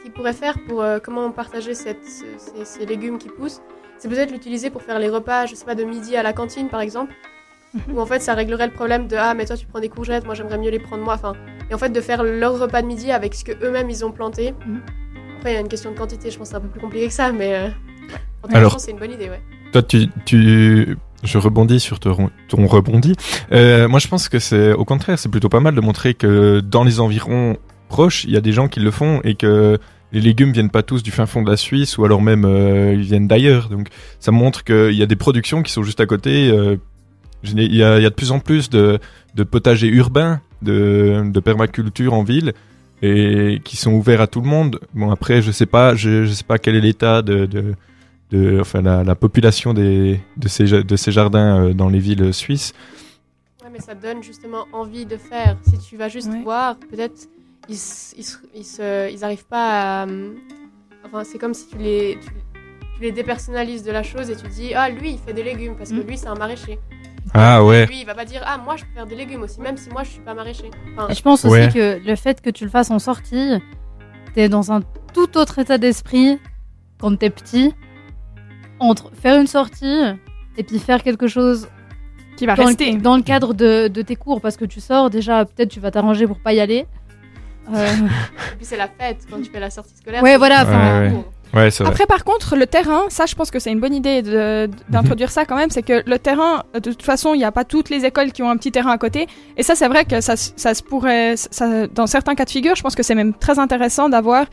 ce 0.00 0.04
qu'ils 0.04 0.12
pourraient 0.12 0.32
faire 0.32 0.56
pour 0.66 0.82
euh, 0.82 0.98
comment 1.02 1.30
partager 1.30 1.74
cette- 1.74 2.04
ce- 2.04 2.24
ces, 2.38 2.64
ces 2.64 2.86
légumes 2.86 3.18
qui 3.18 3.28
poussent, 3.28 3.60
c'est 3.98 4.08
peut-être 4.08 4.30
l'utiliser 4.32 4.70
pour 4.70 4.82
faire 4.82 4.98
les 4.98 5.08
repas, 5.10 5.46
je 5.46 5.54
sais 5.54 5.64
pas, 5.66 5.74
de 5.74 5.84
midi 5.84 6.16
à 6.16 6.22
la 6.22 6.32
cantine 6.32 6.68
par 6.68 6.80
exemple, 6.80 7.12
où 7.92 8.00
en 8.00 8.06
fait 8.06 8.20
ça 8.20 8.34
réglerait 8.34 8.66
le 8.66 8.72
problème 8.72 9.06
de 9.06 9.16
ah 9.16 9.34
mais 9.34 9.44
toi 9.44 9.56
tu 9.56 9.66
prends 9.66 9.80
des 9.80 9.88
courgettes, 9.90 10.24
moi 10.24 10.34
j'aimerais 10.34 10.58
mieux 10.58 10.70
les 10.70 10.78
prendre 10.80 11.04
moi, 11.04 11.14
enfin, 11.14 11.34
et 11.70 11.74
en 11.74 11.78
fait 11.78 11.90
de 11.90 12.00
faire 12.00 12.22
leur 12.24 12.58
repas 12.58 12.82
de 12.82 12.86
midi 12.86 13.12
avec 13.12 13.34
ce 13.34 13.44
que 13.44 13.52
eux-mêmes 13.64 13.90
ils 13.90 14.04
ont 14.04 14.10
planté. 14.10 14.54
Après 15.38 15.52
il 15.52 15.54
y 15.54 15.56
a 15.56 15.60
une 15.60 15.68
question 15.68 15.90
de 15.92 15.96
quantité, 15.98 16.30
je 16.30 16.38
pense 16.38 16.48
que 16.48 16.52
c'est 16.52 16.56
un 16.56 16.60
peu 16.60 16.68
plus 16.68 16.80
compliqué 16.80 17.06
que 17.08 17.12
ça, 17.12 17.30
mais 17.32 17.54
euh, 17.54 17.66
en 17.68 17.68
tout 17.68 18.48
cas, 18.48 18.52
je 18.52 18.56
Alors- 18.56 18.72
pense 18.72 18.82
que 18.82 18.86
c'est 18.86 18.90
une 18.92 18.98
bonne 18.98 19.12
idée, 19.12 19.28
ouais. 19.28 19.40
Toi, 19.72 19.82
tu, 19.84 20.08
tu, 20.26 20.96
je 21.22 21.38
rebondis 21.38 21.78
sur 21.78 22.00
ton, 22.00 22.28
ton 22.48 22.66
rebondi. 22.66 23.14
Euh, 23.52 23.86
moi, 23.86 24.00
je 24.00 24.08
pense 24.08 24.28
que 24.28 24.40
c'est 24.40 24.72
au 24.72 24.84
contraire, 24.84 25.16
c'est 25.16 25.28
plutôt 25.28 25.48
pas 25.48 25.60
mal 25.60 25.76
de 25.76 25.80
montrer 25.80 26.14
que 26.14 26.58
dans 26.58 26.82
les 26.82 26.98
environs 26.98 27.56
proches, 27.96 28.24
il 28.24 28.30
y 28.30 28.36
a 28.36 28.40
des 28.40 28.52
gens 28.52 28.68
qui 28.68 28.80
le 28.80 28.90
font 28.90 29.20
et 29.22 29.34
que 29.34 29.76
les 30.12 30.20
légumes 30.20 30.52
viennent 30.52 30.70
pas 30.70 30.82
tous 30.82 31.02
du 31.02 31.10
fin 31.10 31.26
fond 31.26 31.42
de 31.42 31.50
la 31.50 31.56
Suisse 31.56 31.98
ou 31.98 32.04
alors 32.04 32.22
même 32.22 32.44
euh, 32.44 32.94
ils 32.94 33.02
viennent 33.10 33.28
d'ailleurs. 33.28 33.68
Donc, 33.68 33.88
ça 34.18 34.32
montre 34.32 34.64
qu'il 34.64 34.94
y 34.94 35.02
a 35.02 35.06
des 35.06 35.16
productions 35.16 35.62
qui 35.62 35.70
sont 35.72 35.82
juste 35.82 36.00
à 36.00 36.06
côté. 36.06 36.50
euh, 36.50 36.76
il 37.42 37.74
y, 37.74 37.82
a, 37.82 37.98
il 37.98 38.02
y 38.02 38.06
a 38.06 38.10
de 38.10 38.14
plus 38.14 38.32
en 38.32 38.38
plus 38.40 38.68
de, 38.70 38.98
de 39.34 39.44
potagers 39.44 39.88
urbains, 39.88 40.40
de, 40.62 41.22
de 41.36 41.40
permaculture 41.40 42.12
en 42.12 42.22
ville 42.22 42.52
et 43.02 43.60
qui 43.64 43.76
sont 43.76 43.92
ouverts 43.92 44.20
à 44.20 44.26
tout 44.26 44.42
le 44.42 44.48
monde. 44.48 44.78
Bon, 44.94 45.10
après, 45.10 45.40
je 45.40 45.50
sais 45.50 45.66
pas, 45.66 45.94
je, 45.94 46.26
je 46.26 46.32
sais 46.32 46.44
pas 46.44 46.58
quel 46.58 46.74
est 46.76 46.82
l'état 46.82 47.22
de, 47.22 47.46
de 47.46 47.74
de, 48.30 48.60
enfin 48.60 48.80
la, 48.80 49.02
la 49.02 49.16
population 49.16 49.74
des, 49.74 50.20
de, 50.36 50.48
ces, 50.48 50.66
ja- 50.68 50.84
de 50.84 50.96
ces 50.96 51.10
jardins 51.10 51.64
euh, 51.64 51.72
dans 51.74 51.88
les 51.88 51.98
villes 51.98 52.32
suisses. 52.32 52.72
Ouais, 53.60 53.70
mais 53.72 53.80
ça 53.80 53.94
donne 53.96 54.22
justement 54.22 54.66
envie 54.72 55.04
de 55.04 55.16
faire. 55.16 55.56
Si 55.68 55.76
tu 55.78 55.96
vas 55.96 56.08
juste 56.08 56.30
voir, 56.44 56.76
peut-être 56.90 57.28
ils, 57.70 57.74
ils, 57.74 58.20
s- 58.20 58.40
ils, 58.54 58.64
se- 58.64 59.10
ils 59.12 59.24
arrivent 59.24 59.46
pas 59.46 60.02
à. 60.02 60.06
euh, 60.06 60.34
Enfin, 61.06 61.24
c'est 61.24 61.38
comme 61.38 61.54
si 61.54 61.66
tu 61.68 61.78
les, 61.78 62.18
tu, 62.20 62.28
tu 62.96 63.00
les 63.02 63.10
dépersonnalises 63.12 63.82
de 63.82 63.90
la 63.90 64.02
chose 64.02 64.28
et 64.30 64.36
tu 64.36 64.46
dis 64.48 64.74
Ah, 64.74 64.90
lui, 64.90 65.12
il 65.12 65.18
fait 65.18 65.32
des 65.32 65.42
légumes 65.42 65.74
parce 65.76 65.90
que 65.90 65.96
lui, 66.00 66.18
c'est 66.18 66.26
un 66.28 66.34
maraîcher. 66.34 66.78
Ah 67.32 67.64
ouais. 67.64 67.86
Lui, 67.86 68.00
il 68.00 68.06
va 68.06 68.14
pas 68.14 68.24
dire 68.26 68.42
Ah, 68.44 68.58
moi, 68.58 68.76
je 68.76 68.84
peux 68.84 68.92
faire 68.94 69.06
des 69.06 69.14
légumes 69.16 69.42
aussi, 69.42 69.60
même 69.60 69.76
si 69.78 69.88
moi, 69.90 70.02
je 70.02 70.10
suis 70.10 70.20
pas 70.20 70.34
maraîcher. 70.34 70.70
Enfin, 70.96 71.08
Et 71.08 71.14
je 71.14 71.22
pense 71.22 71.44
aussi 71.44 71.52
Ouais. 71.54 71.68
que 71.72 72.00
le 72.06 72.16
fait 72.16 72.40
que 72.42 72.50
tu 72.50 72.64
le 72.64 72.70
fasses 72.70 72.90
en 72.90 72.98
sortie, 72.98 73.52
t'es 74.34 74.48
dans 74.48 74.72
un 74.72 74.80
tout 75.14 75.38
autre 75.38 75.58
état 75.58 75.78
d'esprit 75.78 76.38
quand 77.00 77.16
t'es 77.18 77.30
petit. 77.30 77.72
Entre 78.78 79.10
faire 79.14 79.38
une 79.40 79.46
sortie 79.46 80.00
et 80.56 80.62
puis 80.62 80.78
faire 80.78 81.02
quelque 81.02 81.26
chose 81.28 81.68
Qui 82.36 82.46
va 82.46 82.56
dans, 82.56 82.64
rester. 82.66 82.92
Le, 82.92 83.00
dans 83.00 83.16
le 83.16 83.22
cadre 83.22 83.52
de, 83.54 83.88
de 83.88 84.02
tes 84.02 84.16
cours, 84.16 84.40
parce 84.40 84.56
que 84.56 84.64
tu 84.64 84.80
sors, 84.80 85.10
déjà, 85.10 85.44
peut-être 85.44 85.68
tu 85.70 85.80
vas 85.80 85.90
t'arranger 85.90 86.26
pour 86.26 86.38
pas 86.40 86.52
y 86.54 86.60
aller. 86.60 86.86
Euh, 87.72 87.86
Et 87.86 88.56
puis, 88.56 88.64
c'est 88.64 88.76
la 88.76 88.88
fête 88.88 89.18
quand 89.30 89.40
tu 89.42 89.50
fais 89.50 89.60
la 89.60 89.70
sortie 89.70 89.94
scolaire. 89.96 90.22
Ouais, 90.22 90.36
voilà, 90.36 90.64
ouais. 90.64 91.12
Ouais. 91.52 91.70
Après, 91.88 92.06
par 92.06 92.22
contre, 92.24 92.54
le 92.54 92.66
terrain, 92.66 93.02
ça, 93.08 93.26
je 93.26 93.34
pense 93.34 93.50
que 93.50 93.58
c'est 93.58 93.72
une 93.72 93.80
bonne 93.80 93.92
idée 93.94 94.22
d'introduire 94.88 95.30
ça 95.32 95.44
quand 95.44 95.56
même. 95.56 95.70
C'est 95.70 95.82
que 95.82 96.02
le 96.08 96.18
terrain, 96.18 96.62
de 96.74 96.78
toute 96.78 97.02
façon, 97.02 97.34
il 97.34 97.38
n'y 97.38 97.44
a 97.44 97.50
pas 97.50 97.64
toutes 97.64 97.90
les 97.90 98.04
écoles 98.04 98.30
qui 98.32 98.42
ont 98.44 98.50
un 98.50 98.56
petit 98.56 98.70
terrain 98.70 98.92
à 98.92 98.98
côté. 98.98 99.26
Et 99.56 99.64
ça, 99.64 99.74
c'est 99.74 99.88
vrai 99.88 100.04
que 100.04 100.20
ça, 100.20 100.36
ça 100.36 100.74
se 100.74 100.82
pourrait, 100.82 101.34
ça, 101.36 101.88
dans 101.88 102.06
certains 102.06 102.36
cas 102.36 102.44
de 102.44 102.50
figure, 102.50 102.76
je 102.76 102.82
pense 102.82 102.94
que 102.94 103.02
c'est 103.02 103.16
même 103.16 103.34
très 103.34 103.58
intéressant 103.58 104.08
d'avoir 104.08 104.46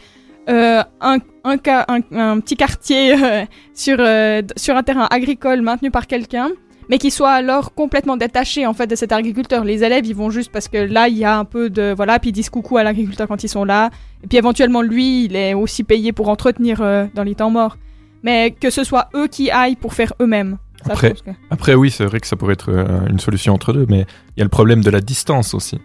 euh, 0.50 0.82
un, 1.02 1.18
un, 1.44 1.58
ca- 1.64 1.86
un, 1.88 2.00
un 2.18 2.40
petit 2.40 2.56
quartier 2.56 3.14
euh, 3.14 3.46
euh, 3.90 4.42
sur 4.56 4.76
un 4.76 4.82
terrain 4.84 5.08
agricole 5.12 5.62
maintenu 5.62 5.92
par 5.92 6.08
quelqu'un. 6.08 6.50
Mais 6.90 6.98
qui 7.00 7.12
soit 7.12 7.32
alors 7.32 7.74
complètement 7.74 8.16
détaché 8.18 8.66
en 8.66 8.74
fait 8.74 8.88
de 8.88 8.96
cet 8.96 9.12
agriculteur. 9.12 9.64
Les 9.66 9.84
élèves, 9.84 10.06
ils 10.06 10.16
vont 10.16 10.30
juste 10.30 10.52
parce 10.52 10.68
que 10.70 10.78
là, 10.78 11.08
il 11.10 11.18
y 11.18 11.26
a 11.26 11.38
un 11.38 11.44
peu 11.46 11.70
de 11.70 11.94
voilà, 11.96 12.18
puis 12.20 12.30
ils 12.30 12.34
disent 12.34 12.50
coucou 12.50 12.78
à 12.78 12.84
l'agriculteur 12.84 13.28
quand 13.28 13.44
ils 13.44 13.50
sont 13.50 13.66
là. 13.66 13.90
Et 14.24 14.28
puis 14.28 14.38
éventuellement, 14.38 14.82
lui, 14.82 15.26
il 15.26 15.36
est 15.36 15.54
aussi 15.54 15.84
payé 15.84 16.14
pour 16.14 16.30
entretenir 16.30 16.82
euh, 16.82 17.06
dans 17.14 17.24
les 17.24 17.36
temps 17.36 17.50
morts. 17.50 17.78
Mais 18.24 18.52
que 18.52 18.70
ce 18.70 18.84
soit 18.84 19.10
eux 19.16 19.28
qui 19.28 19.52
aillent 19.52 19.76
pour 19.76 19.94
faire 19.94 20.14
eux-mêmes. 20.22 20.58
Ça, 20.86 20.94
Après, 20.94 21.12
que- 21.12 21.32
après, 21.50 21.74
oui, 21.76 21.92
c'est 21.92 22.06
vrai 22.06 22.20
que 22.20 22.28
ça 22.28 22.36
pourrait 22.36 22.54
être 22.54 22.72
euh, 22.72 23.06
une 23.10 23.20
solution 23.20 23.54
entre 23.54 23.74
deux, 23.74 23.86
mais 23.90 24.06
il 24.36 24.40
y 24.40 24.42
a 24.42 24.46
le 24.46 24.50
problème 24.50 24.82
de 24.84 24.90
la 24.90 25.02
distance 25.02 25.54
aussi. 25.54 25.80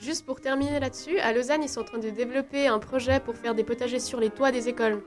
Juste 0.00 0.24
pour 0.24 0.40
terminer 0.40 0.78
là-dessus, 0.80 1.18
à 1.18 1.32
Lausanne, 1.32 1.62
ils 1.64 1.68
sont 1.68 1.80
en 1.80 1.84
train 1.84 1.98
de 1.98 2.10
développer 2.10 2.66
un 2.68 2.78
projet 2.78 3.18
pour 3.20 3.34
faire 3.34 3.54
des 3.54 3.64
potagers 3.64 3.98
sur 3.98 4.20
les 4.20 4.30
toits 4.30 4.52
des 4.52 4.68
écoles. 4.68 5.00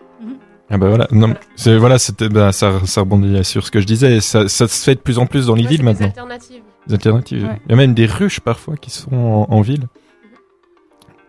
Ah 0.72 0.78
bah 0.78 0.88
voilà, 0.88 1.08
non, 1.12 1.34
c'est 1.56 1.76
voilà, 1.78 1.98
c'était 1.98 2.30
bah, 2.30 2.52
ça, 2.52 2.74
ça 2.86 3.02
rebondit 3.02 3.44
sur 3.44 3.66
ce 3.66 3.72
que 3.72 3.80
je 3.82 3.86
disais. 3.88 4.20
Ça, 4.22 4.48
ça 4.48 4.68
se 4.68 4.84
fait 4.84 4.96
de 4.96 5.00
plus 5.00 5.18
en 5.18 5.26
plus 5.26 5.48
dans 5.48 5.56
les 5.56 5.64
Ouais, 5.64 5.70
villes 5.70 5.78
c'est 5.80 5.84
des 5.84 5.90
maintenant. 5.90 6.08
alternatives. 6.08 6.62
Des 6.88 6.94
alternatives. 6.94 7.44
Ouais. 7.44 7.60
Il 7.66 7.70
y 7.72 7.74
a 7.74 7.76
même 7.76 7.94
des 7.96 8.06
ruches 8.06 8.40
parfois 8.40 8.76
qui 8.78 8.92
sont 8.92 9.14
en, 9.14 9.48
en 9.50 9.62
ville 9.62 9.88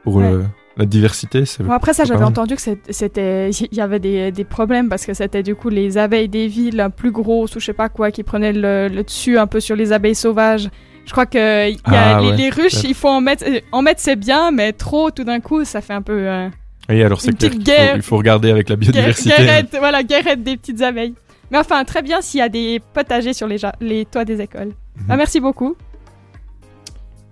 pour 0.04 0.16
Ouais. 0.16 0.24
euh, 0.24 0.42
la 0.76 0.84
diversité. 0.86 1.44
Bon, 1.60 1.72
après 1.72 1.92
ça, 1.94 2.04
j'avais 2.04 2.24
entendu 2.24 2.54
que 2.56 2.62
c'était, 2.90 3.50
il 3.50 3.74
y 3.76 3.80
avait 3.80 3.98
des, 3.98 4.30
des 4.32 4.44
problèmes 4.44 4.88
parce 4.88 5.04
que 5.04 5.14
c'était 5.14 5.42
du 5.42 5.54
coup 5.54 5.68
les 5.68 5.98
abeilles 5.98 6.28
des 6.28 6.46
villes 6.46 6.88
plus 6.96 7.10
grosses 7.10 7.56
ou 7.56 7.60
je 7.60 7.66
sais 7.66 7.72
pas 7.72 7.88
quoi 7.88 8.10
qui 8.10 8.22
prenaient 8.22 8.52
le, 8.52 8.88
le 8.88 9.02
dessus 9.02 9.38
un 9.38 9.46
peu 9.46 9.60
sur 9.60 9.74
les 9.76 9.92
abeilles 9.92 10.14
sauvages. 10.14 10.68
Je 11.06 11.12
crois 11.12 11.26
que 11.26 11.68
il 11.70 11.74
y 11.76 11.94
a 11.96 12.16
Ah 12.18 12.20
les, 12.20 12.28
ouais, 12.28 12.36
les 12.36 12.50
ruches, 12.50 12.72
peut-être. 12.72 12.84
il 12.88 12.94
faut 12.94 13.08
en 13.08 13.20
mettre, 13.20 13.44
en 13.72 13.82
mettre 13.82 14.00
c'est 14.00 14.16
bien, 14.16 14.50
mais 14.52 14.72
trop 14.72 15.10
tout 15.10 15.24
d'un 15.24 15.40
coup, 15.40 15.64
ça 15.64 15.80
fait 15.80 15.94
un 15.94 16.02
peu 16.02 16.28
euh, 16.28 16.48
Oui, 16.90 17.02
alors 17.02 17.20
c'est 17.20 17.30
une 17.30 17.62
clair 17.62 17.76
guerre. 17.76 17.96
il 17.96 18.02
faut 18.02 18.16
regarder 18.18 18.50
avec 18.50 18.68
la 18.68 18.76
guerre- 18.76 18.92
biodiversité. 18.92 19.30
guerrette, 19.30 19.76
voilà, 19.78 20.02
guerrette 20.02 20.42
des 20.42 20.56
petites 20.56 20.82
abeilles. 20.82 21.14
Mais 21.50 21.58
enfin, 21.58 21.84
très 21.84 22.02
bien 22.02 22.20
s'il 22.20 22.38
y 22.38 22.42
a 22.42 22.48
des 22.48 22.80
potagers 22.92 23.32
sur 23.32 23.46
les, 23.46 23.58
ja- 23.58 23.74
les 23.80 24.04
toits 24.04 24.24
des 24.24 24.40
écoles. 24.40 24.68
Mhm. 24.96 25.06
Ah, 25.08 25.16
merci 25.16 25.40
beaucoup. 25.40 25.76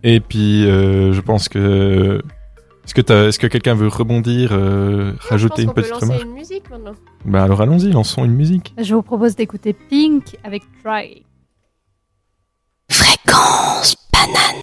Et 0.03 0.21
puis, 0.21 0.65
euh, 0.67 1.13
je 1.13 1.21
pense 1.21 1.49
que. 1.49 2.23
Est-ce 2.85 3.39
que, 3.39 3.47
quelqu'un 3.49 3.75
veut 3.75 3.89
rebondir, 3.89 4.51
euh, 4.53 5.13
Je 5.21 5.29
rajouter 5.29 5.51
pense 5.51 5.61
une 5.65 5.69
qu'on 5.69 5.75
peut 5.75 5.83
petite 5.83 5.93
lancer 5.93 6.05
remarque 6.07 6.23
une 6.25 6.33
musique 6.33 6.71
maintenant. 6.71 6.93
Bah 7.27 7.43
alors 7.43 7.61
allons-y, 7.61 7.93
lançons 7.93 8.25
une 8.25 8.33
musique. 8.35 8.73
je 8.81 8.95
vous 8.95 9.03
propose 9.03 9.37
d'écouter 9.37 9.75
Pink 9.75 10.37
avec 10.43 10.63
Try. 10.83 11.23
Fréquence 12.91 13.95
banane. 14.13 14.63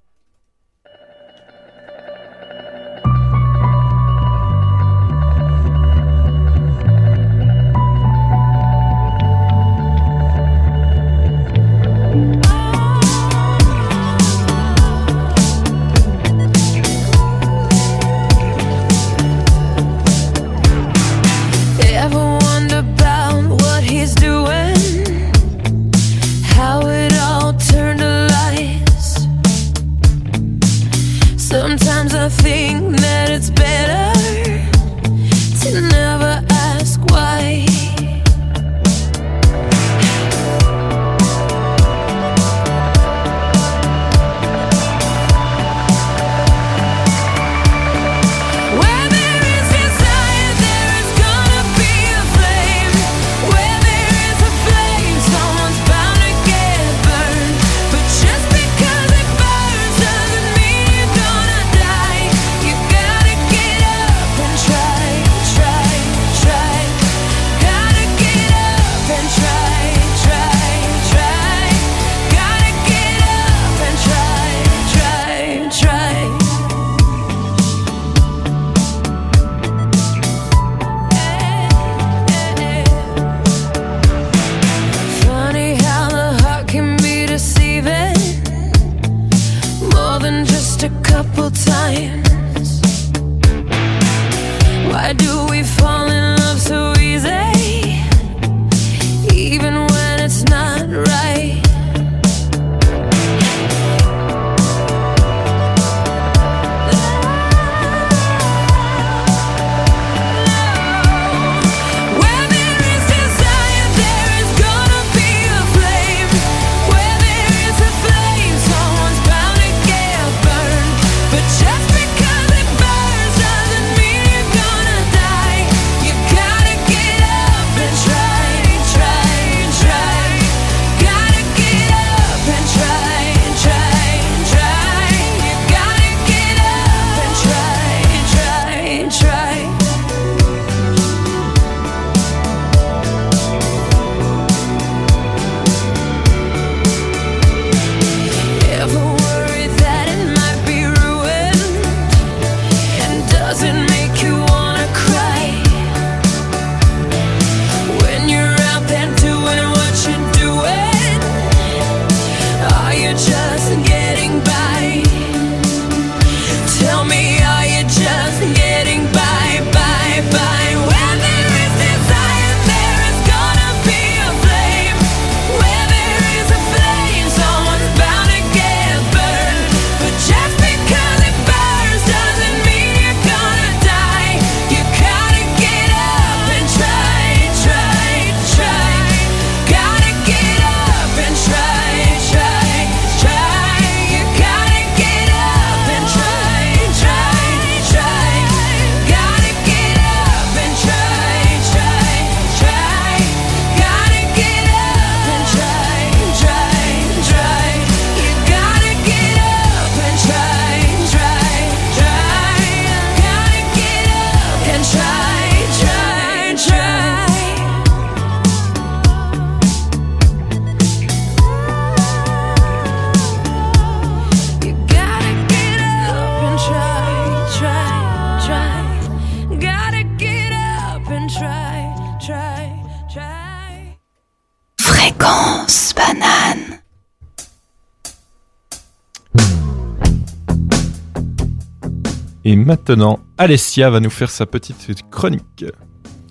Et 242.45 242.55
maintenant, 242.55 243.19
Alessia 243.37 243.89
va 243.89 243.99
nous 243.99 244.09
faire 244.09 244.29
sa 244.29 244.45
petite 244.45 244.77
chronique. 245.09 245.65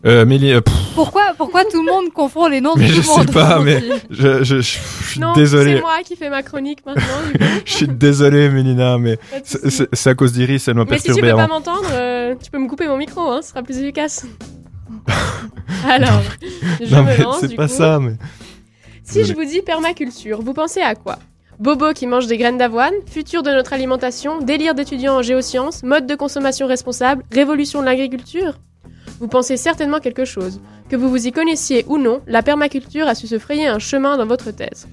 Euh, 0.07 0.24
euh, 0.27 0.61
Pourquoi, 0.95 1.32
pourquoi 1.39 1.65
tout 1.65 1.82
le 1.82 1.91
monde 1.91 2.12
confond 2.12 2.47
les 2.47 2.61
noms 2.61 2.74
de 2.74 2.81
mais 2.81 2.89
tout 2.89 2.93
je 2.95 3.01
le 3.01 3.07
monde 3.07 3.27
sais 3.27 3.32
pas, 3.32 3.59
mais 3.65 3.82
je, 4.11 4.45
je, 4.45 4.45
je- 4.45 4.61
je 4.61 5.07
suis 5.11 5.20
Non, 5.20 5.32
désolé. 5.32 5.74
c'est 5.77 5.81
moi 5.81 6.03
qui 6.05 6.15
fais 6.15 6.28
ma 6.31 6.43
chronique 6.43 6.85
maintenant. 6.85 7.03
Je 7.65 7.73
suis 7.73 7.89
désolé, 7.89 8.49
Mélina, 8.51 8.99
mais 8.99 9.19
c'est- 9.43 10.07
à 10.07 10.15
cause 10.15 10.32
d'Iris, 10.35 10.69
elle 10.69 10.74
m'a 10.74 10.85
Mais 10.85 10.99
si 10.99 11.05
tu 11.05 11.09
perturbé 11.15 11.31
peux 11.31 11.36
pas 11.36 11.47
m'entendre, 11.47 11.89
euh, 11.93 12.35
tu 12.43 12.51
peux 12.51 12.59
me 12.59 12.69
couper 12.69 12.86
mon 12.86 12.99
micro, 12.99 13.20
hein, 13.31 13.41
ce 13.43 13.49
sera 13.49 13.62
plus 13.62 13.78
efficace. 13.78 14.27
Alors, 15.89 16.23
je 16.82 16.95
non, 16.95 17.03
me 17.03 17.07
mais 17.07 17.16
lance. 17.19 17.39
c'est 17.41 17.55
pas 17.57 17.66
coup. 17.66 17.73
ça, 17.74 17.99
mais. 18.01 18.16
Si 19.03 19.24
je 19.24 19.32
vous 19.35 19.45
dis 19.45 19.62
permaculture, 19.62 20.43
vous 20.43 20.53
pensez 20.55 20.81
à 20.81 20.95
quoi? 20.95 21.19
Bobo 21.61 21.93
qui 21.93 22.09
mange 22.09 22.27
des 22.27 22.37
graines 22.37 22.59
d'avoine, 22.59 22.95
futur 23.07 23.45
de 23.45 23.51
notre 23.51 23.73
alimentation, 23.73 24.41
délire 24.41 24.75
d'étudiants 24.75 25.19
en 25.19 25.23
géosciences, 25.23 25.85
mode 25.85 26.07
de 26.07 26.17
consommation 26.17 26.67
responsable, 26.67 27.23
révolution 27.31 27.81
de 27.81 27.85
l'agriculture 27.85 28.59
Vous 29.21 29.29
pensez 29.29 29.57
certainement 29.57 30.01
quelque 30.01 30.25
chose. 30.25 30.61
Que 30.89 30.97
vous 30.97 31.09
vous 31.09 31.29
y 31.29 31.33
connaissiez 31.33 31.85
ou 31.89 31.97
non, 31.97 32.21
la 32.27 32.43
permaculture 32.43 33.07
a 33.07 33.15
su 33.15 33.29
se 33.29 33.39
frayer 33.39 33.69
un 33.69 33.79
chemin 33.79 34.17
dans 34.17 34.27
votre 34.27 34.51
thèse. 34.51 34.89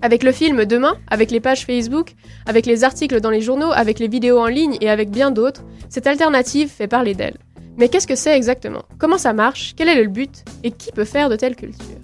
Avec 0.00 0.22
le 0.22 0.32
film 0.32 0.64
Demain, 0.64 0.96
avec 1.08 1.30
les 1.30 1.40
pages 1.40 1.66
Facebook, 1.66 2.14
avec 2.46 2.64
les 2.64 2.82
articles 2.82 3.20
dans 3.20 3.28
les 3.28 3.42
journaux, 3.42 3.70
avec 3.70 3.98
les 3.98 4.08
vidéos 4.08 4.38
en 4.38 4.46
ligne 4.46 4.78
et 4.80 4.88
avec 4.88 5.10
bien 5.10 5.30
d'autres, 5.30 5.62
cette 5.90 6.06
alternative 6.06 6.70
fait 6.70 6.88
parler 6.88 7.14
d'elle. 7.14 7.36
Mais 7.76 7.90
qu'est-ce 7.90 8.06
que 8.06 8.16
c'est 8.16 8.34
exactement? 8.34 8.84
Comment 8.98 9.18
ça 9.18 9.34
marche? 9.34 9.74
Quel 9.76 9.88
est 9.88 10.02
le 10.02 10.08
but? 10.08 10.42
Et 10.64 10.70
qui 10.70 10.90
peut 10.90 11.04
faire 11.04 11.28
de 11.28 11.36
telles 11.36 11.56
cultures? 11.56 12.00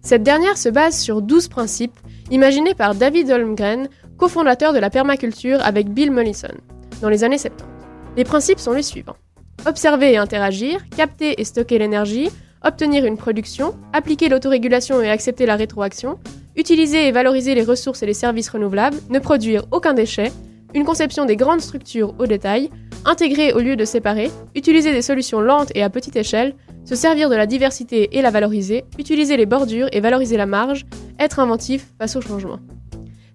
Cette 0.00 0.22
dernière 0.22 0.56
se 0.56 0.70
base 0.70 0.98
sur 0.98 1.20
12 1.20 1.48
principes 1.48 1.98
imaginés 2.32 2.74
par 2.74 2.94
David 2.94 3.30
Holmgren, 3.30 3.88
cofondateur 4.16 4.72
de 4.72 4.78
la 4.78 4.88
permaculture 4.88 5.60
avec 5.62 5.90
Bill 5.90 6.10
Mollison, 6.10 6.54
dans 7.02 7.10
les 7.10 7.24
années 7.24 7.38
70. 7.38 7.64
Les 8.16 8.24
principes 8.24 8.58
sont 8.58 8.72
les 8.72 8.82
suivants. 8.82 9.16
Observer 9.66 10.12
et 10.12 10.16
interagir, 10.16 10.80
capter 10.96 11.40
et 11.40 11.44
stocker 11.44 11.78
l'énergie, 11.78 12.30
obtenir 12.64 13.04
une 13.04 13.18
production, 13.18 13.74
appliquer 13.92 14.30
l'autorégulation 14.30 15.02
et 15.02 15.10
accepter 15.10 15.44
la 15.44 15.56
rétroaction, 15.56 16.18
utiliser 16.56 17.06
et 17.06 17.12
valoriser 17.12 17.54
les 17.54 17.64
ressources 17.64 18.02
et 18.02 18.06
les 18.06 18.14
services 18.14 18.48
renouvelables, 18.48 18.96
ne 19.10 19.18
produire 19.18 19.66
aucun 19.70 19.92
déchet, 19.92 20.32
une 20.74 20.84
conception 20.84 21.24
des 21.24 21.36
grandes 21.36 21.60
structures 21.60 22.14
au 22.18 22.26
détail, 22.26 22.70
intégrer 23.04 23.52
au 23.52 23.58
lieu 23.58 23.76
de 23.76 23.84
séparer, 23.84 24.30
utiliser 24.54 24.92
des 24.92 25.02
solutions 25.02 25.40
lentes 25.40 25.72
et 25.74 25.82
à 25.82 25.90
petite 25.90 26.16
échelle, 26.16 26.54
se 26.84 26.94
servir 26.94 27.30
de 27.30 27.36
la 27.36 27.46
diversité 27.46 28.16
et 28.16 28.22
la 28.22 28.30
valoriser, 28.30 28.84
utiliser 28.98 29.36
les 29.36 29.46
bordures 29.46 29.88
et 29.92 30.00
valoriser 30.00 30.36
la 30.36 30.46
marge, 30.46 30.84
être 31.18 31.38
inventif 31.38 31.92
face 31.98 32.16
au 32.16 32.20
changement. 32.20 32.58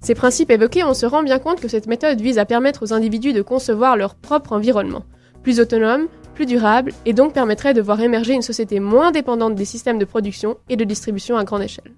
Ces 0.02 0.16
principes 0.16 0.52
évoqués, 0.52 0.84
on 0.84 0.94
se 0.94 1.06
rend 1.06 1.24
bien 1.24 1.40
compte 1.40 1.60
que 1.60 1.68
cette 1.68 1.88
méthode 1.88 2.22
vise 2.22 2.38
à 2.38 2.46
permettre 2.46 2.84
aux 2.84 2.94
individus 2.94 3.34
de 3.34 3.42
concevoir 3.42 3.98
leur 3.98 4.16
propre 4.16 4.54
environnement, 4.54 5.04
plus 5.44 5.60
autonome, 5.60 6.08
plus 6.36 6.46
durable, 6.46 6.94
et 7.06 7.14
donc 7.14 7.34
permettrait 7.34 7.74
de 7.74 7.82
voir 7.82 8.00
émerger 8.00 8.34
une 8.34 8.42
société 8.42 8.80
moins 8.80 9.12
dépendante 9.12 9.56
des 9.56 9.66
systèmes 9.66 9.98
de 9.98 10.06
production 10.06 10.58
et 10.70 10.76
de 10.76 10.84
distribution 10.84 11.36
à 11.36 11.44
grande 11.44 11.64
échelle. 11.64 11.94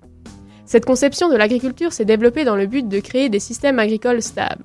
Cette 0.65 0.85
conception 0.85 1.29
de 1.29 1.35
l'agriculture 1.35 1.91
s'est 1.91 2.05
développée 2.05 2.45
dans 2.45 2.55
le 2.55 2.67
but 2.67 2.87
de 2.87 2.99
créer 2.99 3.27
des 3.27 3.39
systèmes 3.39 3.79
agricoles 3.79 4.21
stables, 4.21 4.63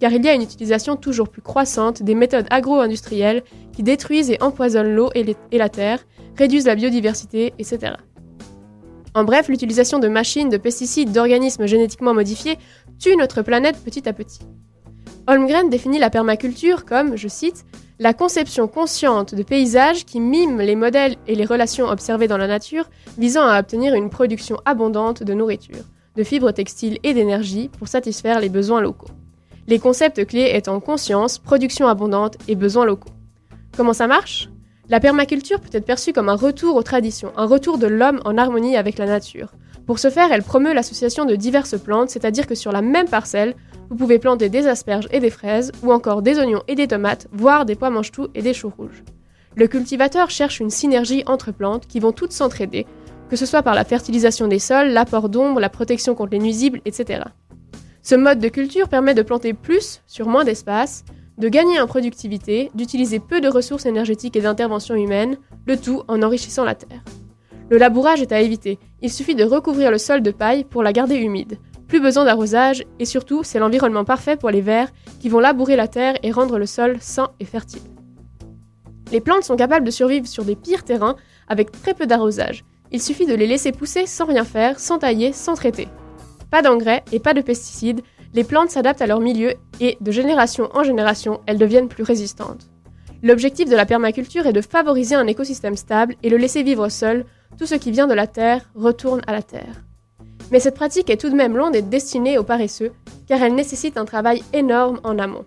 car 0.00 0.12
il 0.12 0.24
y 0.24 0.28
a 0.28 0.34
une 0.34 0.42
utilisation 0.42 0.96
toujours 0.96 1.28
plus 1.28 1.42
croissante 1.42 2.02
des 2.02 2.14
méthodes 2.14 2.46
agro-industrielles 2.50 3.44
qui 3.72 3.82
détruisent 3.82 4.30
et 4.30 4.38
empoisonnent 4.40 4.94
l'eau 4.94 5.10
et, 5.14 5.58
la 5.58 5.68
terre, 5.68 6.00
réduisent 6.36 6.66
la 6.66 6.74
biodiversité, 6.74 7.52
etc. 7.58 7.92
En 9.14 9.24
bref, 9.24 9.48
l'utilisation 9.48 9.98
de 9.98 10.08
machines, 10.08 10.48
de 10.48 10.56
pesticides, 10.56 11.12
d'organismes 11.12 11.66
génétiquement 11.66 12.14
modifiés 12.14 12.56
tue 12.98 13.16
notre 13.16 13.42
planète 13.42 13.76
petit 13.84 14.08
à 14.08 14.12
petit. 14.12 14.40
Holmgren 15.26 15.68
définit 15.68 15.98
la 15.98 16.10
permaculture 16.10 16.84
comme, 16.84 17.16
je 17.16 17.28
cite, 17.28 17.66
la 17.98 18.14
conception 18.14 18.66
consciente 18.66 19.34
de 19.34 19.42
paysages 19.42 20.06
qui 20.06 20.20
miment 20.20 20.60
les 20.62 20.76
modèles 20.76 21.16
et 21.26 21.34
les 21.34 21.44
relations 21.44 21.86
observées 21.86 22.28
dans 22.28 22.38
la 22.38 22.46
nature 22.46 22.88
visant 23.18 23.46
à 23.46 23.60
obtenir 23.60 23.94
une 23.94 24.08
production 24.08 24.56
abondante 24.64 25.22
de 25.22 25.34
nourriture, 25.34 25.84
de 26.16 26.24
fibres 26.24 26.52
textiles 26.52 26.98
et 27.02 27.12
d'énergie 27.12 27.68
pour 27.68 27.88
satisfaire 27.88 28.40
les 28.40 28.48
besoins 28.48 28.80
locaux. 28.80 29.10
Les 29.70 29.78
concepts 29.78 30.26
clés 30.26 30.50
étant 30.52 30.80
conscience, 30.80 31.38
production 31.38 31.86
abondante 31.86 32.36
et 32.48 32.56
besoins 32.56 32.84
locaux. 32.84 33.12
Comment 33.76 33.92
ça 33.92 34.08
marche? 34.08 34.50
La 34.88 34.98
permaculture 34.98 35.60
peut 35.60 35.68
être 35.70 35.86
perçue 35.86 36.12
comme 36.12 36.28
un 36.28 36.34
retour 36.34 36.74
aux 36.74 36.82
traditions, 36.82 37.30
un 37.36 37.46
retour 37.46 37.78
de 37.78 37.86
l'homme 37.86 38.20
en 38.24 38.36
harmonie 38.36 38.76
avec 38.76 38.98
la 38.98 39.06
nature. 39.06 39.52
Pour 39.86 40.00
ce 40.00 40.10
faire, 40.10 40.32
elle 40.32 40.42
promeut 40.42 40.74
l'association 40.74 41.24
de 41.24 41.36
diverses 41.36 41.78
plantes, 41.78 42.10
c'est-à-dire 42.10 42.48
que 42.48 42.56
sur 42.56 42.72
la 42.72 42.82
même 42.82 43.08
parcelle, 43.08 43.54
vous 43.90 43.94
pouvez 43.94 44.18
planter 44.18 44.48
des 44.48 44.66
asperges 44.66 45.06
et 45.12 45.20
des 45.20 45.30
fraises, 45.30 45.70
ou 45.84 45.92
encore 45.92 46.22
des 46.22 46.40
oignons 46.40 46.64
et 46.66 46.74
des 46.74 46.88
tomates, 46.88 47.28
voire 47.30 47.64
des 47.64 47.76
pois 47.76 47.90
mange-tout 47.90 48.26
et 48.34 48.42
des 48.42 48.54
choux 48.54 48.72
rouges. 48.76 49.04
Le 49.54 49.68
cultivateur 49.68 50.30
cherche 50.30 50.58
une 50.58 50.70
synergie 50.70 51.22
entre 51.26 51.52
plantes 51.52 51.86
qui 51.86 52.00
vont 52.00 52.10
toutes 52.10 52.32
s'entraider, 52.32 52.88
que 53.28 53.36
ce 53.36 53.46
soit 53.46 53.62
par 53.62 53.76
la 53.76 53.84
fertilisation 53.84 54.48
des 54.48 54.58
sols, 54.58 54.88
l'apport 54.88 55.28
d'ombre, 55.28 55.60
la 55.60 55.68
protection 55.68 56.16
contre 56.16 56.32
les 56.32 56.40
nuisibles, 56.40 56.80
etc. 56.84 57.20
Ce 58.02 58.14
mode 58.14 58.38
de 58.38 58.48
culture 58.48 58.88
permet 58.88 59.14
de 59.14 59.22
planter 59.22 59.52
plus 59.52 60.02
sur 60.06 60.26
moins 60.26 60.44
d'espace, 60.44 61.04
de 61.38 61.48
gagner 61.48 61.80
en 61.80 61.86
productivité, 61.86 62.70
d'utiliser 62.74 63.18
peu 63.18 63.40
de 63.40 63.48
ressources 63.48 63.86
énergétiques 63.86 64.36
et 64.36 64.40
d'intervention 64.40 64.94
humaine, 64.94 65.36
le 65.66 65.76
tout 65.76 66.02
en 66.08 66.22
enrichissant 66.22 66.64
la 66.64 66.74
terre. 66.74 67.02
Le 67.68 67.78
labourage 67.78 68.20
est 68.20 68.32
à 68.32 68.40
éviter, 68.40 68.78
il 69.00 69.12
suffit 69.12 69.34
de 69.34 69.44
recouvrir 69.44 69.90
le 69.90 69.98
sol 69.98 70.22
de 70.22 70.30
paille 70.30 70.64
pour 70.64 70.82
la 70.82 70.92
garder 70.92 71.16
humide. 71.16 71.58
Plus 71.88 72.00
besoin 72.00 72.24
d'arrosage, 72.24 72.84
et 72.98 73.04
surtout, 73.04 73.42
c'est 73.42 73.58
l'environnement 73.58 74.04
parfait 74.04 74.36
pour 74.36 74.50
les 74.50 74.60
vers 74.60 74.88
qui 75.20 75.28
vont 75.28 75.40
labourer 75.40 75.76
la 75.76 75.88
terre 75.88 76.14
et 76.22 76.32
rendre 76.32 76.58
le 76.58 76.66
sol 76.66 76.96
sain 77.00 77.30
et 77.38 77.44
fertile. 77.44 77.82
Les 79.12 79.20
plantes 79.20 79.44
sont 79.44 79.56
capables 79.56 79.84
de 79.84 79.90
survivre 79.90 80.26
sur 80.26 80.44
des 80.44 80.56
pires 80.56 80.84
terrains 80.84 81.16
avec 81.48 81.72
très 81.72 81.94
peu 81.94 82.06
d'arrosage. 82.06 82.64
Il 82.92 83.02
suffit 83.02 83.26
de 83.26 83.34
les 83.34 83.46
laisser 83.46 83.72
pousser 83.72 84.06
sans 84.06 84.26
rien 84.26 84.44
faire, 84.44 84.78
sans 84.78 84.98
tailler, 84.98 85.32
sans 85.32 85.54
traiter. 85.54 85.88
Pas 86.50 86.62
d'engrais 86.62 87.04
et 87.12 87.20
pas 87.20 87.34
de 87.34 87.40
pesticides, 87.40 88.02
les 88.34 88.44
plantes 88.44 88.70
s'adaptent 88.70 89.02
à 89.02 89.06
leur 89.06 89.20
milieu 89.20 89.54
et, 89.80 89.96
de 90.00 90.10
génération 90.10 90.68
en 90.74 90.84
génération, 90.84 91.40
elles 91.46 91.58
deviennent 91.58 91.88
plus 91.88 92.02
résistantes. 92.02 92.68
L'objectif 93.22 93.68
de 93.68 93.76
la 93.76 93.86
permaculture 93.86 94.46
est 94.46 94.52
de 94.52 94.60
favoriser 94.60 95.14
un 95.14 95.26
écosystème 95.26 95.76
stable 95.76 96.14
et 96.22 96.30
le 96.30 96.36
laisser 96.36 96.62
vivre 96.62 96.88
seul, 96.88 97.26
tout 97.58 97.66
ce 97.66 97.74
qui 97.74 97.90
vient 97.90 98.06
de 98.06 98.14
la 98.14 98.26
terre 98.26 98.70
retourne 98.74 99.20
à 99.26 99.32
la 99.32 99.42
terre. 99.42 99.84
Mais 100.50 100.60
cette 100.60 100.74
pratique 100.74 101.10
est 101.10 101.20
tout 101.20 101.30
de 101.30 101.34
même 101.34 101.56
loin 101.56 101.70
d'être 101.70 101.90
destinée 101.90 102.38
aux 102.38 102.44
paresseux, 102.44 102.92
car 103.28 103.42
elle 103.42 103.54
nécessite 103.54 103.96
un 103.96 104.04
travail 104.04 104.42
énorme 104.52 105.00
en 105.04 105.18
amont. 105.18 105.44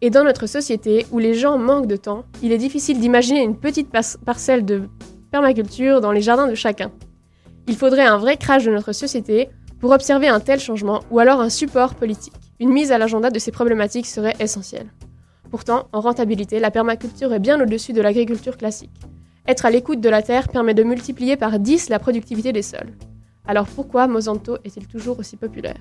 Et 0.00 0.10
dans 0.10 0.24
notre 0.24 0.46
société, 0.46 1.06
où 1.12 1.18
les 1.18 1.34
gens 1.34 1.56
manquent 1.56 1.86
de 1.86 1.96
temps, 1.96 2.24
il 2.42 2.52
est 2.52 2.58
difficile 2.58 3.00
d'imaginer 3.00 3.42
une 3.42 3.56
petite 3.56 3.90
parcelle 4.24 4.64
de 4.64 4.82
permaculture 5.30 6.00
dans 6.00 6.12
les 6.12 6.20
jardins 6.20 6.48
de 6.48 6.54
chacun. 6.54 6.90
Il 7.68 7.76
faudrait 7.76 8.04
un 8.04 8.18
vrai 8.18 8.36
crash 8.36 8.64
de 8.64 8.70
notre 8.70 8.92
société 8.92 9.48
pour 9.80 9.90
observer 9.90 10.28
un 10.28 10.40
tel 10.40 10.60
changement, 10.60 11.02
ou 11.10 11.18
alors 11.18 11.40
un 11.40 11.50
support 11.50 11.94
politique. 11.94 12.34
Une 12.60 12.70
mise 12.70 12.92
à 12.92 12.98
l'agenda 12.98 13.30
de 13.30 13.38
ces 13.38 13.50
problématiques 13.50 14.06
serait 14.06 14.36
essentielle. 14.40 14.86
Pourtant, 15.50 15.88
en 15.92 16.00
rentabilité, 16.00 16.58
la 16.58 16.70
permaculture 16.70 17.32
est 17.32 17.38
bien 17.38 17.60
au-dessus 17.60 17.92
de 17.92 18.00
l'agriculture 18.00 18.56
classique. 18.56 18.90
Être 19.46 19.66
à 19.66 19.70
l'écoute 19.70 20.00
de 20.00 20.08
la 20.08 20.22
terre 20.22 20.48
permet 20.48 20.74
de 20.74 20.82
multiplier 20.82 21.36
par 21.36 21.58
10 21.58 21.90
la 21.90 21.98
productivité 21.98 22.52
des 22.52 22.62
sols. 22.62 22.92
Alors 23.46 23.66
pourquoi 23.66 24.06
Monsanto 24.06 24.56
est-il 24.64 24.86
toujours 24.86 25.18
aussi 25.18 25.36
populaire? 25.36 25.76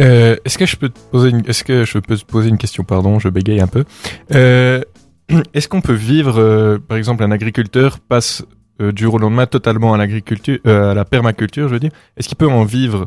Euh, 0.00 0.36
est-ce 0.44 0.56
que 0.56 0.64
je 0.64 0.76
peux 0.76 0.90
poser 1.10 2.48
une 2.48 2.58
question, 2.58 2.84
pardon, 2.84 3.18
je 3.18 3.28
bégaye 3.28 3.60
un 3.60 3.66
peu. 3.66 3.84
Euh, 4.34 4.80
est-ce 5.54 5.68
qu'on 5.68 5.80
peut 5.80 5.92
vivre, 5.92 6.38
euh, 6.38 6.78
par 6.78 6.96
exemple, 6.96 7.22
un 7.22 7.30
agriculteur 7.30 8.00
passe 8.00 8.44
euh, 8.80 8.92
du 8.92 9.04
jour 9.04 9.14
au 9.14 9.18
lendemain 9.18 9.46
totalement 9.46 9.94
à 9.94 9.98
l'agriculture, 9.98 10.58
euh, 10.66 10.92
à 10.92 10.94
la 10.94 11.04
permaculture, 11.04 11.68
je 11.68 11.74
veux 11.74 11.80
dire. 11.80 11.90
Est-ce 12.16 12.28
qu'il 12.28 12.36
peut 12.36 12.48
en 12.48 12.64
vivre? 12.64 13.04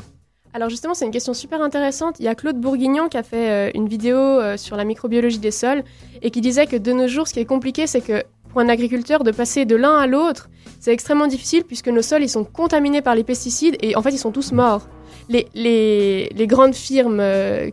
Alors 0.54 0.70
justement, 0.70 0.94
c'est 0.94 1.06
une 1.06 1.12
question 1.12 1.34
super 1.34 1.62
intéressante. 1.62 2.16
Il 2.20 2.26
y 2.26 2.28
a 2.28 2.36
Claude 2.36 2.60
Bourguignon 2.60 3.10
qui 3.10 3.18
a 3.18 3.24
fait 3.24 3.50
euh, 3.50 3.72
une 3.74 3.88
vidéo 3.88 4.40
sur 4.58 4.78
la 4.78 4.86
microbiologie 4.86 5.40
des 5.40 5.52
sols 5.52 5.84
et 6.22 6.32
qui 6.32 6.42
disait 6.42 6.66
que 6.68 6.76
de 6.78 6.94
nos 6.94 7.08
jours, 7.08 7.28
ce 7.28 7.34
qui 7.34 7.40
est 7.40 7.46
compliqué, 7.46 7.88
c'est 7.88 8.02
que 8.02 8.24
pour 8.50 8.62
un 8.62 8.70
agriculteur 8.70 9.24
de 9.24 9.32
passer 9.32 9.66
de 9.66 9.76
l'un 9.76 9.98
à 9.98 10.08
l'autre, 10.08 10.50
c'est 10.80 10.94
extrêmement 10.94 11.28
difficile 11.28 11.64
puisque 11.64 11.90
nos 11.90 12.02
sols 12.02 12.24
ils 12.24 12.30
sont 12.30 12.46
contaminés 12.46 13.02
par 13.02 13.16
les 13.16 13.24
pesticides 13.24 13.76
et 13.82 13.98
en 13.98 14.02
fait 14.02 14.12
ils 14.12 14.18
sont 14.18 14.32
tous 14.32 14.54
morts. 14.54 14.88
Les, 15.28 15.48
les, 15.56 16.30
les 16.30 16.48
grandes 16.48 16.76
firmes 16.76 17.22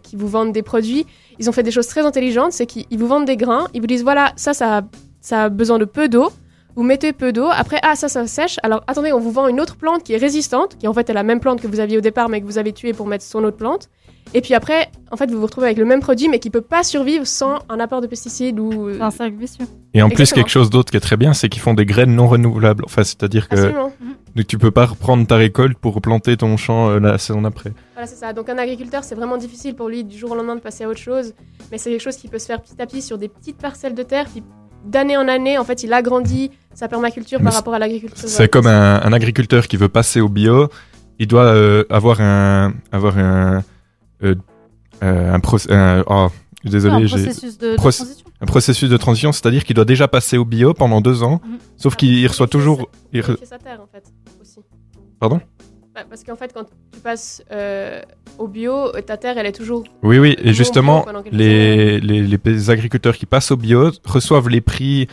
qui 0.03 0.17
vous 0.17 0.27
vendent 0.27 0.53
des 0.53 0.63
produits, 0.63 1.07
ils 1.39 1.49
ont 1.49 1.53
fait 1.53 1.63
des 1.63 1.71
choses 1.71 1.87
très 1.87 2.01
intelligentes, 2.01 2.53
c'est 2.53 2.67
qu'ils 2.67 2.87
ils 2.91 2.99
vous 2.99 3.07
vendent 3.07 3.27
des 3.27 3.37
grains, 3.37 3.69
ils 3.75 3.81
vous 3.81 3.87
disent 3.87 4.03
voilà, 4.03 4.33
ça, 4.37 4.55
ça 4.55 5.45
a 5.45 5.49
besoin 5.51 5.79
de 5.79 5.85
peu 5.85 6.09
d'eau, 6.09 6.33
vous 6.77 6.83
mettez 6.83 7.13
peu 7.13 7.33
d'eau, 7.33 7.49
après, 7.51 7.79
ah, 7.83 7.97
ça, 7.97 8.09
ça 8.09 8.27
sèche. 8.27 8.59
Alors, 8.63 8.83
attendez, 8.87 9.13
on 9.13 9.21
vous 9.21 9.31
vend 9.31 9.49
une 9.49 9.61
autre 9.61 9.77
plante 9.77 10.03
qui 10.03 10.15
est 10.15 10.19
résistante, 10.19 10.77
qui 10.79 10.89
en 10.89 10.95
fait 10.95 11.09
est 11.11 11.15
la 11.15 11.23
même 11.23 11.41
plante 11.41 11.61
que 11.61 11.67
vous 11.67 11.81
aviez 11.81 11.99
au 11.99 12.01
départ, 12.01 12.29
mais 12.29 12.41
que 12.41 12.47
vous 12.47 12.59
avez 12.59 12.73
tuée 12.73 12.93
pour 12.93 13.07
mettre 13.07 13.25
son 13.25 13.45
autre 13.45 13.57
plante. 13.57 13.89
Et 14.35 14.41
puis 14.41 14.55
après, 14.55 14.91
en 15.11 15.17
fait, 15.17 15.31
vous 15.31 15.39
vous 15.39 15.47
retrouvez 15.47 15.67
avec 15.67 15.79
le 15.79 15.85
même 15.85 16.01
produit, 16.01 16.29
mais 16.29 16.39
qui 16.39 16.49
peut 16.49 16.63
pas 16.63 16.83
survivre 16.83 17.27
sans 17.27 17.59
un 17.69 17.81
apport 17.81 18.01
de 18.01 18.07
pesticides 18.07 18.59
ou. 18.59 18.91
C'est 18.93 19.01
un 19.01 19.11
cercle 19.11 19.37
vicieux. 19.37 19.67
Et 19.93 20.01
en 20.01 20.09
plus, 20.09 20.33
quelque 20.33 20.49
chose 20.49 20.71
d'autre 20.71 20.91
qui 20.91 20.97
est 20.97 21.01
très 21.01 21.19
bien, 21.19 21.35
c'est 21.35 21.49
qu'ils 21.49 21.61
font 21.61 21.75
des 21.75 21.85
graines 21.85 22.15
non 22.15 22.27
renouvelables. 22.27 22.85
Enfin, 22.87 23.05
c'est-à-dire 23.05 23.49
que 23.49 23.57
Absolument. 23.57 23.93
Donc 24.35 24.47
tu 24.47 24.57
peux 24.57 24.71
pas 24.71 24.87
reprendre 24.87 25.27
ta 25.27 25.37
récolte 25.37 25.77
pour 25.77 25.95
replanter 25.95 26.39
ton 26.39 26.57
champ 26.57 26.89
euh, 26.89 27.01
la 27.01 27.19
saison 27.19 27.45
après. 27.45 27.73
Voilà, 27.93 28.07
c'est 28.07 28.17
ça. 28.17 28.33
Donc 28.33 28.49
un 28.49 28.57
agriculteur, 28.57 29.05
c'est 29.05 29.15
vraiment 29.15 29.37
difficile 29.37 29.75
pour 29.75 29.89
lui 29.89 30.05
du 30.05 30.17
jour 30.17 30.31
au 30.31 30.35
lendemain 30.35 30.57
de 30.57 30.61
passer 30.61 30.85
à 30.85 30.89
autre 30.89 31.01
chose. 31.01 31.35
Mais 31.71 31.77
c'est 31.77 31.91
quelque 31.91 32.01
chose 32.01 32.17
qui 32.17 32.29
peut 32.29 32.39
se 32.39 32.47
faire 32.47 32.63
petit 32.63 32.81
à 32.81 32.87
petit 32.87 33.03
sur 33.03 33.19
des 33.19 33.29
petites 33.29 33.59
parcelles 33.59 33.95
de 33.95 34.03
terre. 34.03 34.27
Puis 34.33 34.43
d'année 34.85 35.17
en 35.17 35.29
année, 35.29 35.59
en 35.59 35.65
fait, 35.65 35.83
il 35.83 35.93
agrandit 35.93 36.51
sa 36.75 36.89
permaculture 36.89 37.39
Mais 37.41 37.45
par 37.47 37.55
rapport 37.55 37.75
à 37.75 37.79
l'agriculture. 37.79 38.29
C'est 38.29 38.49
comme 38.49 38.67
un, 38.67 39.01
un 39.03 39.13
agriculteur 39.13 39.69
qui 39.69 39.77
veut 39.77 39.89
passer 39.89 40.21
au 40.21 40.29
bio, 40.29 40.69
il 41.19 41.27
doit 41.27 41.45
euh, 41.45 41.85
avoir 41.91 42.21
un 42.21 42.73
avoir 42.91 43.19
un 43.19 43.63
euh, 44.23 44.35
euh, 45.03 45.35
un, 45.35 45.39
proc- 45.41 45.71
un- 45.71 46.03
oh, 46.07 46.29
désolé, 46.65 46.95
Un 47.05 47.09
processus 47.09 47.59
de- 47.59 47.73
de 47.73 47.77
proc- 47.77 47.93
transition. 47.97 48.27
un 48.41 48.47
processus 48.47 48.89
de 48.91 48.97
transition, 48.97 49.33
c'est-à-dire 49.33 49.65
qu'il 49.65 49.75
doit 49.77 49.85
déjà 49.85 50.09
passer 50.09 50.39
au 50.39 50.45
bio 50.45 50.75
pendant 50.75 51.01
deux 51.01 51.23
ans, 51.23 51.41
Mhm. 51.45 51.59
sauf 51.77 51.97
qu'il 51.97 52.27
reçoit 52.27 52.47
toujours. 52.49 52.89
il 53.13 53.21
re- 53.21 53.37
C'est 53.41 53.47
sa 53.47 53.59
terre, 53.59 53.81
en 53.83 53.87
fait, 53.87 54.05
aussi. 54.41 54.61
Pardon? 55.21 55.41
Parce 56.09 56.25
qu'en 56.25 56.37
fait, 56.37 56.53
quand 56.53 56.65
tu 56.93 57.01
passes 57.01 57.43
euh, 57.51 58.01
au 58.39 58.49
bio, 58.49 58.91
ta 59.07 59.17
terre, 59.17 59.39
elle 59.39 59.47
est 59.47 59.53
toujours. 59.53 59.85
Oui, 60.03 60.19
oui, 60.19 60.37
et 60.43 60.53
justement, 60.53 61.05
les, 61.31 62.01
les, 62.01 62.23
les 62.23 62.71
agriculteurs 62.71 63.17
qui 63.17 63.27
passent 63.27 63.51
au 63.51 63.57
bio 63.57 63.91
reçoivent 64.05 64.49
les 64.49 64.61
prix 64.61 65.09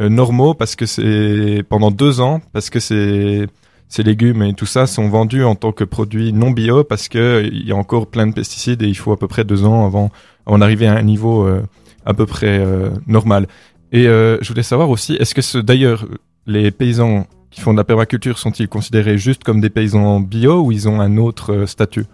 euh, 0.00 0.08
normaux 0.08 0.54
parce 0.54 0.76
que 0.76 0.86
c'est 0.86 1.62
pendant 1.68 1.90
deux 1.90 2.20
ans, 2.20 2.40
parce 2.52 2.70
que 2.70 2.80
c'est 2.80 3.46
ces 3.90 4.04
légumes 4.04 4.42
et 4.42 4.54
tout 4.54 4.66
ça 4.66 4.86
sont 4.86 5.08
vendus 5.08 5.42
en 5.42 5.56
tant 5.56 5.72
que 5.72 5.82
produits 5.82 6.32
non 6.32 6.52
bio 6.52 6.84
parce 6.84 7.08
que 7.08 7.18
euh, 7.18 7.42
il 7.42 7.66
y 7.66 7.72
a 7.72 7.76
encore 7.76 8.06
plein 8.06 8.28
de 8.28 8.32
pesticides 8.32 8.82
et 8.82 8.86
il 8.86 8.94
faut 8.94 9.10
à 9.10 9.18
peu 9.18 9.26
près 9.26 9.44
deux 9.44 9.64
ans 9.64 9.84
avant, 9.84 10.10
avant 10.46 10.58
d'arriver 10.58 10.86
à 10.86 10.94
un 10.94 11.02
niveau 11.02 11.44
euh, 11.44 11.62
à 12.06 12.14
peu 12.14 12.24
près 12.24 12.60
euh, 12.60 12.90
normal. 13.08 13.48
Et 13.92 14.06
euh, 14.06 14.38
je 14.40 14.48
voulais 14.48 14.62
savoir 14.62 14.90
aussi, 14.90 15.14
est-ce 15.14 15.34
que 15.34 15.42
ce, 15.42 15.58
d'ailleurs 15.58 16.06
les 16.46 16.70
paysans 16.70 17.26
qui 17.50 17.60
font 17.60 17.72
de 17.72 17.78
la 17.78 17.84
permaculture 17.84 18.38
sont-ils 18.38 18.68
considérés 18.68 19.18
juste 19.18 19.44
comme 19.44 19.60
des 19.60 19.70
paysans 19.70 20.20
bio 20.20 20.60
ou 20.62 20.72
ils 20.72 20.88
ont 20.88 21.00
un 21.00 21.16
autre 21.16 21.52
euh, 21.52 21.66
statut? 21.66 22.06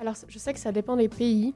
Alors, 0.00 0.14
je 0.28 0.38
sais 0.38 0.52
que 0.52 0.58
ça 0.58 0.72
dépend 0.72 0.96
des 0.96 1.08
pays. 1.08 1.54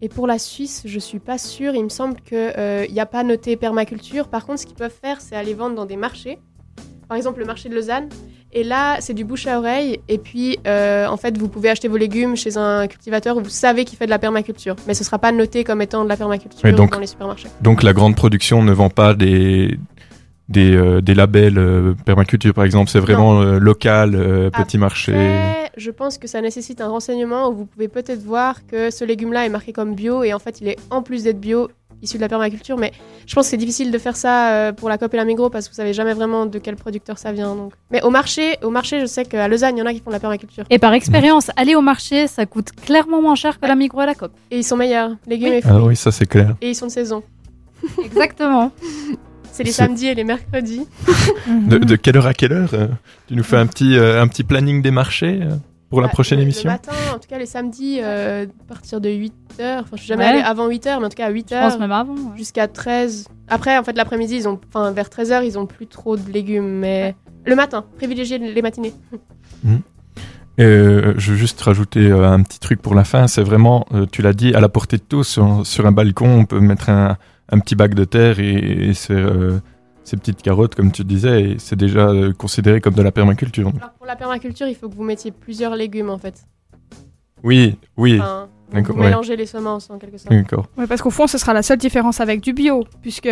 Et 0.00 0.08
pour 0.08 0.26
la 0.26 0.38
Suisse, 0.40 0.82
je 0.84 0.98
suis 0.98 1.20
pas 1.20 1.38
sûre. 1.38 1.74
Il 1.76 1.84
me 1.84 1.88
semble 1.88 2.20
qu'il 2.22 2.92
n'y 2.92 2.98
a 3.00 3.06
pas 3.06 3.22
noté 3.22 3.56
permaculture. 3.56 4.26
Par 4.26 4.44
contre, 4.44 4.58
ce 4.60 4.66
qu'ils 4.66 4.74
peuvent 4.76 4.90
faire, 5.00 5.20
c'est 5.20 5.36
aller 5.36 5.54
vendre 5.54 5.76
dans 5.76 5.86
des 5.86 5.96
marchés. 5.96 6.40
Par 7.06 7.16
exemple, 7.16 7.38
le 7.38 7.44
marché 7.46 7.68
de 7.68 7.74
Lausanne. 7.74 8.08
Et 8.54 8.64
là, 8.64 8.96
c'est 9.00 9.14
du 9.14 9.24
bouche 9.24 9.46
à 9.46 9.58
oreille. 9.58 10.00
Et 10.08 10.18
puis, 10.18 10.58
euh, 10.66 11.06
en 11.06 11.16
fait, 11.16 11.38
vous 11.38 11.48
pouvez 11.48 11.70
acheter 11.70 11.86
vos 11.86 11.96
légumes 11.96 12.36
chez 12.36 12.56
un 12.56 12.86
cultivateur 12.88 13.36
où 13.36 13.42
vous 13.42 13.48
savez 13.48 13.84
qu'il 13.84 13.96
fait 13.96 14.06
de 14.06 14.10
la 14.10 14.18
permaculture. 14.18 14.74
Mais 14.88 14.94
ce 14.94 15.04
sera 15.04 15.18
pas 15.18 15.30
noté 15.30 15.62
comme 15.62 15.80
étant 15.82 16.02
de 16.02 16.08
la 16.08 16.16
permaculture 16.16 16.70
donc- 16.74 16.90
dans 16.90 16.98
les 16.98 17.06
supermarchés. 17.06 17.48
Donc 17.60 17.82
la 17.82 17.92
grande 17.92 18.16
production 18.16 18.62
ne 18.62 18.72
vend 18.72 18.90
pas 18.90 19.14
des 19.14 19.78
des, 20.48 20.74
euh, 20.74 21.00
des 21.00 21.14
labels 21.14 21.58
euh, 21.58 21.94
permaculture 22.04 22.52
par 22.54 22.64
exemple, 22.64 22.90
c'est 22.90 23.00
vraiment 23.00 23.40
euh, 23.40 23.58
local, 23.58 24.14
euh, 24.14 24.50
petit 24.50 24.78
marché. 24.78 25.12
Après, 25.12 25.70
je 25.76 25.90
pense 25.90 26.18
que 26.18 26.26
ça 26.26 26.40
nécessite 26.40 26.80
un 26.80 26.88
renseignement 26.88 27.48
où 27.48 27.54
vous 27.54 27.66
pouvez 27.66 27.88
peut-être 27.88 28.22
voir 28.22 28.66
que 28.66 28.90
ce 28.90 29.04
légume-là 29.04 29.46
est 29.46 29.50
marqué 29.50 29.72
comme 29.72 29.94
bio 29.94 30.22
et 30.22 30.34
en 30.34 30.38
fait 30.38 30.60
il 30.60 30.68
est 30.68 30.78
en 30.90 31.02
plus 31.02 31.24
d'être 31.24 31.40
bio 31.40 31.68
issu 32.02 32.16
de 32.16 32.22
la 32.22 32.28
permaculture. 32.28 32.76
Mais 32.76 32.92
je 33.26 33.34
pense 33.34 33.46
que 33.46 33.50
c'est 33.50 33.56
difficile 33.56 33.90
de 33.90 33.98
faire 33.98 34.16
ça 34.16 34.50
euh, 34.52 34.72
pour 34.72 34.88
la 34.88 34.98
COP 34.98 35.14
et 35.14 35.16
la 35.16 35.24
Migros 35.24 35.50
parce 35.50 35.66
que 35.66 35.72
vous 35.72 35.76
savez 35.76 35.92
jamais 35.92 36.12
vraiment 36.12 36.46
de 36.46 36.58
quel 36.58 36.76
producteur 36.76 37.16
ça 37.18 37.32
vient. 37.32 37.54
Donc. 37.54 37.72
Mais 37.90 38.02
au 38.02 38.10
marché, 38.10 38.56
au 38.62 38.70
marché, 38.70 39.00
je 39.00 39.06
sais 39.06 39.24
qu'à 39.24 39.48
Lausanne, 39.48 39.76
il 39.76 39.80
y 39.80 39.82
en 39.82 39.86
a 39.86 39.92
qui 39.92 40.00
font 40.00 40.10
de 40.10 40.14
la 40.16 40.20
permaculture. 40.20 40.64
Et 40.68 40.78
par 40.78 40.92
expérience, 40.92 41.50
aller 41.56 41.74
au 41.74 41.80
marché, 41.80 42.26
ça 42.26 42.44
coûte 42.44 42.72
clairement 42.84 43.22
moins 43.22 43.36
cher 43.36 43.58
que 43.60 43.66
la 43.66 43.76
Migros 43.76 44.00
à 44.00 44.06
la 44.06 44.14
COP. 44.14 44.32
Et 44.50 44.58
ils 44.58 44.64
sont 44.64 44.76
meilleurs, 44.76 45.10
légumes 45.26 45.52
et 45.52 45.62
fruits. 45.62 45.74
Ah 45.74 45.82
oui, 45.82 45.96
ça 45.96 46.10
c'est 46.10 46.26
clair. 46.26 46.56
Et 46.60 46.70
ils 46.70 46.74
sont 46.74 46.86
de 46.86 46.90
saison. 46.90 47.22
Exactement. 48.04 48.72
C'est 49.52 49.62
les 49.64 49.70
samedis 49.72 50.06
et 50.08 50.14
les 50.14 50.24
mercredis. 50.24 50.86
De, 51.68 51.78
de 51.78 51.96
quelle 51.96 52.16
heure 52.16 52.26
à 52.26 52.34
quelle 52.34 52.52
heure 52.52 52.70
euh, 52.74 52.88
Tu 53.28 53.36
nous 53.36 53.42
fais 53.44 53.56
un 53.58 53.66
petit 53.66 53.96
euh, 53.96 54.20
un 54.22 54.26
petit 54.26 54.42
planning 54.44 54.80
des 54.82 54.90
marchés 54.90 55.40
euh, 55.42 55.54
pour 55.90 56.00
la 56.00 56.06
Bah, 56.08 56.12
prochaine 56.14 56.38
le- 56.38 56.44
émission? 56.44 56.70
Le 56.70 56.74
matin, 56.74 56.92
en 57.14 57.18
tout 57.18 57.28
cas 57.28 57.38
les 57.38 57.46
samedis, 57.46 57.98
euh, 58.02 58.46
à 58.46 58.68
partir 58.68 59.00
de 59.00 59.08
8h. 59.10 59.30
Enfin, 59.80 59.84
je 59.92 59.96
suis 59.98 60.06
jamais 60.08 60.24
Ouais. 60.24 60.30
allée 60.30 60.40
avant 60.42 60.68
8h, 60.68 60.98
mais 60.98 61.04
en 61.06 61.08
tout 61.10 61.16
cas 61.16 61.26
à 61.26 61.30
8h. 61.32 61.48
Je 61.50 61.68
pense 61.68 61.78
même 61.78 61.92
avant. 61.92 62.14
ouais. 62.14 62.36
Jusqu'à 62.38 62.66
13. 62.66 63.28
Après, 63.48 63.76
en 63.76 63.84
fait, 63.84 63.94
l'après-midi, 63.96 64.36
ils 64.36 64.48
ont, 64.48 64.58
enfin, 64.68 64.90
vers 64.92 65.08
13h, 65.08 65.44
ils 65.44 65.58
ont 65.58 65.66
plus 65.66 65.86
trop 65.86 66.16
de 66.16 66.32
légumes, 66.32 66.78
mais 66.78 67.14
le 67.44 67.54
matin, 67.54 67.84
privilégier 67.98 68.38
les 68.38 68.62
matinées. 68.62 68.94
Et, 70.58 70.64
euh, 70.64 71.14
je 71.18 71.32
veux 71.32 71.36
juste 71.36 71.60
rajouter 71.62 72.00
euh, 72.10 72.28
un 72.30 72.42
petit 72.42 72.60
truc 72.60 72.80
pour 72.82 72.94
la 72.94 73.04
fin. 73.04 73.26
C'est 73.26 73.42
vraiment, 73.42 73.86
tu 74.12 74.22
l'as 74.22 74.32
dit, 74.34 74.54
à 74.54 74.60
la 74.60 74.68
portée 74.68 74.96
de 74.98 75.02
tous. 75.02 75.24
Sur, 75.24 75.66
sur 75.66 75.86
un 75.86 75.92
balcon, 75.92 76.28
on 76.40 76.44
peut 76.44 76.60
mettre 76.60 76.90
un, 76.90 77.16
un 77.50 77.58
petit 77.58 77.74
bac 77.74 77.94
de 77.94 78.04
terre 78.04 78.38
et, 78.40 78.88
et 78.88 78.94
c'est, 78.94 79.12
euh, 79.14 79.58
ces 80.04 80.16
petites 80.16 80.42
carottes, 80.42 80.74
comme 80.74 80.90
tu 80.92 81.04
disais, 81.04 81.56
c'est 81.58 81.76
déjà 81.76 82.08
euh, 82.08 82.32
considéré 82.32 82.80
comme 82.80 82.94
de 82.94 83.02
la 83.02 83.12
permaculture. 83.12 83.68
Alors, 83.76 83.92
pour 83.92 84.06
la 84.06 84.16
permaculture, 84.16 84.66
il 84.66 84.74
faut 84.74 84.88
que 84.88 84.94
vous 84.94 85.04
mettiez 85.04 85.30
plusieurs 85.32 85.76
légumes, 85.76 86.10
en 86.10 86.18
fait. 86.18 86.44
Oui, 87.42 87.76
oui. 87.96 88.18
Enfin, 88.20 88.48
vous 88.72 88.92
ouais. 88.94 89.06
mélangez 89.06 89.36
les 89.36 89.46
semences, 89.46 89.90
en 89.90 89.98
quelque 89.98 90.16
sorte. 90.18 90.32
D'accord. 90.32 90.66
Ouais, 90.78 90.86
parce 90.86 91.02
qu'au 91.02 91.10
fond, 91.10 91.26
ce 91.26 91.38
sera 91.38 91.52
la 91.52 91.62
seule 91.62 91.78
différence 91.78 92.20
avec 92.20 92.40
du 92.40 92.52
bio, 92.52 92.84
puisque 93.02 93.28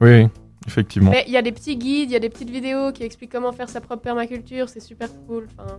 Oui, 0.00 0.26
effectivement. 0.66 1.12
Il 1.26 1.32
y 1.32 1.36
a 1.36 1.42
des 1.42 1.52
petits 1.52 1.76
guides, 1.76 2.10
il 2.10 2.12
y 2.14 2.16
a 2.16 2.20
des 2.20 2.30
petites 2.30 2.50
vidéos 2.50 2.90
qui 2.92 3.04
expliquent 3.04 3.32
comment 3.32 3.52
faire 3.52 3.68
sa 3.68 3.80
propre 3.80 4.02
permaculture, 4.02 4.68
c'est 4.68 4.80
super 4.80 5.08
cool. 5.28 5.46
Enfin, 5.58 5.78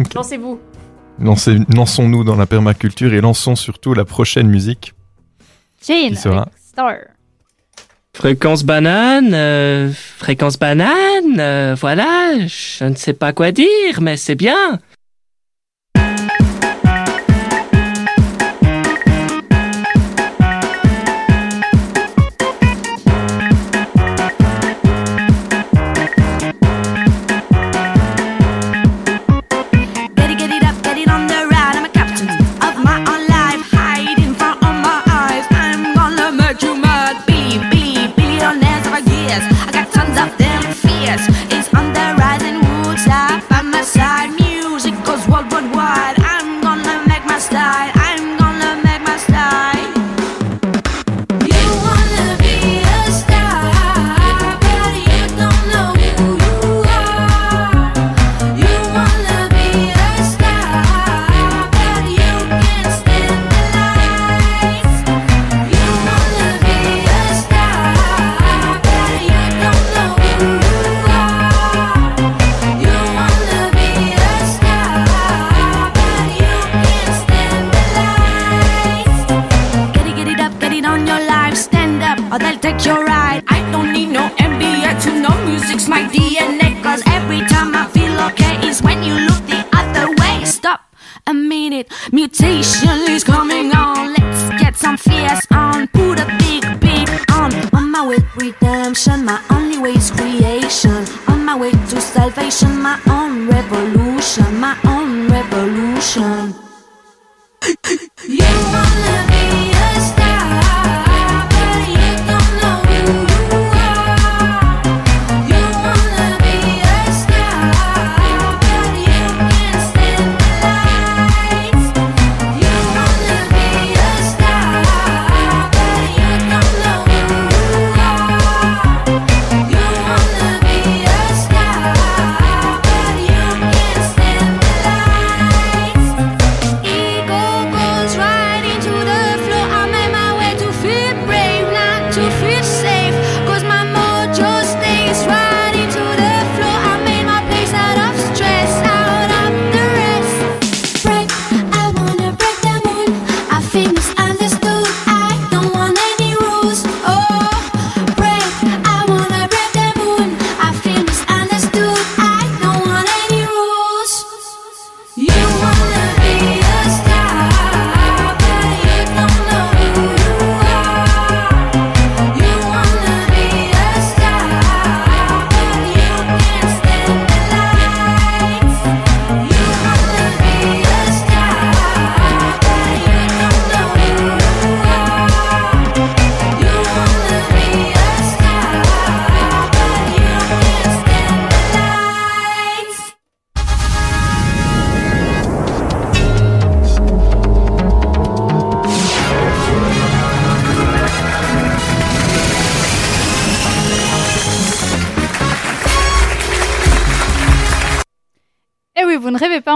Ok. 0.00 0.14
lancez-vous. 0.14 0.60
Lancez- 1.20 1.64
Lançons-nous 1.74 2.24
dans 2.24 2.36
la 2.36 2.46
permaculture 2.46 3.12
et 3.14 3.20
lançons 3.20 3.56
surtout 3.56 3.94
la 3.94 4.04
prochaine 4.04 4.48
musique. 4.48 4.94
Jane, 5.86 6.10
Qui 6.10 6.16
sera? 6.16 6.48
Star. 6.56 6.96
Fréquence 8.14 8.64
banane, 8.64 9.34
euh, 9.34 9.90
fréquence 9.92 10.56
banane, 10.56 11.38
euh, 11.38 11.74
voilà, 11.78 12.32
je 12.46 12.84
ne 12.84 12.94
sais 12.94 13.12
pas 13.12 13.32
quoi 13.32 13.50
dire, 13.50 14.00
mais 14.00 14.16
c'est 14.16 14.36
bien. 14.36 14.78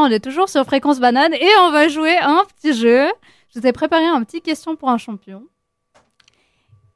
On 0.09 0.11
est 0.11 0.21
toujours 0.21 0.49
sur 0.49 0.65
Fréquence 0.65 1.01
Banane 1.01 1.35
et 1.35 1.51
on 1.61 1.71
va 1.71 1.89
jouer 1.89 2.17
un 2.17 2.43
petit 2.57 2.73
jeu. 2.73 3.07
Je 3.55 3.61
vous 3.61 3.67
ai 3.67 3.73
préparé 3.73 4.07
un 4.07 4.23
petit 4.25 4.41
question 4.41 4.75
pour 4.75 4.89
un 4.89 4.97
champion. 4.97 5.43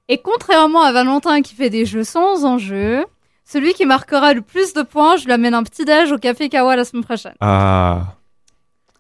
Et 0.09 0.19
contrairement 0.19 0.83
à 0.83 0.93
Valentin 0.93 1.43
qui 1.43 1.55
fait 1.55 1.69
des 1.69 1.85
jeux 1.85 2.05
sans 2.05 2.47
enjeu, 2.47 3.05
celui 3.45 3.75
qui 3.75 3.85
marquera 3.85 4.33
le 4.33 4.41
plus 4.41 4.73
de 4.73 4.81
points, 4.81 5.17
je 5.17 5.27
lui 5.27 5.33
amène 5.33 5.53
un 5.53 5.63
petit 5.63 5.85
déj 5.85 6.11
au 6.11 6.19
Café 6.19 6.49
Kawa 6.49 6.75
la 6.75 6.85
semaine 6.85 7.05
prochaine. 7.05 7.35
Ah. 7.41 8.17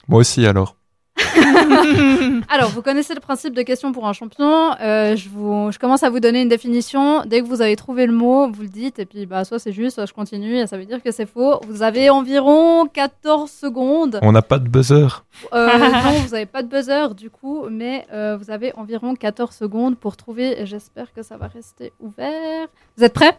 Moi 0.09 0.21
aussi 0.21 0.47
alors. 0.47 0.77
Alors, 2.49 2.71
vous 2.71 2.83
connaissez 2.83 3.15
le 3.15 3.21
principe 3.21 3.55
de 3.55 3.63
question 3.63 3.93
pour 3.93 4.07
un 4.07 4.13
champion. 4.13 4.73
Euh, 4.81 5.17
je, 5.17 5.29
vous, 5.29 5.71
je 5.73 5.79
commence 5.79 6.03
à 6.03 6.11
vous 6.11 6.21
donner 6.21 6.43
une 6.43 6.49
définition. 6.49 7.25
Dès 7.27 7.41
que 7.43 7.47
vous 7.47 7.63
avez 7.63 7.77
trouvé 7.77 8.07
le 8.07 8.13
mot, 8.13 8.51
vous 8.51 8.63
le 8.63 8.69
dites. 8.69 8.99
Et 8.99 9.07
puis, 9.07 9.27
bah, 9.27 9.45
soit 9.45 9.59
c'est 9.59 9.73
juste, 9.73 9.97
soit 9.97 10.07
je 10.07 10.13
continue. 10.13 10.57
Et 10.57 10.67
ça 10.67 10.77
veut 10.79 10.85
dire 10.85 11.03
que 11.03 11.11
c'est 11.11 11.27
faux. 11.27 11.61
Vous 11.69 11.83
avez 11.83 12.11
environ 12.11 12.87
14 12.87 13.51
secondes. 13.51 14.19
On 14.23 14.33
n'a 14.33 14.43
pas 14.43 14.59
de 14.59 14.69
buzzer. 14.69 15.25
Euh, 15.53 15.79
non, 15.79 16.13
vous 16.25 16.31
n'avez 16.33 16.47
pas 16.47 16.63
de 16.63 16.69
buzzer 16.69 17.15
du 17.15 17.31
coup, 17.31 17.67
mais 17.71 18.07
euh, 18.13 18.37
vous 18.37 18.51
avez 18.51 18.73
environ 18.77 19.15
14 19.15 19.55
secondes 19.55 19.97
pour 19.99 20.17
trouver. 20.17 20.61
Et 20.61 20.67
j'espère 20.67 21.13
que 21.13 21.23
ça 21.23 21.37
va 21.37 21.47
rester 21.49 21.93
ouvert. 22.01 22.67
Vous 22.97 23.05
êtes 23.05 23.15
prêts? 23.15 23.39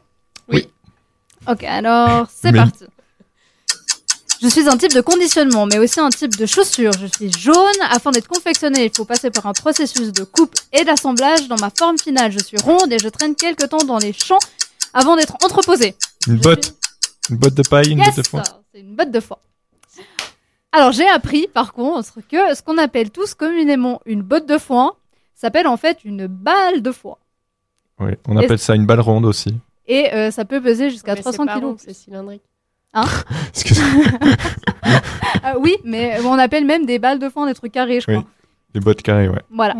Oui. 0.51 0.67
Ok, 1.49 1.63
alors 1.63 2.27
c'est 2.29 2.51
Mais- 2.51 2.59
parti. 2.59 2.85
Je 4.43 4.49
suis 4.49 4.67
un 4.67 4.75
type 4.77 4.91
de 4.93 4.99
conditionnement, 4.99 5.65
mais 5.65 5.79
aussi 5.79 6.01
un 6.01 6.09
type 6.09 6.35
de 6.35 6.45
chaussure. 6.45 6.91
Je 6.99 7.07
suis 7.07 7.31
jaune. 7.31 7.55
Afin 7.89 8.11
d'être 8.11 8.27
confectionné, 8.27 8.85
il 8.85 8.91
faut 8.93 9.05
passer 9.05 9.31
par 9.31 9.45
un 9.45 9.53
processus 9.53 10.11
de 10.11 10.23
coupe 10.25 10.53
et 10.73 10.83
d'assemblage. 10.83 11.47
Dans 11.47 11.55
ma 11.61 11.69
forme 11.69 11.97
finale, 11.97 12.31
je 12.31 12.39
suis 12.39 12.57
ronde 12.57 12.91
et 12.91 12.99
je 12.99 13.07
traîne 13.07 13.35
quelque 13.35 13.65
temps 13.65 13.83
dans 13.85 13.99
les 13.99 14.11
champs 14.11 14.39
avant 14.93 15.15
d'être 15.15 15.35
entreposée. 15.45 15.95
Une 16.27 16.37
botte. 16.37 16.75
Une 17.29 17.37
botte 17.37 17.53
de 17.53 17.63
paille, 17.63 17.91
une 17.91 17.99
Yes, 17.99 18.07
botte 18.07 18.17
de 18.17 18.23
foin. 18.29 18.43
c'est 18.73 18.81
une 18.81 18.95
botte 18.95 19.11
de 19.11 19.19
foin. 19.21 19.37
Alors 20.73 20.91
j'ai 20.91 21.07
appris 21.07 21.47
par 21.47 21.71
contre 21.73 22.19
que 22.29 22.53
ce 22.55 22.61
qu'on 22.61 22.77
appelle 22.79 23.11
tous 23.11 23.35
communément 23.35 24.01
une 24.05 24.23
botte 24.23 24.47
de 24.47 24.57
foin 24.57 24.93
s'appelle 25.35 25.67
en 25.67 25.77
fait 25.77 26.03
une 26.03 26.27
balle 26.27 26.81
de 26.81 26.91
foin. 26.91 27.15
Oui, 27.99 28.11
on 28.27 28.37
Et- 28.39 28.43
appelle 28.45 28.59
ça 28.59 28.75
une 28.75 28.85
balle 28.85 28.99
ronde 28.99 29.25
aussi. 29.25 29.55
Et 29.87 30.11
euh, 30.13 30.31
ça 30.31 30.43
peut 30.45 30.59
peser 30.61 30.89
jusqu'à 30.89 31.11
Mais 31.13 31.17
c'est 31.17 31.31
300 31.31 31.45
pas 31.45 31.55
kilos. 31.55 31.71
rond, 31.71 31.77
C'est 31.79 31.93
cylindrique. 31.93 32.41
Hein 32.93 33.05
Euh, 35.45 35.55
oui, 35.59 35.75
mais 35.83 36.19
on 36.23 36.37
appelle 36.39 36.63
même 36.63 36.85
des 36.85 36.99
balles 36.99 37.19
de 37.19 37.27
foin 37.27 37.47
des 37.47 37.53
trucs 37.53 37.73
carrés, 37.73 37.99
je 37.99 38.05
Oui. 38.09 38.17
crois. 38.17 38.29
Des 38.73 38.79
bottes 38.79 39.01
carrées, 39.01 39.27
ouais. 39.27 39.41
Voilà. 39.51 39.75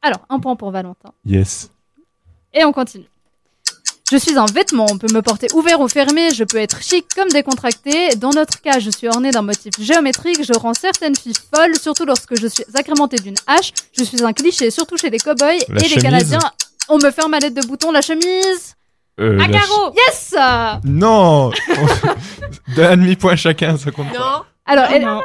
Alors, 0.00 0.20
un 0.30 0.38
point 0.40 0.56
pour 0.56 0.70
Valentin. 0.70 1.12
Yes. 1.26 1.70
Et 2.54 2.64
on 2.64 2.72
continue. 2.72 3.04
Je 4.10 4.16
suis 4.16 4.38
un 4.38 4.46
vêtement, 4.46 4.86
on 4.90 4.96
peut 4.98 5.12
me 5.12 5.20
porter 5.22 5.48
ouvert 5.54 5.80
ou 5.80 5.88
fermé, 5.88 6.30
je 6.34 6.44
peux 6.44 6.56
être 6.56 6.82
chic 6.82 7.06
comme 7.14 7.28
décontracté. 7.28 8.16
Dans 8.16 8.30
notre 8.30 8.60
cas, 8.60 8.78
je 8.78 8.90
suis 8.90 9.06
orné 9.08 9.30
d'un 9.30 9.42
motif 9.42 9.72
géométrique, 9.78 10.42
je 10.42 10.52
rends 10.58 10.74
certaines 10.74 11.14
filles 11.14 11.34
folles, 11.54 11.76
surtout 11.78 12.06
lorsque 12.06 12.40
je 12.40 12.46
suis 12.46 12.64
agrémenté 12.74 13.18
d'une 13.18 13.36
hache. 13.46 13.72
Je 13.96 14.02
suis 14.02 14.22
un 14.24 14.32
cliché, 14.32 14.70
surtout 14.70 14.96
chez 14.96 15.10
les 15.10 15.18
cow-boys 15.18 15.46
La 15.46 15.76
et 15.76 15.82
les 15.82 15.88
chemise. 15.88 16.02
Canadiens. 16.02 16.50
On 16.88 16.96
me 16.98 17.10
ferme 17.10 17.34
à 17.34 17.38
l'aide 17.38 17.54
de 17.54 17.66
boutons 17.66 17.92
la 17.92 18.00
chemise. 18.00 18.74
Euh, 19.20 19.38
à 19.38 19.46
la 19.48 19.58
carreaux. 19.58 19.92
Yes! 19.96 20.34
Non. 20.84 21.50
D'un 22.76 22.96
demi-point 22.96 23.36
chacun, 23.36 23.76
ça 23.76 23.90
compte. 23.90 24.06
Non. 24.14 24.42
Alors, 24.66 24.88
Non, 24.88 24.96
est- 24.96 25.00
non, 25.00 25.20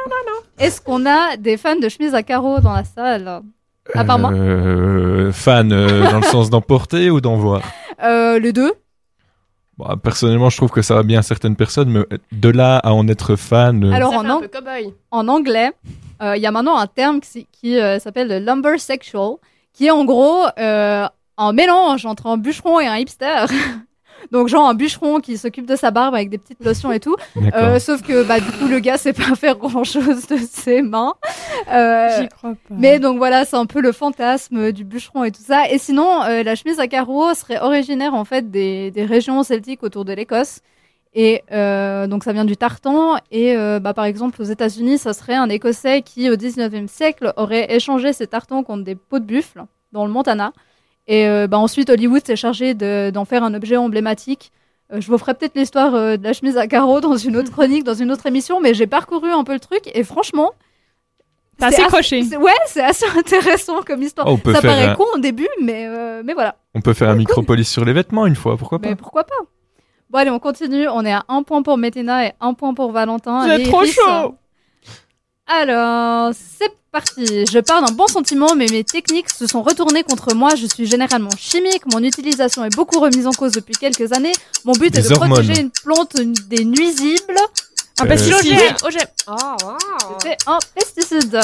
est-ce 0.58 0.80
qu'on 0.80 1.06
a 1.06 1.36
des 1.36 1.56
fans 1.56 1.76
de 1.76 1.88
chemises 1.88 2.14
à 2.14 2.22
carreaux 2.22 2.60
dans 2.60 2.72
la 2.72 2.84
salle? 2.84 3.42
À 3.94 4.04
part 4.04 4.18
moi. 4.18 4.32
Euh, 4.32 5.30
fan 5.32 5.72
euh, 5.72 6.10
dans 6.10 6.16
le 6.18 6.24
sens 6.24 6.50
d'emporter 6.50 7.08
ou 7.10 7.20
d'en 7.20 7.36
voir 7.36 7.62
Euh, 8.02 8.38
Les 8.40 8.52
deux. 8.52 8.72
Bah, 9.78 9.94
Personnellement, 10.02 10.50
je 10.50 10.56
trouve 10.56 10.70
que 10.70 10.82
ça 10.82 10.94
va 10.94 11.02
bien 11.04 11.20
à 11.20 11.22
certaines 11.22 11.54
personnes, 11.54 11.90
mais 11.90 12.18
de 12.32 12.48
là 12.48 12.78
à 12.78 12.92
en 12.92 13.06
être 13.08 13.36
fan. 13.36 13.84
euh, 13.84 13.92
Alors, 13.92 14.14
en, 14.14 14.22
fait 14.22 14.26
un 14.26 14.30
ang- 14.30 14.40
peu 14.40 14.48
cow-boy. 14.48 14.92
en 15.12 15.28
anglais, 15.28 15.70
euh, 16.22 16.36
il 16.36 16.42
y 16.42 16.46
a 16.46 16.50
maintenant 16.50 16.76
un 16.78 16.86
terme 16.88 17.20
qui, 17.20 17.46
qui, 17.52 17.78
euh, 17.78 17.98
s'appelle 18.00 18.28
le 18.28 18.38
lumber 18.40 18.78
sexual, 18.78 19.34
qui 19.72 19.86
est 19.86 19.90
en 19.90 20.04
gros 20.04 20.44
euh, 20.58 21.06
un 21.38 21.52
mélange 21.52 22.06
entre 22.06 22.26
un 22.26 22.38
bûcheron 22.38 22.80
et 22.80 22.86
un 22.86 22.96
hipster. 22.96 23.44
Donc 24.32 24.48
genre 24.48 24.68
un 24.68 24.74
bûcheron 24.74 25.20
qui 25.20 25.36
s'occupe 25.38 25.66
de 25.66 25.76
sa 25.76 25.90
barbe 25.90 26.14
avec 26.14 26.30
des 26.30 26.38
petites 26.38 26.64
lotions 26.64 26.92
et 26.92 27.00
tout. 27.00 27.16
Euh, 27.54 27.78
sauf 27.78 28.02
que 28.02 28.22
bah 28.22 28.40
du 28.40 28.50
coup 28.52 28.66
le 28.66 28.78
gars 28.78 28.98
sait 28.98 29.12
pas 29.12 29.34
faire 29.36 29.56
grand 29.56 29.84
chose 29.84 30.26
de 30.26 30.36
ses 30.36 30.82
mains. 30.82 31.14
Euh, 31.72 32.22
J'y 32.22 32.28
crois 32.28 32.50
pas. 32.50 32.74
mais 32.76 32.98
donc 32.98 33.18
voilà, 33.18 33.44
c'est 33.44 33.56
un 33.56 33.66
peu 33.66 33.80
le 33.80 33.92
fantasme 33.92 34.72
du 34.72 34.84
bûcheron 34.84 35.24
et 35.24 35.30
tout 35.30 35.42
ça. 35.42 35.70
Et 35.70 35.78
sinon, 35.78 36.22
euh, 36.24 36.42
la 36.42 36.54
chemise 36.54 36.80
à 36.80 36.86
carreaux 36.86 37.34
serait 37.34 37.60
originaire 37.60 38.14
en 38.14 38.24
fait 38.24 38.50
des, 38.50 38.90
des 38.90 39.04
régions 39.04 39.42
celtiques 39.42 39.82
autour 39.82 40.04
de 40.04 40.12
l'Écosse. 40.12 40.60
Et 41.18 41.42
euh, 41.50 42.06
donc 42.06 42.24
ça 42.24 42.32
vient 42.34 42.44
du 42.44 42.58
tartan. 42.58 43.16
Et 43.30 43.56
euh, 43.56 43.80
bah, 43.80 43.94
par 43.94 44.04
exemple 44.04 44.40
aux 44.42 44.44
États-Unis, 44.44 44.98
ça 44.98 45.14
serait 45.14 45.34
un 45.34 45.48
Écossais 45.48 46.02
qui 46.02 46.28
au 46.30 46.34
19e 46.36 46.88
siècle 46.88 47.32
aurait 47.38 47.74
échangé 47.74 48.12
ses 48.12 48.26
tartans 48.26 48.62
contre 48.62 48.84
des 48.84 48.94
peaux 48.96 49.18
de 49.18 49.24
buffle 49.24 49.64
dans 49.92 50.04
le 50.04 50.12
Montana. 50.12 50.52
Et 51.08 51.28
euh, 51.28 51.46
bah, 51.46 51.58
ensuite 51.58 51.88
Hollywood 51.90 52.24
s'est 52.26 52.36
chargé 52.36 52.74
de- 52.74 53.10
d'en 53.10 53.24
faire 53.24 53.44
un 53.44 53.54
objet 53.54 53.76
emblématique. 53.76 54.50
Euh, 54.92 55.00
je 55.00 55.06
vous 55.08 55.18
ferai 55.18 55.34
peut-être 55.34 55.54
l'histoire 55.56 55.94
euh, 55.94 56.16
de 56.16 56.24
la 56.24 56.32
chemise 56.32 56.56
à 56.56 56.66
carreaux 56.66 57.00
dans 57.00 57.16
une 57.16 57.36
autre 57.36 57.50
chronique, 57.56 57.84
dans 57.84 57.94
une 57.94 58.10
autre 58.12 58.26
émission, 58.26 58.60
mais 58.60 58.74
j'ai 58.74 58.86
parcouru 58.86 59.30
un 59.30 59.44
peu 59.44 59.52
le 59.54 59.60
truc 59.60 59.82
et 59.94 60.02
franchement, 60.04 60.52
T'as 61.58 61.70
c'est 61.70 61.80
assez 61.82 61.86
croché. 61.88 62.22
c'est- 62.24 62.36
Ouais, 62.36 62.52
c'est 62.66 62.82
assez 62.82 63.06
intéressant 63.16 63.82
comme 63.82 64.02
histoire. 64.02 64.26
Oh, 64.28 64.32
on 64.32 64.36
peut 64.36 64.52
ça 64.52 64.60
faire 64.60 64.70
paraît 64.72 64.88
un- 64.88 64.94
con 64.94 65.06
au 65.14 65.18
début, 65.18 65.48
mais, 65.62 65.86
euh, 65.86 66.22
mais 66.24 66.34
voilà. 66.34 66.56
On 66.74 66.80
peut 66.80 66.92
faire 66.92 67.08
un 67.08 67.14
micropolis 67.16 67.68
sur 67.68 67.84
les 67.84 67.92
vêtements 67.92 68.26
une 68.26 68.36
fois, 68.36 68.56
pourquoi 68.56 68.78
pas 68.78 68.88
Mais 68.88 68.94
pourquoi 68.96 69.24
pas 69.24 69.34
Bon, 70.10 70.18
allez, 70.18 70.30
on 70.30 70.38
continue. 70.38 70.86
On 70.88 71.04
est 71.04 71.12
à 71.12 71.24
un 71.28 71.42
point 71.42 71.62
pour 71.62 71.78
Métina 71.78 72.26
et 72.26 72.32
un 72.40 72.54
point 72.54 72.74
pour 72.74 72.92
Valentin. 72.92 73.40
Allez, 73.40 73.64
trop 73.64 73.84
chaud 73.84 74.34
Alors, 75.46 76.32
c'est 76.34 76.72
parti. 77.00 77.44
Je 77.46 77.58
pars 77.60 77.82
d'un 77.84 77.92
bon 77.92 78.06
sentiment, 78.06 78.54
mais 78.56 78.66
mes 78.70 78.84
techniques 78.84 79.30
se 79.30 79.46
sont 79.46 79.62
retournées 79.62 80.02
contre 80.02 80.34
moi. 80.34 80.50
Je 80.56 80.66
suis 80.66 80.86
généralement 80.86 81.34
chimique. 81.38 81.82
Mon 81.92 82.02
utilisation 82.02 82.64
est 82.64 82.74
beaucoup 82.74 82.98
remise 83.00 83.26
en 83.26 83.32
cause 83.32 83.52
depuis 83.52 83.74
quelques 83.74 84.12
années. 84.12 84.32
Mon 84.64 84.72
but 84.72 84.92
Des 84.92 85.00
est 85.00 85.08
de 85.10 85.14
hormones. 85.14 85.30
protéger 85.32 85.60
une 85.60 85.70
plante 85.70 86.16
des 86.48 86.64
nuisibles. 86.64 87.38
Un 87.98 88.04
Euh, 88.04 88.08
pesticide. 88.08 88.58
OGM. 88.84 88.98
Oh, 89.28 89.32
wow. 89.64 90.16
C'est 90.22 90.36
un 90.46 90.58
pesticide. 90.74 91.38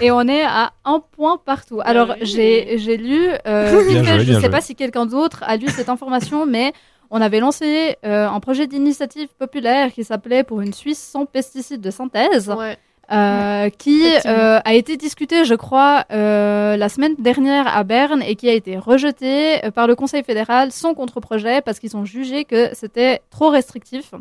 Et 0.00 0.10
on 0.10 0.22
est 0.28 0.44
à 0.44 0.72
un 0.84 1.00
point 1.16 1.38
partout. 1.44 1.80
Alors, 1.84 2.08
joué. 2.18 2.26
j'ai 2.26 2.78
j'ai 2.78 2.96
lu, 2.96 3.28
euh, 3.46 3.82
vite 3.88 4.00
Bien 4.00 4.04
fait, 4.04 4.10
joué, 4.10 4.18
je 4.20 4.24
bien 4.24 4.34
sais 4.36 4.40
joué. 4.42 4.50
pas 4.50 4.60
si 4.60 4.74
quelqu'un 4.76 5.06
d'autre 5.06 5.38
a 5.46 5.56
lu 5.56 5.66
cette 5.68 5.88
information, 5.88 6.46
mais 6.46 6.72
on 7.10 7.20
avait 7.20 7.40
lancé 7.40 7.96
euh, 8.04 8.28
un 8.28 8.40
projet 8.40 8.66
d'initiative 8.68 9.28
populaire 9.38 9.92
qui 9.92 10.02
s'appelait 10.04 10.44
Pour 10.44 10.60
une 10.60 10.72
Suisse 10.72 11.02
sans 11.12 11.26
pesticides 11.26 11.80
de 11.80 11.90
synthèse. 11.90 12.48
Ouais. 12.56 12.78
Euh, 13.12 13.68
qui 13.68 14.04
euh, 14.24 14.60
a 14.64 14.74
été 14.74 14.96
discuté, 14.96 15.44
je 15.44 15.54
crois, 15.54 16.04
euh, 16.12 16.76
la 16.76 16.88
semaine 16.88 17.14
dernière 17.18 17.66
à 17.66 17.84
Berne 17.84 18.22
et 18.22 18.36
qui 18.36 18.48
a 18.48 18.54
été 18.54 18.78
rejeté 18.78 19.60
par 19.74 19.86
le 19.86 19.94
Conseil 19.94 20.22
fédéral 20.22 20.72
sans 20.72 20.94
contre-projet 20.94 21.60
parce 21.60 21.78
qu'ils 21.78 21.96
ont 21.96 22.04
jugé 22.04 22.44
que 22.44 22.70
c'était 22.72 23.20
trop 23.30 23.50
restrictif. 23.50 24.12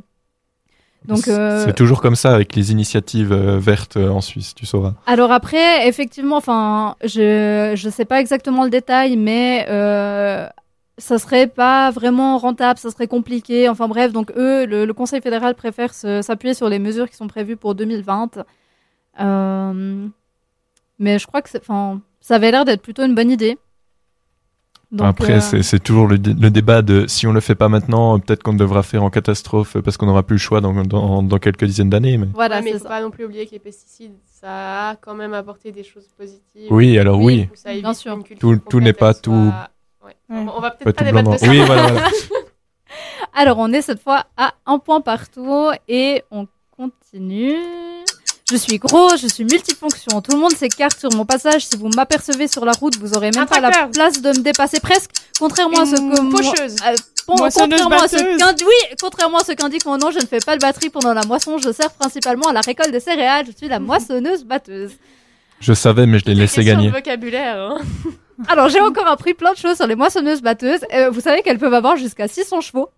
Donc, 1.06 1.28
euh, 1.28 1.66
C'est 1.66 1.74
toujours 1.74 2.02
comme 2.02 2.16
ça 2.16 2.36
avec 2.36 2.56
les 2.56 2.72
initiatives 2.72 3.34
vertes 3.34 3.98
en 3.98 4.22
Suisse, 4.22 4.54
tu 4.54 4.66
sauras. 4.66 4.94
alors 5.08 5.32
après, 5.32 5.88
effectivement, 5.88 6.38
enfin, 6.38 6.96
je 7.04 7.74
je 7.76 7.90
sais 7.90 8.06
pas 8.06 8.20
exactement 8.20 8.64
le 8.64 8.70
détail, 8.70 9.16
mais 9.18 9.66
euh, 9.70 10.46
ça 10.98 11.18
serait 11.18 11.48
pas 11.48 11.90
vraiment 11.90 12.38
rentable, 12.38 12.78
ça 12.78 12.92
serait 12.92 13.08
compliqué. 13.08 13.68
Enfin 13.68 13.88
bref, 13.88 14.12
donc 14.12 14.32
eux, 14.38 14.66
le, 14.66 14.86
le 14.86 14.94
Conseil 14.94 15.22
fédéral 15.22 15.56
préfère 15.56 15.94
s'appuyer 15.94 16.54
sur 16.54 16.70
les 16.70 16.78
mesures 16.78 17.10
qui 17.10 17.16
sont 17.16 17.28
prévues 17.28 17.58
pour 17.58 17.74
2020. 17.74 18.44
Euh, 19.22 20.08
mais 21.00 21.20
je 21.20 21.28
crois 21.28 21.42
que, 21.42 21.50
ça 21.50 22.36
avait 22.36 22.52
l'air 22.52 22.66
d'être 22.66 22.82
plutôt 22.82 23.04
une 23.06 23.16
bonne 23.16 23.32
idée. 23.32 23.58
Donc, 24.92 25.08
Après, 25.08 25.36
euh, 25.56 25.62
c'est 25.62 25.80
toujours 25.82 26.06
le, 26.06 26.18
dé- 26.18 26.34
le 26.34 26.50
débat 26.52 26.82
de 26.82 27.08
si 27.08 27.26
on 27.26 27.32
le 27.32 27.40
fait 27.40 27.56
pas 27.56 27.70
maintenant, 27.70 28.20
peut-être 28.20 28.44
qu'on 28.44 28.54
devra 28.54 28.84
faire 28.84 29.04
en 29.06 29.10
catastrophe 29.10 29.78
parce 29.80 29.96
qu'on 29.96 30.06
n'aura 30.06 30.22
plus 30.24 30.34
le 30.36 30.40
choix 30.40 30.60
dans, 30.60 30.74
dans, 30.84 31.24
dans 31.24 31.38
quelques 31.40 31.64
dizaines 31.64 31.90
d'années. 31.90 32.18
Mais... 32.18 32.28
Voilà, 32.34 32.58
Ouais, 32.58 32.62
mais 32.64 32.72
faut 32.74 32.80
ça. 32.80 32.90
pas 32.90 33.02
non 33.02 33.10
plus 33.10 33.24
oublier 33.24 33.46
que 33.46 33.52
les 33.52 33.60
pesticides, 33.60 34.12
ça 34.26 34.90
a 34.90 34.96
quand 34.98 35.16
même 35.16 35.34
apporté 35.34 35.72
des 35.72 35.84
choses 35.84 36.10
positives. 36.18 36.68
Oui, 36.72 37.00
alors 37.00 37.22
oui. 37.22 37.48
Bien 37.66 37.94
sûr. 37.94 38.20
Tout, 38.38 38.80
n'est 38.82 38.92
pas 38.92 39.14
tout. 39.14 39.32
soit- 39.32 39.70
Ouais. 40.06 40.16
On 40.30 40.60
va- 40.60 40.72
pas 40.72 40.72
peut-être 40.72 40.96
pas 41.06 41.12
blanc, 41.12 41.22
débattre 41.24 41.32
de 41.42 41.46
ça. 41.46 41.50
Oui, 41.52 41.62
voilà, 41.66 41.82
voilà. 41.92 42.08
Alors, 43.34 43.60
on 43.60 43.72
est 43.72 43.82
cette 43.82 44.02
fois 44.02 44.26
à 44.36 44.56
un 44.66 44.78
point 44.78 45.00
partout 45.00 45.70
et 45.88 46.22
on 46.32 46.48
continue. 46.76 47.56
Je 48.52 48.58
suis 48.58 48.78
gros, 48.80 49.16
je 49.16 49.28
suis 49.28 49.46
multifonction. 49.46 50.20
Tout 50.22 50.34
le 50.34 50.40
monde 50.40 50.52
s'écarte 50.52 51.00
sur 51.00 51.10
mon 51.16 51.26
passage. 51.26 51.66
Si 51.66 51.78
vous 51.78 51.88
m'apercevez 51.96 52.48
sur 52.50 52.66
la 52.66 52.74
route, 52.74 52.98
vous 52.98 53.14
aurez 53.14 53.32
même 53.32 53.44
Un 53.44 53.46
pas 53.46 53.62
la 53.62 53.88
place 53.88 54.22
de 54.22 54.28
me 54.30 54.44
dépasser 54.44 54.82
presque. 54.82 55.12
Contrairement 55.40 55.82
à 55.82 55.86
ce 55.86 55.96
que 55.96 56.32
pocheuse. 56.32 56.76
euh, 56.86 56.96
bon, 57.28 57.36
contrairement 57.38 58.02
à 58.02 58.08
ce 58.10 58.18
oui, 58.66 58.96
contrairement 59.00 59.38
à 59.38 59.44
ce 59.46 59.54
qu'indique 59.54 59.86
mon 59.86 59.98
nom, 59.98 60.12
je 60.12 60.20
ne 60.20 60.26
fais 60.26 60.40
pas 60.46 60.58
de 60.58 60.62
batterie 60.62 60.90
pendant 60.90 61.14
la 61.14 61.24
moisson. 61.24 61.58
Je 61.60 61.72
sers 61.72 61.92
principalement 61.94 62.50
à 62.50 62.54
la 62.54 62.60
récolte 62.62 62.92
des 62.92 63.00
céréales. 63.00 63.46
Je 63.48 63.56
suis 63.56 63.70
la 63.70 63.80
moissonneuse 63.90 64.44
batteuse. 64.44 64.92
Je 65.62 65.74
savais, 65.74 66.06
mais 66.06 66.20
je 66.20 66.26
l'ai 66.26 66.36
laissé 66.36 66.64
gagner. 66.66 66.88
de 66.88 66.94
vocabulaire. 66.94 67.58
Hein. 67.58 67.78
Alors, 68.50 68.68
j'ai 68.68 68.82
encore 68.82 69.08
appris 69.08 69.34
plein 69.34 69.54
de 69.54 69.58
choses 69.58 69.78
sur 69.78 69.88
les 69.88 69.96
moissonneuses 69.96 70.42
batteuses. 70.42 70.82
Euh, 70.94 71.10
vous 71.10 71.22
savez 71.22 71.42
qu'elles 71.42 71.60
peuvent 71.60 71.74
avoir 71.74 71.96
jusqu'à 71.96 72.28
600 72.28 72.60
chevaux. 72.62 72.90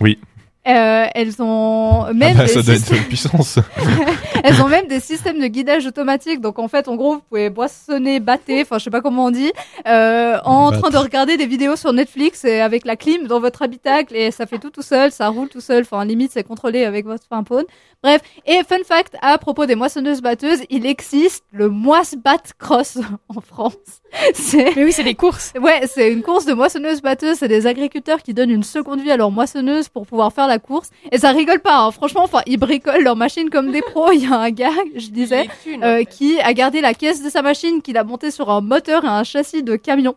Oui. 0.00 0.18
Euh, 0.66 1.06
elles 1.14 1.40
ont 1.40 2.04
Ah 2.08 2.12
même 2.12 2.36
des 2.36 2.46
ça 2.48 2.62
doit 2.62 2.74
être 2.74 2.80
systèmes- 2.80 2.98
une 2.98 3.04
puissance. 3.04 3.58
elles 4.44 4.60
ont 4.62 4.68
même 4.68 4.86
des 4.88 5.00
systèmes 5.00 5.38
de 5.40 5.46
guidage 5.46 5.86
automatique. 5.86 6.40
Donc 6.40 6.58
en 6.58 6.68
fait, 6.68 6.88
en 6.88 6.96
gros, 6.96 7.14
vous 7.14 7.22
pouvez 7.28 7.50
boissonner, 7.50 8.18
battre, 8.20 8.44
enfin 8.62 8.78
je 8.78 8.84
sais 8.84 8.90
pas 8.90 9.00
comment 9.00 9.26
on 9.26 9.30
dit, 9.30 9.52
euh, 9.86 10.38
en 10.44 10.72
train 10.72 10.90
de 10.90 10.96
regarder 10.96 11.36
des 11.36 11.46
vidéos 11.46 11.76
sur 11.76 11.92
Netflix 11.92 12.44
et 12.44 12.60
avec 12.60 12.84
la 12.84 12.96
clim 12.96 13.26
dans 13.26 13.40
votre 13.40 13.62
habitacle 13.62 14.14
et 14.16 14.30
ça 14.30 14.46
fait 14.46 14.58
tout 14.58 14.70
tout 14.70 14.82
seul, 14.82 15.12
ça 15.12 15.28
roule 15.28 15.48
tout 15.48 15.60
seul. 15.60 15.82
Enfin 15.82 16.04
limite 16.04 16.32
c'est 16.32 16.44
contrôlé 16.44 16.84
avec 16.84 17.06
votre 17.06 17.24
smartphone. 17.24 17.64
Bref. 18.02 18.20
Et 18.46 18.60
fun 18.68 18.76
fact 18.86 19.16
à 19.22 19.38
propos 19.38 19.66
des 19.66 19.74
moissonneuses 19.74 20.20
batteuses, 20.22 20.60
il 20.70 20.84
existe 20.86 21.44
le 21.50 21.68
Moisse 21.68 22.14
Bat 22.16 22.42
Cross 22.58 22.98
en 23.28 23.40
France. 23.40 23.74
C'est 24.34 24.74
Mais 24.76 24.84
oui, 24.84 24.92
c'est 24.92 25.04
des 25.04 25.14
courses. 25.14 25.52
Ouais, 25.60 25.82
c'est 25.86 26.12
une 26.12 26.22
course 26.22 26.46
de 26.46 26.54
moissonneuses 26.54 27.02
batteuses. 27.02 27.38
C'est 27.38 27.48
des 27.48 27.66
agriculteurs 27.66 28.22
qui 28.22 28.34
donnent 28.34 28.50
une 28.50 28.62
seconde 28.62 29.00
vie 29.00 29.10
à 29.10 29.16
leur 29.16 29.30
moissonneuse 29.30 29.88
pour 29.88 30.06
pouvoir 30.06 30.32
faire 30.32 30.46
la 30.46 30.58
course. 30.58 30.90
Et 31.12 31.18
ça 31.18 31.30
rigole 31.30 31.60
pas, 31.60 31.78
hein. 31.78 31.90
franchement. 31.90 32.22
Enfin, 32.24 32.40
ils 32.46 32.56
bricolent 32.56 33.02
leur 33.02 33.16
machine 33.16 33.50
comme 33.50 33.70
des 33.72 33.82
pros. 33.82 34.12
Il 34.12 34.22
y 34.22 34.26
a 34.26 34.38
un 34.38 34.50
gars, 34.50 34.70
je 34.94 35.08
disais, 35.08 35.46
en 35.68 35.82
euh, 35.82 35.98
fait. 35.98 36.06
qui 36.06 36.40
a 36.40 36.52
gardé 36.54 36.80
la 36.80 36.94
caisse 36.94 37.22
de 37.22 37.28
sa 37.30 37.42
machine, 37.42 37.82
qu'il 37.82 37.96
a 37.96 38.04
monté 38.04 38.30
sur 38.30 38.50
un 38.50 38.60
moteur 38.60 39.04
et 39.04 39.08
un 39.08 39.24
châssis 39.24 39.62
de 39.62 39.76
camion. 39.76 40.14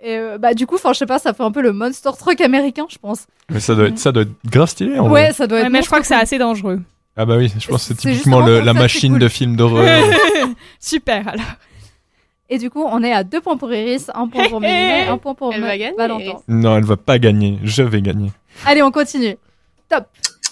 Et 0.00 0.16
euh, 0.16 0.38
bah 0.38 0.54
du 0.54 0.66
coup, 0.66 0.76
enfin, 0.76 0.92
je 0.92 0.98
sais 0.98 1.06
pas, 1.06 1.18
ça 1.18 1.34
fait 1.34 1.42
un 1.42 1.50
peu 1.50 1.60
le 1.60 1.72
monster 1.72 2.10
truck 2.16 2.40
américain, 2.40 2.86
je 2.88 2.98
pense. 2.98 3.26
Mais 3.50 3.60
ça 3.60 3.74
doit 3.74 3.88
être, 3.88 3.98
ça 3.98 4.12
doit 4.12 4.22
être 4.22 4.30
grave 4.46 4.68
stylé 4.68 4.98
en 4.98 5.04
ouais, 5.04 5.24
vrai. 5.24 5.32
ça 5.32 5.46
doit 5.46 5.58
être. 5.58 5.64
Ouais, 5.64 5.70
mais 5.70 5.82
je 5.82 5.86
crois 5.86 6.00
que 6.00 6.06
c'est 6.06 6.14
assez 6.14 6.38
dangereux. 6.38 6.80
Ah 7.16 7.26
bah 7.26 7.36
oui, 7.36 7.52
je 7.58 7.66
pense 7.66 7.88
que 7.88 7.94
c'est 7.94 7.96
typiquement 7.96 8.40
le- 8.40 8.60
la 8.60 8.72
machine 8.74 9.14
cool. 9.14 9.20
de 9.20 9.28
film 9.28 9.56
d'horreur. 9.56 10.04
Super, 10.80 11.26
alors. 11.26 11.44
Et 12.50 12.58
du 12.58 12.70
coup, 12.70 12.82
on 12.84 13.02
est 13.02 13.12
à 13.12 13.24
deux 13.24 13.40
points 13.40 13.56
pour 13.56 13.72
Iris, 13.72 14.10
un 14.14 14.26
point 14.28 14.48
pour 14.48 14.60
Méliné, 14.62 15.06
un 15.08 15.18
point 15.18 15.34
pour 15.34 15.52
Elle 15.52 15.60
va 15.60 15.76
gagner, 15.76 15.94
Valentin. 15.96 16.24
Iris. 16.24 16.36
non, 16.48 16.76
elle 16.76 16.84
va 16.84 16.96
pas 16.96 17.18
gagner. 17.18 17.58
Je 17.62 17.82
vais 17.82 18.00
gagner. 18.00 18.30
Allez, 18.64 18.82
on 18.82 18.90
continue. 18.90 19.36
Top. 19.88 20.04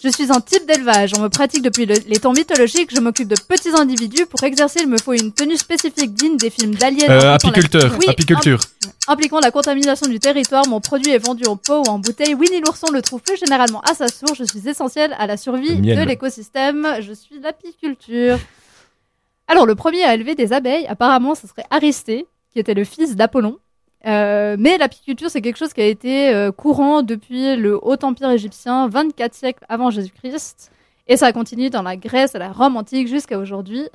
Je 0.05 0.11
suis 0.11 0.31
un 0.31 0.41
type 0.43 0.67
d'élevage. 0.69 1.13
On 1.17 1.23
me 1.23 1.29
pratique 1.29 1.63
depuis 1.63 1.87
le- 1.87 1.95
les 2.07 2.19
temps 2.19 2.35
mythologiques. 2.35 2.95
Je 2.95 3.01
m'occupe 3.01 3.29
de 3.29 3.35
petits 3.49 3.71
individus. 3.71 4.27
Pour 4.27 4.43
exercer, 4.45 4.81
il 4.83 4.89
me 4.89 4.99
faut 4.99 5.15
une 5.15 5.33
tenue 5.33 5.57
spécifique 5.57 6.13
digne 6.15 6.37
des 6.37 6.51
films 6.51 6.75
d'aliens. 6.75 7.09
Euh, 7.09 7.15
impliquant 7.15 7.27
la- 7.29 7.35
apiculteur, 7.35 7.97
Oui, 7.99 8.07
apiculture. 8.11 8.61
im- 8.85 9.13
impliquant 9.15 9.41
la 9.41 9.51
contamination 9.51 10.07
du 10.07 10.21
territoire. 10.21 10.69
Mon 10.69 10.81
produit 10.83 11.13
est 11.13 11.19
vendu 11.19 11.45
en 11.47 11.57
pot 11.57 11.79
ou 11.81 11.89
en 11.89 11.99
bouteille. 11.99 12.35
Winnie 12.35 12.61
l'ourson 12.61 12.89
le 12.93 13.01
trouve 13.01 13.23
plus 13.23 13.39
généralement 13.39 13.81
à 13.81 13.95
sa 13.95 14.09
source. 14.09 14.35
Je 14.39 14.45
suis 14.45 14.69
essentiel 14.69 15.17
à 15.19 15.27
la 15.27 15.39
survie 15.39 15.77
de 15.81 16.03
l'écosystème. 16.03 16.87
Je 17.01 17.13
suis 17.15 17.41
l'apiculture. 17.43 18.39
Alors, 19.49 19.67
le 19.67 19.75
premier 19.75 20.03
à 20.05 20.15
élever 20.15 20.35
des 20.35 20.53
abeilles, 20.53 20.87
apparemment, 20.87 21.35
ce 21.35 21.47
serait 21.47 21.65
Aristée, 21.71 22.27
qui 22.53 22.59
était 22.59 22.75
le 22.75 22.85
fils 22.85 23.17
d'Apollon. 23.17 23.59
Euh, 24.07 24.57
mais 24.59 24.79
l'apiculture, 24.79 25.31
c'est 25.31 25.41
quelque 25.43 25.57
chose 25.57 25.73
qui 25.73 25.81
a 25.81 25.87
été 25.87 26.33
euh, 26.35 26.53
courant 26.53 27.03
depuis 27.03 27.57
le 27.57 27.77
Haut 27.77 27.97
Empire 28.03 28.31
égyptien, 28.31 28.89
24 28.89 29.35
siècles 29.35 29.65
avant 29.69 29.91
Jésus-Christ. 29.91 30.71
Et 31.09 31.17
ça 31.17 31.27
a 31.27 31.33
continué 31.33 31.71
dans 31.71 31.83
la 31.83 31.97
Grèce 31.97 32.35
et 32.35 32.39
la 32.39 32.53
Rome 32.53 32.77
antique 32.77 33.09
jusqu'à 33.09 33.39
aujourd'hui. 33.39 33.89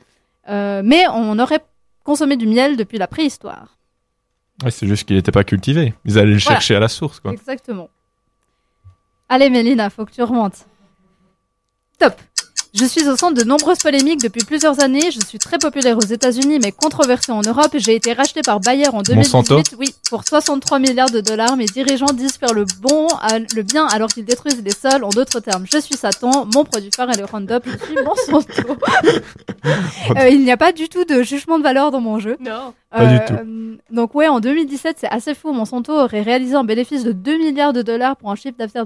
Euh, 0.49 0.81
mais 0.83 1.05
on 1.13 1.37
aurait 1.39 1.63
consommé 2.03 2.35
du 2.35 2.47
miel 2.47 2.77
depuis 2.77 2.97
la 2.97 3.07
préhistoire. 3.07 3.77
Ouais, 4.63 4.71
c'est 4.71 4.87
juste 4.87 5.07
qu'il 5.07 5.15
n'était 5.15 5.31
pas 5.31 5.43
cultivé. 5.43 5.93
Ils 6.05 6.17
allaient 6.17 6.33
le 6.33 6.37
Voilà. 6.39 6.59
chercher 6.59 6.75
à 6.75 6.79
la 6.79 6.87
source, 6.87 7.19
quoi. 7.19 7.31
Exactement. 7.31 7.89
Allez, 9.29 9.49
Mélina, 9.49 9.89
faut 9.89 10.05
que 10.05 10.11
tu 10.11 10.21
remontes. 10.23 10.65
Top. 11.99 12.13
Je 12.73 12.85
suis 12.85 13.05
au 13.09 13.17
centre 13.17 13.33
de 13.33 13.43
nombreuses 13.43 13.79
polémiques 13.79 14.21
depuis 14.21 14.45
plusieurs 14.45 14.81
années. 14.81 15.11
Je 15.11 15.19
suis 15.25 15.37
très 15.39 15.57
populaire 15.57 15.97
aux 15.97 16.05
États-Unis, 16.05 16.57
mais 16.63 16.71
controversée 16.71 17.33
en 17.33 17.41
Europe. 17.41 17.71
J'ai 17.73 17.95
été 17.95 18.13
racheté 18.13 18.41
par 18.43 18.61
Bayer 18.61 18.87
en 18.87 19.01
2018. 19.01 19.33
Monsanto 19.33 19.61
Oui, 19.77 19.93
pour 20.09 20.23
63 20.25 20.79
milliards 20.79 21.09
de 21.09 21.19
dollars. 21.19 21.57
Mes 21.57 21.65
dirigeants 21.65 22.13
disent 22.13 22.37
faire 22.37 22.53
le 22.53 22.63
bon, 22.79 23.07
à- 23.21 23.39
le 23.39 23.61
bien, 23.63 23.87
alors 23.87 24.07
qu'ils 24.07 24.23
détruisent 24.23 24.63
les 24.63 24.71
sols. 24.71 25.03
En 25.03 25.09
d'autres 25.09 25.41
termes, 25.41 25.65
je 25.69 25.79
suis 25.79 25.95
Satan. 25.95 26.45
Mon 26.53 26.63
produit 26.63 26.91
phare 26.95 27.09
est 27.11 27.17
le 27.17 27.25
Roundup. 27.25 27.63
Je 27.65 27.85
suis 27.85 27.95
Monsanto. 28.05 28.77
Euh, 30.17 30.27
il 30.29 30.43
n'y 30.43 30.51
a 30.51 30.57
pas 30.57 30.71
du 30.71 30.89
tout 30.89 31.05
de 31.05 31.21
jugement 31.21 31.59
de 31.59 31.63
valeur 31.63 31.91
dans 31.91 32.01
mon 32.01 32.17
jeu. 32.17 32.35
Non. 32.39 32.73
Pas 32.89 33.05
du 33.05 33.19
tout. 33.25 33.33
Euh, 33.33 33.75
Donc 33.91 34.15
ouais, 34.15 34.27
en 34.27 34.39
2017, 34.39 34.97
c'est 34.99 35.07
assez 35.07 35.35
fou. 35.35 35.53
Monsanto 35.53 35.93
aurait 35.93 36.23
réalisé 36.23 36.55
un 36.55 36.63
bénéfice 36.63 37.03
de 37.03 37.11
2 37.11 37.37
milliards 37.37 37.71
de 37.71 37.83
dollars 37.83 38.15
pour 38.15 38.31
un 38.31 38.35
chiffre 38.35 38.57
d'affaires 38.57 38.85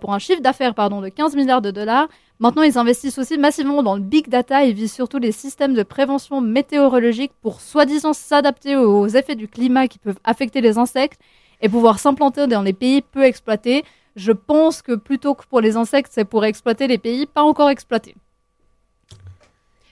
pour 0.00 0.14
un 0.14 0.18
chiffre 0.20 0.40
d'affaires 0.42 0.74
pardon 0.74 1.00
de 1.00 1.08
15 1.08 1.34
milliards 1.34 1.60
de 1.60 1.72
dollars. 1.72 2.06
Maintenant, 2.40 2.62
ils 2.62 2.78
investissent 2.78 3.18
aussi 3.18 3.36
massivement 3.36 3.82
dans 3.82 3.94
le 3.94 4.00
big 4.00 4.28
data 4.28 4.64
et 4.64 4.72
visent 4.72 4.94
surtout 4.94 5.18
les 5.18 5.30
systèmes 5.30 5.74
de 5.74 5.82
prévention 5.82 6.40
météorologique 6.40 7.32
pour 7.42 7.60
soi-disant 7.60 8.14
s'adapter 8.14 8.76
aux 8.76 9.06
effets 9.08 9.34
du 9.34 9.46
climat 9.46 9.88
qui 9.88 9.98
peuvent 9.98 10.18
affecter 10.24 10.62
les 10.62 10.78
insectes 10.78 11.20
et 11.60 11.68
pouvoir 11.68 11.98
s'implanter 11.98 12.46
dans 12.46 12.62
les 12.62 12.72
pays 12.72 13.02
peu 13.02 13.24
exploités. 13.24 13.84
Je 14.16 14.32
pense 14.32 14.80
que 14.80 14.94
plutôt 14.94 15.34
que 15.34 15.44
pour 15.46 15.60
les 15.60 15.76
insectes, 15.76 16.10
c'est 16.14 16.24
pour 16.24 16.46
exploiter 16.46 16.86
les 16.86 16.96
pays 16.96 17.26
pas 17.26 17.42
encore 17.42 17.68
exploités. 17.68 18.14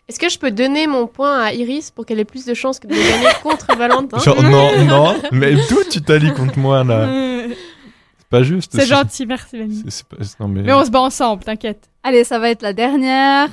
Est-ce 0.09 0.19
que 0.19 0.31
je 0.31 0.39
peux 0.39 0.51
donner 0.51 0.87
mon 0.87 1.07
point 1.07 1.43
à 1.43 1.53
Iris 1.53 1.91
pour 1.91 2.07
qu'elle 2.07 2.19
ait 2.19 2.25
plus 2.25 2.47
de 2.47 2.55
chances 2.55 2.79
que 2.79 2.87
de 2.87 2.95
gagner 2.95 3.29
contre 3.43 3.77
Valentin 3.77 4.17
Genre, 4.17 4.43
non, 4.43 4.71
non, 4.87 5.15
mais 5.33 5.55
d'où 5.69 5.81
tu 5.91 6.01
t'allies 6.01 6.33
contre 6.33 6.59
moi, 6.59 6.83
là? 6.83 7.11
pas 8.31 8.43
juste. 8.43 8.73
C'est 8.75 8.87
gentil, 8.87 9.27
merci 9.27 9.57
pas- 10.09 10.17
non, 10.41 10.49
mais... 10.49 10.63
Mais 10.63 10.73
on 10.73 10.85
se 10.85 10.91
bat 10.91 11.01
ensemble, 11.01 11.45
t'inquiète. 11.45 11.89
Allez, 12.03 12.25
ça 12.25 12.39
va 12.39 12.51
être 12.51 12.63
la 12.63 12.73
dernière. 12.73 13.49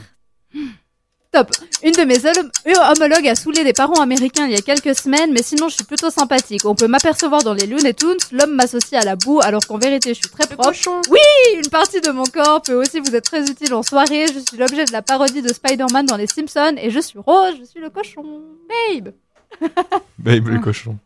Top. 1.32 1.52
Une 1.84 1.92
de 1.92 2.04
mes 2.04 2.26
hom- 2.26 2.50
homologues 2.96 3.28
a 3.28 3.36
saoulé 3.36 3.66
des 3.66 3.74
parents 3.74 4.00
américains 4.02 4.46
il 4.46 4.54
y 4.54 4.56
a 4.56 4.62
quelques 4.62 4.96
semaines, 4.96 5.34
mais 5.34 5.44
sinon 5.44 5.68
je 5.68 5.76
suis 5.76 5.84
plutôt 5.84 6.10
sympathique. 6.10 6.62
On 6.64 6.76
peut 6.76 6.88
m'apercevoir 6.88 7.44
dans 7.44 7.54
les 7.54 7.68
Looney 7.68 7.94
Tunes, 7.94 8.16
l'homme 8.32 8.56
m'associe 8.56 9.02
à 9.02 9.04
la 9.04 9.18
boue, 9.18 9.42
alors 9.44 9.60
qu'en 9.68 9.78
vérité 9.78 10.14
je 10.14 10.20
suis 10.20 10.30
très 10.30 10.48
propre. 10.48 10.72
Oui, 11.10 11.20
une 11.62 11.70
partie 11.70 12.00
de 12.00 12.10
mon 12.12 12.24
corps 12.24 12.62
peut 12.62 12.76
aussi 12.76 13.02
vous 13.02 13.14
être 13.14 13.26
très 13.26 13.50
utile 13.50 13.74
en 13.74 13.84
soirée. 13.84 14.28
Je 14.28 14.40
suis 14.40 14.58
l'objet 14.58 14.86
de 14.86 14.94
la 14.94 15.02
parodie 15.02 15.42
de 15.42 15.50
Spider-Man 15.50 16.06
dans 16.06 16.16
les 16.16 16.28
Simpsons 16.28 16.76
et 16.78 16.90
je 16.90 17.00
suis 17.02 17.20
rose, 17.20 17.56
je 17.60 17.66
suis 17.66 17.82
le 17.82 17.90
cochon. 17.90 18.24
Babe. 18.94 19.14
Babe 20.20 20.48
le 20.48 20.60
cochon. 20.60 20.98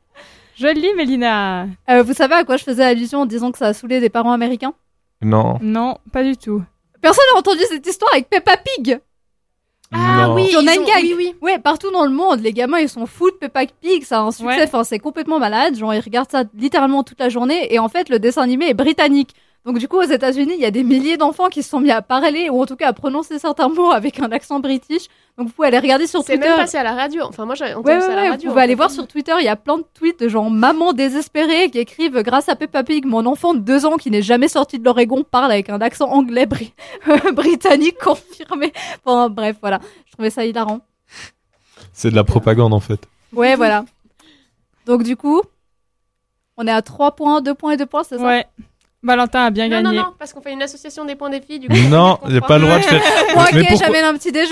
Joli, 0.59 0.93
Mélina. 0.95 1.67
Euh, 1.89 2.03
vous 2.03 2.13
savez 2.13 2.35
à 2.35 2.43
quoi 2.43 2.57
je 2.57 2.63
faisais 2.65 2.83
allusion 2.83 3.21
en 3.21 3.25
disant 3.25 3.51
que 3.51 3.57
ça 3.57 3.67
a 3.67 3.73
saoulé 3.73 3.99
des 4.01 4.09
parents 4.09 4.31
américains? 4.33 4.73
Non. 5.21 5.57
Non, 5.61 5.97
pas 6.11 6.23
du 6.23 6.35
tout. 6.35 6.61
Personne 7.01 7.23
n'a 7.33 7.39
entendu 7.39 7.61
cette 7.69 7.87
histoire 7.87 8.11
avec 8.13 8.29
Peppa 8.29 8.57
Pig 8.57 8.99
Ah 9.93 10.27
Non. 10.27 10.35
oui, 10.35 10.53
ont- 10.57 10.61
Gag. 10.63 10.79
oui, 11.01 11.13
oui. 11.17 11.33
Ouais, 11.41 11.59
partout 11.59 11.91
dans 11.91 12.03
le 12.03 12.11
monde, 12.11 12.41
les 12.41 12.51
gamins 12.51 12.79
ils 12.79 12.89
sont 12.89 13.05
fous 13.05 13.31
de 13.31 13.35
Peppa 13.37 13.65
Pig, 13.81 14.03
ça 14.03 14.19
a 14.19 14.21
un 14.21 14.31
succès, 14.31 14.45
Ouais. 14.57 14.63
enfin 14.63 14.83
c'est 14.83 14.99
complètement 14.99 15.39
malade, 15.39 15.75
genre 15.75 15.93
ils 15.93 15.99
regardent 16.01 16.29
ça 16.29 16.43
littéralement 16.53 17.03
toute 17.03 17.19
la 17.19 17.29
journée 17.29 17.73
et 17.73 17.79
en 17.79 17.87
fait 17.87 18.09
le 18.09 18.19
dessin 18.19 18.41
animé 18.41 18.69
est 18.69 18.73
britannique. 18.73 19.33
Donc 19.65 19.77
du 19.79 19.87
coup 19.87 19.97
aux 19.97 20.03
États-Unis, 20.03 20.53
il 20.55 20.61
y 20.61 20.65
a 20.65 20.71
des 20.71 20.83
milliers 20.83 21.17
d'enfants 21.17 21.47
qui 21.49 21.63
se 21.63 21.69
sont 21.69 21.79
mis 21.79 21.91
à 21.91 22.01
parler 22.01 22.49
ou 22.49 22.61
en 22.61 22.65
tout 22.65 22.75
cas 22.75 22.87
à 22.89 22.93
prononcer 22.93 23.39
certains 23.39 23.67
mots 23.69 23.91
avec 23.91 24.19
un 24.19 24.31
accent 24.31 24.59
british. 24.59 25.07
Donc 25.39 25.47
vous 25.47 25.53
pouvez 25.53 25.69
aller 25.69 25.79
regarder 25.79 26.05
sur 26.05 26.21
C'est 26.21 26.33
Twitter. 26.33 26.49
même 26.49 26.57
passé 26.57 26.77
à 26.77 26.83
la 26.83 26.93
radio. 26.93 27.23
Enfin, 27.23 27.45
moi, 27.45 27.55
j'ai 27.55 27.73
entendu 27.73 27.87
Ouais, 27.87 27.95
ouais, 27.95 28.01
ça 28.01 28.11
à 28.11 28.15
la 28.15 28.29
radio. 28.31 28.49
vous 28.49 28.53
pouvez 28.53 28.61
aller 28.63 28.75
voir 28.75 28.91
sur 28.91 29.07
Twitter, 29.07 29.31
il 29.39 29.45
y 29.45 29.47
a 29.47 29.55
plein 29.55 29.77
de 29.77 29.85
tweets 29.93 30.19
de 30.19 30.27
genre 30.27 30.51
maman 30.51 30.91
désespérée 30.91 31.69
qui 31.71 31.79
écrivent 31.79 32.21
grâce 32.23 32.49
à 32.49 32.57
Peppa 32.57 32.83
Pig, 32.83 33.05
mon 33.05 33.25
enfant 33.25 33.53
de 33.53 33.59
deux 33.59 33.85
ans 33.85 33.95
qui 33.95 34.11
n'est 34.11 34.21
jamais 34.21 34.49
sorti 34.49 34.79
de 34.79 34.83
l'Oregon 34.83 35.23
parle 35.23 35.49
avec 35.53 35.69
un 35.69 35.79
accent 35.79 36.09
anglais 36.09 36.45
bri- 36.45 36.73
britannique 37.33 37.97
confirmé. 38.03 38.73
Enfin 39.05 39.29
bref, 39.29 39.55
voilà, 39.61 39.79
je 40.07 40.11
trouvais 40.11 40.29
ça 40.29 40.43
hilarant. 40.45 40.81
C'est 41.93 42.11
de 42.11 42.15
la 42.17 42.25
propagande, 42.25 42.73
en 42.73 42.81
fait. 42.81 42.99
Ouais, 43.31 43.55
voilà. 43.55 43.85
Donc 44.85 45.03
du 45.03 45.15
coup, 45.15 45.41
on 46.57 46.67
est 46.67 46.71
à 46.71 46.81
3 46.81 47.15
points, 47.15 47.39
2 47.39 47.53
points 47.53 47.71
et 47.71 47.77
2 47.77 47.85
points, 47.85 48.03
c'est 48.03 48.17
ça? 48.17 48.25
Ouais. 48.25 48.45
Valentin 49.01 49.45
a 49.45 49.49
bien 49.49 49.69
gagné. 49.69 49.83
Non, 49.83 49.93
non, 49.93 50.13
parce 50.19 50.33
qu'on 50.33 50.41
fait 50.41 50.51
une 50.51 50.61
association 50.61 51.05
des 51.05 51.15
points 51.15 51.29
des 51.29 51.39
filles. 51.39 51.59
Du 51.59 51.69
coup, 51.69 51.75
non, 51.89 52.19
j'ai 52.27 52.41
pas 52.41 52.57
le 52.57 52.65
droit 52.65 52.79
de 52.79 52.83
faire. 52.83 53.01
Moi, 53.33 53.45
ok, 53.45 53.67
pourquoi... 53.69 53.77
j'amène 53.77 54.05
un 54.05 54.13
petit 54.15 54.31
déj 54.31 54.49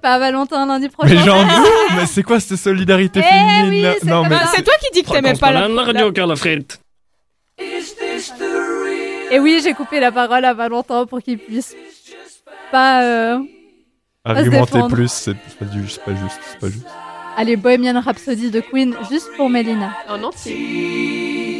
pas 0.00 0.14
à 0.14 0.18
Valentin 0.18 0.64
lundi 0.66 0.88
prochain. 0.88 1.14
Mais 1.14 1.18
genre, 1.18 1.44
mais 1.96 2.06
c'est 2.06 2.22
quoi 2.22 2.40
cette 2.40 2.58
solidarité 2.58 3.20
eh 3.20 3.22
féminine 3.22 3.94
Non, 4.04 4.24
mais 4.24 4.36
c'est 4.54 4.62
toi 4.62 4.74
qui 4.80 4.90
dis 4.92 5.02
que 5.02 5.10
t'aimais 5.10 5.34
pas 5.34 5.52
la. 5.52 5.68
radio. 5.82 6.12
Et 9.30 9.38
oui, 9.38 9.60
j'ai 9.62 9.74
coupé 9.74 10.00
la 10.00 10.10
parole 10.10 10.44
à 10.44 10.54
Valentin 10.54 11.04
pour 11.04 11.20
qu'il 11.20 11.38
puisse 11.38 11.76
pas. 12.72 13.04
Euh, 13.04 13.38
Argumenter 14.24 14.80
plus, 14.90 15.10
c'est 15.10 15.34
pas 15.34 15.66
juste, 15.72 16.02
pas 16.04 16.14
juste, 16.14 16.40
c'est 16.42 16.58
pas 16.58 16.68
juste. 16.68 16.86
Allez, 17.36 17.56
Bohemian 17.56 18.00
Rhapsody 18.00 18.50
de 18.50 18.60
Queen, 18.60 18.94
juste 19.10 19.30
pour 19.36 19.48
Mélina. 19.48 19.92
En 20.08 20.22
entier. 20.22 21.59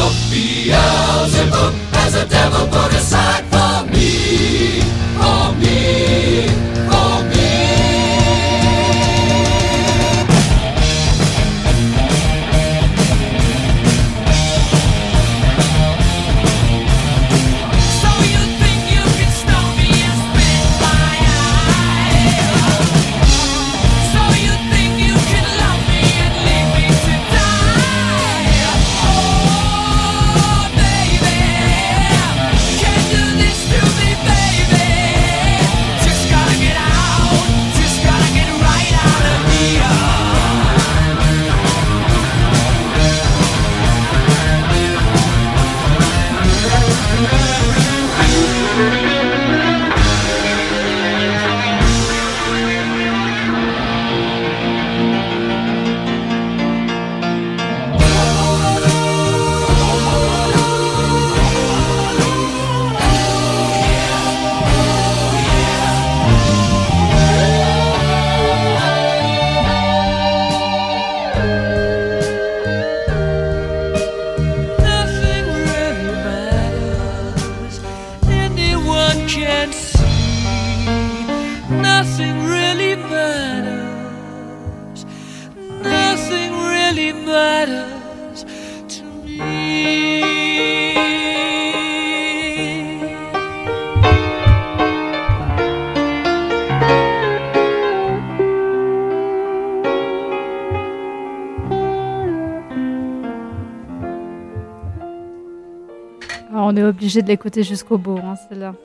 Obligé 107.01 107.23
de 107.23 107.27
l'écouter 107.29 107.63
jusqu'au 107.63 107.97
bout, 107.97 108.19
hein, 108.23 108.35
celle-là. 108.47 108.75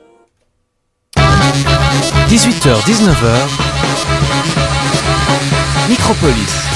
18h, 2.27 2.81
19h. 2.81 3.47
Micropolis. 5.87 6.66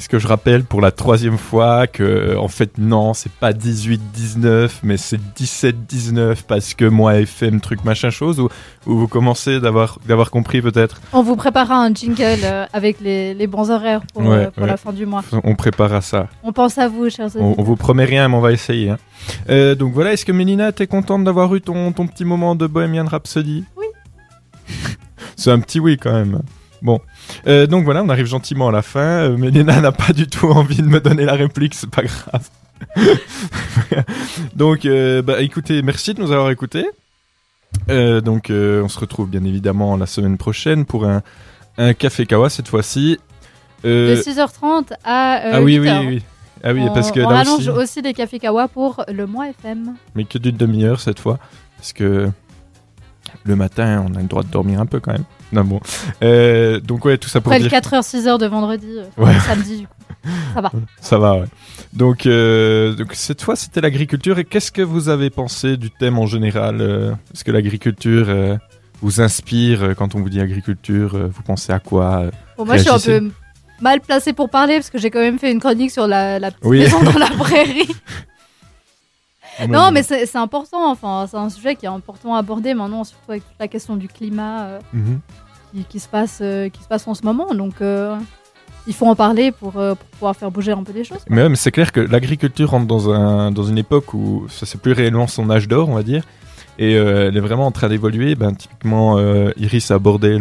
Est-ce 0.00 0.08
que 0.08 0.18
je 0.18 0.26
rappelle 0.26 0.64
pour 0.64 0.80
la 0.80 0.92
troisième 0.92 1.36
fois 1.36 1.86
que, 1.86 2.34
en 2.38 2.48
fait, 2.48 2.78
non, 2.78 3.12
c'est 3.12 3.30
pas 3.30 3.52
18-19, 3.52 4.70
mais 4.82 4.96
c'est 4.96 5.20
17-19 5.38 6.36
parce 6.48 6.72
que 6.72 6.86
moi, 6.86 7.16
FM, 7.20 7.60
truc 7.60 7.84
machin 7.84 8.08
chose, 8.08 8.40
ou, 8.40 8.48
ou 8.86 8.96
vous 8.96 9.08
commencez 9.08 9.60
d'avoir 9.60 9.98
d'avoir 10.08 10.30
compris 10.30 10.62
peut-être 10.62 11.02
On 11.12 11.22
vous 11.22 11.36
préparera 11.36 11.84
un 11.84 11.92
jingle 11.92 12.22
euh, 12.44 12.64
avec 12.72 12.98
les, 13.02 13.34
les 13.34 13.46
bons 13.46 13.70
horaires 13.70 14.00
pour, 14.14 14.22
Ouais, 14.22 14.46
euh, 14.46 14.50
pour 14.50 14.62
ouais. 14.62 14.70
la 14.70 14.78
fin 14.78 14.94
du 14.94 15.04
mois. 15.04 15.22
On 15.44 15.54
préparera 15.54 16.00
ça. 16.00 16.28
On 16.44 16.52
pense 16.54 16.78
à 16.78 16.88
vous, 16.88 17.10
chers 17.10 17.26
On, 17.36 17.40
auditeurs. 17.48 17.58
on 17.58 17.62
vous 17.62 17.76
promet 17.76 18.06
rien, 18.06 18.26
mais 18.28 18.36
on 18.36 18.40
va 18.40 18.52
essayer. 18.52 18.88
hein. 18.88 18.98
Euh, 19.50 19.74
donc 19.74 19.92
voilà, 19.92 20.14
est-ce 20.14 20.24
que 20.24 20.32
Mélina, 20.32 20.72
t'es 20.72 20.86
contente 20.86 21.24
d'avoir 21.24 21.54
eu 21.54 21.60
ton, 21.60 21.92
ton 21.92 22.06
petit 22.06 22.24
moment 22.24 22.54
de 22.54 22.66
Bohemian 22.66 23.04
Rhapsody? 23.04 23.64
Oui. 23.76 23.84
C'est 25.36 25.50
un 25.50 25.60
petit 25.60 25.78
oui 25.78 25.98
quand 25.98 26.12
même. 26.14 26.40
Bon, 26.82 26.98
Euh, 27.46 27.66
donc 27.66 27.84
voilà, 27.84 28.02
on 28.02 28.08
arrive 28.08 28.26
gentiment 28.26 28.68
à 28.68 28.72
la 28.72 28.82
fin. 28.82 29.00
Euh, 29.00 29.36
Mélina 29.36 29.80
n'a 29.80 29.92
pas 29.92 30.12
du 30.12 30.26
tout 30.26 30.46
envie 30.48 30.82
de 30.82 30.88
me 30.88 31.00
donner 31.00 31.24
la 31.24 31.34
réplique, 31.34 31.74
c'est 31.74 31.90
pas 31.90 32.02
grave. 32.02 32.48
donc, 34.54 34.84
euh, 34.84 35.22
bah 35.22 35.40
écoutez, 35.40 35.82
merci 35.82 36.14
de 36.14 36.20
nous 36.20 36.32
avoir 36.32 36.50
écoutés. 36.50 36.86
Euh, 37.88 38.20
donc, 38.20 38.50
euh, 38.50 38.82
on 38.82 38.88
se 38.88 38.98
retrouve 38.98 39.28
bien 39.28 39.44
évidemment 39.44 39.96
la 39.96 40.06
semaine 40.06 40.38
prochaine 40.38 40.84
pour 40.84 41.04
un, 41.04 41.22
un 41.78 41.94
café 41.94 42.26
kawa 42.26 42.50
cette 42.50 42.68
fois-ci. 42.68 43.18
De 43.84 44.14
6h30 44.16 44.92
à 45.04 45.40
ah 45.54 45.62
oui, 45.62 45.78
oui, 45.78 45.88
8h. 45.88 46.06
oui. 46.06 46.22
Ah 46.62 46.72
oui, 46.74 46.82
on, 46.82 46.92
parce 46.92 47.10
que 47.10 47.20
on 47.20 47.30
là 47.30 47.38
allonge 47.38 47.68
aussi, 47.68 47.70
aussi 47.70 48.02
les 48.02 48.12
cafés 48.12 48.38
kawa 48.38 48.68
pour 48.68 49.02
le 49.08 49.26
mois 49.26 49.48
FM. 49.48 49.94
mais 50.14 50.24
que 50.24 50.36
d'une 50.36 50.56
demi-heure 50.56 51.00
cette 51.00 51.18
fois, 51.18 51.38
parce 51.78 51.94
que 51.94 52.28
le 53.44 53.56
matin, 53.56 54.04
on 54.06 54.14
a 54.14 54.20
le 54.20 54.28
droit 54.28 54.42
de 54.42 54.48
dormir 54.50 54.80
un 54.80 54.86
peu 54.86 55.00
quand 55.00 55.12
même. 55.12 55.24
Non 55.52 55.64
bon, 55.64 55.80
Euh, 56.22 56.78
donc 56.80 57.04
ouais, 57.04 57.18
tout 57.18 57.28
ça 57.28 57.40
pour 57.40 57.52
Après 57.52 57.62
le 57.62 57.68
dire. 57.68 57.78
4h, 57.80 58.02
6h 58.02 58.38
de 58.38 58.46
vendredi, 58.46 58.86
euh, 58.98 59.04
Ouais. 59.24 59.32
samedi, 59.40 59.78
du 59.78 59.86
coup. 59.86 59.92
Ça 60.54 60.60
va. 60.60 60.70
Ça 61.00 61.18
va, 61.18 61.34
ouais. 61.36 61.46
Donc, 61.92 62.26
euh, 62.26 62.94
donc 62.94 63.14
cette 63.14 63.42
fois, 63.42 63.56
c'était 63.56 63.80
l'agriculture. 63.80 64.38
Et 64.38 64.44
qu'est-ce 64.44 64.70
que 64.70 64.82
vous 64.82 65.08
avez 65.08 65.30
pensé 65.30 65.76
du 65.76 65.90
thème 65.90 66.18
en 66.18 66.26
général 66.26 66.80
Est-ce 67.34 67.42
que 67.42 67.50
l'agriculture 67.50 68.58
vous 69.02 69.20
inspire 69.22 69.94
quand 69.96 70.14
on 70.14 70.20
vous 70.20 70.28
dit 70.28 70.40
agriculture 70.40 71.16
Vous 71.30 71.42
pensez 71.42 71.72
à 71.72 71.78
quoi 71.78 72.24
Bon, 72.58 72.64
moi, 72.66 72.76
je 72.76 72.82
suis 72.82 72.90
un 72.90 72.98
peu 72.98 73.30
mal 73.80 74.00
placée 74.00 74.34
pour 74.34 74.50
parler 74.50 74.74
parce 74.74 74.90
que 74.90 74.98
j'ai 74.98 75.10
quand 75.10 75.20
même 75.20 75.38
fait 75.38 75.50
une 75.50 75.58
chronique 75.58 75.90
sur 75.90 76.06
la, 76.06 76.38
la 76.38 76.50
petite 76.50 76.64
Oui. 76.66 76.80
maison 76.80 77.02
dans 77.02 77.18
la 77.18 77.26
prairie. 77.38 77.88
Ah, 79.60 79.66
moi, 79.66 79.76
non, 79.76 79.90
mais 79.92 80.02
c'est 80.02 80.36
important. 80.36 80.90
Enfin, 80.90 81.26
c'est 81.30 81.36
un 81.36 81.48
sujet 81.50 81.74
qui 81.76 81.86
est 81.86 81.88
important 81.90 82.34
à 82.34 82.38
aborder 82.38 82.74
maintenant, 82.74 83.04
surtout 83.04 83.30
avec 83.32 83.42
toute 83.46 83.58
la 83.60 83.68
question 83.68 83.96
du 83.96 84.08
climat 84.08 84.62
euh, 84.64 84.78
Mhm. 84.92 85.20
qui, 85.74 85.84
qui 85.84 86.00
se 86.00 86.08
passe, 86.08 86.38
euh, 86.40 86.68
qui 86.68 86.82
se 86.82 86.88
passe 86.88 87.06
en 87.06 87.14
ce 87.14 87.22
moment. 87.24 87.54
Donc, 87.54 87.74
euh, 87.80 88.16
il 88.86 88.94
faut 88.94 89.06
en 89.06 89.14
parler 89.14 89.52
pour, 89.52 89.72
pour 89.72 89.96
pouvoir 89.96 90.34
faire 90.36 90.50
bouger 90.50 90.72
un 90.72 90.82
peu 90.82 90.92
les 90.92 91.04
choses. 91.04 91.20
Mais, 91.28 91.54
c'est 91.54 91.70
clair 91.70 91.92
que 91.92 92.00
l'agriculture 92.00 92.70
rentre 92.70 92.86
dans, 92.86 93.10
un, 93.12 93.50
dans 93.50 93.62
une 93.64 93.78
époque 93.78 94.14
où 94.14 94.46
ça 94.48 94.64
c'est 94.66 94.80
plus 94.80 94.92
réellement 94.92 95.26
son 95.26 95.50
âge 95.50 95.68
d'or, 95.68 95.88
on 95.88 95.94
va 95.94 96.02
dire. 96.02 96.24
Et 96.78 96.92
elle 96.92 97.36
est 97.36 97.40
vraiment 97.40 97.66
en 97.66 97.72
train 97.72 97.88
d'évoluer. 97.90 98.34
Ben, 98.36 98.54
typiquement, 98.54 99.18
Iris 99.58 99.90
a 99.90 99.96
abordé 99.96 100.38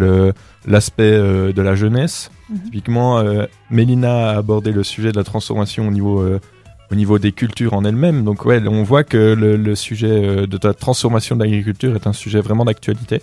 l'aspect 0.66 1.12
de 1.12 1.62
la 1.62 1.76
jeunesse. 1.76 2.32
Mhm. 2.50 2.60
Typiquement, 2.64 3.22
Mélina 3.70 4.30
a 4.30 4.38
abordé 4.38 4.72
le 4.72 4.84
sujet 4.84 5.12
de 5.12 5.18
la 5.18 5.26
transformation 5.26 5.88
au 5.88 5.92
niveau, 5.92 6.24
au 6.92 6.96
niveau 6.96 7.20
des 7.20 7.32
cultures 7.32 7.74
en 7.74 7.84
elles-mêmes. 7.86 8.24
Donc 8.24 8.46
ouais, 8.46 8.62
on 8.68 8.84
voit 8.84 9.04
que 9.04 9.34
le, 9.34 9.56
le 9.58 9.76
sujet 9.76 10.08
euh, 10.10 10.48
de 10.48 10.58
la 10.64 10.74
transformation 10.74 11.36
de 11.36 11.44
l'agriculture 11.44 11.96
est 11.96 12.08
un 12.08 12.14
sujet 12.14 12.40
vraiment 12.42 12.66
d'actualité. 12.66 13.22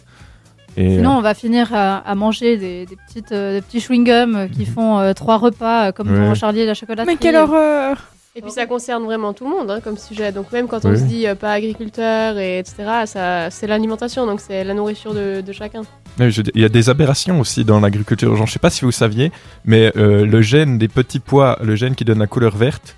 Et, 0.78 0.96
Sinon, 0.96 1.12
on 1.16 1.22
va 1.22 1.32
finir 1.34 1.72
à, 1.74 1.96
à 1.98 2.14
manger 2.14 2.58
des, 2.58 2.84
des 2.86 2.96
petites, 3.06 3.32
euh, 3.32 3.54
des 3.54 3.62
petits 3.62 3.78
chewing-gums 3.80 4.36
euh, 4.36 4.46
qui 4.48 4.66
font 4.66 4.98
euh, 4.98 5.14
trois 5.14 5.38
repas, 5.38 5.88
euh, 5.88 5.92
comme 5.92 6.10
Ouais. 6.10 6.18
dans 6.26 6.34
Charlie 6.34 6.60
et 6.60 6.66
la 6.66 6.74
chocolaterie. 6.74 7.06
Mais 7.14 7.16
quelle 7.18 7.36
horreur 7.36 7.96
Et 8.34 8.42
puis 8.42 8.50
ça 8.50 8.66
concerne 8.66 9.04
vraiment 9.04 9.32
tout 9.32 9.44
le 9.44 9.50
monde 9.50 9.70
hein, 9.70 9.80
comme 9.82 9.96
sujet. 9.96 10.32
Donc 10.32 10.52
même 10.52 10.68
quand 10.68 10.84
on 10.84 10.90
Oui. 10.90 10.98
se 10.98 11.04
dit 11.04 11.26
euh, 11.26 11.34
pas 11.34 11.52
agriculteur 11.52 12.36
et 12.36 12.58
etc. 12.58 12.76
Ça, 13.06 13.50
c'est 13.50 13.66
l'alimentation, 13.66 14.26
donc 14.26 14.40
c'est 14.42 14.64
la 14.64 14.74
nourriture 14.74 15.14
de, 15.14 15.40
de 15.40 15.52
chacun. 15.52 15.80
Je- 16.18 16.42
Il 16.54 16.60
y 16.60 16.64
a 16.66 16.68
des 16.68 16.90
aberrations 16.90 17.40
aussi 17.40 17.64
dans 17.64 17.80
l'agriculture. 17.80 18.36
Genre, 18.36 18.46
je 18.46 18.52
sais 18.52 18.58
pas 18.58 18.68
si 18.70 18.84
vous 18.84 18.92
saviez, 18.92 19.32
mais 19.64 19.92
euh, 19.96 20.26
le 20.26 20.42
gène 20.42 20.76
des 20.76 20.88
petits 20.88 21.20
pois, 21.20 21.58
le 21.62 21.74
gène 21.74 21.94
qui 21.94 22.04
donne 22.04 22.18
la 22.18 22.26
couleur 22.26 22.54
verte, 22.54 22.96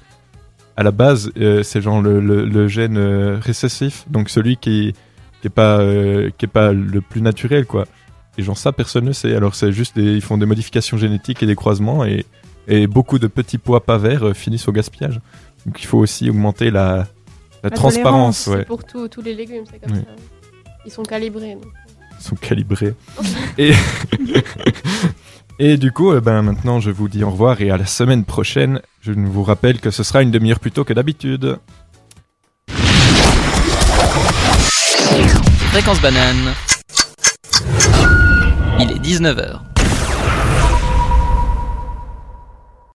à 0.78 0.82
la 0.84 0.92
base, 0.92 1.30
euh, 1.38 1.62
c'est 1.64 1.80
genre 1.82 2.00
le, 2.00 2.20
le- 2.20 2.44
le 2.46 2.68
gène 2.68 2.96
euh, 2.98 3.36
récessif, 3.40 4.04
donc 4.08 4.30
celui 4.30 4.56
qui 4.56 4.94
qui 5.40 5.46
est 5.48 5.50
pas 5.50 5.78
euh, 5.80 6.30
qui 6.38 6.44
est 6.46 6.48
pas 6.60 6.72
le 6.72 7.00
plus 7.00 7.20
naturel, 7.20 7.66
quoi. 7.66 7.84
Et 8.38 8.42
genre 8.44 8.56
ça, 8.56 8.70
personne 8.72 9.04
ne 9.04 9.12
sait. 9.12 9.34
Alors 9.34 9.54
c'est 9.56 9.72
juste 9.72 9.96
des, 9.96 10.14
ils 10.14 10.22
font 10.22 10.38
des 10.38 10.46
modifications 10.46 10.96
génétiques 10.96 11.42
et 11.42 11.46
des 11.46 11.56
croisements 11.56 12.04
et 12.04 12.24
et 12.68 12.86
beaucoup 12.86 13.18
de 13.18 13.26
petits 13.26 13.58
pois 13.58 13.84
pas 13.84 13.98
verts 13.98 14.28
euh, 14.28 14.34
finissent 14.34 14.68
au 14.68 14.72
gaspillage. 14.72 15.20
Donc 15.66 15.82
il 15.82 15.86
faut 15.86 15.98
aussi 15.98 16.30
augmenter 16.30 16.70
la 16.70 17.08
la, 17.64 17.70
transparence, 17.70 18.38
C'est 18.44 18.50
ouais. 18.50 18.64
pour 18.64 18.84
tout- 18.84 19.08
tous 19.08 19.20
les 19.22 19.34
légumes, 19.34 19.64
c'est 19.68 19.80
comme 19.80 19.96
Oui. 19.96 20.04
ça. 20.04 20.14
Ils 20.86 20.92
sont 20.92 21.02
calibrés. 21.02 21.54
donc. 21.54 21.72
Ils 22.20 22.24
sont 22.24 22.36
calibrés. 22.36 22.94
et, 23.58 23.72
et 25.58 25.76
du 25.76 25.92
coup, 25.92 26.14
eh 26.14 26.20
ben, 26.20 26.42
maintenant, 26.42 26.80
je 26.80 26.90
vous 26.90 27.08
dis 27.08 27.24
au 27.24 27.30
revoir 27.30 27.60
et 27.60 27.70
à 27.70 27.76
la 27.76 27.86
semaine 27.86 28.24
prochaine. 28.24 28.80
Je 29.00 29.12
vous 29.12 29.42
rappelle 29.42 29.80
que 29.80 29.90
ce 29.90 30.02
sera 30.02 30.22
une 30.22 30.30
demi-heure 30.30 30.60
plus 30.60 30.72
tôt 30.72 30.84
que 30.84 30.92
d'habitude. 30.92 31.58
Fréquence 35.70 36.00
banane. 36.00 36.54
Il 38.80 38.92
est 38.92 39.00
19h. 39.00 39.67